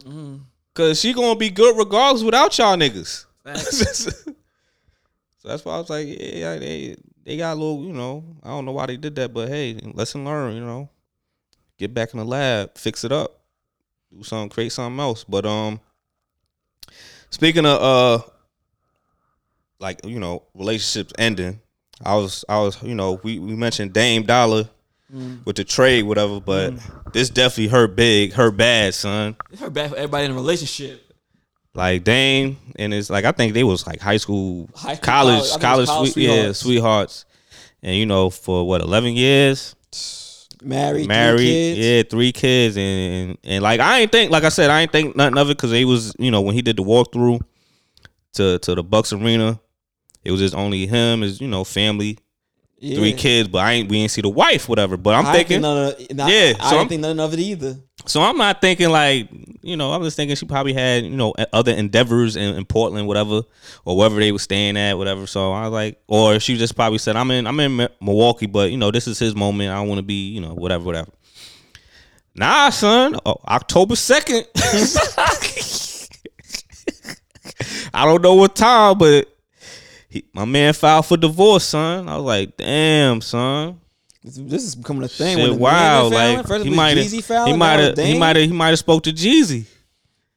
Mm-hmm. 0.04 0.36
Cause 0.74 1.00
she 1.00 1.12
gonna 1.12 1.34
be 1.34 1.50
good 1.50 1.76
regardless 1.76 2.22
without 2.22 2.56
y'all 2.56 2.76
niggas. 2.76 3.24
So 5.46 5.52
that's 5.52 5.64
why 5.64 5.74
I 5.74 5.78
was 5.78 5.90
like, 5.90 6.08
yeah, 6.08 6.56
they 6.56 6.96
they 7.24 7.36
got 7.36 7.52
a 7.52 7.54
little, 7.54 7.84
you 7.84 7.92
know, 7.92 8.24
I 8.42 8.48
don't 8.48 8.64
know 8.64 8.72
why 8.72 8.86
they 8.86 8.96
did 8.96 9.14
that, 9.14 9.32
but 9.32 9.48
hey, 9.48 9.78
lesson 9.94 10.24
learned, 10.24 10.56
you 10.56 10.64
know. 10.64 10.88
Get 11.78 11.94
back 11.94 12.12
in 12.12 12.18
the 12.18 12.24
lab, 12.24 12.76
fix 12.76 13.04
it 13.04 13.12
up, 13.12 13.42
do 14.12 14.24
something, 14.24 14.48
create 14.48 14.72
something 14.72 14.98
else. 14.98 15.22
But 15.22 15.46
um, 15.46 15.78
speaking 17.30 17.64
of 17.64 17.80
uh, 17.80 18.24
like 19.78 20.04
you 20.04 20.18
know, 20.18 20.42
relationships 20.52 21.12
ending, 21.16 21.60
I 22.04 22.16
was 22.16 22.44
I 22.48 22.58
was 22.58 22.82
you 22.82 22.96
know 22.96 23.20
we 23.22 23.38
we 23.38 23.54
mentioned 23.54 23.92
Dame 23.92 24.24
Dolla 24.24 24.68
with 25.44 25.54
the 25.54 25.64
trade, 25.64 26.02
whatever, 26.02 26.40
but 26.40 26.74
this 27.12 27.30
definitely 27.30 27.68
hurt 27.68 27.94
big, 27.94 28.32
hurt 28.32 28.56
bad, 28.56 28.94
son. 28.94 29.36
It's 29.52 29.60
hurt 29.60 29.72
bad 29.72 29.90
for 29.90 29.96
everybody 29.96 30.24
in 30.24 30.32
a 30.32 30.34
relationship. 30.34 31.05
Like 31.76 32.04
Dame 32.04 32.56
and 32.76 32.94
it's 32.94 33.10
like 33.10 33.24
I 33.24 33.32
think 33.32 33.52
they 33.54 33.64
was 33.64 33.86
like 33.86 34.00
high 34.00 34.16
school, 34.16 34.68
High 34.74 34.94
school, 34.94 35.04
college, 35.04 35.38
college- 35.40 35.44
I 35.44 35.48
think 35.50 35.58
it 35.58 35.60
college, 35.62 35.88
college 35.88 36.12
sweet, 36.12 36.22
yeah, 36.24 36.32
sweethearts. 36.52 36.58
sweethearts, 36.60 37.24
and 37.82 37.94
you 37.96 38.06
know 38.06 38.30
for 38.30 38.66
what 38.66 38.80
eleven 38.80 39.14
years, 39.14 39.74
Married, 40.62 41.06
married, 41.06 41.36
three 41.38 41.72
yeah, 41.74 42.02
three 42.08 42.32
kids, 42.32 42.76
and, 42.78 43.28
and 43.30 43.38
and 43.44 43.62
like 43.62 43.78
I 43.80 44.00
ain't 44.00 44.10
think, 44.10 44.30
like 44.32 44.44
I 44.44 44.48
said, 44.48 44.70
I 44.70 44.80
ain't 44.80 44.90
think 44.92 45.14
nothing 45.16 45.36
of 45.36 45.50
it 45.50 45.56
because 45.58 45.70
he 45.70 45.84
was, 45.84 46.14
you 46.18 46.30
know, 46.30 46.40
when 46.40 46.54
he 46.54 46.62
did 46.62 46.78
the 46.78 46.82
walkthrough 46.82 47.40
to 48.34 48.58
to 48.58 48.74
the 48.74 48.82
Bucks 48.82 49.12
arena, 49.12 49.60
it 50.24 50.30
was 50.30 50.40
just 50.40 50.54
only 50.54 50.86
him, 50.86 51.20
his 51.20 51.40
you 51.42 51.48
know 51.48 51.62
family, 51.62 52.18
Yeah. 52.78 52.96
three 52.98 53.14
kids, 53.14 53.48
but 53.48 53.58
I 53.58 53.72
ain't 53.72 53.88
we 53.88 53.98
ain't 53.98 54.10
see 54.10 54.20
the 54.20 54.28
wife, 54.28 54.68
whatever. 54.68 54.96
But 54.98 55.14
I'm 55.14 55.24
I 55.26 55.32
thinking, 55.32 55.48
think 55.48 55.62
none 55.62 55.86
of, 55.94 56.16
nah, 56.16 56.26
Yeah, 56.26 56.52
I 56.60 56.64
so 56.64 56.70
didn't 56.70 56.78
I'm- 56.78 56.88
think 56.88 57.00
none 57.00 57.20
of 57.20 57.32
it 57.32 57.38
either. 57.40 57.76
So 58.04 58.20
I'm 58.22 58.36
not 58.36 58.60
thinking 58.60 58.90
like, 58.90 59.28
you 59.62 59.76
know, 59.76 59.92
I'm 59.92 60.02
just 60.04 60.16
thinking 60.16 60.36
she 60.36 60.46
probably 60.46 60.74
had, 60.74 61.02
you 61.04 61.10
know, 61.16 61.34
other 61.52 61.72
endeavors 61.72 62.36
in, 62.36 62.54
in 62.54 62.64
Portland, 62.64 63.08
whatever, 63.08 63.42
or 63.84 63.96
wherever 63.96 64.20
they 64.20 64.30
were 64.30 64.38
staying 64.38 64.76
at, 64.76 64.96
whatever. 64.96 65.26
So 65.26 65.50
I 65.52 65.62
was 65.64 65.72
like, 65.72 66.00
or 66.06 66.38
she 66.38 66.56
just 66.56 66.76
probably 66.76 66.98
said, 66.98 67.16
I'm 67.16 67.30
in, 67.32 67.46
I'm 67.48 67.58
in 67.58 67.88
Milwaukee, 68.00 68.46
but 68.46 68.70
you 68.70 68.76
know, 68.76 68.90
this 68.92 69.08
is 69.08 69.18
his 69.18 69.34
moment. 69.34 69.70
I 69.72 69.80
want 69.80 69.98
to 69.98 70.02
be, 70.04 70.28
you 70.28 70.40
know, 70.40 70.54
whatever, 70.54 70.84
whatever. 70.84 71.10
Nah, 72.36 72.68
son, 72.70 73.16
oh, 73.24 73.36
October 73.48 73.96
second. 73.96 74.46
I 77.94 78.04
don't 78.04 78.22
know 78.22 78.34
what 78.34 78.54
time, 78.54 78.98
but 78.98 79.28
he, 80.16 80.24
my 80.32 80.44
man 80.44 80.72
filed 80.72 81.06
for 81.06 81.16
divorce, 81.16 81.64
son. 81.64 82.08
I 82.08 82.16
was 82.16 82.24
like, 82.24 82.56
damn, 82.56 83.20
son. 83.20 83.80
This, 84.24 84.36
this 84.36 84.64
is 84.64 84.74
becoming 84.74 85.04
a 85.04 85.08
thing. 85.08 85.36
Shit, 85.36 85.54
wow, 85.54 86.08
like 86.08 86.46
he 86.62 86.70
might 86.70 86.96
have, 86.96 87.10
he 87.46 87.52
might 87.52 87.78
have, 87.78 87.98
he 87.98 88.18
might 88.18 88.36
have, 88.36 88.46
he 88.48 88.52
might 88.52 88.70
have 88.70 88.78
spoke 88.78 89.02
to 89.04 89.12
Jeezy. 89.12 89.66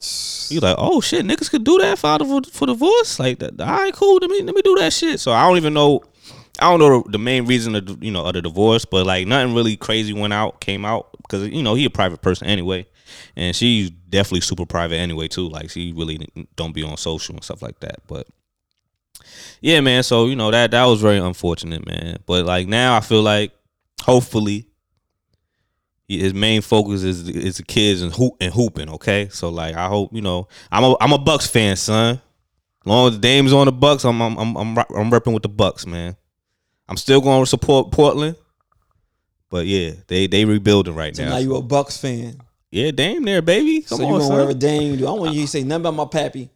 You 0.51 0.61
like, 0.61 0.77
oh 0.79 0.99
shit, 0.99 1.23
niggas 1.27 1.51
could 1.51 1.63
do 1.63 1.77
that 1.77 1.99
for 1.99 2.17
for, 2.25 2.41
for 2.51 2.65
divorce, 2.65 3.19
like 3.19 3.37
that. 3.37 3.61
All 3.61 3.67
right, 3.67 3.93
cool. 3.93 4.17
Let 4.19 4.31
me 4.31 4.41
let 4.41 4.55
me 4.55 4.63
do 4.63 4.73
that 4.77 4.91
shit. 4.91 5.19
So 5.19 5.31
I 5.31 5.47
don't 5.47 5.57
even 5.57 5.75
know, 5.75 6.01
I 6.59 6.71
don't 6.71 6.79
know 6.79 7.03
the 7.07 7.19
main 7.19 7.45
reason 7.45 7.75
of 7.75 8.03
you 8.03 8.09
know 8.09 8.25
of 8.25 8.33
the 8.33 8.41
divorce, 8.41 8.83
but 8.83 9.05
like 9.05 9.27
nothing 9.27 9.53
really 9.53 9.77
crazy 9.77 10.11
went 10.11 10.33
out, 10.33 10.59
came 10.59 10.85
out 10.85 11.11
because 11.21 11.47
you 11.49 11.61
know 11.61 11.75
he 11.75 11.85
a 11.85 11.91
private 11.91 12.23
person 12.23 12.47
anyway, 12.47 12.87
and 13.35 13.55
she's 13.55 13.91
definitely 13.91 14.41
super 14.41 14.65
private 14.65 14.95
anyway 14.95 15.27
too. 15.27 15.47
Like 15.47 15.69
she 15.69 15.93
really 15.93 16.27
don't 16.55 16.73
be 16.73 16.81
on 16.81 16.97
social 16.97 17.35
and 17.35 17.43
stuff 17.43 17.61
like 17.61 17.79
that, 17.81 17.99
but. 18.07 18.25
Yeah, 19.61 19.81
man. 19.81 20.03
So 20.03 20.27
you 20.27 20.35
know 20.35 20.51
that 20.51 20.71
that 20.71 20.85
was 20.85 21.01
very 21.01 21.17
unfortunate, 21.17 21.85
man. 21.85 22.17
But 22.25 22.45
like 22.45 22.67
now, 22.67 22.95
I 22.95 23.01
feel 23.01 23.21
like 23.21 23.51
hopefully 24.01 24.67
his 26.07 26.33
main 26.33 26.61
focus 26.61 27.03
is 27.03 27.27
is 27.29 27.57
the 27.57 27.63
kids 27.63 28.01
and 28.01 28.13
hoop 28.13 28.33
and 28.39 28.53
hooping. 28.53 28.89
Okay, 28.89 29.29
so 29.29 29.49
like 29.49 29.75
I 29.75 29.87
hope 29.87 30.13
you 30.13 30.21
know 30.21 30.47
I'm 30.71 30.83
a 30.83 30.95
I'm 31.01 31.11
a 31.13 31.17
Bucks 31.17 31.47
fan, 31.47 31.75
son. 31.75 32.21
long 32.85 33.09
as 33.11 33.17
Dame's 33.19 33.53
on 33.53 33.65
the 33.65 33.71
Bucks, 33.71 34.05
I'm 34.05 34.21
I'm 34.21 34.37
I'm 34.37 34.57
I'm, 34.57 34.77
I'm 34.77 35.11
repping 35.11 35.33
with 35.33 35.43
the 35.43 35.49
Bucks, 35.49 35.85
man. 35.85 36.15
I'm 36.87 36.97
still 36.97 37.21
going 37.21 37.43
to 37.43 37.45
support 37.45 37.91
Portland, 37.91 38.35
but 39.49 39.67
yeah, 39.67 39.91
they 40.07 40.25
they 40.25 40.45
rebuilding 40.45 40.95
right 40.95 41.15
So 41.15 41.23
now. 41.23 41.31
now 41.31 41.37
you 41.37 41.55
a 41.55 41.61
Bucks 41.61 41.97
fan. 41.97 42.39
yeah, 42.71 42.89
Dame 42.91 43.23
there, 43.25 43.41
baby. 43.43 43.81
Come 43.81 43.97
so 43.99 44.03
you 44.03 44.07
on, 44.07 44.11
gonna 44.13 44.23
son. 44.23 44.33
wherever 44.33 44.53
Dame 44.55 44.95
do. 44.97 45.03
I 45.03 45.07
don't 45.07 45.19
want 45.19 45.35
you 45.35 45.41
to 45.41 45.47
say 45.47 45.63
nothing 45.63 45.81
about 45.81 45.93
my 45.95 46.05
pappy. 46.05 46.49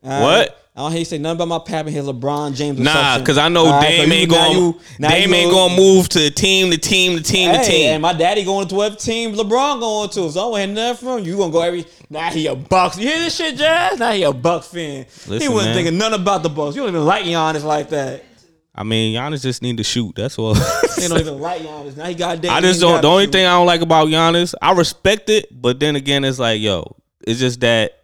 What? 0.00 0.59
I 0.76 0.82
don't 0.82 0.92
hear 0.92 1.00
you 1.00 1.04
say 1.04 1.18
nothing 1.18 1.36
about 1.42 1.48
my 1.48 1.58
pappy. 1.58 1.90
Here's 1.90 2.06
LeBron 2.06 2.54
James. 2.54 2.78
Nah, 2.78 3.18
because 3.18 3.36
I 3.38 3.48
know 3.48 3.66
All 3.66 3.72
right, 3.72 3.88
Dame 3.88 4.08
so 4.08 4.14
ain't 4.14 4.30
going. 4.30 4.52
you- 4.56 4.80
Dame 5.00 5.34
ain't 5.34 5.50
gonna- 5.50 5.74
going 5.74 5.76
to 5.76 5.82
move 5.82 6.08
to 6.10 6.30
team 6.30 6.70
to 6.70 6.78
team 6.78 7.16
to 7.16 7.22
team 7.22 7.50
to 7.52 7.58
Hey, 7.58 7.64
team. 7.64 7.86
and 7.94 8.02
my 8.02 8.12
daddy 8.12 8.44
going 8.44 8.68
to 8.68 8.74
whatever 8.76 8.94
team 8.96 9.34
LeBron 9.34 9.80
going 9.80 10.08
to. 10.10 10.30
So 10.30 10.40
I 10.40 10.42
don't 10.44 10.58
hear 10.58 10.66
nothing 10.86 11.06
from 11.08 11.18
you. 11.24 11.32
You 11.32 11.36
gonna 11.38 11.52
go 11.52 11.60
every 11.60 11.84
now 12.08 12.30
he 12.30 12.46
a 12.46 12.54
Bucks. 12.54 12.96
You 12.98 13.08
hear 13.08 13.18
this 13.18 13.34
shit, 13.36 13.56
Jazz? 13.56 13.98
Now 13.98 14.12
he 14.12 14.22
a 14.22 14.32
Bucks 14.32 14.68
fan. 14.68 15.06
he 15.26 15.48
wasn't 15.48 15.54
man. 15.54 15.74
thinking 15.74 15.98
nothing 15.98 16.20
about 16.20 16.44
the 16.44 16.48
Bucks. 16.50 16.76
You 16.76 16.82
don't 16.82 16.90
even 16.90 17.04
like 17.04 17.24
Giannis 17.24 17.64
like 17.64 17.90
that. 17.90 18.24
I 18.72 18.84
mean, 18.84 19.14
Giannis 19.16 19.42
just 19.42 19.62
need 19.62 19.76
to 19.78 19.84
shoot. 19.84 20.14
That's 20.14 20.38
all. 20.38 20.54
They 20.54 21.08
don't 21.08 21.18
even 21.20 21.40
like 21.40 21.62
Giannis. 21.66 21.96
Now 21.96 22.06
he 22.06 22.14
got 22.14 22.40
Dame. 22.40 22.52
I 22.52 22.60
just 22.60 22.80
don't. 22.80 23.02
The 23.02 23.08
only 23.08 23.24
shoot. 23.24 23.32
thing 23.32 23.44
I 23.46 23.50
don't 23.56 23.66
like 23.66 23.80
about 23.80 24.06
Giannis, 24.08 24.54
I 24.62 24.72
respect 24.72 25.28
it, 25.30 25.48
but 25.60 25.80
then 25.80 25.96
again, 25.96 26.24
it's 26.24 26.38
like, 26.38 26.60
yo, 26.60 26.96
it's 27.26 27.40
just 27.40 27.60
that 27.60 27.99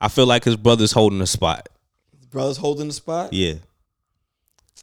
I 0.00 0.08
feel 0.08 0.26
like 0.26 0.44
his 0.44 0.56
brother's 0.56 0.92
holding 0.92 1.18
the 1.18 1.26
spot. 1.26 1.68
brothers 2.30 2.56
holding 2.58 2.88
the 2.88 2.92
spot. 2.94 3.32
Yeah, 3.32 3.54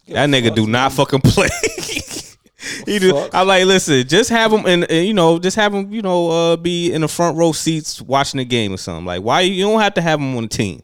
that 0.07 0.29
nigga 0.29 0.47
fuck, 0.47 0.55
do 0.55 0.67
not 0.67 0.91
man. 0.91 0.91
fucking 0.91 1.21
play. 1.21 1.49
he 2.85 2.99
do. 2.99 3.11
Fuck. 3.11 3.33
I'm 3.33 3.47
like, 3.47 3.65
listen, 3.65 4.07
just 4.07 4.29
have 4.29 4.51
him 4.51 4.65
and 4.65 4.89
you 4.89 5.13
know, 5.13 5.39
just 5.39 5.55
have 5.55 5.73
him, 5.73 5.91
you 5.91 6.01
know, 6.01 6.29
uh, 6.29 6.57
be 6.57 6.91
in 6.91 7.01
the 7.01 7.07
front 7.07 7.37
row 7.37 7.51
seats 7.51 8.01
watching 8.01 8.39
the 8.39 8.45
game 8.45 8.73
or 8.73 8.77
something. 8.77 9.05
Like, 9.05 9.21
why 9.21 9.41
you 9.41 9.63
don't 9.63 9.81
have 9.81 9.93
to 9.95 10.01
have 10.01 10.19
him 10.19 10.35
on 10.35 10.43
the 10.43 10.49
team? 10.49 10.81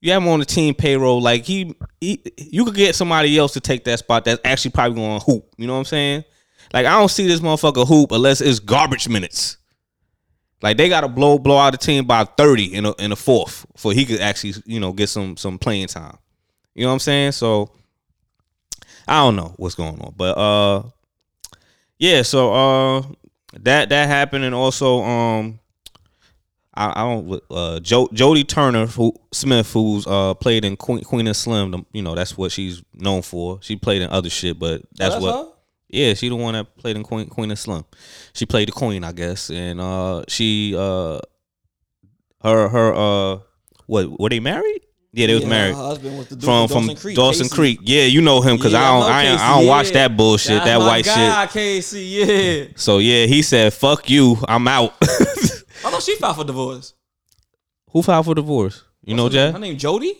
You 0.00 0.12
have 0.12 0.22
him 0.22 0.28
on 0.28 0.38
the 0.38 0.44
team 0.44 0.74
payroll. 0.74 1.22
Like 1.22 1.44
he, 1.44 1.74
he, 2.00 2.22
you 2.36 2.64
could 2.66 2.74
get 2.74 2.94
somebody 2.94 3.38
else 3.38 3.54
to 3.54 3.60
take 3.60 3.84
that 3.84 4.00
spot 4.00 4.26
that's 4.26 4.40
actually 4.44 4.72
probably 4.72 4.96
going 4.96 5.18
to 5.18 5.24
hoop. 5.24 5.48
You 5.56 5.66
know 5.66 5.72
what 5.72 5.78
I'm 5.78 5.84
saying? 5.86 6.24
Like 6.74 6.86
I 6.86 6.98
don't 6.98 7.10
see 7.10 7.26
this 7.26 7.40
motherfucker 7.40 7.86
hoop 7.86 8.12
unless 8.12 8.40
it's 8.40 8.58
garbage 8.58 9.08
minutes. 9.08 9.56
Like 10.64 10.78
they 10.78 10.88
got 10.88 11.02
to 11.02 11.08
blow 11.08 11.38
blow 11.38 11.58
out 11.58 11.72
the 11.72 11.76
team 11.76 12.06
by 12.06 12.24
30 12.24 12.72
in 12.74 12.86
a 12.86 12.92
in 12.94 13.12
a 13.12 13.16
fourth 13.16 13.66
for 13.76 13.92
he 13.92 14.06
could 14.06 14.20
actually 14.22 14.54
you 14.64 14.80
know 14.80 14.92
get 14.94 15.10
some 15.10 15.36
some 15.36 15.58
playing 15.58 15.88
time. 15.88 16.16
You 16.74 16.84
know 16.84 16.88
what 16.88 16.94
I'm 16.94 17.00
saying? 17.00 17.32
So 17.32 17.70
I 19.06 19.20
don't 19.20 19.36
know 19.36 19.52
what's 19.58 19.74
going 19.74 20.00
on, 20.00 20.14
but 20.16 20.38
uh, 20.38 20.82
yeah. 21.98 22.22
So 22.22 22.54
uh, 22.54 23.02
that 23.60 23.90
that 23.90 24.08
happened, 24.08 24.44
and 24.44 24.54
also 24.54 25.02
um, 25.02 25.60
I, 26.72 26.92
I 26.98 27.02
don't 27.02 27.42
uh, 27.50 27.80
jo- 27.80 28.08
Jodie 28.08 28.48
Turner 28.48 28.86
who, 28.86 29.12
Smith, 29.32 29.70
who's 29.70 30.06
uh 30.06 30.32
played 30.32 30.64
in 30.64 30.76
Queen, 30.78 31.04
Queen 31.04 31.26
and 31.26 31.36
Slim. 31.36 31.84
You 31.92 32.00
know 32.00 32.14
that's 32.14 32.38
what 32.38 32.52
she's 32.52 32.82
known 32.94 33.20
for. 33.20 33.58
She 33.60 33.76
played 33.76 34.00
in 34.00 34.08
other 34.08 34.30
shit, 34.30 34.58
but 34.58 34.80
that's, 34.94 35.14
Oh, 35.16 35.20
what. 35.20 35.34
her? 35.46 35.50
Yeah, 35.88 36.14
she 36.14 36.28
the 36.28 36.36
one 36.36 36.54
that 36.54 36.76
played 36.76 36.96
in 36.96 37.02
Queen 37.02 37.26
Queen 37.28 37.50
and 37.50 37.58
Slim. 37.58 37.84
She 38.32 38.46
played 38.46 38.68
the 38.68 38.72
Queen, 38.72 39.04
I 39.04 39.12
guess, 39.12 39.50
and 39.50 39.80
uh, 39.80 40.24
she 40.28 40.74
uh, 40.76 41.20
her 42.42 42.68
her 42.68 42.94
uh, 42.94 43.38
what 43.86 44.18
were 44.18 44.28
they 44.28 44.40
married? 44.40 44.80
Yeah, 45.12 45.28
they 45.28 45.34
was 45.34 45.44
Yeah, 45.44 45.48
married 45.48 45.76
Her 45.76 45.82
husband 45.82 46.18
was 46.18 46.26
from 46.26 46.38
from 46.66 46.86
Dawson 46.86 46.96
Creek. 46.96 47.16
Dawson 47.16 47.48
Creek. 47.48 47.78
Yeah, 47.82 48.02
you 48.02 48.20
know 48.20 48.40
him 48.40 48.56
because 48.56 48.72
Yeah, 48.72 48.82
I 48.82 49.00
don't 49.00 49.10
I, 49.12 49.22
Casey, 49.22 49.42
I 49.44 49.58
don't 49.58 49.66
watch 49.68 49.90
that 49.92 50.16
bullshit, 50.16 50.48
That's 50.48 50.64
that 50.64 50.78
white 50.78 51.04
shit. 51.04 51.14
guy, 51.14 51.46
Casey, 51.46 52.00
yeah. 52.02 52.64
So 52.74 52.98
yeah, 52.98 53.26
he 53.26 53.42
said, 53.42 53.72
"Fuck 53.72 54.10
you, 54.10 54.36
I'm 54.48 54.66
out." 54.66 54.94
I 55.02 55.06
thought 55.90 56.02
she 56.02 56.16
filed 56.16 56.36
for 56.36 56.44
divorce. 56.44 56.94
Who 57.90 58.02
filed 58.02 58.24
for 58.26 58.34
divorce? 58.34 58.82
You 59.04 59.14
know, 59.14 59.24
What's 59.24 59.36
name? 59.36 59.48
Jay? 59.48 59.52
Her 59.52 59.58
name 59.60 59.76
Jodie. 59.76 60.16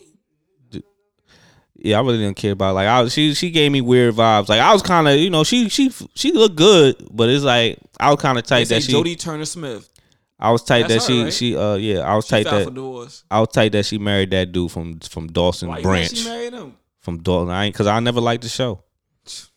Yeah, 1.85 1.99
I 1.99 2.01
really 2.01 2.17
didn't 2.17 2.37
care 2.37 2.53
about. 2.53 2.73
Like, 2.75 2.87
I 2.87 3.01
was, 3.01 3.13
she 3.13 3.33
she 3.35 3.51
gave 3.51 3.71
me 3.71 3.79
weird 3.81 4.15
vibes. 4.15 4.49
Like, 4.49 4.59
I 4.59 4.73
was 4.73 4.81
kind 4.81 5.07
of, 5.07 5.17
you 5.17 5.29
know, 5.29 5.43
she 5.43 5.69
she 5.69 5.91
she 6.15 6.31
looked 6.31 6.55
good, 6.55 6.95
but 7.11 7.29
it's 7.29 7.43
like 7.43 7.77
I 7.99 8.09
was 8.09 8.19
kind 8.19 8.37
of 8.37 8.43
tight 8.43 8.67
that 8.69 8.83
she. 8.83 8.91
Jodie 8.91 9.19
Turner 9.19 9.45
Smith. 9.45 9.89
I 10.37 10.51
was 10.51 10.63
tight 10.63 10.87
That's 10.87 11.05
that 11.07 11.13
she 11.13 11.23
right? 11.23 11.33
she 11.33 11.55
uh 11.55 11.75
yeah 11.75 11.99
I 11.99 12.13
was 12.15 12.25
She 12.25 12.31
tight 12.31 12.43
that. 12.43 13.23
I 13.31 13.39
was 13.39 13.47
tight 13.53 13.71
that 13.71 13.85
she 13.85 13.97
married 13.97 14.31
that 14.31 14.51
dude 14.51 14.69
from 14.69 14.99
from 14.99 15.27
Dawson 15.27 15.69
Why 15.69 15.81
Branch 15.81 16.09
she 16.13 16.25
married 16.27 16.51
him? 16.53 16.75
from 16.99 17.21
Dawson. 17.23 17.51
I 17.51 17.65
ain't 17.65 17.73
because 17.73 17.87
I 17.87 17.97
never 18.01 18.19
liked 18.19 18.43
the 18.43 18.49
show, 18.49 18.83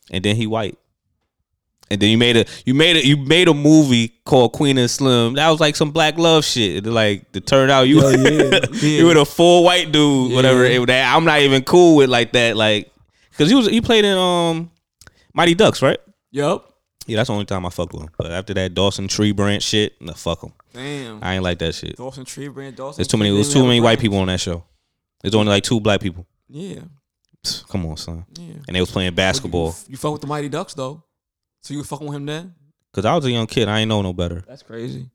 and 0.09 0.23
then 0.23 0.37
he 0.37 0.47
white. 0.47 0.77
And 1.91 1.99
then 1.99 2.09
you 2.09 2.17
made 2.17 2.37
a 2.37 2.45
you 2.65 2.73
made 2.73 2.97
a 2.97 3.05
you 3.05 3.17
made 3.17 3.47
a 3.47 3.53
movie 3.53 4.09
called 4.25 4.53
Queen 4.53 4.77
and 4.77 4.89
Slim. 4.89 5.33
That 5.33 5.49
was 5.49 5.59
like 5.59 5.75
some 5.75 5.91
black 5.91 6.17
love 6.17 6.45
shit. 6.45 6.85
Like 6.85 7.25
it 7.33 7.47
turn 7.47 7.69
out 7.69 7.87
you 7.87 8.01
Oh, 8.03 8.09
yeah. 8.09 8.59
you 8.73 9.05
were 9.07 9.17
a 9.17 9.25
full 9.25 9.63
white 9.63 9.91
dude, 9.91 10.33
whatever. 10.33 10.67
Yeah. 10.67 10.81
It, 10.81 10.85
that 10.87 11.15
I'm 11.15 11.25
not 11.25 11.39
even 11.41 11.63
cool 11.63 11.95
with 11.95 12.09
like 12.09 12.33
that. 12.33 12.55
Like 12.55 12.91
because 13.31 13.49
he 13.49 13.55
was 13.55 13.67
he 13.67 13.81
played 13.81 14.05
in 14.05 14.17
um 14.17 14.69
Mighty 15.33 15.55
Ducks, 15.55 15.81
right? 15.81 15.99
Yep. 16.31 16.65
Yeah, 17.07 17.15
that's 17.17 17.27
the 17.27 17.33
only 17.33 17.45
time 17.45 17.65
I 17.65 17.69
fucked 17.71 17.93
with 17.93 18.03
him. 18.03 18.09
But 18.17 18.31
after 18.31 18.53
that 18.53 18.75
Dawson 18.75 19.07
Tree 19.07 19.31
Branch 19.31 19.63
shit, 19.63 19.99
nah, 19.99 20.13
fuck 20.13 20.43
him. 20.43 20.53
Damn. 20.73 21.23
I 21.23 21.33
ain't 21.35 21.43
like 21.43 21.57
that 21.59 21.73
shit. 21.73 21.97
Dawson 21.97 22.23
Tree 22.23 22.49
Branch, 22.49 22.75
Dawson. 22.75 22.99
There's 22.99 23.07
too 23.07 23.17
many. 23.17 23.33
There's 23.33 23.51
too 23.51 23.63
many 23.63 23.79
white 23.79 23.93
branch. 23.95 24.01
people 24.01 24.17
on 24.19 24.27
that 24.27 24.39
show. 24.39 24.63
There's 25.21 25.33
only 25.33 25.49
like 25.49 25.63
two 25.63 25.79
black 25.79 26.01
people. 26.01 26.27
Yeah. 26.47 26.81
Psst, 27.43 27.67
Come 27.67 27.85
on, 27.87 27.97
son. 27.97 28.25
Yeah. 28.37 28.53
And 28.67 28.75
they 28.75 28.79
was 28.79 28.91
playing 28.91 29.15
basketball. 29.15 29.69
You, 29.87 29.91
you 29.91 29.97
fuck 29.97 30.11
with 30.13 30.21
the 30.21 30.27
Mighty 30.27 30.49
Ducks 30.49 30.73
though, 30.73 31.03
so 31.61 31.73
you 31.73 31.79
was 31.79 31.87
fucking 31.87 32.07
with 32.07 32.15
him 32.15 32.25
then? 32.25 32.53
Cause 32.91 33.05
I 33.05 33.15
was 33.15 33.23
a 33.25 33.31
young 33.31 33.47
kid. 33.47 33.67
I 33.67 33.79
ain't 33.79 33.89
know 33.89 34.01
no 34.01 34.13
better. 34.13 34.43
That's 34.47 34.63
crazy. 34.63 35.09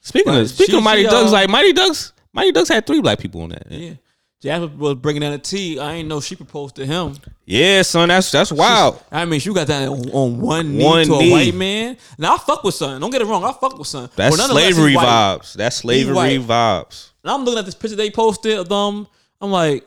Speaking 0.00 0.32
But 0.32 0.40
of 0.42 0.48
speaking 0.50 0.72
she- 0.72 0.78
of 0.78 0.82
Mighty 0.84 1.02
she, 1.04 1.08
Ducks, 1.10 1.28
uh, 1.30 1.32
like 1.32 1.48
Mighty 1.50 1.72
Ducks, 1.72 2.12
Mighty 2.32 2.52
Ducks 2.52 2.68
had 2.68 2.86
three 2.86 3.00
black 3.00 3.18
people 3.18 3.42
on 3.42 3.50
that. 3.50 3.70
Yeah. 3.70 3.94
Jasmine 4.40 4.78
was 4.78 4.94
bringing 4.94 5.20
down 5.22 5.32
the 5.32 5.38
tea. 5.38 5.80
I 5.80 5.94
ain't 5.94 6.08
know 6.08 6.20
she 6.20 6.36
proposed 6.36 6.76
to 6.76 6.86
him. 6.86 7.16
Yeah, 7.44 7.82
son, 7.82 8.08
that's 8.08 8.30
that's 8.30 8.52
wild. 8.52 9.02
I 9.10 9.24
mean, 9.24 9.40
she 9.40 9.52
got 9.52 9.66
that 9.66 9.88
on, 9.88 10.08
on 10.10 10.40
one 10.40 10.76
knee 10.78 10.84
One 10.84 11.06
to 11.06 11.18
knee. 11.18 11.28
a 11.30 11.32
white 11.32 11.54
man. 11.54 11.96
Now 12.18 12.36
I 12.36 12.38
fuck 12.38 12.62
with 12.62 12.74
son. 12.76 13.00
Don't 13.00 13.10
get 13.10 13.20
it 13.20 13.26
wrong. 13.26 13.42
I 13.44 13.52
fuck 13.52 13.76
with 13.76 13.88
son. 13.88 14.08
That's 14.14 14.36
But 14.36 14.40
nonetheless, 14.40 14.74
slavery 14.74 14.94
white. 14.94 15.06
vibes. 15.06 15.52
That's 15.54 15.76
slavery 15.76 16.14
white. 16.14 16.40
vibes. 16.40 17.10
And 17.24 17.32
I'm 17.32 17.44
looking 17.44 17.58
at 17.58 17.64
this 17.64 17.74
picture 17.74 17.96
they 17.96 18.10
posted 18.12 18.58
of 18.58 18.68
them. 18.68 19.08
I'm 19.40 19.50
like, 19.50 19.84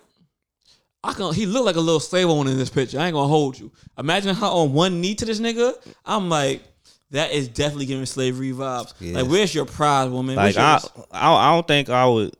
I 1.04 1.14
can. 1.14 1.34
He 1.34 1.45
looked 1.45 1.66
like 1.66 1.76
a 1.76 1.80
little 1.82 1.99
slave 1.99 2.28
owner 2.28 2.52
in 2.52 2.58
this 2.58 2.70
picture. 2.70 2.99
I 2.99 3.08
ain't 3.08 3.14
gonna 3.14 3.28
hold 3.28 3.58
you. 3.60 3.72
Imagine 3.97 4.36
her 4.36 4.45
on 4.45 4.74
one 4.74 5.02
knee 5.02 5.16
to 5.16 5.26
this 5.26 5.39
nigga. 5.39 5.74
I'm 6.06 6.30
like, 6.30 6.62
that 7.10 7.32
is 7.32 7.47
definitely 7.47 7.88
giving 7.88 8.06
slavery 8.06 8.52
vibes. 8.52 8.93
Yeah. 8.99 9.22
Like, 9.22 9.32
where's 9.32 9.54
your 9.54 9.66
pride, 9.66 10.10
woman? 10.12 10.36
Like 10.36 10.58
I. 10.58 10.80
I, 11.12 11.34
I 11.34 11.52
don't 11.56 11.68
think 11.68 11.89
I 11.89 12.06
would. 12.06 12.36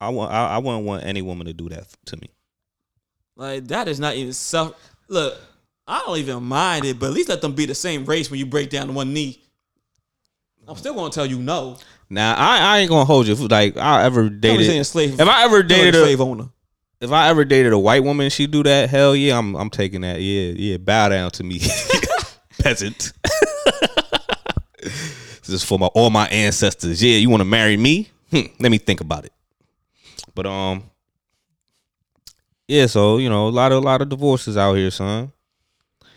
I 0.00 0.08
want. 0.08 0.32
I, 0.32 0.46
I 0.48 0.58
wouldn't 0.58 0.84
want 0.84 1.04
any 1.04 1.22
woman 1.22 1.46
to 1.46 1.52
do 1.52 1.68
that 1.68 1.86
to 2.06 2.16
me. 2.16 2.30
like 3.36 3.68
that 3.68 3.86
is 3.88 4.00
not 4.00 4.14
even 4.16 4.32
self. 4.32 4.74
Look, 5.08 5.38
I 5.86 6.02
don't 6.04 6.18
even 6.18 6.42
mind 6.42 6.84
it, 6.84 6.98
but 6.98 7.06
at 7.06 7.12
least 7.12 7.28
let 7.28 7.40
them 7.40 7.52
be 7.54 7.64
the 7.66 7.74
same 7.74 8.04
race 8.04 8.30
when 8.30 8.40
you 8.40 8.46
break 8.46 8.70
down 8.70 8.88
to 8.88 8.92
one 8.92 9.12
knee. 9.14 9.42
I'm 10.66 10.76
still 10.76 10.94
gonna 10.94 11.10
tell 11.10 11.26
you 11.26 11.38
no. 11.38 11.78
Now 12.10 12.34
I, 12.36 12.58
I 12.58 12.78
ain't 12.80 12.90
gonna 12.90 13.04
hold 13.04 13.26
you. 13.26 13.34
If, 13.34 13.50
Like 13.50 13.76
I 13.76 14.04
ever 14.04 14.28
dated. 14.28 14.66
saying 14.66 14.84
slave. 14.84 15.20
If 15.20 15.28
I 15.28 15.44
ever 15.44 15.62
dated 15.62 15.94
a, 15.94 16.00
slave 16.02 16.20
owner. 16.20 16.48
If 17.00 17.12
I 17.12 17.28
ever 17.28 17.44
dated 17.44 17.72
a 17.72 17.78
white 17.78 18.02
woman, 18.02 18.30
she 18.30 18.46
do 18.46 18.62
that. 18.64 18.90
Hell 18.90 19.14
yeah, 19.14 19.38
I'm 19.38 19.54
I'm 19.54 19.70
taking 19.70 20.00
that. 20.02 20.20
Yeah, 20.20 20.52
yeah. 20.56 20.76
Bow 20.78 21.08
down 21.08 21.30
to 21.32 21.44
me, 21.44 21.60
peasant. 22.58 23.12
this 24.82 25.48
is 25.48 25.64
for 25.64 25.78
my 25.78 25.86
all 25.86 26.10
my 26.10 26.26
ancestors. 26.28 27.02
Yeah, 27.02 27.16
you 27.16 27.30
want 27.30 27.40
to 27.40 27.44
marry 27.44 27.76
me? 27.76 28.10
Hmm, 28.30 28.52
let 28.58 28.70
me 28.70 28.78
think 28.78 29.00
about 29.00 29.24
it. 29.24 29.32
But 30.34 30.46
um, 30.46 30.84
yeah. 32.66 32.86
So 32.86 33.18
you 33.18 33.28
know, 33.28 33.48
a 33.48 33.50
lot 33.50 33.72
of 33.72 33.78
a 33.78 33.86
lot 33.86 34.02
of 34.02 34.08
divorces 34.08 34.56
out 34.56 34.74
here, 34.74 34.90
son. 34.90 35.32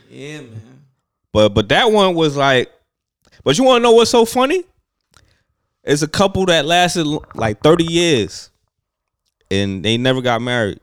Yeah, 0.10 0.42
man. 0.42 0.84
But 1.32 1.50
but 1.50 1.70
that 1.70 1.92
one 1.92 2.16
was 2.16 2.36
like, 2.36 2.72
but 3.44 3.58
you 3.58 3.64
want 3.64 3.82
to 3.82 3.84
know 3.84 3.94
what's 3.94 4.12
so 4.12 4.26
funny? 4.26 4.64
It's 5.84 6.02
a 6.02 6.08
couple 6.08 6.46
that 6.48 6.66
lasted 6.66 7.06
like 7.34 7.62
thirty 7.62 7.86
years, 7.86 8.51
and 9.52 9.84
they 9.86 9.98
never 9.98 10.22
got 10.22 10.42
married. 10.42 10.80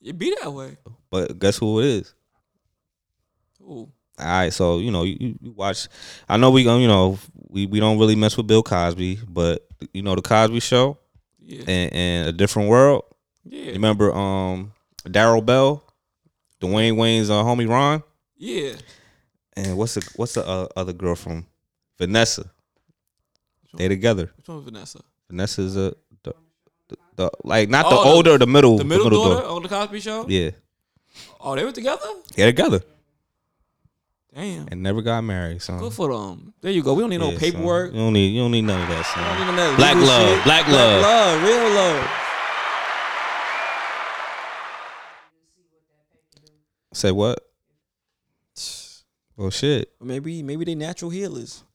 It 0.00 0.16
be 0.18 0.34
that 0.40 0.50
way. 0.52 0.76
But 1.10 1.38
guess 1.38 1.58
who 1.58 1.80
it 1.80 1.86
is? 1.86 2.14
Ooh. 3.60 3.90
All 4.18 4.26
right, 4.26 4.52
so 4.52 4.78
you 4.78 4.90
know 4.90 5.02
you, 5.04 5.36
you 5.40 5.52
watch. 5.52 5.88
I 6.28 6.36
know 6.36 6.50
we 6.50 6.64
gonna 6.64 6.80
you 6.82 6.88
know 6.88 7.18
we, 7.48 7.66
we 7.66 7.80
don't 7.80 7.98
really 7.98 8.14
mess 8.16 8.36
with 8.36 8.46
Bill 8.46 8.62
Cosby, 8.62 9.20
but 9.28 9.66
you 9.92 10.02
know 10.02 10.14
the 10.14 10.22
Cosby 10.22 10.60
Show 10.60 10.98
Yeah. 11.40 11.64
and, 11.66 11.92
and 11.92 12.28
a 12.28 12.32
different 12.32 12.68
world. 12.68 13.04
You 13.44 13.58
Yeah. 13.58 13.72
remember 13.72 14.14
um 14.14 14.72
Darryl 15.06 15.44
Bell, 15.44 15.82
Dwayne 16.60 16.96
Wayne's 16.96 17.30
uh, 17.30 17.42
homie 17.42 17.68
Ron, 17.68 18.02
Yeah. 18.36 18.74
and 19.56 19.76
what's 19.78 19.94
the 19.94 20.08
what's 20.16 20.34
the 20.34 20.46
uh, 20.46 20.68
other 20.76 20.92
girl 20.92 21.14
from 21.14 21.46
Vanessa? 21.98 22.50
They 23.74 23.88
together. 23.88 24.30
Which 24.36 24.48
one 24.48 24.62
Vanessa? 24.62 25.00
Vanessa's 25.30 25.76
a 25.76 25.94
the, 27.16 27.30
like 27.44 27.68
not 27.68 27.88
the 27.90 27.96
Oh, 27.96 28.04
the- 28.04 28.10
older, 28.10 28.38
the 28.38 28.46
middle, 28.46 28.78
The 28.78 28.84
middle, 28.84 29.10
daughter 29.10 29.46
on 29.46 29.62
the 29.62 29.68
Cosby 29.68 30.00
Show? 30.00 30.26
Yeah, 30.28 30.50
Oh, 31.40 31.54
they 31.56 31.64
were 31.64 31.72
together? 31.72 32.06
they 32.36 32.44
together 32.46 32.80
Damn. 34.34 34.68
and 34.70 34.82
never 34.82 35.02
got 35.02 35.20
married. 35.22 35.60
Son. 35.60 35.78
Good 35.78 35.92
for 35.92 36.12
them. 36.12 36.54
There 36.62 36.72
you 36.72 36.82
go. 36.82 36.94
We 36.94 37.02
don't 37.02 37.10
need 37.10 37.20
Yeah, 37.20 37.26
no 37.26 37.30
son. 37.32 37.40
paperwork. 37.40 37.92
You 37.92 37.98
don't 37.98 38.12
need 38.14 38.28
you 38.28 38.40
don't 38.42 38.50
need 38.52 38.62
none 38.62 38.80
of 38.82 38.88
that. 38.88 39.04
Son. 39.06 39.22
don't 39.38 39.38
need 39.48 39.56
none 39.56 39.70
of 39.72 39.76
that 39.76 39.76
Black 39.76 39.94
legal 39.96 40.08
love, 40.08 40.28
shit. 40.36 40.44
black 40.44 40.68
love. 40.68 41.02
love, 41.02 41.42
real 41.42 41.70
love. 41.74 42.08
Say 46.94 47.10
what? 47.10 47.38
Well, 49.36 49.50
shit. 49.50 49.90
Maybe 50.00 50.42
maybe 50.42 50.64
they 50.64 50.74
natural 50.74 51.10
healers. 51.10 51.64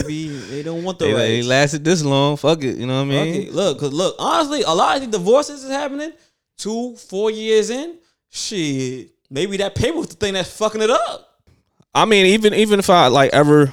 maybe 0.00 0.28
they 0.28 0.62
don't 0.62 0.82
want 0.84 0.98
the 0.98 1.06
They, 1.06 1.12
rights. 1.12 1.26
they 1.28 1.42
lasted 1.42 1.84
this 1.84 2.02
long. 2.04 2.36
Fuck 2.36 2.62
it. 2.64 2.76
You 2.76 2.86
know 2.86 2.96
what 3.04 3.14
I 3.14 3.24
mean? 3.24 3.34
Okay, 3.42 3.50
look, 3.50 3.78
cause 3.80 3.92
look, 3.92 4.16
honestly, 4.18 4.62
a 4.62 4.70
lot 4.70 4.96
of 4.96 5.02
these 5.02 5.10
divorces 5.10 5.64
is 5.64 5.70
happening 5.70 6.12
two, 6.56 6.96
four 6.96 7.30
years 7.30 7.70
in. 7.70 7.98
Shit, 8.30 9.10
maybe 9.30 9.56
that 9.58 9.74
paper 9.74 9.98
was 9.98 10.08
the 10.08 10.14
thing 10.16 10.34
that's 10.34 10.56
fucking 10.56 10.80
it 10.82 10.90
up. 10.90 11.40
I 11.94 12.04
mean, 12.06 12.26
even 12.26 12.54
even 12.54 12.78
if 12.78 12.88
I 12.88 13.08
like 13.08 13.32
ever 13.34 13.72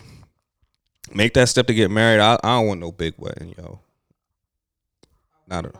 make 1.13 1.34
that 1.36 1.47
step 1.49 1.67
to 1.67 1.74
get 1.74 1.89
married, 1.89 2.20
I, 2.20 2.34
I 2.43 2.57
don't 2.59 2.67
want 2.67 2.80
no 2.82 2.91
big 2.91 3.13
wedding, 3.17 3.55
yo. 3.57 3.80
Not 5.47 5.65
a. 5.65 5.72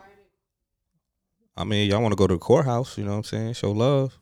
I 1.56 1.64
mean, 1.64 1.90
y'all 1.90 2.00
want 2.00 2.12
to 2.12 2.16
go 2.16 2.26
to 2.26 2.34
the 2.34 2.38
courthouse? 2.38 2.96
You 2.96 3.04
know 3.04 3.10
what 3.10 3.16
I'm 3.18 3.24
saying? 3.24 3.52
Show 3.52 3.72
love. 3.72 4.16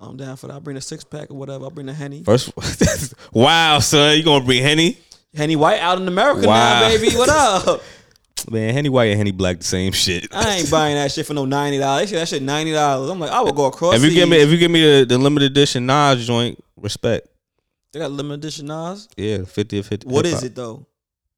I'm 0.00 0.16
down 0.16 0.36
for 0.36 0.48
that. 0.48 0.54
I'll 0.54 0.60
bring 0.60 0.76
a 0.76 0.80
six 0.80 1.04
pack 1.04 1.30
or 1.30 1.34
whatever. 1.34 1.62
I'll 1.64 1.70
bring 1.70 1.86
the 1.86 1.94
Henny. 1.94 2.24
First, 2.24 2.52
wow, 3.32 3.78
son, 3.78 4.16
you 4.16 4.24
gonna 4.24 4.44
bring 4.44 4.60
Henny? 4.60 4.98
Henny 5.34 5.56
White 5.56 5.80
out 5.80 6.00
in 6.00 6.06
America 6.08 6.46
Wow. 6.46 6.80
now, 6.80 6.88
baby. 6.88 7.14
What 7.16 7.28
up? 7.68 7.82
Man, 8.50 8.74
Henny 8.74 8.88
White 8.88 9.06
and 9.10 9.18
Henny 9.18 9.30
Black, 9.30 9.58
the 9.58 9.64
same 9.64 9.92
shit. 9.92 10.26
I 10.34 10.56
ain't 10.56 10.70
buying 10.70 10.96
that 10.96 11.12
shit 11.12 11.26
for 11.26 11.34
no 11.34 11.44
ninety 11.44 11.78
dollars. 11.78 12.10
That 12.10 12.26
shit 12.28 12.42
ninety 12.42 12.72
dollars. 12.72 13.08
I'm 13.08 13.20
like, 13.20 13.30
I 13.30 13.40
would 13.40 13.54
go 13.54 13.66
across. 13.66 13.94
if 13.94 14.02
you 14.02 14.10
give 14.10 14.28
me, 14.28 14.36
if 14.38 14.50
you 14.50 14.58
give 14.58 14.70
me 14.70 14.80
the, 14.80 15.04
the 15.06 15.18
limited 15.18 15.52
edition 15.52 15.86
Nas 15.86 16.26
joint, 16.26 16.62
respect. 16.76 17.28
they 17.92 18.00
got 18.00 18.10
limited 18.10 18.44
edition 18.44 18.66
Nas. 18.66 19.08
Yeah, 19.16 19.44
fifty 19.44 19.78
of 19.78 19.86
fifty. 19.86 20.08
What 20.08 20.26
is 20.26 20.42
it 20.42 20.54
though? 20.54 20.86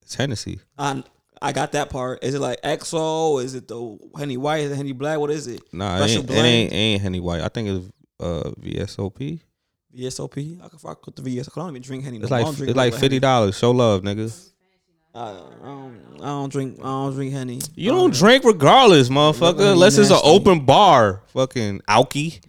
It's 0.02 0.14
Hennessy. 0.14 0.60
I 0.78 1.02
I 1.42 1.52
got 1.52 1.72
that 1.72 1.90
part. 1.90 2.24
Is 2.24 2.34
it 2.34 2.40
like 2.40 2.62
XO? 2.62 3.42
Is 3.42 3.54
it 3.54 3.68
the 3.68 3.98
Henny 4.16 4.38
White? 4.38 4.60
Is 4.64 4.72
it 4.72 4.76
Henny 4.76 4.92
Black? 4.92 5.18
What 5.18 5.30
is 5.30 5.46
it? 5.46 5.60
Nah, 5.74 5.98
it 6.02 6.10
ain't, 6.10 6.30
it 6.30 6.34
ain't 6.34 6.72
ain't 6.72 7.02
Henny 7.02 7.20
White. 7.20 7.42
I 7.42 7.48
think 7.48 7.68
it's 7.68 7.86
uh 8.20 8.50
VSOP. 8.60 9.40
VSOP. 9.96 10.64
I 10.64 10.68
can 10.68 10.78
fuck 10.78 11.04
with 11.06 11.16
the 11.16 11.22
VS. 11.22 11.48
I 11.54 11.60
don't 11.60 11.70
even 11.70 11.82
drink 11.82 12.04
Henny. 12.04 12.18
It's 12.18 12.30
no 12.30 12.36
like 12.36 12.44
don't 12.46 12.68
it's 12.68 12.76
like 12.76 12.94
fifty 12.94 13.18
dollars. 13.18 13.58
Show 13.58 13.70
love, 13.70 14.02
nigga. 14.02 14.50
I 15.16 15.32
don't, 15.32 15.52
I 15.62 15.66
don't, 15.66 16.20
I 16.22 16.26
don't 16.26 16.50
drink. 16.50 16.78
I 16.80 16.82
don't 16.82 17.14
drink 17.14 17.32
Henny. 17.32 17.60
You 17.76 17.92
don't 17.92 18.12
drink 18.12 18.42
regardless, 18.42 19.08
motherfucker. 19.08 19.72
Unless 19.72 19.96
it's 19.98 20.10
an 20.10 20.18
open 20.24 20.64
bar. 20.64 21.22
Fucking 21.28 21.82
alky. 21.88 22.40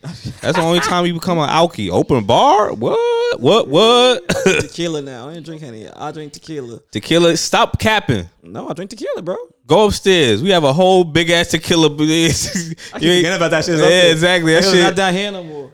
That's 0.41 0.57
the 0.57 0.63
only 0.63 0.79
time 0.79 1.05
you 1.05 1.13
become 1.13 1.37
an 1.37 1.47
alky. 1.47 1.91
Open 1.91 2.25
bar? 2.25 2.73
What? 2.73 3.39
What? 3.39 3.67
What? 3.67 4.27
tequila 4.61 5.03
now. 5.03 5.29
I 5.29 5.35
don't 5.35 5.45
drink 5.45 5.61
Henny. 5.61 5.87
I 5.87 6.11
drink 6.11 6.33
tequila. 6.33 6.79
tequila. 6.89 7.37
Stop 7.37 7.77
capping. 7.77 8.27
No, 8.41 8.67
I 8.67 8.73
drink 8.73 8.89
tequila, 8.89 9.21
bro. 9.21 9.37
Go 9.67 9.85
upstairs. 9.85 10.41
We 10.41 10.49
have 10.49 10.63
a 10.63 10.73
whole 10.73 11.03
big 11.03 11.29
ass 11.29 11.49
tequila. 11.49 11.87
I 11.89 11.93
I 11.93 12.29
keep 12.29 12.77
forgetting 12.93 13.33
about 13.33 13.51
that 13.51 13.65
shit. 13.65 13.77
Yeah, 13.77 14.11
exactly. 14.11 14.53
That 14.53 14.63
It's 14.63 14.71
shit. 14.71 14.83
not 14.83 14.95
down 14.95 15.13
here 15.13 15.31
no 15.31 15.43
more. 15.43 15.71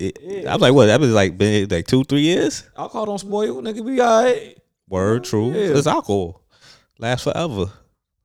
I 0.00 0.52
was 0.52 0.60
like, 0.60 0.72
what? 0.74 0.86
That 0.86 1.00
was 1.00 1.10
like 1.12 1.36
been 1.36 1.68
like 1.68 1.86
two, 1.86 2.04
three 2.04 2.22
years. 2.22 2.68
Alcohol 2.76 3.06
don't 3.06 3.18
spoil 3.18 3.60
nigga. 3.62 3.84
Be 3.86 4.00
alright. 4.00 4.58
Word, 4.88 5.24
true. 5.24 5.52
Yeah. 5.52 5.76
It's 5.76 5.86
alcohol. 5.86 6.42
Last 6.98 7.24
forever. 7.24 7.66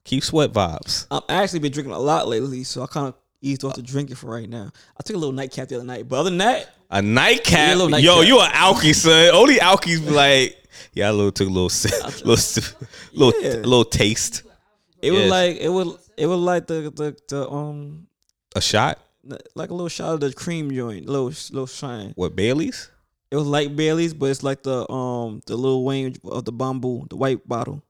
Keep 0.04 0.24
sweat 0.24 0.52
vibes. 0.54 1.08
I'm 1.12 1.22
actually 1.30 1.60
been 1.60 1.72
drinking 1.72 1.94
a 1.94 2.00
lot 2.00 2.28
lately, 2.28 2.64
so 2.64 2.84
I 2.84 2.88
kind 2.88 3.08
of 3.08 3.16
eased 3.42 3.64
off 3.64 3.74
to 3.74 3.82
drinking 3.82 4.16
for 4.16 4.28
right 4.28 4.50
now. 4.50 4.72
I 5.00 5.04
took 5.04 5.16
a 5.16 5.20
little 5.20 5.34
nightcap 5.34 5.68
the 5.68 5.76
other 5.76 5.84
night, 5.86 6.08
but 6.08 6.18
other 6.20 6.30
than 6.30 6.38
that, 6.40 6.70
A 6.92 7.02
nightcap. 7.02 7.52
Yeah, 7.70 7.74
a 7.74 7.76
little 7.76 8.00
Yo, 8.00 8.16
nightcap. 8.22 8.28
you 8.28 8.40
an 8.42 8.52
alky, 8.52 8.96
son. 8.96 9.30
Only 9.34 9.56
alkies 9.56 10.00
be 10.06 10.12
like, 10.12 10.58
yeah, 10.94 11.08
I 11.10 11.12
little 11.12 11.32
took 11.32 11.48
a 11.48 11.52
little 11.52 11.70
sip, 11.70 11.92
little, 12.26 12.64
little, 13.14 13.42
Yeah. 13.42 13.50
little 13.58 13.86
taste. 13.86 14.44
it 15.02 15.12
Yes. 15.12 15.22
was 15.22 15.32
like 15.32 15.58
it 15.58 15.70
was 15.70 16.10
it 16.18 16.26
was 16.28 16.40
like 16.40 16.68
the 16.68 16.92
the, 16.96 17.16
the 17.28 17.50
um 17.50 18.08
A 18.56 18.62
shot. 18.62 19.00
Like 19.56 19.70
a 19.70 19.74
little 19.74 19.90
shot 19.90 20.14
of 20.16 20.20
the 20.20 20.34
cream 20.34 20.72
joint, 20.72 21.08
little 21.08 21.28
little 21.28 21.68
shine. 21.68 22.14
What 22.16 22.36
Bailey's? 22.36 22.92
It 23.32 23.36
was 23.38 23.48
like 23.48 23.76
Bailey's, 23.76 24.14
but 24.14 24.30
it's 24.30 24.44
like 24.44 24.64
the 24.64 24.90
um 24.92 25.42
the 25.46 25.56
little 25.56 25.84
Wayne 25.84 26.16
of 26.24 26.46
the 26.46 26.52
bamboo, 26.52 27.08
the 27.10 27.16
white 27.16 27.48
bottle. 27.48 27.84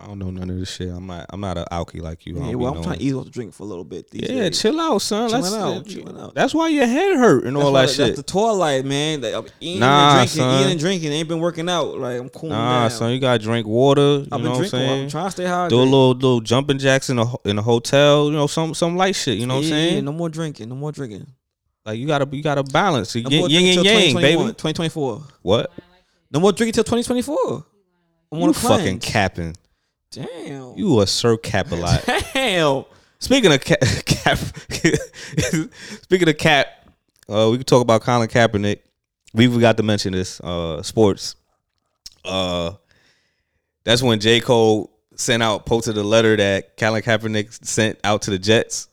I 0.00 0.06
don't 0.06 0.18
know 0.18 0.30
none 0.30 0.48
of 0.48 0.58
this 0.58 0.70
shit. 0.70 0.88
I'm 0.88 1.06
not. 1.06 1.26
I'm 1.30 1.40
not 1.40 1.58
an 1.58 1.66
alky 1.70 2.00
like 2.00 2.24
you. 2.26 2.42
Yeah, 2.42 2.54
well, 2.54 2.74
I'm 2.74 2.82
trying 2.82 2.98
to 2.98 3.04
ease 3.04 3.12
off 3.14 3.24
the 3.24 3.30
drink 3.30 3.52
for 3.52 3.64
a 3.64 3.66
little 3.66 3.84
bit. 3.84 4.10
These 4.10 4.22
Yeah, 4.30 4.48
days. 4.48 4.60
chill 4.60 4.80
out, 4.80 4.98
son. 5.02 5.30
Let's, 5.30 5.52
out, 5.52 5.86
chilling 5.86 6.18
out. 6.18 6.34
That's 6.34 6.54
why 6.54 6.68
your 6.68 6.86
head 6.86 7.16
hurt 7.16 7.44
and 7.44 7.56
all 7.56 7.72
that 7.72 7.82
That's 7.82 7.92
shit. 7.94 8.06
That's 8.06 8.16
the 8.16 8.22
twilight, 8.22 8.84
man. 8.84 9.20
That 9.20 9.34
I'm 9.34 9.46
eating 9.60 9.80
Nah, 9.80 10.10
and 10.10 10.16
drinking, 10.18 10.36
son. 10.40 10.60
eating 10.60 10.70
and 10.72 10.80
drinking. 10.80 11.12
Ain't 11.12 11.28
been 11.28 11.40
working 11.40 11.68
out. 11.68 11.98
Like 11.98 12.18
I'm 12.20 12.28
cooling 12.30 12.56
nah, 12.56 12.82
down. 12.88 12.90
son, 12.90 13.12
you 13.12 13.20
gotta 13.20 13.42
drink 13.42 13.66
water. 13.66 14.00
You 14.00 14.28
I've 14.30 14.30
know 14.30 14.36
been 14.38 14.44
what 14.44 14.50
I'm 14.52 14.56
drinking. 14.60 14.70
saying? 14.80 15.02
I'm 15.04 15.10
trying 15.10 15.24
to 15.26 15.30
stay 15.32 15.44
hydrated. 15.44 15.68
Do 15.70 15.76
a 15.76 15.82
little 15.82 16.10
little 16.12 16.40
jumping 16.40 16.78
jacks 16.78 17.10
in 17.10 17.18
a 17.18 17.26
in 17.44 17.58
a 17.58 17.62
hotel. 17.62 18.26
You 18.26 18.32
know, 18.32 18.46
some 18.46 18.72
some 18.74 18.96
light 18.96 19.14
shit. 19.16 19.38
You 19.38 19.46
know 19.46 19.54
what 19.56 19.64
I'm 19.64 19.70
Yeah, 19.70 19.76
saying? 19.76 20.04
No 20.04 20.12
more 20.12 20.28
drinking. 20.28 20.68
No 20.68 20.74
more 20.76 20.92
drinking. 20.92 21.26
Like 21.84 21.98
you 21.98 22.06
gotta 22.06 22.28
you 22.34 22.42
gotta 22.42 22.62
balance. 22.62 23.14
You 23.16 23.22
No 23.24 23.30
yin, 23.30 23.50
yin 23.50 23.78
and 23.78 23.84
yang, 23.86 24.14
2021, 24.14 24.20
baby. 24.46 24.52
2024. 24.54 25.22
What? 25.42 25.72
No 26.30 26.40
more 26.40 26.52
drinking 26.52 26.72
till 26.74 26.84
2024. 26.84 27.64
I'm 28.32 28.38
on 28.42 28.48
You 28.48 28.52
fucking 28.52 28.98
capping. 29.00 29.56
Damn. 30.10 30.74
You 30.76 31.00
a 31.00 31.06
sir 31.06 31.36
cap 31.36 31.70
a 31.70 31.76
lot. 31.76 32.04
Damn. 32.34 32.84
Speaking 33.18 33.52
of 33.52 33.60
cap, 33.60 33.80
cap 34.06 34.38
speaking 36.02 36.28
of 36.28 36.38
cap, 36.38 36.66
uh, 37.28 37.48
we 37.50 37.58
can 37.58 37.64
talk 37.64 37.82
about 37.82 38.02
Colin 38.02 38.28
Kaepernick. 38.28 38.80
We 39.32 39.46
forgot 39.46 39.76
to 39.76 39.82
mention 39.82 40.12
this. 40.12 40.40
Uh, 40.40 40.82
sports. 40.82 41.36
Uh, 42.24 42.72
That's 43.84 44.02
when 44.02 44.20
J. 44.20 44.40
Cole 44.40 44.90
sent 45.14 45.42
out, 45.42 45.66
posted 45.66 45.96
a 45.96 46.02
letter 46.02 46.36
that 46.36 46.76
Colin 46.76 47.02
Kaepernick 47.02 47.64
sent 47.64 47.98
out 48.02 48.22
to 48.22 48.30
the 48.30 48.38
Jets. 48.38 48.88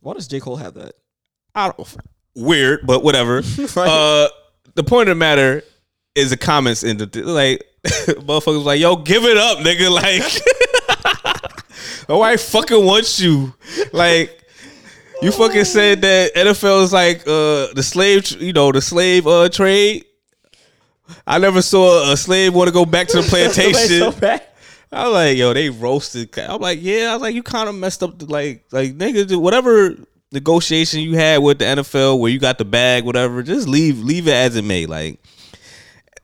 Why 0.00 0.14
does 0.14 0.28
J. 0.28 0.40
Cole 0.40 0.56
have 0.56 0.74
that? 0.74 0.94
I 1.54 1.70
don't 1.70 1.96
weird, 2.34 2.86
but 2.86 3.02
whatever. 3.02 3.42
Right. 3.76 3.88
Uh 3.88 4.28
the 4.74 4.84
point 4.84 5.08
of 5.08 5.16
the 5.16 5.18
matter 5.18 5.62
is 6.16 6.30
the 6.30 6.36
comments 6.36 6.82
in 6.82 6.96
the 6.96 7.06
like 7.22 7.62
motherfuckers 7.84 8.64
like, 8.64 8.80
yo, 8.80 8.96
give 8.96 9.24
it 9.24 9.36
up, 9.36 9.58
nigga. 9.58 9.90
Like 9.90 10.22
nobody 12.08 12.36
fucking 12.36 12.84
wants 12.84 13.20
you. 13.20 13.54
Like 13.92 14.42
you 15.22 15.30
fucking 15.30 15.64
said 15.64 16.00
that 16.02 16.34
NFL 16.34 16.82
is 16.82 16.92
like 16.92 17.20
uh 17.20 17.72
the 17.74 17.82
slave 17.82 18.28
you 18.40 18.52
know, 18.52 18.72
the 18.72 18.80
slave 18.80 19.26
uh 19.26 19.48
trade. 19.48 20.04
I 21.26 21.38
never 21.38 21.62
saw 21.62 22.10
a 22.10 22.16
slave 22.16 22.54
want 22.54 22.68
to 22.68 22.72
go 22.72 22.84
back 22.84 23.06
to 23.08 23.22
the 23.22 23.22
plantation. 23.28 24.12
so. 24.12 24.40
I 24.92 25.04
was 25.04 25.14
like, 25.14 25.36
yo, 25.36 25.52
they 25.52 25.68
roasted. 25.68 26.36
I'm 26.38 26.60
like, 26.60 26.78
yeah. 26.80 27.10
I 27.10 27.12
was 27.14 27.22
like, 27.22 27.34
you 27.34 27.42
kind 27.42 27.68
of 27.68 27.74
messed 27.74 28.02
up. 28.02 28.18
The, 28.18 28.26
like, 28.26 28.64
like 28.70 28.94
nigga, 28.94 29.36
whatever 29.36 29.94
negotiation 30.32 31.00
you 31.00 31.16
had 31.16 31.38
with 31.38 31.58
the 31.58 31.64
NFL, 31.64 32.18
where 32.18 32.30
you 32.30 32.38
got 32.38 32.58
the 32.58 32.64
bag, 32.64 33.04
whatever, 33.04 33.42
just 33.42 33.68
leave, 33.68 33.98
leave 33.98 34.28
it 34.28 34.32
as 34.32 34.56
it 34.56 34.64
may. 34.64 34.86
Like, 34.86 35.20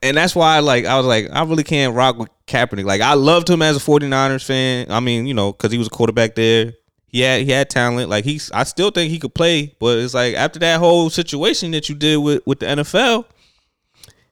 and 0.03 0.17
that's 0.17 0.35
why, 0.35 0.59
like, 0.59 0.85
I 0.85 0.97
was 0.97 1.05
like, 1.05 1.29
I 1.31 1.43
really 1.43 1.63
can't 1.63 1.95
rock 1.95 2.17
with 2.17 2.29
Kaepernick. 2.45 2.85
Like, 2.85 3.01
I 3.01 3.13
loved 3.13 3.49
him 3.49 3.61
as 3.61 3.77
a 3.77 3.79
49ers 3.79 4.45
fan. 4.45 4.91
I 4.91 4.99
mean, 4.99 5.25
you 5.25 5.33
know, 5.33 5.51
because 5.51 5.71
he 5.71 5.77
was 5.77 5.87
a 5.87 5.91
quarterback 5.91 6.35
there. 6.35 6.73
He 7.07 7.21
had 7.21 7.41
he 7.43 7.51
had 7.51 7.69
talent. 7.69 8.09
Like 8.09 8.25
he's, 8.25 8.51
I 8.51 8.63
still 8.63 8.89
think 8.89 9.11
he 9.11 9.19
could 9.19 9.35
play. 9.35 9.75
But 9.79 9.99
it's 9.99 10.15
like 10.15 10.33
after 10.33 10.59
that 10.59 10.79
whole 10.79 11.11
situation 11.11 11.71
that 11.71 11.87
you 11.87 11.95
did 11.95 12.17
with 12.17 12.41
with 12.45 12.59
the 12.59 12.65
NFL, 12.65 13.25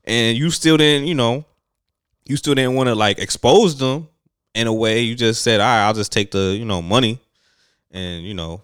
and 0.03 0.37
you 0.37 0.49
still 0.49 0.77
didn't, 0.77 1.07
you 1.07 1.13
know, 1.13 1.45
you 2.25 2.37
still 2.37 2.55
didn't 2.55 2.75
want 2.75 2.87
to 2.87 2.95
like 2.95 3.19
expose 3.19 3.77
them 3.77 4.07
in 4.53 4.67
a 4.67 4.73
way. 4.73 5.01
You 5.01 5.15
just 5.15 5.41
said, 5.41 5.59
all 5.59 5.67
right, 5.67 5.85
I'll 5.85 5.93
just 5.93 6.11
take 6.11 6.31
the, 6.31 6.55
you 6.57 6.65
know, 6.65 6.81
money. 6.81 7.19
And, 7.91 8.23
you 8.23 8.33
know, 8.33 8.61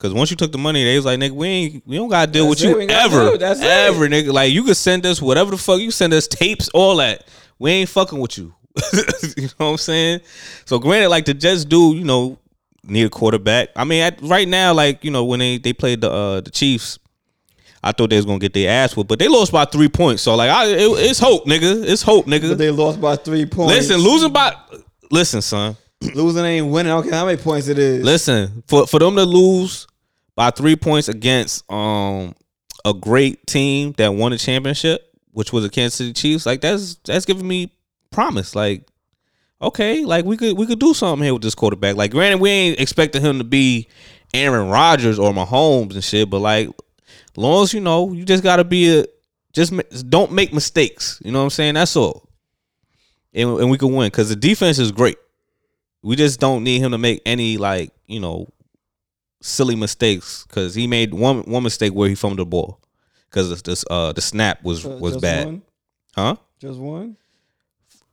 because 0.00 0.14
once 0.14 0.30
you 0.30 0.36
took 0.36 0.50
the 0.50 0.56
money, 0.56 0.82
they 0.82 0.96
was 0.96 1.04
like, 1.04 1.20
nigga, 1.20 1.32
we 1.32 1.46
ain't, 1.46 1.86
we 1.86 1.96
don't 1.96 2.08
gotta 2.08 2.32
deal 2.32 2.48
That's 2.48 2.62
with 2.62 2.64
it, 2.64 2.70
you 2.70 2.76
we 2.76 2.82
ain't 2.82 2.90
gotta 2.90 3.14
ever. 3.14 3.34
it, 3.34 3.40
that's 3.40 3.60
ever, 3.60 4.08
nigga. 4.08 4.32
Like 4.32 4.50
you 4.50 4.64
could 4.64 4.78
send 4.78 5.04
us 5.04 5.20
whatever 5.20 5.50
the 5.50 5.58
fuck 5.58 5.78
you 5.78 5.90
send 5.90 6.14
us 6.14 6.26
tapes, 6.26 6.70
all 6.70 6.96
that. 6.96 7.26
We 7.58 7.70
ain't 7.72 7.88
fucking 7.90 8.18
with 8.18 8.38
you. 8.38 8.54
you 9.36 9.42
know 9.42 9.50
what 9.56 9.66
I'm 9.66 9.76
saying? 9.76 10.20
So 10.64 10.78
granted, 10.78 11.10
like 11.10 11.26
the 11.26 11.34
Jets 11.34 11.66
do, 11.66 11.94
you 11.94 12.04
know, 12.04 12.38
need 12.82 13.04
a 13.04 13.10
quarterback. 13.10 13.68
I 13.76 13.84
mean, 13.84 14.02
at, 14.02 14.22
right 14.22 14.48
now, 14.48 14.72
like, 14.72 15.04
you 15.04 15.10
know, 15.10 15.26
when 15.26 15.40
they, 15.40 15.58
they 15.58 15.74
played 15.74 16.00
the 16.00 16.10
uh 16.10 16.40
the 16.40 16.50
Chiefs, 16.50 16.98
I 17.84 17.92
thought 17.92 18.08
they 18.08 18.16
was 18.16 18.24
gonna 18.24 18.38
get 18.38 18.54
their 18.54 18.70
ass 18.70 18.96
whooped, 18.96 19.08
but 19.08 19.18
they 19.18 19.28
lost 19.28 19.52
by 19.52 19.66
three 19.66 19.90
points. 19.90 20.22
So 20.22 20.34
like, 20.34 20.48
I 20.48 20.64
it, 20.64 20.78
it's 20.78 21.18
hope, 21.18 21.44
nigga. 21.44 21.84
It's 21.86 22.00
hope, 22.00 22.24
nigga. 22.24 22.48
But 22.48 22.58
they 22.58 22.70
lost 22.70 23.02
by 23.02 23.16
three 23.16 23.44
points. 23.44 23.74
Listen, 23.74 23.98
losing 23.98 24.32
by 24.32 24.54
listen, 25.10 25.42
son. 25.42 25.76
losing 26.14 26.44
ain't 26.44 26.68
winning. 26.68 27.02
Care 27.02 27.12
how 27.12 27.26
many 27.26 27.40
points 27.40 27.68
it 27.68 27.78
is. 27.78 28.04
Listen, 28.04 28.62
for 28.66 28.86
for 28.86 28.98
them 28.98 29.16
to 29.16 29.24
lose 29.24 29.86
by 30.34 30.50
three 30.50 30.76
points 30.76 31.08
against 31.08 31.70
um 31.70 32.34
a 32.84 32.94
great 32.94 33.46
team 33.46 33.92
that 33.98 34.14
won 34.14 34.32
a 34.32 34.38
championship, 34.38 35.14
which 35.32 35.52
was 35.52 35.64
the 35.64 35.70
Kansas 35.70 35.98
City 35.98 36.12
Chiefs, 36.12 36.46
like 36.46 36.60
that's 36.60 36.96
that's 37.04 37.26
giving 37.26 37.46
me 37.46 37.72
promise. 38.10 38.54
Like, 38.54 38.88
okay, 39.60 40.04
like 40.04 40.24
we 40.24 40.36
could 40.36 40.56
we 40.56 40.66
could 40.66 40.80
do 40.80 40.94
something 40.94 41.24
here 41.24 41.34
with 41.34 41.42
this 41.42 41.54
quarterback. 41.54 41.96
Like, 41.96 42.10
granted, 42.10 42.40
we 42.40 42.50
ain't 42.50 42.80
expecting 42.80 43.22
him 43.22 43.38
to 43.38 43.44
be 43.44 43.88
Aaron 44.32 44.68
Rodgers 44.68 45.18
or 45.18 45.32
Mahomes 45.32 45.94
and 45.94 46.04
shit, 46.04 46.30
but 46.30 46.38
like, 46.38 46.68
long 47.36 47.62
as 47.62 47.74
you 47.74 47.80
know, 47.80 48.12
you 48.12 48.24
just 48.24 48.42
gotta 48.42 48.64
be 48.64 49.00
a 49.00 49.04
just 49.52 49.74
don't 50.08 50.32
make 50.32 50.52
mistakes. 50.52 51.20
You 51.24 51.32
know 51.32 51.40
what 51.40 51.44
I'm 51.44 51.50
saying? 51.50 51.74
That's 51.74 51.96
all. 51.96 52.28
And, 53.32 53.48
and 53.60 53.70
we 53.70 53.78
can 53.78 53.92
win 53.94 54.06
because 54.06 54.28
the 54.28 54.36
defense 54.36 54.78
is 54.78 54.92
great. 54.92 55.16
We 56.02 56.16
just 56.16 56.40
don't 56.40 56.64
need 56.64 56.80
him 56.80 56.92
to 56.92 56.98
make 56.98 57.20
any 57.26 57.56
like 57.56 57.92
you 58.06 58.20
know 58.20 58.48
silly 59.42 59.74
mistakes 59.76 60.44
because 60.48 60.74
he 60.74 60.86
made 60.86 61.12
one 61.14 61.40
one 61.42 61.62
mistake 61.62 61.92
where 61.92 62.08
he 62.08 62.14
fumbled 62.14 62.38
the 62.38 62.46
ball 62.46 62.80
because 63.30 63.62
this 63.62 63.84
uh 63.90 64.12
the 64.12 64.20
snap 64.20 64.62
was 64.62 64.84
was 64.84 65.14
just 65.14 65.22
bad, 65.22 65.46
One? 65.46 65.62
huh? 66.14 66.36
Just 66.58 66.78
one. 66.78 67.16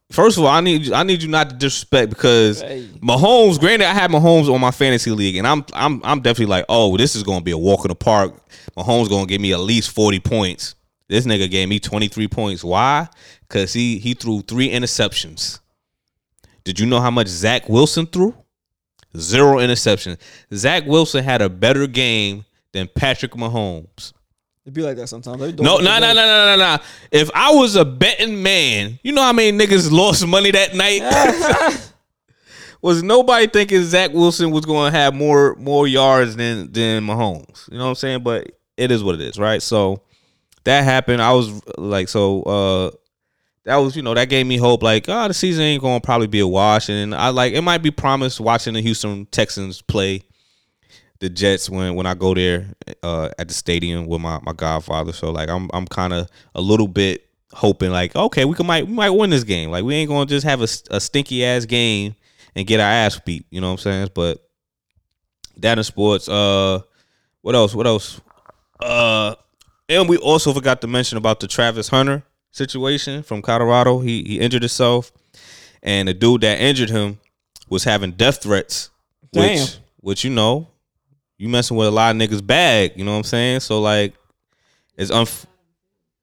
First 0.10 0.38
of 0.38 0.46
all, 0.46 0.50
I 0.50 0.62
need 0.62 0.86
you, 0.86 0.94
I 0.94 1.04
need 1.04 1.22
you 1.22 1.28
not 1.28 1.50
to 1.50 1.56
disrespect 1.58 2.10
because 2.10 2.62
Hey. 2.62 2.88
Mahomes. 3.02 3.60
Granted, 3.60 3.88
I 3.90 3.94
had 3.94 4.10
Mahomes 4.10 4.48
on 4.54 4.62
my 4.62 4.72
fantasy 4.72 5.12
league, 5.12 5.36
and 5.36 5.46
I'm 5.46 5.66
I'm 5.74 6.02
I'm 6.04 6.22
definitely 6.22 6.46
like, 6.52 6.66
oh, 6.70 6.96
this 6.96 7.14
is 7.16 7.24
going 7.24 7.40
to 7.40 7.44
be 7.44 7.52
a 7.52 7.58
walk 7.58 7.84
in 7.84 7.90
the 7.90 7.96
park. 7.96 8.34
Mahomes 8.78 9.10
going 9.10 9.26
to 9.26 9.30
give 9.30 9.42
me 9.42 9.52
at 9.52 9.60
least 9.60 9.92
forty 9.92 10.20
points. 10.22 10.76
This 11.10 11.26
nigga 11.26 11.52
gave 11.52 11.68
me 11.68 11.80
twenty 11.80 12.08
three 12.08 12.30
points. 12.30 12.64
Why? 12.64 13.10
Because 13.42 13.74
he 13.74 14.00
he 14.00 14.14
threw 14.14 14.42
three 14.42 14.70
interceptions. 14.70 15.60
Did 16.68 16.82
you 16.82 16.86
know 16.86 17.00
how 17.00 17.12
much 17.12 17.30
Zach 17.30 17.70
Wilson 17.70 18.06
threw? 18.06 18.36
Zero 19.16 19.60
interceptions. 19.60 20.18
Zach 20.54 20.86
Wilson 20.86 21.24
had 21.24 21.42
a 21.42 21.48
better 21.48 21.88
game 21.88 22.44
than 22.74 22.90
Patrick 22.94 23.32
Mahomes. 23.32 24.12
It 24.66 24.74
be 24.74 24.82
like 24.82 24.98
that 24.98 25.08
sometimes. 25.08 25.40
No, 25.40 25.78
no, 25.78 25.78
no, 25.78 26.00
no, 26.00 26.14
no, 26.14 26.14
no, 26.14 26.58
no. 26.58 26.78
If 27.10 27.32
I 27.34 27.54
was 27.54 27.78
a 27.78 27.86
betting 27.86 28.44
man, 28.44 29.00
you 29.02 29.14
know 29.14 29.22
how 29.22 29.32
many 29.32 29.58
niggas 29.58 29.90
lost 29.90 30.28
money 30.28 30.52
that 30.52 30.76
night? 30.76 31.90
was 32.82 33.02
nobody 33.02 33.48
thinking 33.48 33.82
Zach 33.84 34.12
Wilson 34.12 34.52
was 34.52 34.66
going 34.66 34.92
to 34.92 35.00
have 35.00 35.16
more 35.16 35.56
more 35.56 35.88
yards 35.88 36.36
than 36.36 36.70
than 36.74 37.02
Mahomes? 37.08 37.72
You 37.72 37.78
know 37.78 37.86
what 37.86 37.92
I'm 37.92 37.96
saying? 37.96 38.24
But 38.24 38.52
it 38.76 38.92
is 38.92 39.06
what 39.06 39.16
it 39.16 39.22
is, 39.22 39.40
right? 39.40 39.62
So 39.62 40.02
that 40.66 40.84
happened. 40.84 41.22
I 41.22 41.32
was 41.32 41.62
like, 41.78 42.10
so 42.10 42.44
uh 42.44 42.92
that 43.68 43.76
was, 43.76 43.98
you 43.98 44.02
know, 44.02 44.14
that 44.14 44.30
gave 44.30 44.48
me 44.48 44.56
hope. 44.56 44.82
Like, 44.82 45.10
oh, 45.10 45.28
the 45.28 45.34
season 45.34 45.66
ain't 45.66 45.84
to 45.84 46.00
probably 46.00 46.28
be 46.28 46.40
a 46.40 46.48
wash, 46.48 46.88
and 46.88 47.14
I 47.14 47.30
like 47.30 47.54
it 47.54 47.62
might 47.62 47.84
be 47.84 47.92
promised 47.92 48.40
watching 48.40 48.74
the 48.74 48.82
Houston 48.82 49.26
Texans 49.26 49.82
play 49.82 50.24
the 51.20 51.30
Jets 51.30 51.70
when 51.70 51.96
when 51.96 52.06
I 52.06 52.14
go 52.14 52.34
there 52.34 52.68
uh, 53.04 53.28
at 53.38 53.50
the 53.50 53.54
stadium 53.54 54.08
with 54.08 54.22
my, 54.22 54.40
my 54.42 54.54
godfather. 54.54 55.12
So 55.12 55.32
like 55.32 55.50
I'm 55.50 55.70
I'm 55.74 55.86
kind 55.86 56.14
of 56.14 56.30
a 56.56 56.62
little 56.62 56.88
bit 56.88 57.26
hoping 57.54 57.92
like 57.92 58.16
okay 58.16 58.46
we 58.46 58.54
can 58.54 58.68
might 58.68 58.88
we 58.88 58.94
might 58.94 59.10
win 59.10 59.32
this 59.32 59.44
game. 59.44 59.70
Like 59.70 59.84
we 59.84 59.96
ain't 59.96 60.10
gonna 60.10 60.26
just 60.26 60.46
have 60.46 60.62
a, 60.62 60.68
a 60.90 61.02
stinky 61.02 61.44
ass 61.44 61.66
game 61.66 62.16
and 62.56 62.66
get 62.66 62.80
our 62.80 62.90
ass 62.90 63.20
beat. 63.20 63.46
You 63.50 63.60
know 63.60 63.68
what 63.68 63.86
I'm 63.86 63.92
saying? 63.92 64.10
But 64.14 64.48
that 65.58 65.78
in 65.78 65.84
sports. 65.84 66.30
Uh, 66.30 66.80
what 67.42 67.54
else? 67.54 67.76
What 67.76 67.86
else? 67.86 68.22
Uh, 68.80 69.36
and 69.90 70.08
we 70.08 70.16
also 70.16 70.54
forgot 70.54 70.80
to 70.82 70.88
mention 70.88 71.18
about 71.18 71.42
the 71.42 71.48
Travis 71.48 71.90
Hunter 71.90 72.24
situation 72.52 73.24
from 73.24 73.42
Colorado. 73.42 74.00
He 74.00 74.24
he 74.24 74.40
injured 74.40 74.62
himself, 74.64 75.12
and 75.84 76.08
the 76.08 76.14
dude 76.14 76.42
that 76.42 76.60
injured 76.60 76.90
him 76.90 77.20
was 77.70 77.84
having 77.84 78.12
death 78.12 78.44
threats. 78.44 78.90
Damn. 79.32 79.60
Which, 79.60 79.78
which 80.00 80.24
you 80.24 80.30
know, 80.32 80.68
you 81.38 81.50
messing 81.50 81.78
with 81.78 81.88
a 81.88 81.92
lot 81.92 82.16
of 82.16 82.22
niggas' 82.22 82.46
bag. 82.46 82.94
You 82.96 83.04
know 83.06 83.12
what 83.12 83.18
I'm 83.18 83.24
saying? 83.24 83.60
So 83.62 83.82
like, 83.82 84.14
it's 84.96 85.12
unf- 85.12 85.46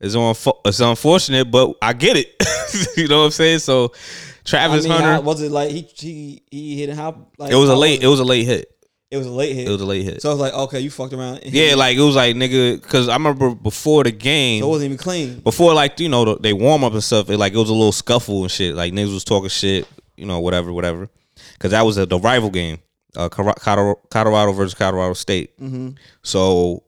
it's 0.01 0.17
unfo- 0.17 0.61
it's 0.65 0.81
unfortunate, 0.81 1.51
but 1.51 1.75
I 1.81 1.93
get 1.93 2.17
it. 2.17 2.35
you 2.97 3.09
know 3.09 3.21
what 3.21 3.25
I'm 3.27 3.31
saying? 3.31 3.61
So 3.61 3.93
I 3.95 3.99
Travis 4.45 4.85
mean, 4.85 4.93
Hunter, 4.93 5.13
how- 5.13 5.21
was 5.21 5.41
it 5.43 5.51
like 5.53 5.71
he 5.71 5.89
he 5.95 6.43
he 6.51 6.81
hit 6.81 6.89
it 6.91 6.97
how? 6.97 7.27
Like, 7.39 7.53
it 7.53 7.57
was 7.57 7.69
a 7.71 7.77
late. 7.77 8.03
It 8.03 8.09
was 8.09 8.21
a 8.21 8.25
late 8.25 8.45
hit. 8.47 8.74
It 9.15 9.19
was 9.19 9.27
a 9.29 9.31
late 9.31 9.55
hit. 9.55 9.69
It 9.69 9.71
was 9.71 9.81
a 9.81 9.87
late 9.87 10.03
hit. 10.03 10.21
so 10.23 10.29
I 10.29 10.33
was 10.33 10.41
like, 10.41 10.53
okay, 10.53 10.81
you 10.81 10.91
fucked 10.91 11.13
around. 11.13 11.41
yeah, 11.45 11.69
hit- 11.69 11.79
like 11.79 11.97
it 11.97 12.01
was 12.01 12.17
like 12.17 12.35
nigga, 12.35 12.83
because 12.83 13.09
I 13.09 13.15
remember 13.15 13.55
before 13.55 14.03
the 14.03 14.11
game, 14.11 14.61
so 14.61 14.67
it 14.67 14.71
wasn't 14.71 14.87
even 14.93 14.99
clean. 14.99 15.39
before 15.39 15.73
like 15.73 16.01
you 16.01 16.09
know 16.09 16.25
the- 16.25 16.39
they 16.41 16.53
warm 16.53 16.83
up 16.83 16.93
and 16.95 17.05
stuff, 17.05 17.31
it 17.31 17.39
like 17.39 17.53
it 17.53 17.57
was 17.59 17.71
a 17.71 17.73
little 17.75 17.93
scuffle 17.93 18.43
and 18.43 18.51
shit. 18.51 18.75
Like 18.75 18.93
niggas 18.93 19.15
was 19.15 19.23
talking 19.23 19.49
shit, 19.51 19.87
you 20.17 20.27
know, 20.27 20.41
whatever, 20.41 20.73
whatever. 20.73 21.09
Because 21.53 21.71
that 21.71 21.83
was 21.83 21.97
a, 21.97 22.07
the 22.07 22.19
rival 22.19 22.51
game, 22.51 22.79
uh, 23.17 23.29
Colorado, 23.29 24.01
Colorado 24.11 24.53
versus 24.53 24.75
Colorado 24.75 25.15
State. 25.15 25.57
Mm-hmm. 25.61 25.91
So 26.23 26.83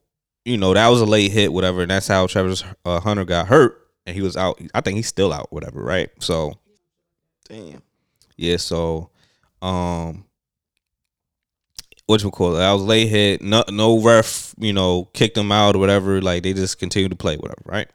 you 0.45 0.57
know 0.59 0.75
that 0.75 0.89
was 0.89 1.01
a 1.01 1.07
late 1.07 1.31
hit, 1.31 1.53
whatever, 1.53 1.83
and 1.83 1.91
that's 1.91 2.09
how 2.09 2.27
Travis 2.27 2.65
uh, 2.85 2.99
Hunter 3.01 3.25
got 3.25 3.47
hurt, 3.47 3.81
and 4.05 4.15
he 4.17 4.21
was 4.23 4.37
out. 4.37 4.61
I 4.75 4.81
think 4.81 4.97
he's 4.97 5.07
still 5.09 5.33
out, 5.33 5.53
whatever, 5.53 5.81
right? 5.81 6.11
So 6.19 6.55
Damn. 7.49 7.83
yeah, 8.37 8.57
so 8.57 9.11
um 9.63 10.26
what 12.07 12.23
you 12.23 12.31
call 12.31 12.57
it? 12.57 12.63
I 12.63 12.73
was 12.73 12.83
late 12.83 13.09
hit. 13.09 13.43
No, 13.43 13.65
no 13.71 14.01
ref, 14.01 14.55
you 14.59 14.73
know, 14.73 15.05
kicked 15.13 15.37
him 15.37 15.53
out 15.53 15.77
or 15.77 15.79
whatever. 15.79 16.23
Like 16.23 16.43
they 16.43 16.53
just 16.53 16.79
continued 16.79 17.11
to 17.11 17.17
play, 17.17 17.37
whatever, 17.37 17.63
right? 17.65 17.89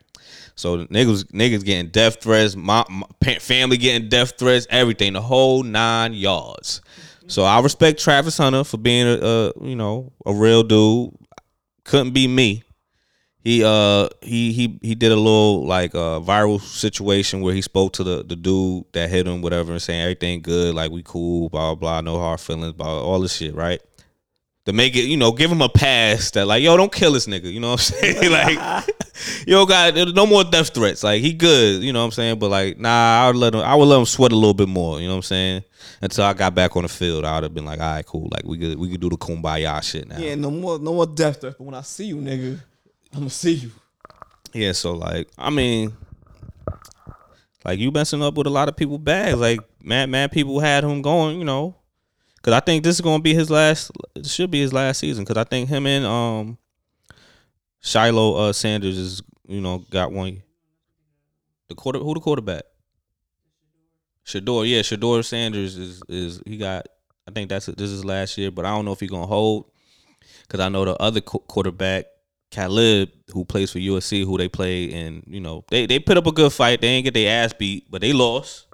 So 0.55 0.85
niggas, 0.85 1.31
niggas 1.31 1.65
getting 1.65 1.89
death 1.89 2.21
threats. 2.21 2.55
My, 2.55 2.83
my 2.89 3.35
family 3.35 3.77
getting 3.77 4.09
death 4.09 4.37
threats. 4.37 4.67
Everything, 4.69 5.13
the 5.13 5.21
whole 5.21 5.63
nine 5.63 6.13
yards. 6.13 6.81
So 7.27 7.43
I 7.43 7.61
respect 7.61 7.99
Travis 7.99 8.37
Hunter 8.37 8.65
for 8.65 8.77
being 8.77 9.07
a, 9.07 9.13
a 9.13 9.53
you 9.65 9.75
know 9.75 10.11
a 10.25 10.33
real 10.33 10.63
dude. 10.63 11.13
Couldn't 11.85 12.11
be 12.11 12.27
me. 12.27 12.63
He 13.39 13.63
uh 13.63 14.09
he 14.21 14.51
he 14.51 14.77
he 14.81 14.93
did 14.93 15.11
a 15.11 15.15
little 15.15 15.65
like 15.65 15.95
uh 15.95 16.19
viral 16.19 16.61
situation 16.61 17.41
where 17.41 17.55
he 17.55 17.61
spoke 17.61 17.93
to 17.93 18.03
the 18.03 18.23
the 18.23 18.35
dude 18.35 18.83
that 18.91 19.09
hit 19.09 19.25
him 19.27 19.41
whatever 19.41 19.71
and 19.71 19.81
saying 19.81 20.01
everything 20.01 20.41
good 20.41 20.75
like 20.75 20.91
we 20.91 21.01
cool 21.01 21.49
blah 21.49 21.73
blah 21.73 22.01
no 22.01 22.19
hard 22.19 22.39
feelings 22.39 22.73
blah 22.73 23.01
all 23.01 23.19
this 23.19 23.37
shit 23.37 23.55
right 23.55 23.81
to 24.65 24.73
make 24.73 24.95
it, 24.95 25.05
you 25.05 25.17
know, 25.17 25.31
give 25.31 25.51
him 25.51 25.61
a 25.61 25.69
pass 25.69 26.31
that 26.31 26.45
like, 26.45 26.61
yo, 26.61 26.77
don't 26.77 26.91
kill 26.91 27.13
this 27.13 27.27
nigga. 27.27 27.51
You 27.51 27.59
know 27.59 27.71
what 27.71 27.93
I'm 27.93 28.13
saying? 28.13 28.31
like, 28.59 28.85
yo, 29.47 29.65
got 29.65 29.95
no 29.95 30.25
more 30.25 30.43
death 30.43 30.73
threats. 30.73 31.03
Like 31.03 31.21
he 31.21 31.33
good. 31.33 31.81
You 31.81 31.93
know 31.93 31.99
what 31.99 32.05
I'm 32.05 32.11
saying? 32.11 32.39
But 32.39 32.49
like, 32.49 32.79
nah, 32.79 33.23
I 33.23 33.27
would 33.27 33.37
let 33.37 33.55
him. 33.55 33.61
I 33.61 33.75
would 33.75 33.85
let 33.85 33.99
him 33.99 34.05
sweat 34.05 34.31
a 34.31 34.35
little 34.35 34.53
bit 34.53 34.69
more. 34.69 34.99
You 34.99 35.07
know 35.07 35.13
what 35.13 35.17
I'm 35.17 35.23
saying? 35.23 35.63
Until 36.01 36.25
I 36.25 36.33
got 36.33 36.53
back 36.53 36.75
on 36.75 36.83
the 36.83 36.89
field, 36.89 37.25
I 37.25 37.35
would 37.35 37.43
have 37.43 37.53
been 37.53 37.65
like, 37.65 37.79
all 37.79 37.93
right, 37.93 38.05
cool. 38.05 38.29
Like 38.31 38.43
we 38.43 38.57
could 38.57 38.77
we 38.77 38.89
could 38.89 39.01
do 39.01 39.09
the 39.09 39.17
kumbaya 39.17 39.81
shit 39.81 40.07
now. 40.07 40.17
Yeah, 40.19 40.35
no 40.35 40.51
more 40.51 40.77
no 40.77 40.93
more 40.93 41.07
death 41.07 41.41
threats. 41.41 41.55
But 41.57 41.63
when 41.63 41.75
I 41.75 41.81
see 41.81 42.05
you, 42.05 42.17
nigga, 42.17 42.59
I'm 43.13 43.19
gonna 43.19 43.29
see 43.29 43.53
you. 43.53 43.71
Yeah, 44.53 44.73
so 44.73 44.93
like, 44.93 45.29
I 45.37 45.49
mean, 45.49 45.93
like 47.63 47.79
you 47.79 47.91
messing 47.91 48.21
up 48.21 48.35
with 48.35 48.47
a 48.47 48.51
lot 48.51 48.67
of 48.67 48.75
people 48.75 48.97
bags. 48.97 49.37
Like, 49.37 49.59
mad, 49.81 50.09
mad 50.09 50.31
people 50.31 50.59
had 50.59 50.83
him 50.83 51.01
going. 51.01 51.39
You 51.39 51.45
know, 51.45 51.75
because 52.41 52.53
I 52.53 52.59
think 52.59 52.83
this 52.83 52.95
is 52.95 53.01
gonna 53.01 53.21
be 53.21 53.33
his 53.33 53.51
last. 53.51 53.91
Should 54.23 54.49
be 54.49 54.61
his 54.61 54.73
last 54.73 54.99
season. 54.99 55.23
Because 55.23 55.37
I 55.37 55.43
think 55.43 55.69
him 55.69 55.85
and 55.85 56.05
um, 56.05 56.57
Shilo 57.83 58.49
uh, 58.49 58.53
Sanders 58.53 58.97
is 58.97 59.21
you 59.47 59.61
know 59.61 59.79
got 59.91 60.11
one. 60.11 60.41
The 61.69 61.75
quarter 61.75 61.99
who 61.99 62.13
the 62.15 62.19
quarterback? 62.19 62.63
Shedeur, 64.25 64.69
yeah, 64.69 64.81
Shedeur 64.81 65.23
Sanders 65.23 65.77
is 65.77 66.01
is 66.09 66.41
he 66.45 66.57
got. 66.57 66.87
I 67.27 67.31
think 67.31 67.49
that's 67.49 67.67
this 67.67 67.91
is 67.91 68.03
last 68.03 68.37
year, 68.37 68.49
but 68.49 68.65
I 68.65 68.69
don't 68.69 68.85
know 68.85 68.93
if 68.93 68.99
he 68.99 69.07
gonna 69.07 69.27
hold. 69.27 69.71
Because 70.41 70.59
I 70.59 70.69
know 70.69 70.85
the 70.85 70.95
other 70.95 71.21
qu- 71.21 71.39
quarterback 71.47 72.05
Caleb, 72.49 73.09
who 73.31 73.45
plays 73.45 73.71
for 73.71 73.79
USC, 73.79 74.25
who 74.25 74.37
they 74.37 74.49
play, 74.49 74.91
and 74.93 75.23
you 75.27 75.39
know 75.39 75.63
they 75.69 75.85
they 75.85 75.99
put 75.99 76.17
up 76.17 76.27
a 76.27 76.31
good 76.31 76.51
fight. 76.51 76.81
They 76.81 76.87
ain't 76.87 77.05
get 77.05 77.13
their 77.13 77.43
ass 77.43 77.53
beat, 77.53 77.89
but 77.89 78.01
they 78.01 78.13
lost. 78.13 78.67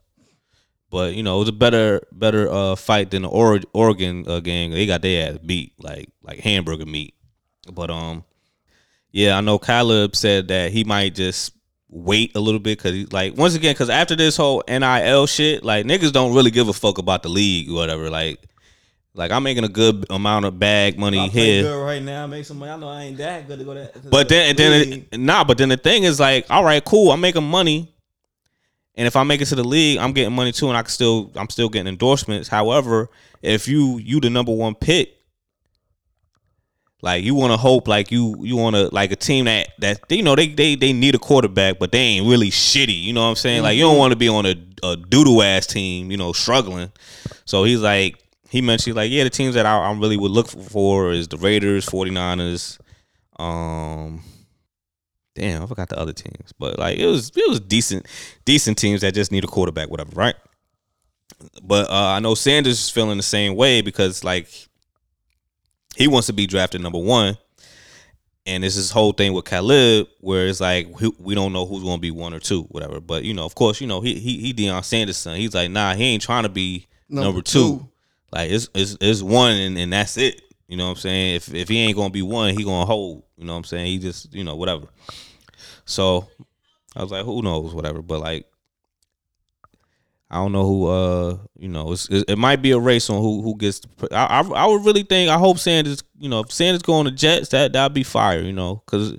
But 0.89 1.15
you 1.15 1.23
know 1.23 1.35
it 1.35 1.39
was 1.39 1.49
a 1.49 1.53
better 1.53 2.01
better 2.11 2.49
uh, 2.49 2.75
fight 2.75 3.11
than 3.11 3.23
the 3.23 3.29
Oregon 3.29 4.25
uh, 4.27 4.39
gang. 4.39 4.71
They 4.71 4.85
got 4.85 5.01
their 5.01 5.31
ass 5.31 5.39
beat 5.45 5.73
like 5.79 6.09
like 6.23 6.39
hamburger 6.39 6.85
meat. 6.85 7.13
But 7.71 7.89
um, 7.89 8.23
yeah, 9.11 9.37
I 9.37 9.41
know 9.41 9.59
Caleb 9.59 10.15
said 10.15 10.47
that 10.47 10.71
he 10.71 10.83
might 10.83 11.15
just 11.15 11.51
wait 11.89 12.35
a 12.35 12.39
little 12.39 12.59
bit 12.59 12.77
because 12.77 13.11
like 13.11 13.35
once 13.37 13.55
again 13.55 13.73
because 13.73 13.89
after 13.89 14.15
this 14.15 14.37
whole 14.37 14.63
NIL 14.67 15.27
shit, 15.27 15.63
like 15.63 15.85
niggas 15.85 16.13
don't 16.13 16.33
really 16.33 16.51
give 16.51 16.69
a 16.69 16.73
fuck 16.73 16.97
about 16.97 17.23
the 17.23 17.29
league 17.29 17.69
or 17.69 17.75
whatever. 17.75 18.09
Like 18.09 18.47
like 19.17 19.31
I'm 19.31 19.43
making 19.43 19.63
a 19.63 19.69
good 19.69 20.05
amount 20.11 20.45
of 20.45 20.59
bag 20.59 20.97
money 20.99 21.19
I 21.19 21.27
here 21.27 21.63
good 21.63 21.83
right 21.83 22.01
now. 22.01 22.23
I 22.23 22.27
make 22.27 22.45
some 22.45 22.59
money. 22.59 22.71
I 22.71 22.77
know 22.77 22.87
I 22.87 23.03
ain't 23.03 23.17
that 23.17 23.47
good 23.47 23.59
to 23.59 23.65
go 23.65 23.73
that. 23.73 24.09
But 24.09 24.29
then, 24.29 24.49
and 24.49 24.57
then, 24.57 25.05
it, 25.11 25.19
nah. 25.19 25.43
But 25.43 25.57
then 25.57 25.69
the 25.69 25.77
thing 25.77 26.03
is, 26.03 26.19
like, 26.19 26.45
all 26.51 26.63
right, 26.63 26.83
cool. 26.85 27.11
I'm 27.11 27.19
making 27.19 27.43
money, 27.43 27.91
and 28.97 29.05
if 29.05 29.15
I 29.15 29.23
make 29.23 29.41
it 29.41 29.45
to 29.45 29.55
the 29.55 29.63
league, 29.63 29.99
I'm 29.99 30.11
getting 30.11 30.33
money 30.33 30.51
too, 30.51 30.67
and 30.67 30.75
I 30.75 30.81
can 30.81 30.89
still, 30.89 31.31
I'm 31.35 31.49
still 31.49 31.69
getting 31.69 31.87
endorsements. 31.87 32.49
However, 32.49 33.09
if 33.43 33.67
you, 33.67 33.99
you 33.99 34.19
the 34.19 34.31
number 34.31 34.51
one 34.51 34.73
pick, 34.73 35.13
like 37.03 37.23
you 37.23 37.35
want 37.35 37.53
to 37.53 37.57
hope, 37.57 37.87
like 37.87 38.11
you, 38.11 38.35
you 38.41 38.57
want 38.57 38.75
to 38.75 38.89
like 38.93 39.11
a 39.11 39.15
team 39.15 39.45
that 39.45 39.69
that 39.77 39.99
you 40.09 40.23
know 40.23 40.35
they 40.35 40.47
they 40.47 40.75
they 40.75 40.93
need 40.93 41.13
a 41.13 41.19
quarterback, 41.19 41.77
but 41.77 41.91
they 41.91 41.99
ain't 41.99 42.27
really 42.27 42.49
shitty. 42.49 43.03
You 43.03 43.13
know 43.13 43.21
what 43.21 43.29
I'm 43.29 43.35
saying? 43.35 43.57
Mm-hmm. 43.57 43.63
Like 43.65 43.77
you 43.77 43.83
don't 43.83 43.91
mm-hmm. 43.91 43.99
want 43.99 44.11
to 44.13 44.17
be 44.17 44.29
on 44.29 44.45
a, 44.47 44.55
a 44.81 44.97
doodle 44.97 45.43
ass 45.43 45.67
team, 45.67 46.09
you 46.09 46.17
know, 46.17 46.33
struggling. 46.33 46.91
So 47.45 47.65
he's 47.65 47.81
like, 47.81 48.15
he 48.49 48.61
mentioned 48.61 48.95
like 48.95 49.11
yeah 49.11 49.23
the 49.23 49.29
teams 49.29 49.53
that 49.53 49.67
I, 49.67 49.77
I, 49.77 49.93
really 49.93 50.17
would 50.17 50.31
look 50.31 50.47
for 50.47 51.11
is 51.11 51.27
the 51.27 51.37
Raiders, 51.37 51.85
49ers, 51.85 52.79
um 53.37 54.23
damn 55.37 55.63
I 55.63 55.65
forgot 55.67 55.89
the 55.89 55.99
other 55.99 56.13
teams 56.13 56.53
but 56.57 56.77
like 56.77 56.97
it 56.97 57.05
was 57.05 57.31
it 57.35 57.49
was 57.49 57.59
decent 57.59 58.05
decent 58.45 58.77
teams 58.77 59.01
that 59.01 59.13
just 59.13 59.31
need 59.31 59.43
a 59.43 59.47
quarterback 59.47 59.89
whatever 59.89 60.11
right 60.15 60.35
but 61.61 61.89
uh, 61.89 62.07
I 62.07 62.19
know 62.19 62.33
Sanders 62.33 62.79
is 62.79 62.89
feeling 62.89 63.17
the 63.17 63.23
same 63.23 63.55
way 63.55 63.81
because 63.81 64.23
like 64.23 64.49
he 65.95 66.07
wants 66.07 66.27
to 66.27 66.33
be 66.33 66.47
drafted 66.47 66.81
number 66.81 66.99
one 66.99 67.37
and 68.45 68.65
it's 68.65 68.75
this 68.75 68.91
whole 68.91 69.11
thing 69.11 69.33
with 69.33 69.45
Caleb 69.45 70.07
where 70.21 70.47
it's 70.47 70.61
like 70.61 70.87
we 71.19 71.35
don't 71.35 71.53
know 71.53 71.65
who's 71.65 71.83
going 71.83 71.97
to 71.97 72.01
be 72.01 72.11
one 72.11 72.33
or 72.33 72.39
two 72.39 72.63
whatever 72.63 72.99
but 72.99 73.23
you 73.23 73.33
know 73.33 73.45
of 73.45 73.55
course 73.55 73.79
you 73.79 73.87
know 73.87 74.01
he 74.01 74.15
he 74.15 74.39
he 74.39 74.53
Deion 74.53 74.83
Sanders 74.83 75.17
son 75.17 75.37
he's 75.37 75.53
like 75.53 75.69
nah 75.69 75.93
he 75.93 76.05
ain't 76.05 76.23
trying 76.23 76.43
to 76.43 76.49
be 76.49 76.87
number, 77.09 77.27
number 77.27 77.41
two. 77.41 77.79
two 77.79 77.89
like 78.31 78.51
it's 78.51 78.69
it's, 78.73 78.97
it's 78.99 79.21
one 79.21 79.53
and, 79.53 79.77
and 79.77 79.93
that's 79.93 80.17
it. 80.17 80.41
You 80.67 80.75
know 80.75 80.85
what 80.85 80.91
I'm 80.91 80.97
saying? 80.97 81.35
If 81.35 81.53
if 81.53 81.69
he 81.69 81.79
ain't 81.79 81.95
gonna 81.95 82.09
be 82.09 82.21
one, 82.21 82.55
he 82.55 82.63
gonna 82.63 82.85
hold. 82.85 83.23
You 83.37 83.45
know 83.45 83.53
what 83.53 83.59
I'm 83.59 83.63
saying? 83.63 83.85
He 83.85 83.99
just 83.99 84.33
you 84.33 84.43
know 84.43 84.55
whatever. 84.55 84.87
So 85.87 86.27
I 86.95 87.01
was 87.01 87.11
like, 87.11 87.25
who 87.25 87.41
knows, 87.41 87.73
whatever. 87.73 88.01
But 88.01 88.19
like, 88.19 88.45
I 90.29 90.35
don't 90.35 90.51
know 90.51 90.65
who. 90.65 90.87
Uh, 90.87 91.37
you 91.57 91.69
know, 91.69 91.93
it, 91.93 92.25
it 92.27 92.37
might 92.37 92.61
be 92.61 92.71
a 92.71 92.79
race 92.79 93.09
on 93.09 93.21
who 93.21 93.41
who 93.41 93.55
gets. 93.55 93.81
I, 94.11 94.25
I, 94.25 94.41
I 94.41 94.65
would 94.67 94.85
really 94.85 95.03
think. 95.03 95.29
I 95.29 95.37
hope 95.37 95.57
Sanders. 95.57 96.03
You 96.19 96.29
know, 96.29 96.41
if 96.41 96.51
Sanders 96.51 96.81
go 96.81 96.93
on 96.93 97.05
the 97.05 97.11
Jets, 97.11 97.49
that 97.49 97.73
that'd 97.73 97.93
be 97.93 98.03
fire. 98.03 98.41
You 98.41 98.51
know, 98.51 98.83
because 98.85 99.13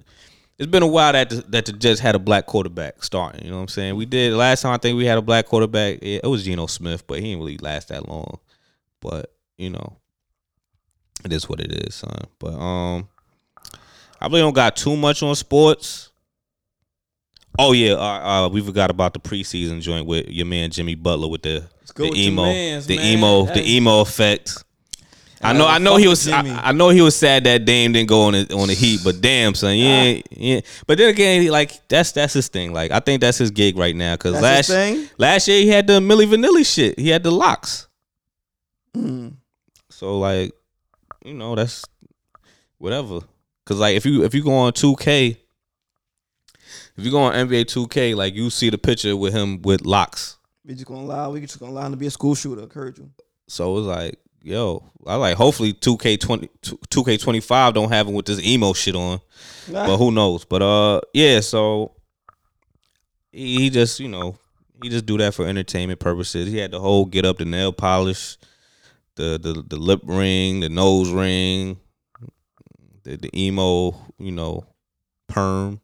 it's 0.59 0.71
been 0.71 0.83
a 0.83 0.87
while 0.87 1.13
that 1.15 1.31
the, 1.31 1.37
that 1.49 1.67
the 1.67 1.73
Jets 1.73 2.01
had 2.01 2.15
a 2.15 2.19
black 2.19 2.47
quarterback 2.47 3.03
starting. 3.03 3.45
You 3.45 3.51
know 3.51 3.57
what 3.57 3.63
I'm 3.63 3.69
saying? 3.69 3.97
We 3.97 4.05
did 4.05 4.35
last 4.35 4.63
time. 4.63 4.73
I 4.73 4.79
think 4.79 4.99
we 4.99 5.07
had 5.07 5.19
a 5.19 5.23
black 5.23 5.47
quarterback. 5.47 5.99
It, 6.03 6.23
it 6.25 6.29
was 6.29 6.45
Geno 6.45 6.67
Smith, 6.67 7.07
but 7.07 7.21
he 7.21 7.31
didn't 7.31 7.41
really 7.41 7.59
last 7.59 7.89
that 7.89 8.07
long. 8.07 8.39
But 9.01 9.33
you 9.57 9.71
know, 9.71 9.97
it 11.25 11.33
is 11.33 11.49
what 11.49 11.61
it 11.61 11.73
is, 11.73 11.95
son. 11.95 12.25
But 12.39 12.55
um, 12.55 13.09
I 14.21 14.27
really 14.27 14.41
don't 14.41 14.55
got 14.55 14.77
too 14.77 14.97
much 14.97 15.23
on 15.23 15.35
sports. 15.37 16.11
Oh 17.59 17.73
yeah, 17.73 17.95
uh, 17.95 18.47
uh, 18.47 18.49
we 18.49 18.61
forgot 18.61 18.91
about 18.91 19.15
the 19.15 19.21
preseason 19.21 19.81
joint 19.81 20.07
with 20.07 20.29
your 20.29 20.47
man 20.47 20.71
Jimmy 20.71 20.95
Butler 20.95 21.29
with 21.29 21.43
the 21.43 21.65
the 21.97 22.13
emo, 22.15 22.45
mans, 22.45 22.87
the 22.87 22.97
man. 22.97 23.19
emo, 23.19 23.47
the 23.47 23.69
emo 23.69 24.01
effect. 24.01 24.65
I 25.41 25.53
know, 25.53 25.67
I 25.67 25.79
know 25.79 25.97
he 25.97 26.09
was. 26.09 26.29
I, 26.29 26.41
I, 26.41 26.73
know 26.73 26.89
he 26.89 27.01
was 27.01 27.15
sad 27.15 27.45
that 27.45 27.65
Dame 27.65 27.93
didn't 27.93 28.09
go 28.09 28.23
on 28.23 28.33
the, 28.33 28.53
on 28.55 28.69
the 28.69 28.75
Heat, 28.75 29.01
but 29.05 29.21
damn, 29.21 29.55
son, 29.55 29.77
yeah, 29.77 30.21
yeah. 30.31 30.61
But 30.87 30.99
then 30.99 31.11
again, 31.11 31.47
like 31.49 31.89
that's 31.89 32.13
that's 32.13 32.33
his 32.33 32.49
thing. 32.49 32.73
Like 32.73 32.91
I 32.91 33.01
think 33.01 33.21
that's 33.21 33.39
his 33.39 33.51
gig 33.51 33.77
right 33.77 33.95
now. 33.95 34.15
Because 34.15 34.41
last 34.41 34.71
last 35.19 35.47
year 35.47 35.61
he 35.61 35.69
had 35.69 35.87
the 35.87 36.01
Milli 36.01 36.27
Vanilli 36.27 36.67
shit. 36.67 36.99
He 36.99 37.09
had 37.09 37.23
the 37.23 37.31
locks. 37.31 37.89
Mm. 38.97 39.35
So 39.91 40.19
like, 40.19 40.53
you 41.25 41.35
know, 41.35 41.55
that's 41.55 41.85
whatever. 42.79 43.21
Cause 43.65 43.79
like 43.79 43.97
if 43.97 44.07
you 44.07 44.25
if 44.25 44.35
you 44.35 44.43
go 44.43 44.55
on 44.55 44.73
two 44.73 44.97
K, 44.97 45.37
if 46.99 47.05
you 47.05 47.13
go 47.13 47.21
on 47.21 47.33
NBA 47.33 47.69
two 47.69 47.87
K, 47.87 48.15
like 48.15 48.35
you 48.35 48.51
see 48.51 48.71
the 48.71 48.79
picture 48.79 49.17
with 49.17 49.33
him 49.33 49.63
with 49.63 49.87
locks. 49.87 50.37
We 50.65 50.75
just 50.75 50.87
gonna 50.87 51.05
lie. 51.05 51.29
We 51.29 51.41
just 51.41 51.61
gonna 51.61 51.73
lie 51.73 51.89
to 51.89 51.97
be 51.97 52.09
a 52.09 52.11
school 52.11 52.35
shooter. 52.35 52.61
Encourage 52.61 52.99
you. 52.99 53.09
So 53.47 53.79
it's 53.79 53.87
like, 53.87 54.19
yo, 54.43 54.83
I 55.07 55.15
like. 55.15 55.37
Hopefully, 55.37 55.73
two 55.73 55.97
K 55.97 56.17
twenty, 56.17 56.51
two 56.91 57.05
K 57.05 57.17
twenty 57.17 57.39
five 57.39 57.73
don't 57.73 57.89
have 57.91 58.09
him 58.09 58.15
with 58.15 58.27
this 58.27 58.45
emo 58.45 58.73
shit 58.73 58.97
on. 58.97 59.21
Nah. 59.69 59.87
But 59.87 59.97
who 59.99 60.11
knows? 60.11 60.45
But 60.45 60.63
uh, 60.63 61.01
yeah. 61.15 61.39
So 61.39 61.93
he, 63.31 63.59
he 63.59 63.71
just, 63.71 64.01
you 64.01 64.09
know, 64.09 64.37
he 64.83 64.89
just 64.89 65.07
do 65.07 65.17
that 65.19 65.35
for 65.35 65.47
entertainment 65.47 66.01
purposes. 66.01 66.49
He 66.49 66.59
had 66.59 66.73
the 66.73 66.81
whole 66.81 67.05
get 67.05 67.25
up, 67.25 67.39
the 67.39 67.45
nail 67.45 67.73
polish, 67.73 68.37
the 69.15 69.39
the 69.41 69.65
the 69.65 69.77
lip 69.77 70.01
ring, 70.03 70.61
the 70.61 70.69
nose 70.69 71.11
ring, 71.11 71.79
the 73.05 73.17
the 73.17 73.31
emo, 73.41 73.95
you 74.19 74.33
know, 74.33 74.67
perm. 75.29 75.81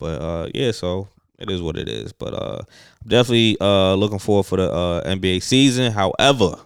But 0.00 0.20
uh 0.20 0.48
yeah, 0.54 0.72
so 0.72 1.06
it 1.38 1.50
is 1.50 1.62
what 1.62 1.76
it 1.76 1.88
is. 1.88 2.12
But 2.12 2.34
uh 2.34 2.62
I'm 3.02 3.08
definitely 3.08 3.56
uh 3.60 3.94
looking 3.94 4.18
forward 4.18 4.44
for 4.44 4.56
the 4.56 4.72
uh 4.72 5.04
NBA 5.04 5.42
season. 5.42 5.92
However, 5.92 6.56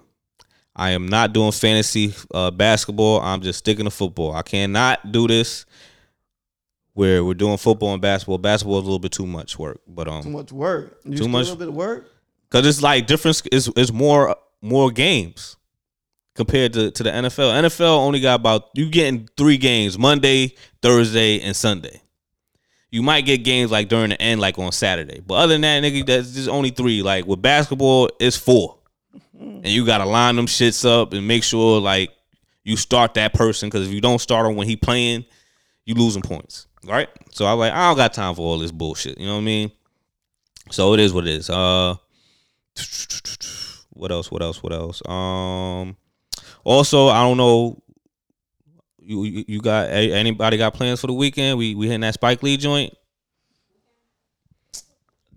I 0.74 0.90
am 0.90 1.06
not 1.06 1.34
doing 1.34 1.52
fantasy 1.52 2.14
uh 2.32 2.50
basketball. 2.50 3.20
I'm 3.20 3.42
just 3.42 3.58
sticking 3.58 3.84
to 3.84 3.90
football. 3.90 4.32
I 4.34 4.42
cannot 4.42 5.12
do 5.12 5.28
this 5.28 5.66
where 6.94 7.24
we're 7.24 7.34
doing 7.34 7.56
football 7.58 7.92
and 7.92 8.00
basketball. 8.00 8.38
Basketball 8.38 8.78
is 8.78 8.82
a 8.82 8.86
little 8.86 8.98
bit 9.00 9.12
too 9.12 9.26
much 9.26 9.58
work. 9.58 9.80
But 9.86 10.08
um 10.08 10.22
too 10.22 10.30
much 10.30 10.52
work. 10.52 10.98
You 11.04 11.18
too 11.18 11.28
much 11.28 11.42
a 11.48 11.50
little 11.52 11.56
bit 11.56 11.68
of 11.68 11.74
work. 11.74 12.08
Cause 12.50 12.64
it's 12.66 12.80
like 12.80 13.06
different. 13.06 13.42
It's 13.52 13.68
it's 13.76 13.92
more 13.92 14.36
more 14.62 14.90
games 14.90 15.56
compared 16.34 16.72
to, 16.74 16.90
to 16.90 17.02
the 17.02 17.10
NFL. 17.10 17.62
NFL 17.68 17.98
only 17.98 18.20
got 18.20 18.36
about 18.36 18.70
you 18.74 18.88
getting 18.90 19.28
three 19.36 19.56
games 19.56 19.98
Monday, 19.98 20.54
Thursday, 20.82 21.40
and 21.40 21.54
Sunday. 21.54 22.00
You 22.94 23.02
might 23.02 23.22
get 23.22 23.38
games 23.38 23.72
like 23.72 23.88
during 23.88 24.10
the 24.10 24.22
end, 24.22 24.40
like 24.40 24.56
on 24.56 24.70
Saturday. 24.70 25.20
But 25.26 25.34
other 25.34 25.54
than 25.54 25.62
that, 25.62 25.82
nigga, 25.82 26.06
that's 26.06 26.30
just 26.30 26.48
only 26.48 26.70
three. 26.70 27.02
Like 27.02 27.26
with 27.26 27.42
basketball, 27.42 28.08
it's 28.20 28.36
four. 28.36 28.78
And 29.36 29.66
you 29.66 29.84
gotta 29.84 30.04
line 30.04 30.36
them 30.36 30.46
shits 30.46 30.88
up 30.88 31.12
and 31.12 31.26
make 31.26 31.42
sure 31.42 31.80
like 31.80 32.10
you 32.62 32.76
start 32.76 33.14
that 33.14 33.34
person 33.34 33.68
because 33.68 33.88
if 33.88 33.92
you 33.92 34.00
don't 34.00 34.20
start 34.20 34.46
him 34.46 34.54
when 34.54 34.68
he 34.68 34.76
playing, 34.76 35.24
you 35.84 35.96
losing 35.96 36.22
points. 36.22 36.68
Right? 36.84 37.08
So 37.32 37.46
I 37.46 37.52
like 37.54 37.72
I 37.72 37.88
don't 37.88 37.96
got 37.96 38.14
time 38.14 38.36
for 38.36 38.42
all 38.42 38.60
this 38.60 38.70
bullshit. 38.70 39.18
You 39.18 39.26
know 39.26 39.34
what 39.34 39.40
I 39.40 39.44
mean? 39.44 39.72
So 40.70 40.94
it 40.94 41.00
is 41.00 41.12
what 41.12 41.26
it 41.26 41.34
is. 41.34 41.50
Uh 41.50 41.96
what 43.90 44.12
else? 44.12 44.30
What 44.30 44.40
else? 44.40 44.62
What 44.62 44.72
else? 44.72 45.02
Um, 45.04 45.96
also, 46.62 47.08
I 47.08 47.22
don't 47.22 47.38
know. 47.38 47.82
You 49.06 49.44
you 49.46 49.60
got 49.60 49.90
anybody 49.90 50.56
got 50.56 50.74
plans 50.74 51.00
for 51.00 51.06
the 51.08 51.12
weekend? 51.12 51.58
We 51.58 51.74
we 51.74 51.86
hitting 51.86 52.00
that 52.00 52.14
Spike 52.14 52.42
Lee 52.42 52.56
joint. 52.56 52.94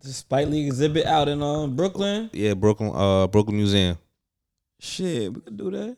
The 0.02 0.14
Spike 0.14 0.48
Lee 0.48 0.66
exhibit 0.66 1.06
out 1.06 1.28
in 1.28 1.42
um 1.42 1.76
Brooklyn. 1.76 2.30
Yeah, 2.34 2.54
Brooklyn 2.54 2.92
uh 2.94 3.28
Brooklyn 3.28 3.58
Museum. 3.58 3.98
Shit, 4.80 5.34
we 5.34 5.42
could 5.42 5.58
do 5.58 5.72
that. 5.72 5.98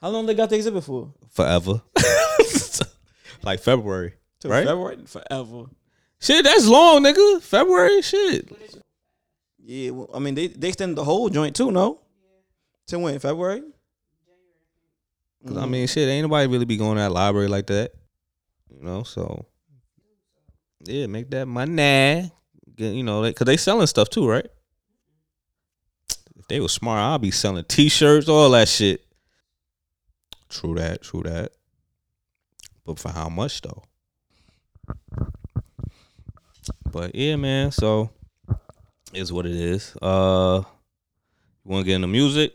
How 0.00 0.08
long 0.08 0.26
they 0.26 0.34
got 0.34 0.48
the 0.48 0.56
exhibit 0.56 0.84
for? 0.84 1.12
Forever. 1.30 1.82
like 3.42 3.60
February. 3.60 4.14
Till 4.40 4.50
Right? 4.50 4.66
February 4.66 4.98
forever. 5.06 5.64
Shit, 6.20 6.44
that's 6.44 6.66
long, 6.66 7.02
nigga. 7.02 7.42
February, 7.42 8.00
shit. 8.02 8.50
Yeah, 9.58 9.90
well, 9.90 10.10
I 10.14 10.18
mean 10.18 10.34
they 10.34 10.46
they 10.48 10.68
extended 10.68 10.96
the 10.96 11.04
whole 11.04 11.28
joint 11.28 11.54
too, 11.54 11.70
no? 11.70 12.00
To 12.88 12.98
when 12.98 13.18
February? 13.18 13.62
'Cause, 15.46 15.56
I 15.56 15.66
mean, 15.66 15.86
shit, 15.88 16.08
ain't 16.08 16.24
nobody 16.24 16.46
really 16.46 16.64
be 16.64 16.76
going 16.76 16.96
to 16.96 17.02
that 17.02 17.12
library 17.12 17.48
like 17.48 17.66
that. 17.66 17.92
You 18.70 18.82
know, 18.82 19.02
so 19.02 19.46
yeah, 20.84 21.06
make 21.06 21.30
that 21.30 21.46
money. 21.46 22.30
Get, 22.76 22.94
you 22.94 23.02
know, 23.02 23.22
because 23.22 23.44
they 23.46 23.56
selling 23.56 23.86
stuff 23.86 24.08
too, 24.08 24.28
right? 24.28 24.46
If 26.36 26.48
they 26.48 26.60
was 26.60 26.72
smart, 26.72 26.98
I'd 27.00 27.20
be 27.20 27.30
selling 27.30 27.64
T-shirts, 27.64 28.28
all 28.28 28.50
that 28.50 28.68
shit. 28.68 29.04
True 30.48 30.74
that, 30.76 31.02
true 31.02 31.22
that. 31.22 31.52
But 32.84 32.98
for 32.98 33.10
how 33.10 33.28
much 33.28 33.60
though? 33.62 33.82
But 36.90 37.14
yeah, 37.14 37.36
man. 37.36 37.70
So 37.72 38.10
is 39.12 39.32
what 39.32 39.46
it 39.46 39.56
is. 39.56 39.94
Uh, 40.00 40.62
you 41.64 41.70
want 41.70 41.84
to 41.84 41.86
get 41.86 41.96
into 41.96 42.08
music? 42.08 42.54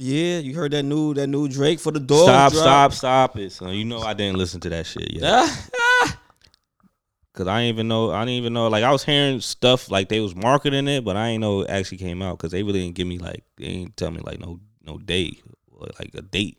Yeah, 0.00 0.38
you 0.38 0.54
heard 0.54 0.70
that 0.72 0.84
new 0.84 1.12
that 1.14 1.26
new 1.26 1.48
Drake 1.48 1.80
for 1.80 1.90
the 1.90 1.98
dog. 1.98 2.22
stop, 2.22 2.52
drop? 2.52 2.62
stop, 2.62 2.92
stop 2.92 3.36
it. 3.36 3.50
son. 3.50 3.74
you 3.74 3.84
know 3.84 3.98
I 3.98 4.14
didn't 4.14 4.38
listen 4.38 4.60
to 4.60 4.68
that 4.68 4.86
shit 4.86 5.12
yet. 5.12 5.24
Ah, 5.24 6.20
Cause 7.34 7.48
I 7.48 7.62
didn't 7.62 7.74
even 7.74 7.88
know. 7.88 8.12
I 8.12 8.20
didn't 8.20 8.34
even 8.34 8.52
know. 8.52 8.68
Like 8.68 8.84
I 8.84 8.92
was 8.92 9.02
hearing 9.02 9.40
stuff 9.40 9.90
like 9.90 10.08
they 10.08 10.20
was 10.20 10.36
marketing 10.36 10.86
it, 10.86 11.04
but 11.04 11.16
I 11.16 11.30
didn't 11.30 11.40
know 11.40 11.62
it 11.62 11.70
actually 11.70 11.98
came 11.98 12.22
out 12.22 12.38
because 12.38 12.52
they 12.52 12.62
really 12.62 12.80
didn't 12.80 12.94
give 12.94 13.08
me 13.08 13.18
like 13.18 13.42
they 13.56 13.64
didn't 13.64 13.96
tell 13.96 14.12
me 14.12 14.20
like 14.22 14.38
no 14.38 14.60
no 14.86 14.98
day 14.98 15.40
or 15.72 15.88
like 15.98 16.14
a 16.14 16.22
date 16.22 16.58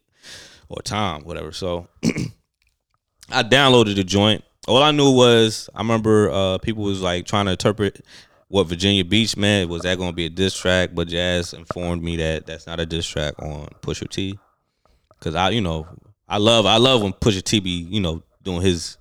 or 0.67 0.81
time 0.81 1.21
whatever. 1.23 1.53
So 1.53 1.87
I 3.31 3.43
downloaded 3.43 3.95
the 3.95 4.03
joint. 4.03 4.43
All 4.67 4.83
I 4.83 4.91
knew 4.91 5.11
was 5.11 5.69
I 5.73 5.79
remember 5.79 6.29
uh, 6.29 6.57
people 6.57 6.83
was 6.83 7.01
like 7.01 7.25
trying 7.25 7.45
to 7.45 7.51
interpret 7.51 8.05
what 8.49 8.67
Virginia 8.67 9.05
Beach 9.05 9.37
meant. 9.37 9.69
Was 9.69 9.83
that 9.83 9.97
going 9.97 10.09
to 10.09 10.15
be 10.15 10.25
a 10.25 10.29
diss 10.29 10.57
track? 10.57 10.89
But 10.93 11.07
Jazz 11.07 11.53
informed 11.53 12.03
me 12.03 12.17
that 12.17 12.45
that's 12.45 12.67
not 12.67 12.79
a 12.79 12.85
diss 12.85 13.07
track 13.07 13.35
on 13.39 13.67
Pusha 13.81 14.09
T. 14.09 14.37
Cause 15.21 15.35
I 15.35 15.49
you 15.49 15.61
know 15.61 15.87
I 16.27 16.37
love 16.37 16.65
I 16.65 16.77
love 16.77 17.01
when 17.01 17.13
Pusha 17.13 17.43
T 17.43 17.59
be 17.59 17.69
you 17.69 17.99
know 17.99 18.23
doing 18.43 18.61
his 18.61 18.97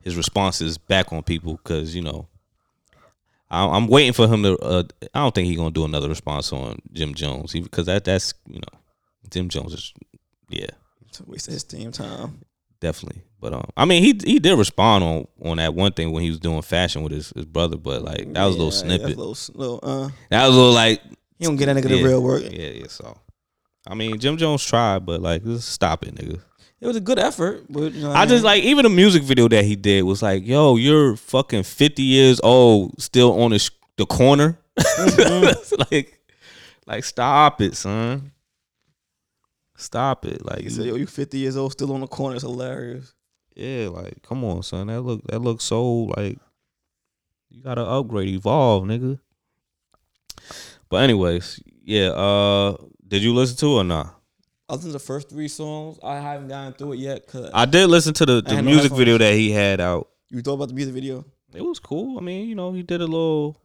his 0.00 0.16
responses 0.16 0.78
back 0.78 1.12
on 1.12 1.22
people 1.22 1.58
because 1.62 1.94
you 1.94 2.02
know 2.02 2.28
I, 3.50 3.66
I'm 3.66 3.86
waiting 3.86 4.12
for 4.12 4.26
him 4.26 4.42
to. 4.44 4.56
Uh, 4.58 4.82
I 5.14 5.20
don't 5.20 5.34
think 5.34 5.46
he's 5.46 5.58
gonna 5.58 5.70
do 5.70 5.84
another 5.84 6.08
response 6.08 6.52
on 6.52 6.78
Jim 6.92 7.14
Jones 7.14 7.52
because 7.52 7.86
that 7.86 8.04
that's 8.04 8.34
you 8.46 8.60
know 8.60 8.78
Jim 9.30 9.48
Jones 9.48 9.74
is 9.74 9.94
yeah 10.48 10.70
waste 11.26 11.46
his 11.46 11.64
team 11.64 11.92
time. 11.92 12.40
definitely. 12.80 13.22
But 13.42 13.54
um, 13.54 13.64
I 13.76 13.84
mean 13.86 14.04
he 14.04 14.18
he 14.24 14.38
did 14.38 14.56
respond 14.56 15.02
on 15.02 15.26
on 15.44 15.56
that 15.56 15.74
one 15.74 15.92
thing 15.92 16.12
when 16.12 16.22
he 16.22 16.30
was 16.30 16.38
doing 16.38 16.62
fashion 16.62 17.02
with 17.02 17.10
his, 17.10 17.30
his 17.34 17.44
brother, 17.44 17.76
but 17.76 18.02
like 18.02 18.32
that 18.34 18.44
was 18.46 18.54
a 18.54 18.58
little 18.58 18.66
Yeah, 18.66 18.70
snippet. 18.70 19.16
That's 19.18 19.48
a 19.48 19.52
little, 19.58 19.80
little 19.80 19.80
uh, 19.82 20.10
that 20.30 20.46
was 20.46 20.56
a 20.56 20.58
little 20.58 20.72
like 20.74 21.02
he 21.38 21.44
don't 21.46 21.56
get 21.56 21.66
that 21.66 21.76
nigga 21.76 21.90
yeah, 21.90 21.96
the 21.96 22.04
real 22.04 22.22
work. 22.22 22.42
Yeah, 22.44 22.68
yeah. 22.68 22.86
So 22.86 23.18
I 23.84 23.94
mean 23.96 24.20
Jim 24.20 24.36
Jones 24.36 24.64
tried, 24.64 25.04
but 25.04 25.20
like 25.20 25.42
just 25.42 25.70
stop 25.70 26.04
it, 26.06 26.14
nigga. 26.14 26.40
It 26.80 26.86
was 26.86 26.96
a 26.96 27.00
good 27.00 27.18
effort, 27.18 27.64
but 27.68 27.92
you 27.92 28.02
know 28.02 28.08
what 28.10 28.16
I 28.16 28.20
mean? 28.20 28.28
just 28.28 28.44
like 28.44 28.62
even 28.62 28.84
the 28.84 28.90
music 28.90 29.24
video 29.24 29.48
that 29.48 29.64
he 29.64 29.74
did 29.74 30.02
was 30.02 30.22
like, 30.22 30.46
yo, 30.46 30.76
you're 30.76 31.16
fucking 31.16 31.64
50 31.64 32.00
years 32.02 32.40
old, 32.44 33.00
still 33.02 33.40
on 33.42 33.50
the, 33.50 33.58
sh- 33.58 33.70
the 33.96 34.06
corner. 34.06 34.58
It's 34.76 35.72
like, 35.90 36.18
like 36.86 37.04
stop 37.04 37.60
it, 37.60 37.76
son. 37.76 38.32
Stop 39.76 40.24
it, 40.26 40.44
like 40.44 40.60
He 40.60 40.70
said, 40.70 40.86
"Yo, 40.86 40.94
you 40.94 41.06
50 41.06 41.38
years 41.38 41.56
old, 41.56 41.72
still 41.72 41.92
on 41.92 42.00
the 42.00 42.06
corner. 42.06 42.36
It's 42.36 42.44
hilarious." 42.44 43.14
Yeah, 43.54 43.88
like 43.88 44.22
come 44.22 44.44
on, 44.44 44.62
son. 44.62 44.86
That 44.88 45.02
look 45.02 45.22
that 45.28 45.40
looks 45.40 45.64
so 45.64 45.84
like 46.16 46.38
you 47.50 47.62
gotta 47.62 47.84
upgrade, 47.84 48.28
evolve, 48.28 48.84
nigga. 48.84 49.18
But 50.88 51.04
anyways, 51.04 51.60
yeah. 51.84 52.08
Uh, 52.08 52.76
did 53.06 53.22
you 53.22 53.34
listen 53.34 53.56
to 53.58 53.66
it 53.66 53.80
or 53.80 53.84
not? 53.84 54.14
I 54.68 54.74
listened 54.74 54.90
to 54.90 54.98
the 54.98 55.04
first 55.04 55.28
three 55.28 55.48
songs. 55.48 55.98
I 56.02 56.16
haven't 56.16 56.48
gotten 56.48 56.72
through 56.72 56.92
it 56.92 56.98
yet. 56.98 57.26
Cause 57.26 57.50
I 57.52 57.66
did 57.66 57.88
listen 57.88 58.14
to 58.14 58.26
the, 58.26 58.40
the 58.40 58.54
had 58.56 58.64
no 58.64 58.70
music 58.70 58.92
video 58.92 59.18
that 59.18 59.34
he 59.34 59.50
had 59.50 59.80
out. 59.80 60.08
you 60.30 60.40
thought 60.40 60.54
about 60.54 60.68
the 60.68 60.74
music 60.74 60.94
video? 60.94 61.24
it 61.54 61.62
was 61.62 61.78
cool. 61.78 62.18
I 62.18 62.22
mean, 62.22 62.48
you 62.48 62.54
know, 62.54 62.72
he 62.72 62.82
did 62.82 63.00
a 63.00 63.06
little 63.06 63.56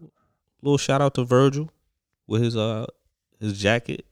little 0.62 0.78
shout 0.78 1.02
out 1.02 1.14
to 1.16 1.24
Virgil 1.24 1.70
with 2.28 2.42
his 2.42 2.58
uh 2.58 2.86
his 3.40 3.60
jacket. 3.60 4.06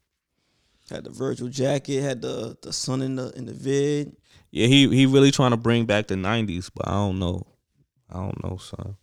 Had 0.89 1.03
the 1.03 1.09
Virgil 1.09 1.47
jacket. 1.47 2.01
Had 2.01 2.21
the 2.21 2.57
the 2.61 2.71
sun 2.71 3.01
in 3.01 3.15
the 3.15 3.31
in 3.35 3.45
the 3.45 3.53
vid. 3.53 4.15
Yeah, 4.51 4.67
he 4.67 4.87
he 4.89 5.05
really 5.05 5.31
trying 5.31 5.51
to 5.51 5.57
bring 5.57 5.85
back 5.85 6.07
the 6.07 6.15
'90s, 6.15 6.69
but 6.73 6.87
I 6.87 6.91
don't 6.91 7.19
know, 7.19 7.45
I 8.09 8.17
don't 8.17 8.43
know, 8.43 8.57
son. 8.57 8.95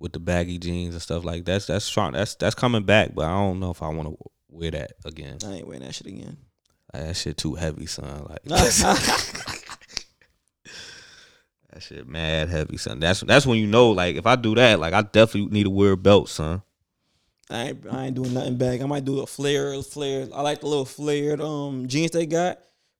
With 0.00 0.12
the 0.12 0.20
baggy 0.20 0.58
jeans 0.58 0.94
and 0.94 1.02
stuff 1.02 1.24
like 1.24 1.44
that's 1.44 1.66
that's 1.66 1.88
trying 1.90 2.12
that's 2.12 2.34
that's 2.36 2.54
coming 2.54 2.84
back, 2.84 3.14
but 3.14 3.26
I 3.26 3.32
don't 3.32 3.60
know 3.60 3.70
if 3.70 3.82
I 3.82 3.88
want 3.88 4.08
to 4.08 4.16
wear 4.48 4.70
that 4.70 4.92
again. 5.04 5.38
I 5.44 5.54
ain't 5.54 5.66
wearing 5.66 5.82
that 5.82 5.94
shit 5.94 6.06
again. 6.06 6.38
Like, 6.92 7.04
that 7.04 7.16
shit 7.16 7.36
too 7.36 7.54
heavy, 7.54 7.86
son. 7.86 8.26
Like 8.28 8.42
that 8.44 8.62
shit 11.80 12.08
mad 12.08 12.48
heavy, 12.48 12.76
son. 12.76 13.00
That's 13.00 13.20
that's 13.20 13.46
when 13.46 13.58
you 13.58 13.66
know, 13.66 13.90
like 13.90 14.16
if 14.16 14.26
I 14.26 14.36
do 14.36 14.54
that, 14.54 14.80
like 14.80 14.94
I 14.94 15.02
definitely 15.02 15.50
need 15.50 15.64
to 15.64 15.70
wear 15.70 15.92
a 15.92 15.96
belt, 15.96 16.28
son. 16.28 16.62
I 17.50 17.68
ain't, 17.68 17.86
I 17.90 18.06
ain't 18.06 18.14
doing 18.14 18.34
nothing 18.34 18.56
back. 18.56 18.80
I 18.80 18.86
might 18.86 19.04
do 19.04 19.20
a 19.20 19.26
flare, 19.26 19.80
flare. 19.82 20.28
I 20.34 20.42
like 20.42 20.60
the 20.60 20.66
little 20.66 20.84
flared 20.84 21.40
um 21.40 21.86
jeans 21.88 22.10
they 22.10 22.26
got. 22.26 22.58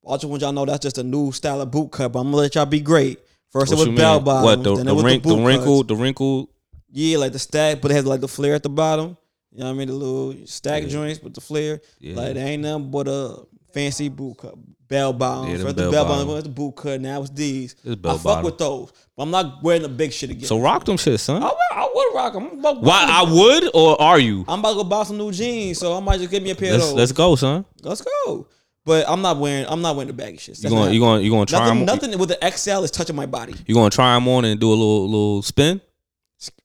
I 0.08 0.12
just 0.14 0.24
want 0.24 0.40
y'all 0.42 0.52
know 0.52 0.64
that's 0.64 0.82
just 0.82 0.96
a 0.98 1.02
new 1.02 1.32
style 1.32 1.60
of 1.60 1.70
boot 1.70 1.90
cut. 1.92 2.12
But 2.12 2.20
I'm 2.20 2.26
gonna 2.28 2.38
let 2.38 2.54
y'all 2.54 2.64
be 2.66 2.80
great. 2.80 3.18
First 3.50 3.72
What 3.74 3.86
it 3.86 3.88
was 3.90 3.96
bell 3.98 4.20
bottoms, 4.20 4.44
What 4.44 4.64
the 4.64 4.76
then 4.76 4.86
the, 4.86 4.92
it 4.92 4.94
was 4.94 5.04
wrink, 5.04 5.22
the 5.22 5.36
the, 5.36 5.42
wrinkle 5.44 5.78
cuts. 5.82 5.88
the 5.88 5.96
wrinkle 5.96 6.50
Yeah, 6.90 7.18
like 7.18 7.32
the 7.32 7.38
stack, 7.38 7.80
but 7.82 7.90
it 7.90 7.94
has 7.94 8.06
like 8.06 8.20
the 8.20 8.28
flare 8.28 8.54
at 8.54 8.62
the 8.62 8.68
bottom. 8.70 9.16
You 9.52 9.60
know 9.60 9.66
what 9.66 9.70
I 9.72 9.74
mean? 9.74 9.88
The 9.88 9.94
little 9.94 10.46
stack 10.46 10.82
Yeah. 10.84 10.88
joints 10.88 11.22
with 11.22 11.34
the 11.34 11.40
flare. 11.40 11.80
Yeah. 11.98 12.16
Like 12.16 12.36
it 12.36 12.38
ain't 12.38 12.62
nothing 12.62 12.90
but 12.90 13.08
a 13.08 13.40
fancy 13.72 14.08
boot 14.08 14.38
cut. 14.38 14.54
Bell 14.88 15.12
bottoms. 15.12 15.62
Yeah, 15.62 15.66
the 15.66 15.74
bell 15.74 15.90
bell 15.90 16.04
bottoms. 16.06 16.42
the 16.44 16.48
boot 16.48 16.76
cut. 16.76 17.00
Now 17.00 17.20
it's 17.20 17.30
these. 17.30 17.76
It's 17.84 17.96
bell 17.96 18.12
I 18.12 18.14
fuck 18.14 18.24
bottom. 18.24 18.44
with 18.44 18.58
those, 18.58 18.92
but 19.16 19.22
I'm 19.24 19.30
not 19.30 19.62
wearing 19.62 19.82
the 19.82 19.88
big 19.88 20.12
shit 20.12 20.30
again. 20.30 20.46
So 20.46 20.58
rock 20.60 20.84
them 20.84 20.96
shit, 20.96 21.20
son. 21.20 21.42
I, 21.42 21.46
would- 21.46 21.54
I 21.72 21.90
would 21.94 22.14
rock 22.14 22.32
them. 22.32 22.62
Why 22.62 23.04
I 23.06 23.30
would 23.30 23.70
or 23.74 24.00
are 24.00 24.18
you? 24.18 24.44
I'm 24.48 24.60
about 24.60 24.70
to 24.70 24.74
go 24.76 24.84
buy 24.84 25.02
some 25.02 25.18
new 25.18 25.30
jeans, 25.30 25.78
so 25.78 25.96
I 25.96 26.00
might 26.00 26.18
just 26.18 26.30
get 26.30 26.42
me 26.42 26.50
a 26.50 26.54
pair 26.54 26.72
Let's 26.72 26.84
of 26.84 26.90
those. 26.90 26.98
let's 26.98 27.12
go, 27.12 27.36
son. 27.36 27.64
Let's 27.82 28.00
go. 28.00 28.46
But 28.84 29.04
I'm 29.06 29.20
not 29.20 29.36
wearing. 29.36 29.66
I'm 29.68 29.82
not 29.82 29.96
wearing 29.96 30.06
the 30.06 30.14
baggy 30.14 30.38
shit. 30.38 30.62
You 30.64 30.70
going 30.70 30.94
you 30.94 31.00
going 31.00 31.22
you 31.22 31.30
going 31.30 31.44
to 31.44 31.50
try 31.52 31.60
nothing, 31.66 31.84
them? 31.84 31.86
nothing 31.86 32.18
with 32.18 32.30
the 32.30 32.50
XL 32.50 32.84
is 32.84 32.90
touching 32.90 33.14
my 33.14 33.26
body. 33.26 33.54
You 33.66 33.74
going 33.74 33.90
to 33.90 33.94
try 33.94 34.14
them 34.14 34.26
on 34.28 34.46
and 34.46 34.58
do 34.58 34.68
a 34.68 34.70
little 34.70 35.06
little 35.06 35.42
spin? 35.42 35.82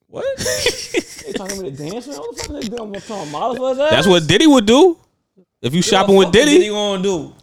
What? 0.07 0.23
they 0.37 1.33
talking 1.33 1.59
about 1.59 1.75
the 1.75 1.89
dance? 1.89 2.07
man? 2.07 2.17
What 2.17 2.37
the 2.37 2.43
fuck 2.43 2.61
they 2.61 2.67
doing? 2.69 2.91
What 2.91 3.03
talking 3.03 3.31
models? 3.31 3.77
That's 3.77 4.07
what 4.07 4.25
Diddy 4.27 4.47
would 4.47 4.65
do. 4.65 4.97
If 5.63 5.73
you 5.73 5.81
shopping 5.81 6.15
with 6.15 6.25
What 6.25 6.33
the 6.33 6.39
Diddy, 6.39 6.57
Diddy 6.57 6.69
gonna 6.69 7.01
do? 7.01 7.33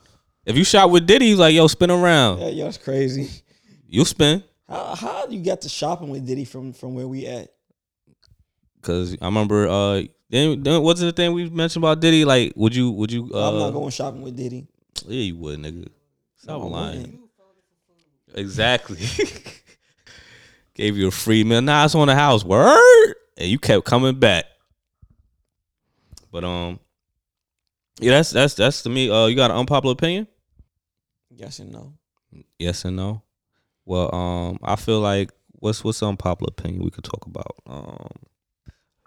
if 0.45 0.55
you 0.55 0.63
shop 0.63 0.91
with 0.91 1.07
Diddy, 1.07 1.29
he's 1.29 1.39
like, 1.39 1.55
yo, 1.55 1.67
spin 1.69 1.91
around. 1.91 2.41
Yeah, 2.41 2.49
yo, 2.49 2.65
that's 2.65 2.77
crazy. 2.77 3.31
You 3.89 4.05
spin. 4.05 4.45
How 4.69 4.95
how 4.95 5.27
you 5.29 5.43
got 5.43 5.63
to 5.63 5.71
shopping 5.71 6.11
with 6.11 6.27
Diddy 6.27 6.45
from 6.45 6.75
from 6.75 6.95
where 6.95 7.09
we 7.09 7.27
at? 7.27 7.49
Cause 8.83 9.17
I 9.21 9.25
remember 9.25 9.67
uh 9.67 10.03
then, 10.29 10.63
then 10.63 10.83
what's 10.83 11.01
the 11.01 11.13
thing 11.13 11.33
we 11.33 11.49
mentioned 11.49 11.83
about 11.83 12.01
Diddy? 12.01 12.27
Like, 12.27 12.53
would 12.57 12.77
you 12.77 12.91
would 12.91 13.11
you 13.11 13.31
uh 13.33 13.49
I'm 13.49 13.59
not 13.59 13.71
going 13.71 13.91
shopping 13.91 14.21
with 14.21 14.37
Diddy. 14.37 14.69
Yeah, 15.07 15.23
you 15.23 15.37
would, 15.39 15.59
nigga. 15.59 15.89
Stop 16.37 16.61
No, 16.61 16.69
I 16.69 16.71
lying. 16.71 17.21
Exactly. 18.35 18.99
Gave 20.75 20.97
you 20.99 21.09
a 21.09 21.11
free 21.11 21.43
meal. 21.43 21.63
Nah, 21.63 21.87
it's 21.87 21.95
on 21.95 22.07
the 22.07 22.15
house. 22.15 22.45
Word. 22.45 23.15
And 23.39 23.49
you 23.49 23.59
kept 23.59 23.87
coming 23.87 24.19
back. 24.19 24.45
But 26.31 26.45
um 26.45 26.79
Yeah, 28.01 28.13
that's 28.13 28.31
that's 28.31 28.55
that's 28.55 28.83
to 28.83 28.91
me. 28.91 29.11
Uh 29.11 29.27
you 29.27 29.37
got 29.37 29.51
an 29.51 29.57
unpopular 29.57 29.93
opinion? 29.93 30.27
Yes 31.31 31.59
and 31.59 31.73
no. 31.73 31.95
Yes 32.59 32.85
and 32.85 32.97
no. 32.97 33.23
Well, 33.85 34.15
um, 34.15 34.59
I 34.63 34.77
feel 34.77 35.01
like 35.01 35.31
what's 35.53 35.83
what's 35.85 36.01
an 36.03 36.09
unpopular 36.09 36.51
opinion 36.57 36.83
we 36.85 36.91
could 36.91 37.05
talk 37.05 37.27
about? 37.27 37.55
Um 37.67 38.11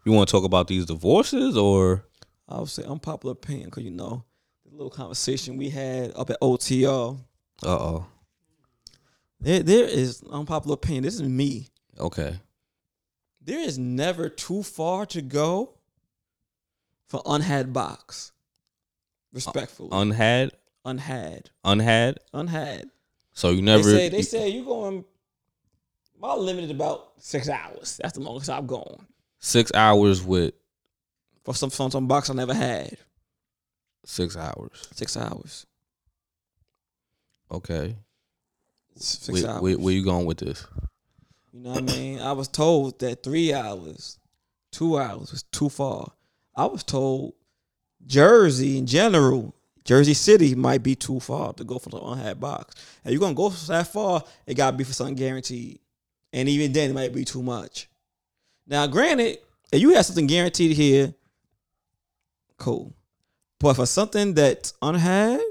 you 0.06 0.11
want 0.11 0.28
to 0.28 0.32
talk 0.32 0.44
about 0.44 0.68
these 0.68 0.86
divorces 0.86 1.56
or 1.57 2.06
I 2.49 2.60
would 2.60 2.70
say 2.70 2.84
unpopular 2.84 3.32
opinion 3.34 3.70
because 3.70 3.84
you 3.84 3.91
know 3.91 4.26
the 4.65 4.72
little 4.76 4.90
conversation 4.90 5.57
we 5.57 5.70
had 5.70 6.11
up 6.15 6.30
at 6.30 6.40
OTR. 6.41 7.18
uh 7.65 7.68
oh. 7.70 8.06
There 9.40 9.64
there 9.64 9.86
is 9.86 10.22
unpopular 10.30 10.74
opinion. 10.76 11.03
This 11.03 11.15
is 11.15 11.22
me. 11.24 11.70
Okay. 11.99 12.40
There 13.41 13.60
is 13.60 13.78
never 13.78 14.30
too 14.30 14.64
far 14.64 15.06
to 15.07 15.22
go 15.22 15.76
for 17.07 17.22
unhad 17.24 17.72
box. 17.74 18.32
Respectfully, 19.34 19.89
Unhad? 19.89 20.51
unhad, 20.85 21.47
Unhad? 21.65 22.18
unhad. 22.34 22.85
So 23.34 23.49
you 23.49 23.61
never 23.61 23.84
they 23.84 23.97
say 23.97 24.10
they 24.10 24.22
say 24.22 24.49
you 24.49 24.64
going. 24.64 25.05
My 26.19 26.35
limited 26.35 26.72
about 26.72 27.14
six 27.18 27.49
hours. 27.49 27.99
That's 28.01 28.14
the 28.14 28.22
longest 28.22 28.49
I've 28.49 28.68
gone 28.68 29.05
six 29.43 29.73
hours 29.73 30.23
with 30.23 30.53
for 31.43 31.53
some 31.53 31.69
some, 31.69 31.91
some 31.91 32.07
box 32.07 32.30
I 32.30 32.34
never 32.34 32.53
had. 32.53 32.97
Six 34.05 34.35
hours. 34.38 34.88
Six 34.93 35.18
hours. 35.18 35.65
Okay. 37.51 37.95
Six 38.95 39.30
Where, 39.30 39.51
hours. 39.51 39.61
where, 39.61 39.77
where 39.77 39.93
you 39.93 40.03
going 40.03 40.26
with 40.26 40.38
this? 40.39 40.65
You 41.51 41.60
know 41.60 41.72
what 41.72 41.91
I 41.91 41.95
mean? 41.95 42.19
I 42.19 42.31
was 42.31 42.47
told 42.47 42.99
that 42.99 43.22
three 43.23 43.53
hours, 43.53 44.18
two 44.72 44.97
hours 44.97 45.31
was 45.31 45.43
too 45.43 45.69
far. 45.69 46.11
I 46.55 46.65
was 46.65 46.84
told 46.84 47.34
Jersey 48.06 48.78
in 48.78 48.86
general, 48.86 49.56
Jersey 49.84 50.14
City 50.14 50.56
might 50.56 50.84
be 50.84 50.96
too 50.96 51.20
far 51.20 51.54
to 51.54 51.64
go 51.64 51.80
for 51.80 51.90
the 51.90 52.00
unhat 52.00 52.40
box. 52.40 52.76
If 53.04 53.12
you're 53.12 53.20
gonna 53.20 53.34
go 53.34 53.50
that 53.50 53.88
far, 53.88 54.24
it 54.46 54.56
gotta 54.56 54.78
be 54.78 54.84
for 54.84 54.94
something 54.94 55.16
guaranteed. 55.16 55.80
And 56.32 56.50
even 56.50 56.72
then 56.72 56.92
it 56.92 56.94
might 56.94 57.14
be 57.14 57.26
too 57.26 57.44
much. 57.44 57.90
Now, 58.66 58.88
granted, 58.88 59.40
if 59.72 59.82
you 59.82 59.94
have 59.94 60.06
something 60.06 60.28
guaranteed 60.28 60.76
here, 60.76 61.14
cool. 62.58 62.94
But 63.60 63.76
for 63.76 63.86
something 63.86 64.34
that's 64.34 64.74
unhad, 64.82 65.42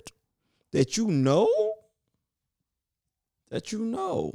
that 0.73 0.97
you 0.97 1.09
know, 1.09 1.49
that 3.51 3.70
you 3.70 3.81
know 3.81 4.33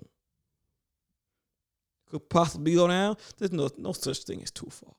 could 2.10 2.30
possibly 2.30 2.76
go 2.76 2.88
down, 2.88 3.18
there's 3.38 3.52
no 3.52 3.70
no 3.78 3.94
such 3.94 4.24
thing 4.24 4.42
as 4.42 4.52
too 4.52 4.70
far. 4.70 4.94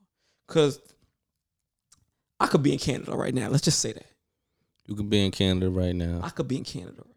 Cause 0.47 0.81
I 2.41 2.47
could 2.47 2.63
be 2.63 2.73
in 2.73 2.79
Canada 2.79 3.13
right 3.17 3.35
now. 3.35 3.49
Let's 3.49 3.65
just 3.65 3.81
say 3.81 3.93
that. 3.93 4.07
You 4.87 4.95
could 4.95 5.11
be 5.11 5.25
in 5.25 5.31
Canada 5.31 5.69
right 5.69 5.95
now. 5.95 6.21
I 6.23 6.31
could 6.31 6.49
be 6.49 6.57
in 6.57 6.65
Canada 6.65 7.03
right 7.05 7.15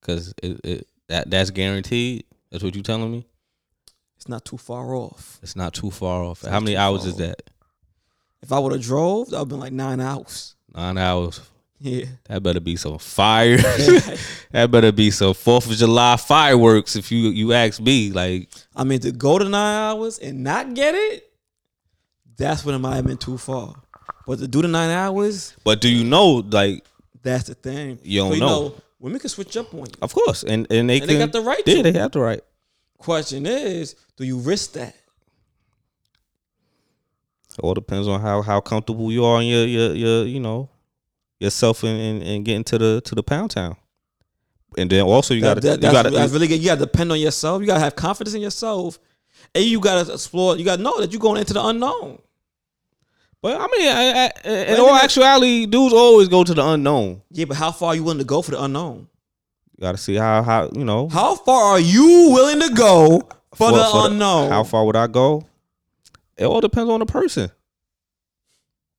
because 0.00 0.34
it, 0.42 0.60
it 0.64 0.88
that 1.08 1.30
that's 1.30 1.50
guaranteed. 1.50 2.24
That's 2.50 2.62
what 2.62 2.74
you 2.74 2.82
telling 2.82 3.10
me. 3.10 3.26
It's 4.16 4.28
not 4.28 4.44
too 4.44 4.58
far 4.58 4.94
off. 4.94 5.38
It's 5.42 5.56
not 5.56 5.74
too 5.74 5.90
far 5.90 6.22
off. 6.22 6.42
It's 6.42 6.50
How 6.50 6.60
many 6.60 6.76
hours 6.76 7.04
is 7.04 7.16
that? 7.16 7.42
If 8.42 8.52
I 8.52 8.58
would 8.58 8.72
have 8.72 8.82
drove, 8.82 9.30
that 9.30 9.38
would 9.38 9.40
have 9.40 9.48
been 9.48 9.60
like 9.60 9.72
nine 9.72 10.00
hours. 10.00 10.54
Nine 10.74 10.98
hours. 10.98 11.40
Yeah. 11.80 12.06
That 12.28 12.42
better 12.42 12.60
be 12.60 12.76
some 12.76 12.98
fire. 12.98 13.56
that 14.50 14.70
better 14.70 14.92
be 14.92 15.10
some 15.10 15.34
Fourth 15.34 15.70
of 15.70 15.76
July 15.76 16.16
fireworks. 16.16 16.96
If 16.96 17.12
you 17.12 17.30
you 17.30 17.52
ask 17.52 17.80
me, 17.80 18.10
like 18.10 18.48
I 18.74 18.84
mean, 18.84 19.00
to 19.00 19.12
go 19.12 19.38
to 19.38 19.44
nine 19.44 19.90
hours 19.90 20.18
and 20.18 20.42
not 20.42 20.74
get 20.74 20.94
it, 20.94 21.30
that's 22.36 22.64
when 22.64 22.74
it 22.74 22.78
might 22.78 22.96
have 22.96 23.06
been 23.06 23.18
too 23.18 23.38
far. 23.38 23.74
But 24.28 24.38
to 24.40 24.46
do 24.46 24.60
the 24.62 24.68
nine 24.68 24.90
hours, 24.90 25.54
But 25.64 25.80
do 25.80 25.88
you 25.88 26.04
know, 26.04 26.44
like, 26.50 26.84
that's 27.22 27.44
the 27.48 27.54
thing. 27.54 27.98
You 28.02 28.20
don't 28.20 28.32
So, 28.34 28.38
know. 28.38 28.74
Women 29.00 29.18
can 29.20 29.30
switch 29.30 29.56
up 29.56 29.72
on 29.72 29.80
you. 29.80 29.92
of 30.02 30.12
course, 30.12 30.42
and 30.44 30.66
and 30.70 30.90
they 30.90 31.00
And 31.00 31.08
they 31.08 31.18
got 31.18 31.32
the 31.32 31.40
right 31.40 31.62
Yeah, 31.66 31.82
to. 31.82 31.82
they 31.90 31.98
have 31.98 32.12
the 32.12 32.20
right. 32.20 32.42
Question 32.98 33.46
is, 33.46 33.94
do 34.16 34.24
you 34.24 34.36
risk 34.38 34.72
that? 34.72 34.94
It 37.56 37.64
all 37.64 37.74
depends 37.74 38.06
on 38.06 38.20
how 38.20 38.42
how 38.42 38.60
comfortable 38.60 39.10
you 39.10 39.24
are 39.24 39.40
in 39.40 39.46
your 39.48 39.64
your, 39.66 39.94
your 39.94 40.24
you 40.26 40.40
know 40.40 40.68
yourself 41.40 41.82
and, 41.84 42.00
and, 42.00 42.22
and 42.22 42.44
getting 42.44 42.64
to 42.64 42.78
the 42.78 43.00
to 43.04 43.14
the 43.14 43.22
pound 43.22 43.50
town. 43.52 43.76
And 44.76 44.90
then 44.90 45.02
also 45.02 45.32
you 45.34 45.40
got 45.40 45.60
to 45.62 45.68
you 45.70 45.76
got 45.80 46.02
to 46.02 46.10
really 46.10 46.46
good. 46.48 46.60
You 46.60 46.66
got 46.66 46.74
to 46.78 46.84
depend 46.84 47.10
on 47.12 47.18
yourself. 47.18 47.60
You 47.62 47.66
got 47.66 47.74
to 47.74 47.80
have 47.80 47.96
confidence 47.96 48.34
in 48.34 48.42
yourself, 48.42 48.98
and 49.54 49.64
you 49.64 49.80
got 49.80 50.04
to 50.06 50.12
explore. 50.12 50.56
You 50.56 50.64
got 50.64 50.76
to 50.76 50.82
know 50.82 51.00
that 51.00 51.10
you're 51.12 51.20
going 51.20 51.38
into 51.40 51.54
the 51.54 51.64
unknown. 51.64 52.18
But 53.40 53.60
I 53.60 53.66
mean, 53.76 53.88
I, 53.88 54.24
I, 54.24 54.48
in 54.48 54.68
Wait 54.70 54.78
all 54.80 54.94
actuality, 54.94 55.66
dudes 55.66 55.94
always 55.94 56.28
go 56.28 56.42
to 56.42 56.54
the 56.54 56.66
unknown. 56.66 57.22
Yeah, 57.30 57.44
but 57.44 57.56
how 57.56 57.70
far 57.70 57.90
are 57.90 57.94
you 57.94 58.02
willing 58.02 58.18
to 58.18 58.24
go 58.24 58.42
for 58.42 58.50
the 58.50 58.62
unknown? 58.62 59.08
You 59.76 59.82
got 59.82 59.92
to 59.92 59.98
see 59.98 60.16
how 60.16 60.42
how 60.42 60.70
you 60.74 60.84
know 60.84 61.08
How 61.08 61.36
far 61.36 61.74
are 61.74 61.80
you 61.80 62.30
willing 62.32 62.60
to 62.68 62.74
go 62.74 63.28
for, 63.54 63.70
the 63.70 63.90
unknown? 63.94 64.50
how 64.50 64.64
far 64.64 64.84
would 64.84 64.96
I 64.96 65.06
go? 65.06 65.46
It 66.36 66.46
all 66.46 66.60
depends 66.60 66.90
on 66.90 67.00
the 67.00 67.06
person. 67.06 67.50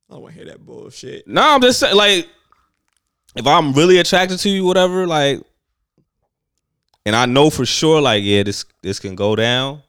I 0.10 0.14
don't 0.14 0.24
want 0.24 0.36
to 0.36 0.41
hear 0.41 0.52
that 0.52 0.66
bullshit. 0.66 1.28
No, 1.28 1.41
I'm 1.41 1.61
just 1.61 1.80
saying, 1.80 1.95
like, 1.95 2.28
if 3.36 3.45
I'm 3.45 3.74
really 3.74 3.99
attracted 3.99 4.40
to 4.40 4.49
you, 4.49 4.66
whatever, 4.66 5.06
like, 5.06 5.41
and 7.06 7.16
I 7.16 7.26
know 7.26 7.49
for 7.49 7.66
sure, 7.66 8.02
like, 8.02 8.24
yeah, 8.24 8.44
this 8.44 8.64
this 8.82 8.99
can 8.99 9.16
go 9.16 9.36
down. 9.36 9.84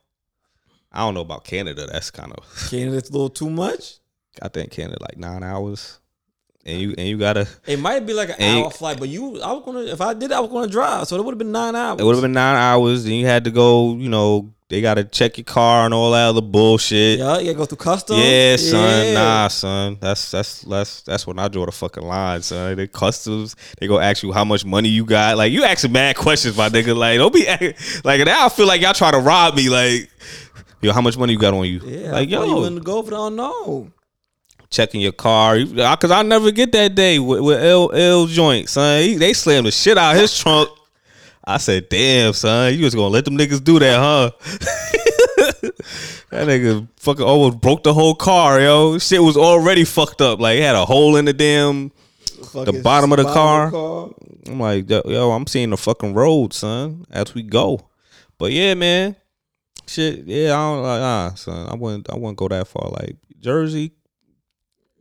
I 0.93 1.01
don't 1.01 1.15
know 1.15 1.21
about 1.21 1.45
Canada. 1.45 1.87
That's 1.87 2.11
kind 2.11 2.33
of. 2.33 2.69
Canada's 2.69 3.11
a 3.11 3.13
little 3.13 3.31
too 3.31 3.49
much. 3.49 4.00
I 4.43 4.49
think 4.49 4.71
Canada 4.71 4.99
like 5.01 5.17
nine 5.17 5.43
hours, 5.43 5.99
and 6.65 6.81
you 6.81 6.95
and 6.97 7.07
you 7.09 7.19
gotta. 7.19 7.49
It 7.67 7.79
might 7.79 8.07
be 8.07 8.13
like 8.13 8.31
an 8.31 8.37
hour 8.41 8.71
flight, 8.71 8.99
but 8.99 9.09
you, 9.09 9.41
I 9.41 9.53
was 9.53 9.63
gonna. 9.65 9.81
If 9.81 10.01
I 10.01 10.15
did, 10.15 10.33
I 10.33 10.41
was 10.41 10.51
gonna 10.51 10.69
drive, 10.69 11.07
so 11.09 11.17
it 11.17 11.25
would 11.25 11.33
have 11.33 11.39
been 11.39 11.53
nine 11.53 11.75
hours. 11.75 12.01
It 12.01 12.05
would 12.05 12.15
have 12.15 12.23
been 12.23 12.33
nine 12.33 12.57
hours, 12.57 13.05
and 13.05 13.15
you 13.15 13.27
had 13.27 13.45
to 13.45 13.51
go. 13.51 13.95
You 13.97 14.09
know, 14.09 14.53
they 14.71 14.81
gotta 14.81 15.03
check 15.03 15.37
your 15.37 15.45
car 15.45 15.85
and 15.85 15.93
all 15.93 16.13
that 16.13 16.29
other 16.29 16.41
bullshit. 16.41 17.19
Yeah, 17.19 17.39
you 17.39 17.47
gotta 17.47 17.59
go 17.59 17.65
through 17.67 17.79
customs. 17.79 18.21
Yeah, 18.21 18.57
son. 18.57 19.07
Yeah. 19.07 19.15
Nah, 19.15 19.49
son. 19.49 19.99
That's 20.01 20.31
that's 20.31 20.63
that's 20.63 21.03
that's 21.03 21.27
when 21.27 21.39
I 21.41 21.49
draw 21.49 21.67
the 21.67 21.73
fucking 21.73 22.05
line, 22.05 22.41
son. 22.43 22.77
The 22.77 22.87
customs, 22.87 23.57
they 23.81 23.89
go 23.89 23.99
ask 23.99 24.23
you 24.23 24.33
how 24.33 24.45
much 24.45 24.65
money 24.65 24.89
you 24.89 25.05
got. 25.05 25.37
Like 25.37 25.53
you 25.53 25.65
asking 25.65 25.91
mad 25.91 26.17
questions, 26.17 26.57
my 26.57 26.69
nigga. 26.69 26.97
Like 26.97 27.19
don't 27.19 27.35
be 27.35 27.47
like 28.05 28.25
now. 28.25 28.47
I 28.47 28.49
feel 28.49 28.67
like 28.67 28.81
y'all 28.81 28.95
trying 28.95 29.15
to 29.15 29.19
rob 29.19 29.57
me. 29.57 29.69
Like 29.69 30.09
yo, 30.81 30.93
how 30.93 31.01
much 31.01 31.19
money 31.19 31.33
you 31.33 31.39
got 31.39 31.53
on 31.53 31.67
you? 31.67 31.81
Yeah, 31.85 32.13
like 32.13 32.29
yo, 32.29 32.45
you 32.45 32.51
yo, 32.51 32.55
willing 32.55 32.77
to 32.77 32.81
go 32.81 33.03
for 33.03 33.11
the 33.11 33.21
unknown? 33.21 33.93
Checking 34.71 35.01
your 35.01 35.13
car. 35.13 35.59
Cause 35.97 36.11
I 36.11 36.23
never 36.23 36.51
get 36.51 36.73
that 36.73 36.95
day 36.95 37.19
with, 37.19 37.41
with 37.41 37.63
L 37.63 37.93
L 37.93 38.27
joint, 38.27 38.69
son. 38.69 39.03
He, 39.03 39.15
they 39.17 39.33
slammed 39.33 39.67
the 39.67 39.71
shit 39.71 39.99
out 39.99 40.17
his 40.17 40.37
trunk. 40.37 40.71
I 41.45 41.57
said, 41.57 41.89
damn, 41.89 42.33
son, 42.33 42.73
you 42.75 42.81
just 42.81 42.97
gonna 42.97 43.09
let 43.09 43.25
them 43.25 43.37
niggas 43.37 43.65
do 43.65 43.79
that, 43.79 43.99
huh? 43.99 44.31
that 46.31 46.47
nigga 46.47 46.87
fucking 46.97 47.25
almost 47.25 47.61
broke 47.61 47.83
the 47.83 47.95
whole 47.95 48.15
car, 48.15 48.61
yo. 48.61 48.99
Shit 48.99 49.23
was 49.23 49.37
already 49.37 49.85
fucked 49.85 50.21
up. 50.21 50.39
Like, 50.39 50.59
it 50.59 50.63
had 50.63 50.77
a 50.77 50.85
hole 50.85 51.17
in 51.17 51.25
the 51.25 51.33
damn. 51.33 51.91
the 52.53 52.81
bottom 52.85 53.13
of 53.13 53.19
the 53.19 53.25
bottom 53.25 53.71
car. 53.71 54.11
I'm 54.47 54.61
like, 54.61 54.89
yo, 54.89 55.03
yo, 55.07 55.31
I'm 55.33 55.47
seeing 55.47 55.71
the 55.71 55.77
fucking 55.77 56.15
road, 56.15 56.53
son, 56.53 57.07
as 57.11 57.35
we 57.35 57.43
go. 57.43 57.81
But 58.39 58.53
yeah, 58.53 58.75
man, 58.75 59.17
shit, 59.87 60.27
yeah, 60.27 60.55
I 60.55 60.57
don't 60.57 60.83
like, 60.83 61.01
ah, 61.03 61.33
son, 61.37 61.69
I 61.69 61.75
wouldn't, 61.75 62.11
I 62.11 62.15
wouldn't 62.15 62.39
go 62.39 62.49
that 62.49 62.69
far. 62.69 62.91
Like 62.91 63.17
Jersey, 63.41 63.93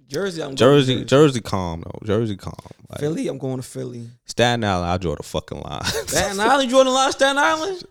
Jersey, 0.10 0.41
I'm 0.41 0.49
going 0.49 0.57
Jersey, 0.57 0.95
to 0.98 1.06
Jersey, 1.06 1.41
calm 1.41 1.81
though. 1.81 1.99
Jersey, 2.06 2.36
calm. 2.36 2.56
Like, 2.90 2.99
Philly, 2.99 3.27
I'm 3.27 3.38
going 3.38 3.57
to 3.57 3.64
Philly. 3.64 4.10
Staten 4.26 4.64
Island, 4.64 4.90
I 4.90 4.98
draw 4.98 5.15
the 5.15 5.23
fucking 5.23 5.61
line. 5.61 5.84
Staten 6.07 6.40
Island, 6.40 6.64
you 6.64 6.69
draw 6.76 6.84
the 6.84 6.90
line, 6.90 7.11
Staten 7.11 7.38
Island? 7.38 7.84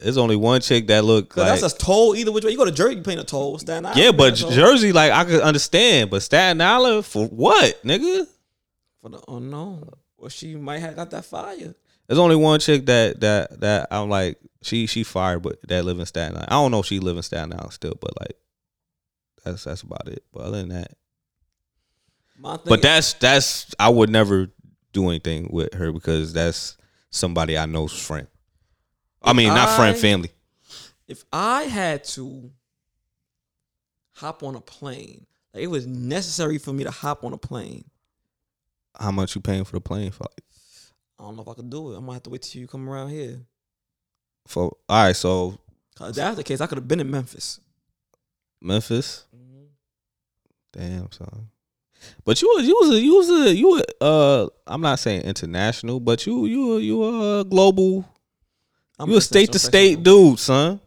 There's 0.00 0.16
only 0.16 0.36
one 0.36 0.60
chick 0.60 0.86
that 0.86 1.04
look 1.04 1.36
like. 1.36 1.60
that's 1.60 1.74
a 1.74 1.76
toll 1.76 2.14
either 2.14 2.30
which 2.30 2.44
way. 2.44 2.52
You 2.52 2.56
go 2.56 2.64
to 2.64 2.70
Jersey, 2.70 2.96
you 2.96 3.02
paying 3.02 3.18
a 3.18 3.24
toll. 3.24 3.58
Staten 3.58 3.84
Island, 3.84 4.00
yeah, 4.00 4.12
but 4.12 4.34
paying 4.34 4.34
a 4.34 4.36
toll. 4.36 4.50
Jersey, 4.52 4.92
like 4.92 5.10
I 5.10 5.24
could 5.24 5.40
understand, 5.40 6.10
but 6.10 6.22
Staten 6.22 6.60
Island 6.60 7.04
for 7.04 7.26
what, 7.26 7.82
nigga? 7.82 8.26
for 9.00 9.10
the 9.10 9.20
unknown. 9.28 9.90
Well, 10.16 10.28
she 10.28 10.54
might 10.56 10.78
have 10.78 10.96
got 10.96 11.10
that 11.10 11.24
fire. 11.24 11.74
There's 12.06 12.18
only 12.18 12.36
one 12.36 12.60
chick 12.60 12.86
that 12.86 13.20
that 13.20 13.60
that 13.60 13.88
I'm 13.90 14.08
like 14.08 14.38
she 14.62 14.86
she 14.86 15.02
fired, 15.02 15.42
but 15.42 15.58
that 15.68 15.84
live 15.84 15.98
in 15.98 16.06
Staten 16.06 16.36
Island. 16.36 16.48
I 16.50 16.54
don't 16.54 16.70
know 16.70 16.80
if 16.80 16.86
she 16.86 17.00
live 17.00 17.16
in 17.16 17.22
Staten 17.22 17.52
Island 17.52 17.72
still, 17.72 17.94
but 18.00 18.12
like 18.20 18.36
that's 19.44 19.64
that's 19.64 19.82
about 19.82 20.08
it. 20.08 20.22
But 20.32 20.44
other 20.44 20.58
than 20.58 20.68
that, 20.70 20.92
but 22.40 22.82
that's 22.82 23.14
that's 23.14 23.74
I 23.78 23.88
would 23.88 24.10
never 24.10 24.48
do 24.92 25.08
anything 25.08 25.48
with 25.50 25.74
her 25.74 25.92
because 25.92 26.32
that's 26.32 26.76
somebody 27.10 27.56
I 27.58 27.66
know's 27.66 27.98
friend. 27.98 28.26
I 29.22 29.32
mean, 29.32 29.48
not 29.48 29.76
friend, 29.76 29.96
family. 29.96 30.30
if 31.08 31.24
I 31.32 31.64
had 31.64 32.04
to 32.04 32.50
hop 34.14 34.42
on 34.42 34.54
a 34.54 34.60
plane, 34.60 35.26
like 35.52 35.64
it 35.64 35.68
was 35.68 35.86
necessary 35.86 36.58
for 36.58 36.72
me 36.72 36.84
to 36.84 36.90
hop 36.90 37.24
on 37.24 37.32
a 37.32 37.38
plane. 37.38 37.84
How 38.98 39.10
much 39.10 39.34
you 39.34 39.40
paying 39.40 39.64
for 39.64 39.72
the 39.72 39.80
plane 39.80 40.10
flight? 40.10 40.40
I 41.18 41.24
don't 41.24 41.36
know 41.36 41.42
if 41.42 41.48
I 41.48 41.54
could 41.54 41.70
do 41.70 41.92
it. 41.92 41.96
I'm 41.96 42.02
gonna 42.02 42.14
have 42.14 42.22
to 42.24 42.30
wait 42.30 42.42
till 42.42 42.60
you 42.60 42.66
come 42.68 42.88
around 42.88 43.10
here. 43.10 43.40
For 44.46 44.76
all 44.88 45.04
right, 45.04 45.16
so 45.16 45.58
'Cause 45.96 46.14
that's 46.16 46.36
the 46.36 46.44
case, 46.44 46.60
I 46.60 46.66
could 46.66 46.78
have 46.78 46.88
been 46.88 47.00
in 47.00 47.10
Memphis. 47.10 47.60
Memphis. 48.60 49.24
Mm-hmm. 49.36 49.64
Damn, 50.72 51.10
son. 51.12 51.48
But 52.24 52.40
you 52.42 52.52
was 52.56 52.66
you 52.66 52.76
was 52.80 52.90
a, 52.90 53.00
you 53.00 53.14
was 53.16 53.30
a 53.30 53.54
you 53.54 53.70
were, 53.70 53.84
uh 54.00 54.46
I'm 54.66 54.80
not 54.80 54.98
saying 54.98 55.22
international, 55.22 55.98
but 56.00 56.26
you 56.26 56.46
you 56.46 56.66
were- 56.66 56.80
you 56.80 56.98
were 56.98 57.40
a 57.40 57.44
global 57.44 58.04
I'm 58.98 59.10
you 59.10 59.16
a 59.16 59.20
state 59.20 59.52
to 59.52 59.58
state 59.58 60.02
dude, 60.02 60.38
son. 60.38 60.80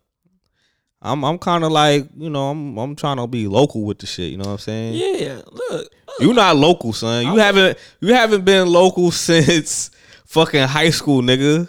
I'm 1.02 1.24
I'm 1.26 1.40
kind 1.40 1.64
of 1.64 1.72
like 1.72 2.08
you 2.18 2.30
know 2.30 2.50
I'm 2.52 2.78
I'm 2.78 2.96
trying 2.96 3.18
to 3.18 3.26
be 3.28 3.48
local 3.48 3.84
with 3.86 4.00
the 4.00 4.06
shit. 4.06 4.32
You 4.32 4.38
know 4.38 4.46
what 4.46 4.52
I'm 4.52 4.58
saying? 4.60 4.94
Yeah, 4.94 5.42
look. 5.52 5.88
you're 6.20 6.34
not 6.34 6.56
local, 6.58 6.94
son. 6.94 7.24
You 7.24 7.30
I'm- 7.32 7.40
haven't 7.40 7.78
you 8.02 8.14
haven't 8.14 8.46
been 8.46 8.68
local 8.68 9.10
since 9.30 9.90
fucking 10.26 10.68
high 10.68 10.92
school, 10.92 11.22
nigga. 11.22 11.68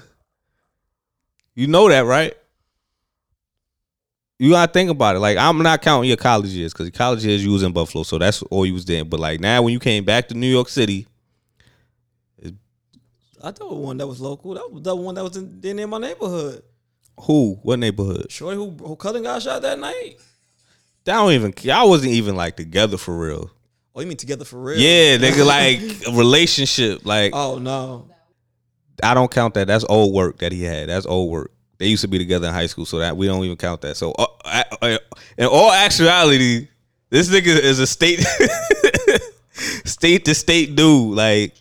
You 1.54 1.66
know 1.66 1.88
that, 1.88 2.04
right? 2.04 2.34
You 4.42 4.50
gotta 4.50 4.72
think 4.72 4.90
about 4.90 5.14
it. 5.14 5.20
Like 5.20 5.38
I'm 5.38 5.58
not 5.58 5.82
counting 5.82 6.08
your 6.08 6.16
college 6.16 6.50
years 6.50 6.72
because 6.72 6.86
your 6.86 6.90
college 6.90 7.24
years 7.24 7.44
you 7.44 7.52
was 7.52 7.62
in 7.62 7.70
Buffalo, 7.70 8.02
so 8.02 8.18
that's 8.18 8.42
all 8.42 8.66
you 8.66 8.74
was 8.74 8.84
there. 8.84 9.04
But 9.04 9.20
like 9.20 9.38
now, 9.38 9.62
when 9.62 9.72
you 9.72 9.78
came 9.78 10.04
back 10.04 10.26
to 10.28 10.34
New 10.34 10.48
York 10.48 10.68
City, 10.68 11.06
I 13.40 13.52
thought 13.52 13.76
one 13.76 13.98
that 13.98 14.06
was 14.08 14.20
local. 14.20 14.54
That 14.54 14.68
was 14.68 14.82
the 14.82 14.96
one 14.96 15.14
that 15.14 15.22
was 15.22 15.36
in, 15.36 15.78
in 15.78 15.88
my 15.88 15.98
neighborhood. 15.98 16.64
who, 17.20 17.60
what 17.62 17.78
neighborhood? 17.78 18.32
Shorty 18.32 18.56
who 18.56 18.70
who 18.70 18.96
cousin 18.96 19.22
got 19.22 19.42
shot 19.42 19.62
that 19.62 19.78
night. 19.78 20.16
That 21.04 21.14
don't 21.14 21.30
even. 21.30 21.54
I 21.70 21.84
wasn't 21.84 22.14
even 22.14 22.34
like 22.34 22.56
together 22.56 22.96
for 22.96 23.16
real. 23.16 23.48
Oh, 23.94 24.00
you 24.00 24.08
mean 24.08 24.16
together 24.16 24.44
for 24.44 24.60
real? 24.60 24.76
Yeah, 24.76 25.18
nigga, 25.18 25.46
like 25.46 25.78
a 26.08 26.18
relationship. 26.18 27.06
Like 27.06 27.30
Oh 27.32 27.60
no. 27.60 28.08
I 29.04 29.14
don't 29.14 29.30
count 29.30 29.54
that. 29.54 29.68
That's 29.68 29.84
old 29.88 30.12
work 30.12 30.38
that 30.38 30.50
he 30.50 30.64
had. 30.64 30.88
That's 30.88 31.06
old 31.06 31.30
work. 31.30 31.52
They 31.82 31.88
used 31.88 32.02
to 32.02 32.08
be 32.08 32.16
together 32.18 32.46
in 32.46 32.54
high 32.54 32.66
school, 32.66 32.86
so 32.86 33.00
that 33.00 33.16
we 33.16 33.26
don't 33.26 33.42
even 33.44 33.56
count 33.56 33.80
that. 33.80 33.96
So, 33.96 34.12
uh, 34.12 34.26
I- 34.44 34.64
I- 34.82 34.98
in 35.36 35.46
all 35.46 35.72
actuality, 35.72 36.68
this 37.10 37.28
nigga 37.28 37.58
is 37.58 37.80
a 37.80 37.88
state, 37.88 38.20
state 39.84 40.24
to 40.26 40.34
state 40.36 40.76
dude. 40.76 41.16
Like, 41.16 41.56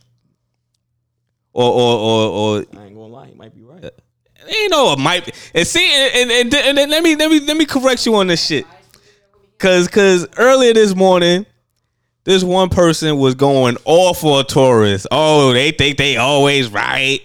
or 1.53 1.71
or 1.71 1.97
or 1.97 2.29
or 2.29 2.57
I 2.57 2.85
ain't 2.85 2.93
gonna 2.93 3.07
lie, 3.07 3.27
he 3.29 3.33
might 3.33 3.55
be 3.55 3.63
right. 3.63 3.83
ain't 3.83 4.69
no 4.69 4.93
it 4.93 4.99
might 4.99 5.25
be. 5.25 5.31
And 5.55 5.65
see, 5.65 5.91
and, 5.91 6.29
and, 6.29 6.53
and, 6.53 6.77
then 6.77 6.89
let 6.91 7.01
me 7.01 7.15
let 7.15 7.31
me 7.31 7.39
let 7.39 7.57
me 7.57 7.65
correct 7.65 8.05
you 8.05 8.13
on 8.13 8.27
this 8.27 8.45
shit. 8.45 8.67
Cause 9.57 9.87
cause 9.87 10.27
earlier 10.37 10.75
this 10.75 10.93
morning, 10.95 11.47
this 12.25 12.43
one 12.43 12.69
person 12.69 13.17
was 13.17 13.33
going 13.33 13.75
all 13.85 14.13
for 14.13 14.41
a 14.41 14.43
tourist. 14.43 15.07
Oh, 15.09 15.51
they 15.51 15.71
think 15.71 15.97
they 15.97 16.17
always 16.17 16.69
right. 16.69 17.21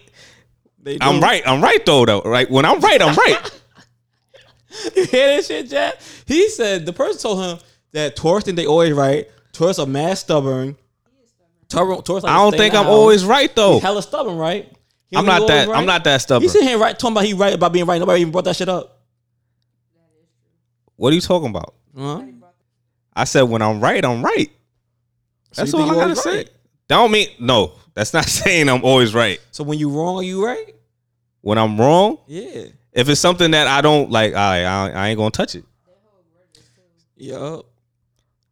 I'm 1.00 1.20
right. 1.20 1.42
I'm 1.46 1.62
right 1.62 1.84
though. 1.84 2.04
Though 2.04 2.22
right 2.22 2.50
when 2.50 2.64
I'm 2.64 2.80
right, 2.80 3.00
I'm 3.00 3.14
right. 3.14 3.50
You 4.94 5.06
hear 5.06 5.36
that 5.36 5.44
shit, 5.46 5.70
Jack? 5.70 5.94
He 6.26 6.50
said 6.50 6.84
the 6.84 6.92
person 6.92 7.18
told 7.18 7.42
him 7.42 7.58
that 7.92 8.14
tourists 8.14 8.44
think 8.44 8.56
they 8.56 8.66
always 8.66 8.92
right. 8.92 9.26
Tourists 9.52 9.80
are 9.80 9.86
mad 9.86 10.18
stubborn. 10.18 10.76
Tourists 11.68 12.08
like 12.08 12.24
I 12.24 12.36
don't 12.36 12.54
think 12.54 12.74
I'm 12.74 12.86
always 12.86 13.24
right 13.24 13.54
though. 13.56 13.74
He 13.74 13.80
hella 13.80 14.02
stubborn, 14.02 14.36
right? 14.36 14.70
He 15.08 15.16
I'm 15.16 15.24
don't 15.24 15.46
that. 15.46 15.68
right? 15.68 15.78
I'm 15.78 15.86
not 15.86 16.04
that 16.04 16.20
stubborn. 16.20 16.42
He 16.42 16.48
sitting 16.48 16.68
here 16.68 16.78
right 16.78 16.98
talking 16.98 17.14
about 17.14 17.24
he 17.24 17.32
right 17.32 17.54
about 17.54 17.72
being 17.72 17.86
right. 17.86 17.98
Nobody 17.98 18.20
even 18.20 18.32
brought 18.32 18.44
that 18.44 18.56
shit 18.56 18.68
up. 18.68 19.00
What 20.96 21.12
are 21.12 21.14
you 21.14 21.20
talking 21.22 21.48
about? 21.48 21.74
Huh? 21.96 22.22
I 23.14 23.24
said 23.24 23.42
when 23.42 23.62
I'm 23.62 23.80
right, 23.80 24.04
I'm 24.04 24.22
right. 24.22 24.50
That's 25.54 25.72
you 25.72 25.78
all 25.78 25.86
I 25.86 25.88
gotta 25.88 26.02
always 26.02 26.22
say. 26.22 26.36
right? 26.36 26.50
Don't 26.88 27.10
mean 27.10 27.28
no. 27.40 27.72
That's 27.94 28.12
not 28.12 28.24
saying 28.28 28.68
I'm 28.68 28.84
always 28.84 29.14
right. 29.14 29.40
So 29.52 29.64
when 29.64 29.78
you 29.78 29.88
wrong, 29.90 30.16
are 30.16 30.22
you 30.22 30.44
right? 30.44 30.74
When 31.46 31.58
I'm 31.58 31.80
wrong, 31.80 32.18
Yeah. 32.26 32.64
if 32.92 33.08
it's 33.08 33.20
something 33.20 33.52
that 33.52 33.68
I 33.68 33.80
don't 33.80 34.10
like, 34.10 34.34
I 34.34 34.64
I, 34.64 34.90
I 34.90 35.08
ain't 35.10 35.16
gonna 35.16 35.30
touch 35.30 35.54
it. 35.54 35.64
Yup. 37.16 37.66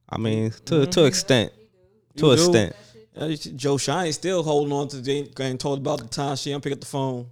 I 0.08 0.16
mean, 0.18 0.52
to 0.66 0.86
to 0.86 1.04
extent, 1.04 1.52
to 2.18 2.26
You 2.26 2.30
an 2.30 2.36
do. 2.36 2.42
extent. 2.44 2.76
You 3.20 3.36
see 3.36 3.50
Joe 3.52 3.78
Shine 3.78 4.12
still 4.12 4.44
holding 4.44 4.72
on 4.72 4.86
to 4.88 5.02
Jane, 5.02 5.28
getting 5.34 5.58
told 5.58 5.80
about 5.80 6.02
the 6.02 6.06
time 6.06 6.36
she 6.36 6.50
don't 6.52 6.62
pick 6.62 6.72
up 6.72 6.78
the 6.80 6.86
phone. 6.86 7.26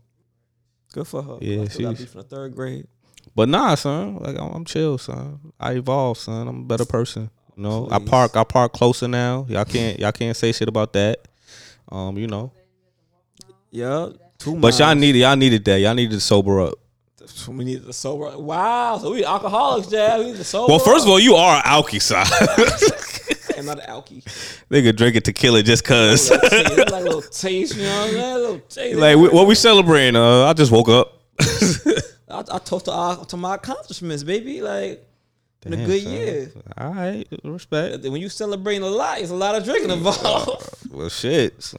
Good 0.93 1.07
for 1.07 1.23
her. 1.23 1.39
Yeah, 1.41 1.63
I 1.63 1.65
still 1.69 1.91
got 1.91 1.97
she's- 1.97 1.99
beef 2.01 2.11
from 2.11 2.23
the 2.23 2.27
third 2.27 2.57
grade. 2.57 2.89
But 3.37 3.49
nah, 3.49 3.77
son. 3.77 4.17
Like 4.17 4.37
I'm, 4.37 4.51
I'm 4.53 4.65
chill, 4.65 4.99
son. 4.99 5.53
I 5.61 5.75
evolve, 5.75 6.19
son. 6.19 6.49
I'm 6.49 6.63
a 6.63 6.65
better 6.65 6.85
person. 6.85 7.31
You 7.57 7.63
know, 7.63 7.87
I 7.89 8.01
park. 8.01 8.37
I 8.37 8.43
park 8.43 8.73
closer 8.73 9.07
now. 9.07 9.47
Y'all 9.49 9.65
can't. 9.65 10.01
Y'all 10.01 10.11
can't 10.11 10.37
say 10.37 10.51
shit 10.51 10.69
about 10.69 10.93
that. 10.95 11.29
Um, 11.93 12.19
you 12.19 12.27
know. 12.27 12.51
Yeah, 13.71 14.09
two. 14.43 14.57
But 14.57 14.79
y'all 14.79 14.95
needed. 14.95 15.21
Y'all 15.21 15.37
needed 15.37 15.65
that. 15.65 15.79
Y'all 15.79 15.95
needed 15.95 16.13
to 16.13 16.21
sober 16.21 16.61
up. 16.61 16.75
We 17.49 17.65
need 17.65 17.85
to 17.87 17.93
sober. 17.93 18.29
Up. 18.29 18.41
Wow, 18.41 18.99
so 18.99 19.13
we 19.13 19.25
alcoholics, 19.25 19.91
yeah. 19.91 20.19
We 20.19 20.27
need 20.27 20.37
to 20.37 20.45
sober. 20.45 20.71
Well, 20.71 20.79
first 20.79 21.05
of 21.05 21.11
all, 21.11 21.21
you 21.21 21.35
are 21.35 21.57
an 21.57 21.63
alky, 21.63 22.01
son. 22.01 22.27
I'm 23.59 23.67
not 23.67 23.79
an 23.81 23.87
alky. 23.87 24.23
Nigga 24.71 24.95
drinking 24.95 25.23
it 25.57 25.63
just 25.63 25.85
cause. 25.85 26.31
Little 26.31 26.49
taste, 26.49 26.73
it's 26.79 26.91
like 26.93 27.01
a 27.01 27.05
little 27.05 27.23
taste, 27.23 27.77
you 27.77 27.83
know 27.83 28.01
what 28.01 28.09
I'm 28.09 28.15
saying? 28.15 28.33
A 28.35 28.39
little 28.39 28.59
taste. 28.61 28.99
like, 28.99 29.17
we, 29.17 29.29
what 29.29 29.47
we 29.47 29.55
celebrating? 29.55 30.17
Uh, 30.17 30.47
I 30.47 30.53
just 30.53 30.73
woke 30.73 30.89
up. 30.89 31.21
I, 31.41 32.45
I 32.51 32.59
toast 32.59 32.87
to, 32.87 32.93
our, 32.93 33.25
to 33.27 33.37
my 33.37 33.55
accomplishments, 33.55 34.25
baby. 34.25 34.63
Like, 34.63 35.07
in 35.65 35.75
a 35.75 35.87
good 35.87 36.03
son. 36.03 36.13
year. 36.13 36.53
All 36.77 36.93
right, 36.93 37.27
respect. 37.45 38.03
When 38.03 38.21
you 38.21 38.29
celebrating 38.29 38.83
a 38.83 38.91
lot, 38.91 39.21
it's 39.21 39.31
a 39.31 39.35
lot 39.35 39.55
of 39.55 39.65
drinking 39.65 39.91
involved. 39.91 40.69
Well, 40.91 41.09
shit. 41.09 41.63
So- 41.63 41.79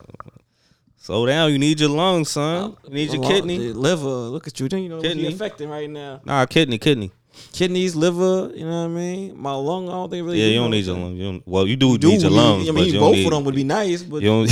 Slow 1.03 1.25
down. 1.25 1.51
You 1.51 1.59
need 1.59 1.81
your 1.81 1.89
lungs, 1.89 2.29
son. 2.29 2.77
You 2.87 2.93
need 2.93 3.11
your 3.11 3.21
Lung- 3.21 3.29
kidney. 3.29 3.57
liver. 3.59 4.07
Look 4.07 4.47
at 4.47 4.57
you. 4.57 4.69
You 4.71 4.87
know 4.87 4.95
what 4.95 5.03
Kidney. 5.03 5.23
you're 5.23 5.33
affecting 5.33 5.67
right 5.67 5.89
now. 5.89 6.21
Nah, 6.23 6.45
kidney, 6.45 6.77
kidney. 6.77 7.11
Kidneys, 7.51 7.93
liver. 7.93 8.51
You 8.55 8.63
know 8.63 8.83
what 8.83 8.85
I 8.85 8.87
mean? 8.87 9.37
My 9.37 9.53
lung. 9.53 9.89
I 9.89 9.91
don't 9.91 10.09
think 10.09 10.25
really. 10.25 10.39
Yeah, 10.39 10.47
you 10.47 10.59
don't 10.61 10.71
need 10.71 10.85
your 10.85 10.95
lungs. 10.97 11.19
You 11.19 11.25
don't, 11.25 11.45
well, 11.47 11.67
you 11.67 11.75
do, 11.75 11.89
You 11.89 11.97
do 11.97 12.07
need 12.07 12.21
your 12.21 12.31
you- 12.31 12.37
lungs, 12.37 12.63
I 12.63 12.71
but 12.71 12.75
mean, 12.75 12.85
you 12.85 12.91
don't 12.93 13.01
both 13.01 13.15
need, 13.15 13.25
of 13.25 13.31
them 13.33 13.43
would 13.43 13.55
be 13.55 13.63
nice, 13.65 14.01
but 14.01 14.21
You 14.21 14.29
don't. 14.29 14.49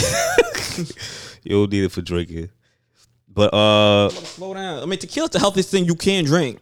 you 1.43 1.49
don't 1.51 1.71
need 1.71 1.83
it 1.85 1.91
for 1.93 2.01
drinking. 2.01 2.49
But 3.33 3.53
uh, 3.53 4.09
slow 4.09 4.53
down. 4.53 4.83
I 4.83 4.85
mean, 4.87 4.99
tequila's 4.99 5.29
the 5.29 5.39
healthiest 5.39 5.69
thing 5.71 5.85
you 5.85 5.95
can 5.95 6.25
drink. 6.25 6.59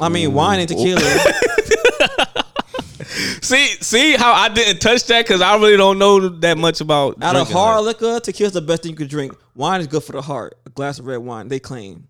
I 0.00 0.08
mean, 0.08 0.32
wine 0.34 0.58
and 0.58 0.68
tequila. 0.68 1.00
see, 3.46 3.66
see 3.80 4.12
how 4.16 4.32
I 4.32 4.48
didn't 4.48 4.80
touch 4.80 5.04
that 5.06 5.26
because 5.26 5.40
I 5.40 5.56
really 5.56 5.76
don't 5.76 5.98
know 5.98 6.28
that 6.28 6.58
much 6.58 6.80
about. 6.80 7.22
Out 7.22 7.36
of 7.36 7.50
hard 7.50 7.84
like- 7.84 8.00
liquor, 8.00 8.20
tequila's 8.20 8.52
the 8.52 8.60
best 8.60 8.82
thing 8.82 8.90
you 8.92 8.96
could 8.96 9.08
drink. 9.08 9.34
Wine 9.54 9.80
is 9.80 9.86
good 9.86 10.02
for 10.02 10.12
the 10.12 10.22
heart. 10.22 10.58
A 10.66 10.70
glass 10.70 10.98
of 10.98 11.06
red 11.06 11.18
wine, 11.18 11.48
they 11.48 11.58
claim. 11.58 12.08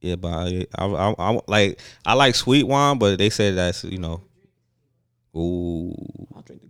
Yeah, 0.00 0.16
but 0.16 0.32
I, 0.32 0.66
I, 0.76 0.84
I, 0.84 1.14
I 1.18 1.40
like 1.46 1.80
I 2.04 2.14
like 2.14 2.34
sweet 2.34 2.66
wine, 2.66 2.98
but 2.98 3.18
they 3.18 3.30
said 3.30 3.56
that's 3.56 3.84
you 3.84 3.98
know. 3.98 4.22
Ooh, 5.36 5.94
I'll 6.34 6.42
drink 6.42 6.62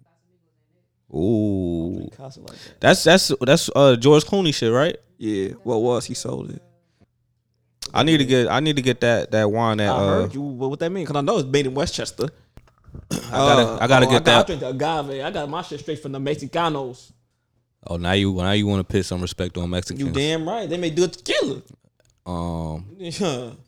ooh. 1.14 1.94
drink 1.96 2.16
Casa 2.16 2.40
like 2.40 2.50
that. 2.50 2.80
That's 2.80 3.04
that's 3.04 3.32
that's 3.40 3.70
uh 3.74 3.96
George 3.96 4.24
Clooney 4.24 4.54
shit, 4.54 4.70
right? 4.70 4.96
Yeah, 5.16 5.50
what 5.62 5.78
was 5.78 6.04
he 6.04 6.14
sold 6.14 6.50
it? 6.50 6.62
I 7.94 8.02
need 8.02 8.18
to 8.18 8.26
get 8.26 8.48
I 8.48 8.60
need 8.60 8.76
to 8.76 8.82
get 8.82 9.00
that 9.00 9.30
that 9.30 9.50
wine 9.50 9.78
that 9.78 9.88
I 9.88 9.92
uh 9.92 10.06
heard 10.06 10.34
you. 10.34 10.42
What, 10.42 10.70
what 10.70 10.78
that 10.80 10.90
mean? 10.90 11.04
Because 11.04 11.16
I 11.16 11.22
know 11.22 11.38
it's 11.38 11.48
made 11.48 11.66
in 11.66 11.74
Westchester. 11.74 12.28
I 13.10 13.16
gotta 13.30 13.82
I 13.84 13.86
gotta 13.86 14.06
oh, 14.06 14.10
get 14.10 14.22
I 14.22 14.24
got, 14.24 14.24
that. 14.24 14.38
I 14.38 14.42
drink 14.58 14.62
agave. 14.62 15.24
I 15.24 15.30
got 15.30 15.48
my 15.48 15.62
shit 15.62 15.80
straight 15.80 16.00
from 16.00 16.12
the 16.12 16.18
Mexicanos. 16.18 17.12
Oh, 17.86 17.96
now 17.96 18.12
you 18.12 18.34
now 18.34 18.52
you 18.52 18.66
want 18.66 18.86
to 18.86 18.92
put 18.92 19.04
some 19.04 19.20
respect 19.20 19.56
on 19.56 19.70
Mexicans. 19.70 20.06
You 20.06 20.12
damn 20.12 20.48
right. 20.48 20.68
They 20.68 20.76
may 20.76 20.90
do 20.90 21.04
it 21.04 21.12
tequila. 21.12 21.62
Um, 22.24 22.86
Yeah. 22.98 23.50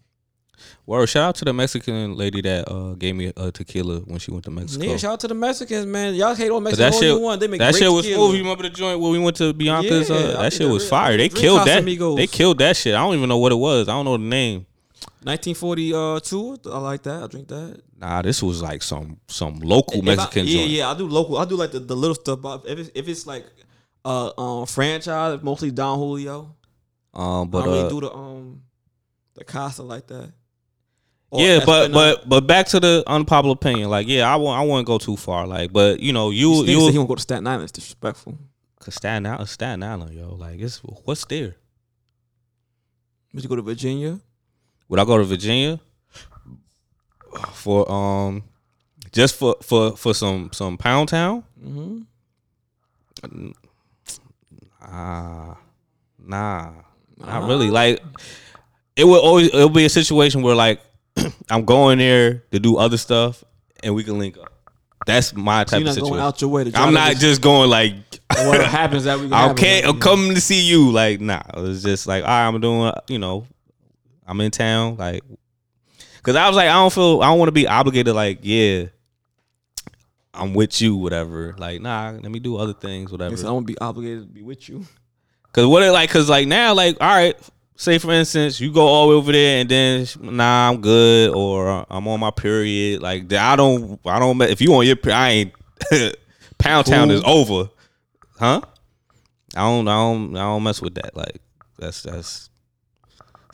word 0.86 1.06
shout 1.08 1.28
out 1.30 1.34
to 1.34 1.44
the 1.44 1.52
Mexican 1.52 2.14
lady 2.14 2.40
that 2.42 2.70
uh 2.70 2.94
gave 2.94 3.16
me 3.16 3.32
a 3.36 3.50
tequila 3.50 4.00
when 4.00 4.18
she 4.18 4.30
went 4.30 4.44
to 4.44 4.50
Mexico. 4.50 4.84
Yeah, 4.84 4.96
shout 4.96 5.14
out 5.14 5.20
to 5.20 5.28
the 5.28 5.34
Mexicans, 5.34 5.86
man. 5.86 6.14
Y'all 6.14 6.34
hate 6.34 6.50
on 6.50 6.62
But 6.62 6.76
Mexico 6.76 6.84
that 6.84 6.94
all 6.94 7.00
shit, 7.00 7.10
you 7.10 7.20
want. 7.20 7.40
They 7.40 7.46
make 7.48 7.58
that 7.60 7.72
great 7.72 7.82
shit 7.82 7.90
was 7.90 8.06
cool. 8.06 8.34
You 8.34 8.42
remember 8.42 8.62
the 8.62 8.70
joint 8.70 9.00
where 9.00 9.10
we 9.10 9.18
went 9.18 9.36
to 9.38 9.52
Bianca's? 9.52 10.10
Yeah, 10.10 10.16
uh, 10.16 10.42
that 10.42 10.52
shit 10.52 10.68
was 10.68 10.82
real- 10.82 10.90
fire. 10.90 11.16
They 11.16 11.28
killed 11.28 11.66
that. 11.66 11.82
Casamigos. 11.82 12.16
They 12.16 12.26
killed 12.26 12.58
that 12.58 12.76
shit. 12.76 12.94
I 12.94 12.98
don't 12.98 13.14
even 13.14 13.28
know 13.28 13.38
what 13.38 13.52
it 13.52 13.56
was. 13.56 13.88
I 13.88 13.92
don't 13.92 14.04
know 14.04 14.16
the 14.16 14.24
name. 14.24 14.66
1942. 15.24 16.58
I 16.70 16.78
like 16.78 17.02
that. 17.04 17.22
I 17.22 17.26
drink 17.26 17.48
that. 17.48 17.80
Nah, 17.98 18.22
this 18.22 18.42
was 18.42 18.62
like 18.62 18.82
some 18.82 19.18
some 19.28 19.58
local 19.60 19.98
If 19.98 20.02
I- 20.02 20.16
Mexican 20.16 20.46
yeah, 20.46 20.56
joint. 20.58 20.70
yeah. 20.70 20.90
I 20.90 20.94
do 20.96 21.08
local. 21.08 21.38
I 21.38 21.44
do 21.44 21.56
like 21.56 21.72
the, 21.72 21.80
the 21.80 21.96
little 21.96 22.14
stuff. 22.14 22.40
But 22.42 22.64
if 22.66 22.78
it's, 22.78 22.90
if 22.94 23.08
it's 23.08 23.26
like 23.26 23.46
uh 24.04 24.30
um 24.38 24.66
franchise, 24.66 25.40
mostly 25.42 25.70
Don 25.70 25.98
Julio. 25.98 26.54
Um, 27.14 27.48
But 27.50 27.62
I 27.62 27.66
really 27.66 27.80
uh, 27.80 27.88
do 27.88 28.00
the 28.00 28.12
um 28.12 28.62
the 29.34 29.44
Casa 29.44 29.82
like 29.82 30.06
that. 30.08 30.32
Or 31.30 31.40
yeah, 31.40 31.64
but 31.64 31.90
but 31.92 32.28
but 32.28 32.46
back 32.46 32.66
to 32.68 32.78
the 32.80 33.02
unpopular 33.06 33.54
opinion. 33.54 33.88
Like, 33.90 34.06
yeah, 34.06 34.32
I 34.32 34.36
won't 34.36 34.58
I 34.58 34.62
won't 34.64 34.86
go 34.86 34.98
too 34.98 35.16
far. 35.16 35.46
Like, 35.46 35.72
but 35.72 36.00
you 36.00 36.12
know, 36.12 36.30
you 36.30 36.64
This 36.64 36.70
you 36.74 36.88
he 36.90 36.98
won't 36.98 37.08
go 37.08 37.14
to 37.16 37.22
Staten 37.22 37.46
Island. 37.46 37.64
It's 37.64 37.72
disrespectful. 37.72 38.38
cause 38.78 38.94
Staten 38.96 39.26
Island, 39.26 39.48
Staten 39.48 39.82
Island, 39.82 40.12
yo. 40.14 40.34
Like, 40.34 40.60
it's 40.60 40.78
what's 40.78 41.24
there? 41.24 41.56
Would 43.32 43.42
you 43.42 43.48
go 43.48 43.56
to 43.56 43.62
Virginia? 43.62 44.20
Would 44.88 45.00
I 45.00 45.04
go 45.04 45.18
to 45.18 45.24
Virginia 45.24 45.80
for 47.52 47.90
um 47.90 48.44
just 49.12 49.34
for 49.36 49.56
for 49.62 49.96
for 49.96 50.14
some 50.14 50.50
some 50.52 50.76
Pound 50.78 51.08
Town? 51.08 51.42
Mm-hmm. 51.62 52.00
Ah, 54.82 55.56
nah, 56.18 56.72
not 57.16 57.48
really. 57.48 57.70
Like 57.70 58.02
it 58.96 59.04
would 59.04 59.20
always 59.20 59.48
it'll 59.48 59.68
be 59.68 59.84
a 59.84 59.88
situation 59.90 60.42
where 60.42 60.54
like 60.54 60.80
I'm 61.50 61.64
going 61.64 61.98
there 61.98 62.42
to 62.52 62.58
do 62.60 62.76
other 62.76 62.96
stuff 62.98 63.42
and 63.82 63.94
we 63.94 64.04
can 64.04 64.18
link 64.18 64.36
up. 64.36 64.52
That's 65.06 65.34
my 65.34 65.64
type 65.64 65.80
you're 65.80 65.88
of 65.88 65.94
situation. 65.94 66.18
out 66.18 66.40
your 66.40 66.50
way 66.50 66.64
to. 66.64 66.78
I'm 66.78 66.94
not 66.94 67.10
just- 67.12 67.20
just 67.20 67.40
going 67.42 67.70
like 67.70 67.94
what 68.30 68.64
happens 68.66 69.04
that 69.04 69.18
we. 69.20 69.28
I 69.32 69.52
can't. 69.54 69.86
I'm 69.86 70.00
coming 70.00 70.34
to 70.34 70.40
see 70.40 70.62
you. 70.62 70.90
Like, 70.90 71.20
nah. 71.20 71.42
It's 71.54 71.82
just 71.82 72.06
like, 72.06 72.22
all 72.24 72.28
right, 72.28 72.46
I'm 72.48 72.60
doing. 72.60 72.92
You 73.08 73.18
know, 73.18 73.46
I'm 74.26 74.40
in 74.40 74.50
town. 74.50 74.96
Like, 74.96 75.22
cause 76.22 76.36
I 76.36 76.48
was 76.48 76.56
like, 76.56 76.68
I 76.68 76.74
don't 76.74 76.92
feel. 76.92 77.20
I 77.22 77.26
don't 77.26 77.38
want 77.38 77.48
to 77.48 77.52
be 77.52 77.66
obligated. 77.66 78.14
Like, 78.14 78.40
yeah, 78.42 78.86
I'm 80.32 80.54
with 80.54 80.80
you. 80.80 80.96
Whatever. 80.96 81.54
Like, 81.58 81.80
nah. 81.80 82.10
Let 82.10 82.30
me 82.30 82.38
do 82.38 82.56
other 82.56 82.72
things. 82.72 83.12
Whatever. 83.12 83.36
I 83.46 83.50
won't 83.50 83.66
be 83.66 83.78
obligated 83.78 84.22
to 84.22 84.26
be 84.32 84.42
with 84.42 84.68
you. 84.68 84.86
Cause 85.52 85.66
what 85.66 85.82
it 85.82 85.92
like? 85.92 86.10
Cause 86.10 86.28
like 86.28 86.48
now, 86.48 86.74
like, 86.74 86.96
all 87.00 87.08
right. 87.08 87.36
Say 87.76 87.98
for 87.98 88.12
instance, 88.12 88.60
you 88.60 88.72
go 88.72 88.86
all 88.86 89.08
the 89.08 89.10
way 89.10 89.16
over 89.16 89.32
there, 89.32 89.60
and 89.60 89.68
then 89.68 90.06
nah, 90.20 90.70
I'm 90.70 90.80
good, 90.80 91.34
or 91.34 91.84
I'm 91.90 92.06
on 92.06 92.20
my 92.20 92.30
period. 92.30 93.02
Like, 93.02 93.32
I 93.32 93.56
don't. 93.56 93.98
I 94.04 94.20
don't. 94.20 94.40
If 94.42 94.60
you 94.60 94.72
on 94.74 94.86
your, 94.86 94.96
I 95.06 95.30
ain't. 95.30 95.52
Pound 96.58 96.86
Town 96.86 97.10
is 97.10 97.20
over, 97.26 97.68
huh? 98.38 98.60
I 99.56 99.60
don't. 99.60 99.88
I 99.88 99.96
don't. 99.96 100.36
I 100.36 100.40
don't 100.40 100.62
mess 100.62 100.80
with 100.80 100.94
that. 100.94 101.16
Like, 101.16 101.40
that's 101.76 102.04
that's 102.04 102.48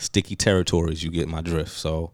sticky 0.01 0.37
territories. 0.37 1.03
You 1.03 1.11
get 1.11 1.29
my 1.29 1.41
drift. 1.41 1.71
So, 1.73 2.13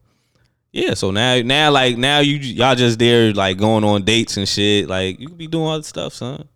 Yeah, 0.73 0.95
so 0.95 1.11
now 1.11 1.41
now 1.43 1.71
like 1.71 1.97
now 1.97 2.19
you 2.21 2.37
y'all 2.37 2.75
just 2.75 2.99
there 2.99 3.33
like 3.33 3.57
going 3.59 3.85
on 3.85 4.03
dates 4.05 4.37
and 4.37 4.49
shit. 4.49 4.89
Like 4.89 5.19
you 5.21 5.29
could 5.29 5.39
be 5.39 5.47
doing 5.47 5.69
other 5.69 5.83
stuff, 5.83 6.13
son. 6.15 6.49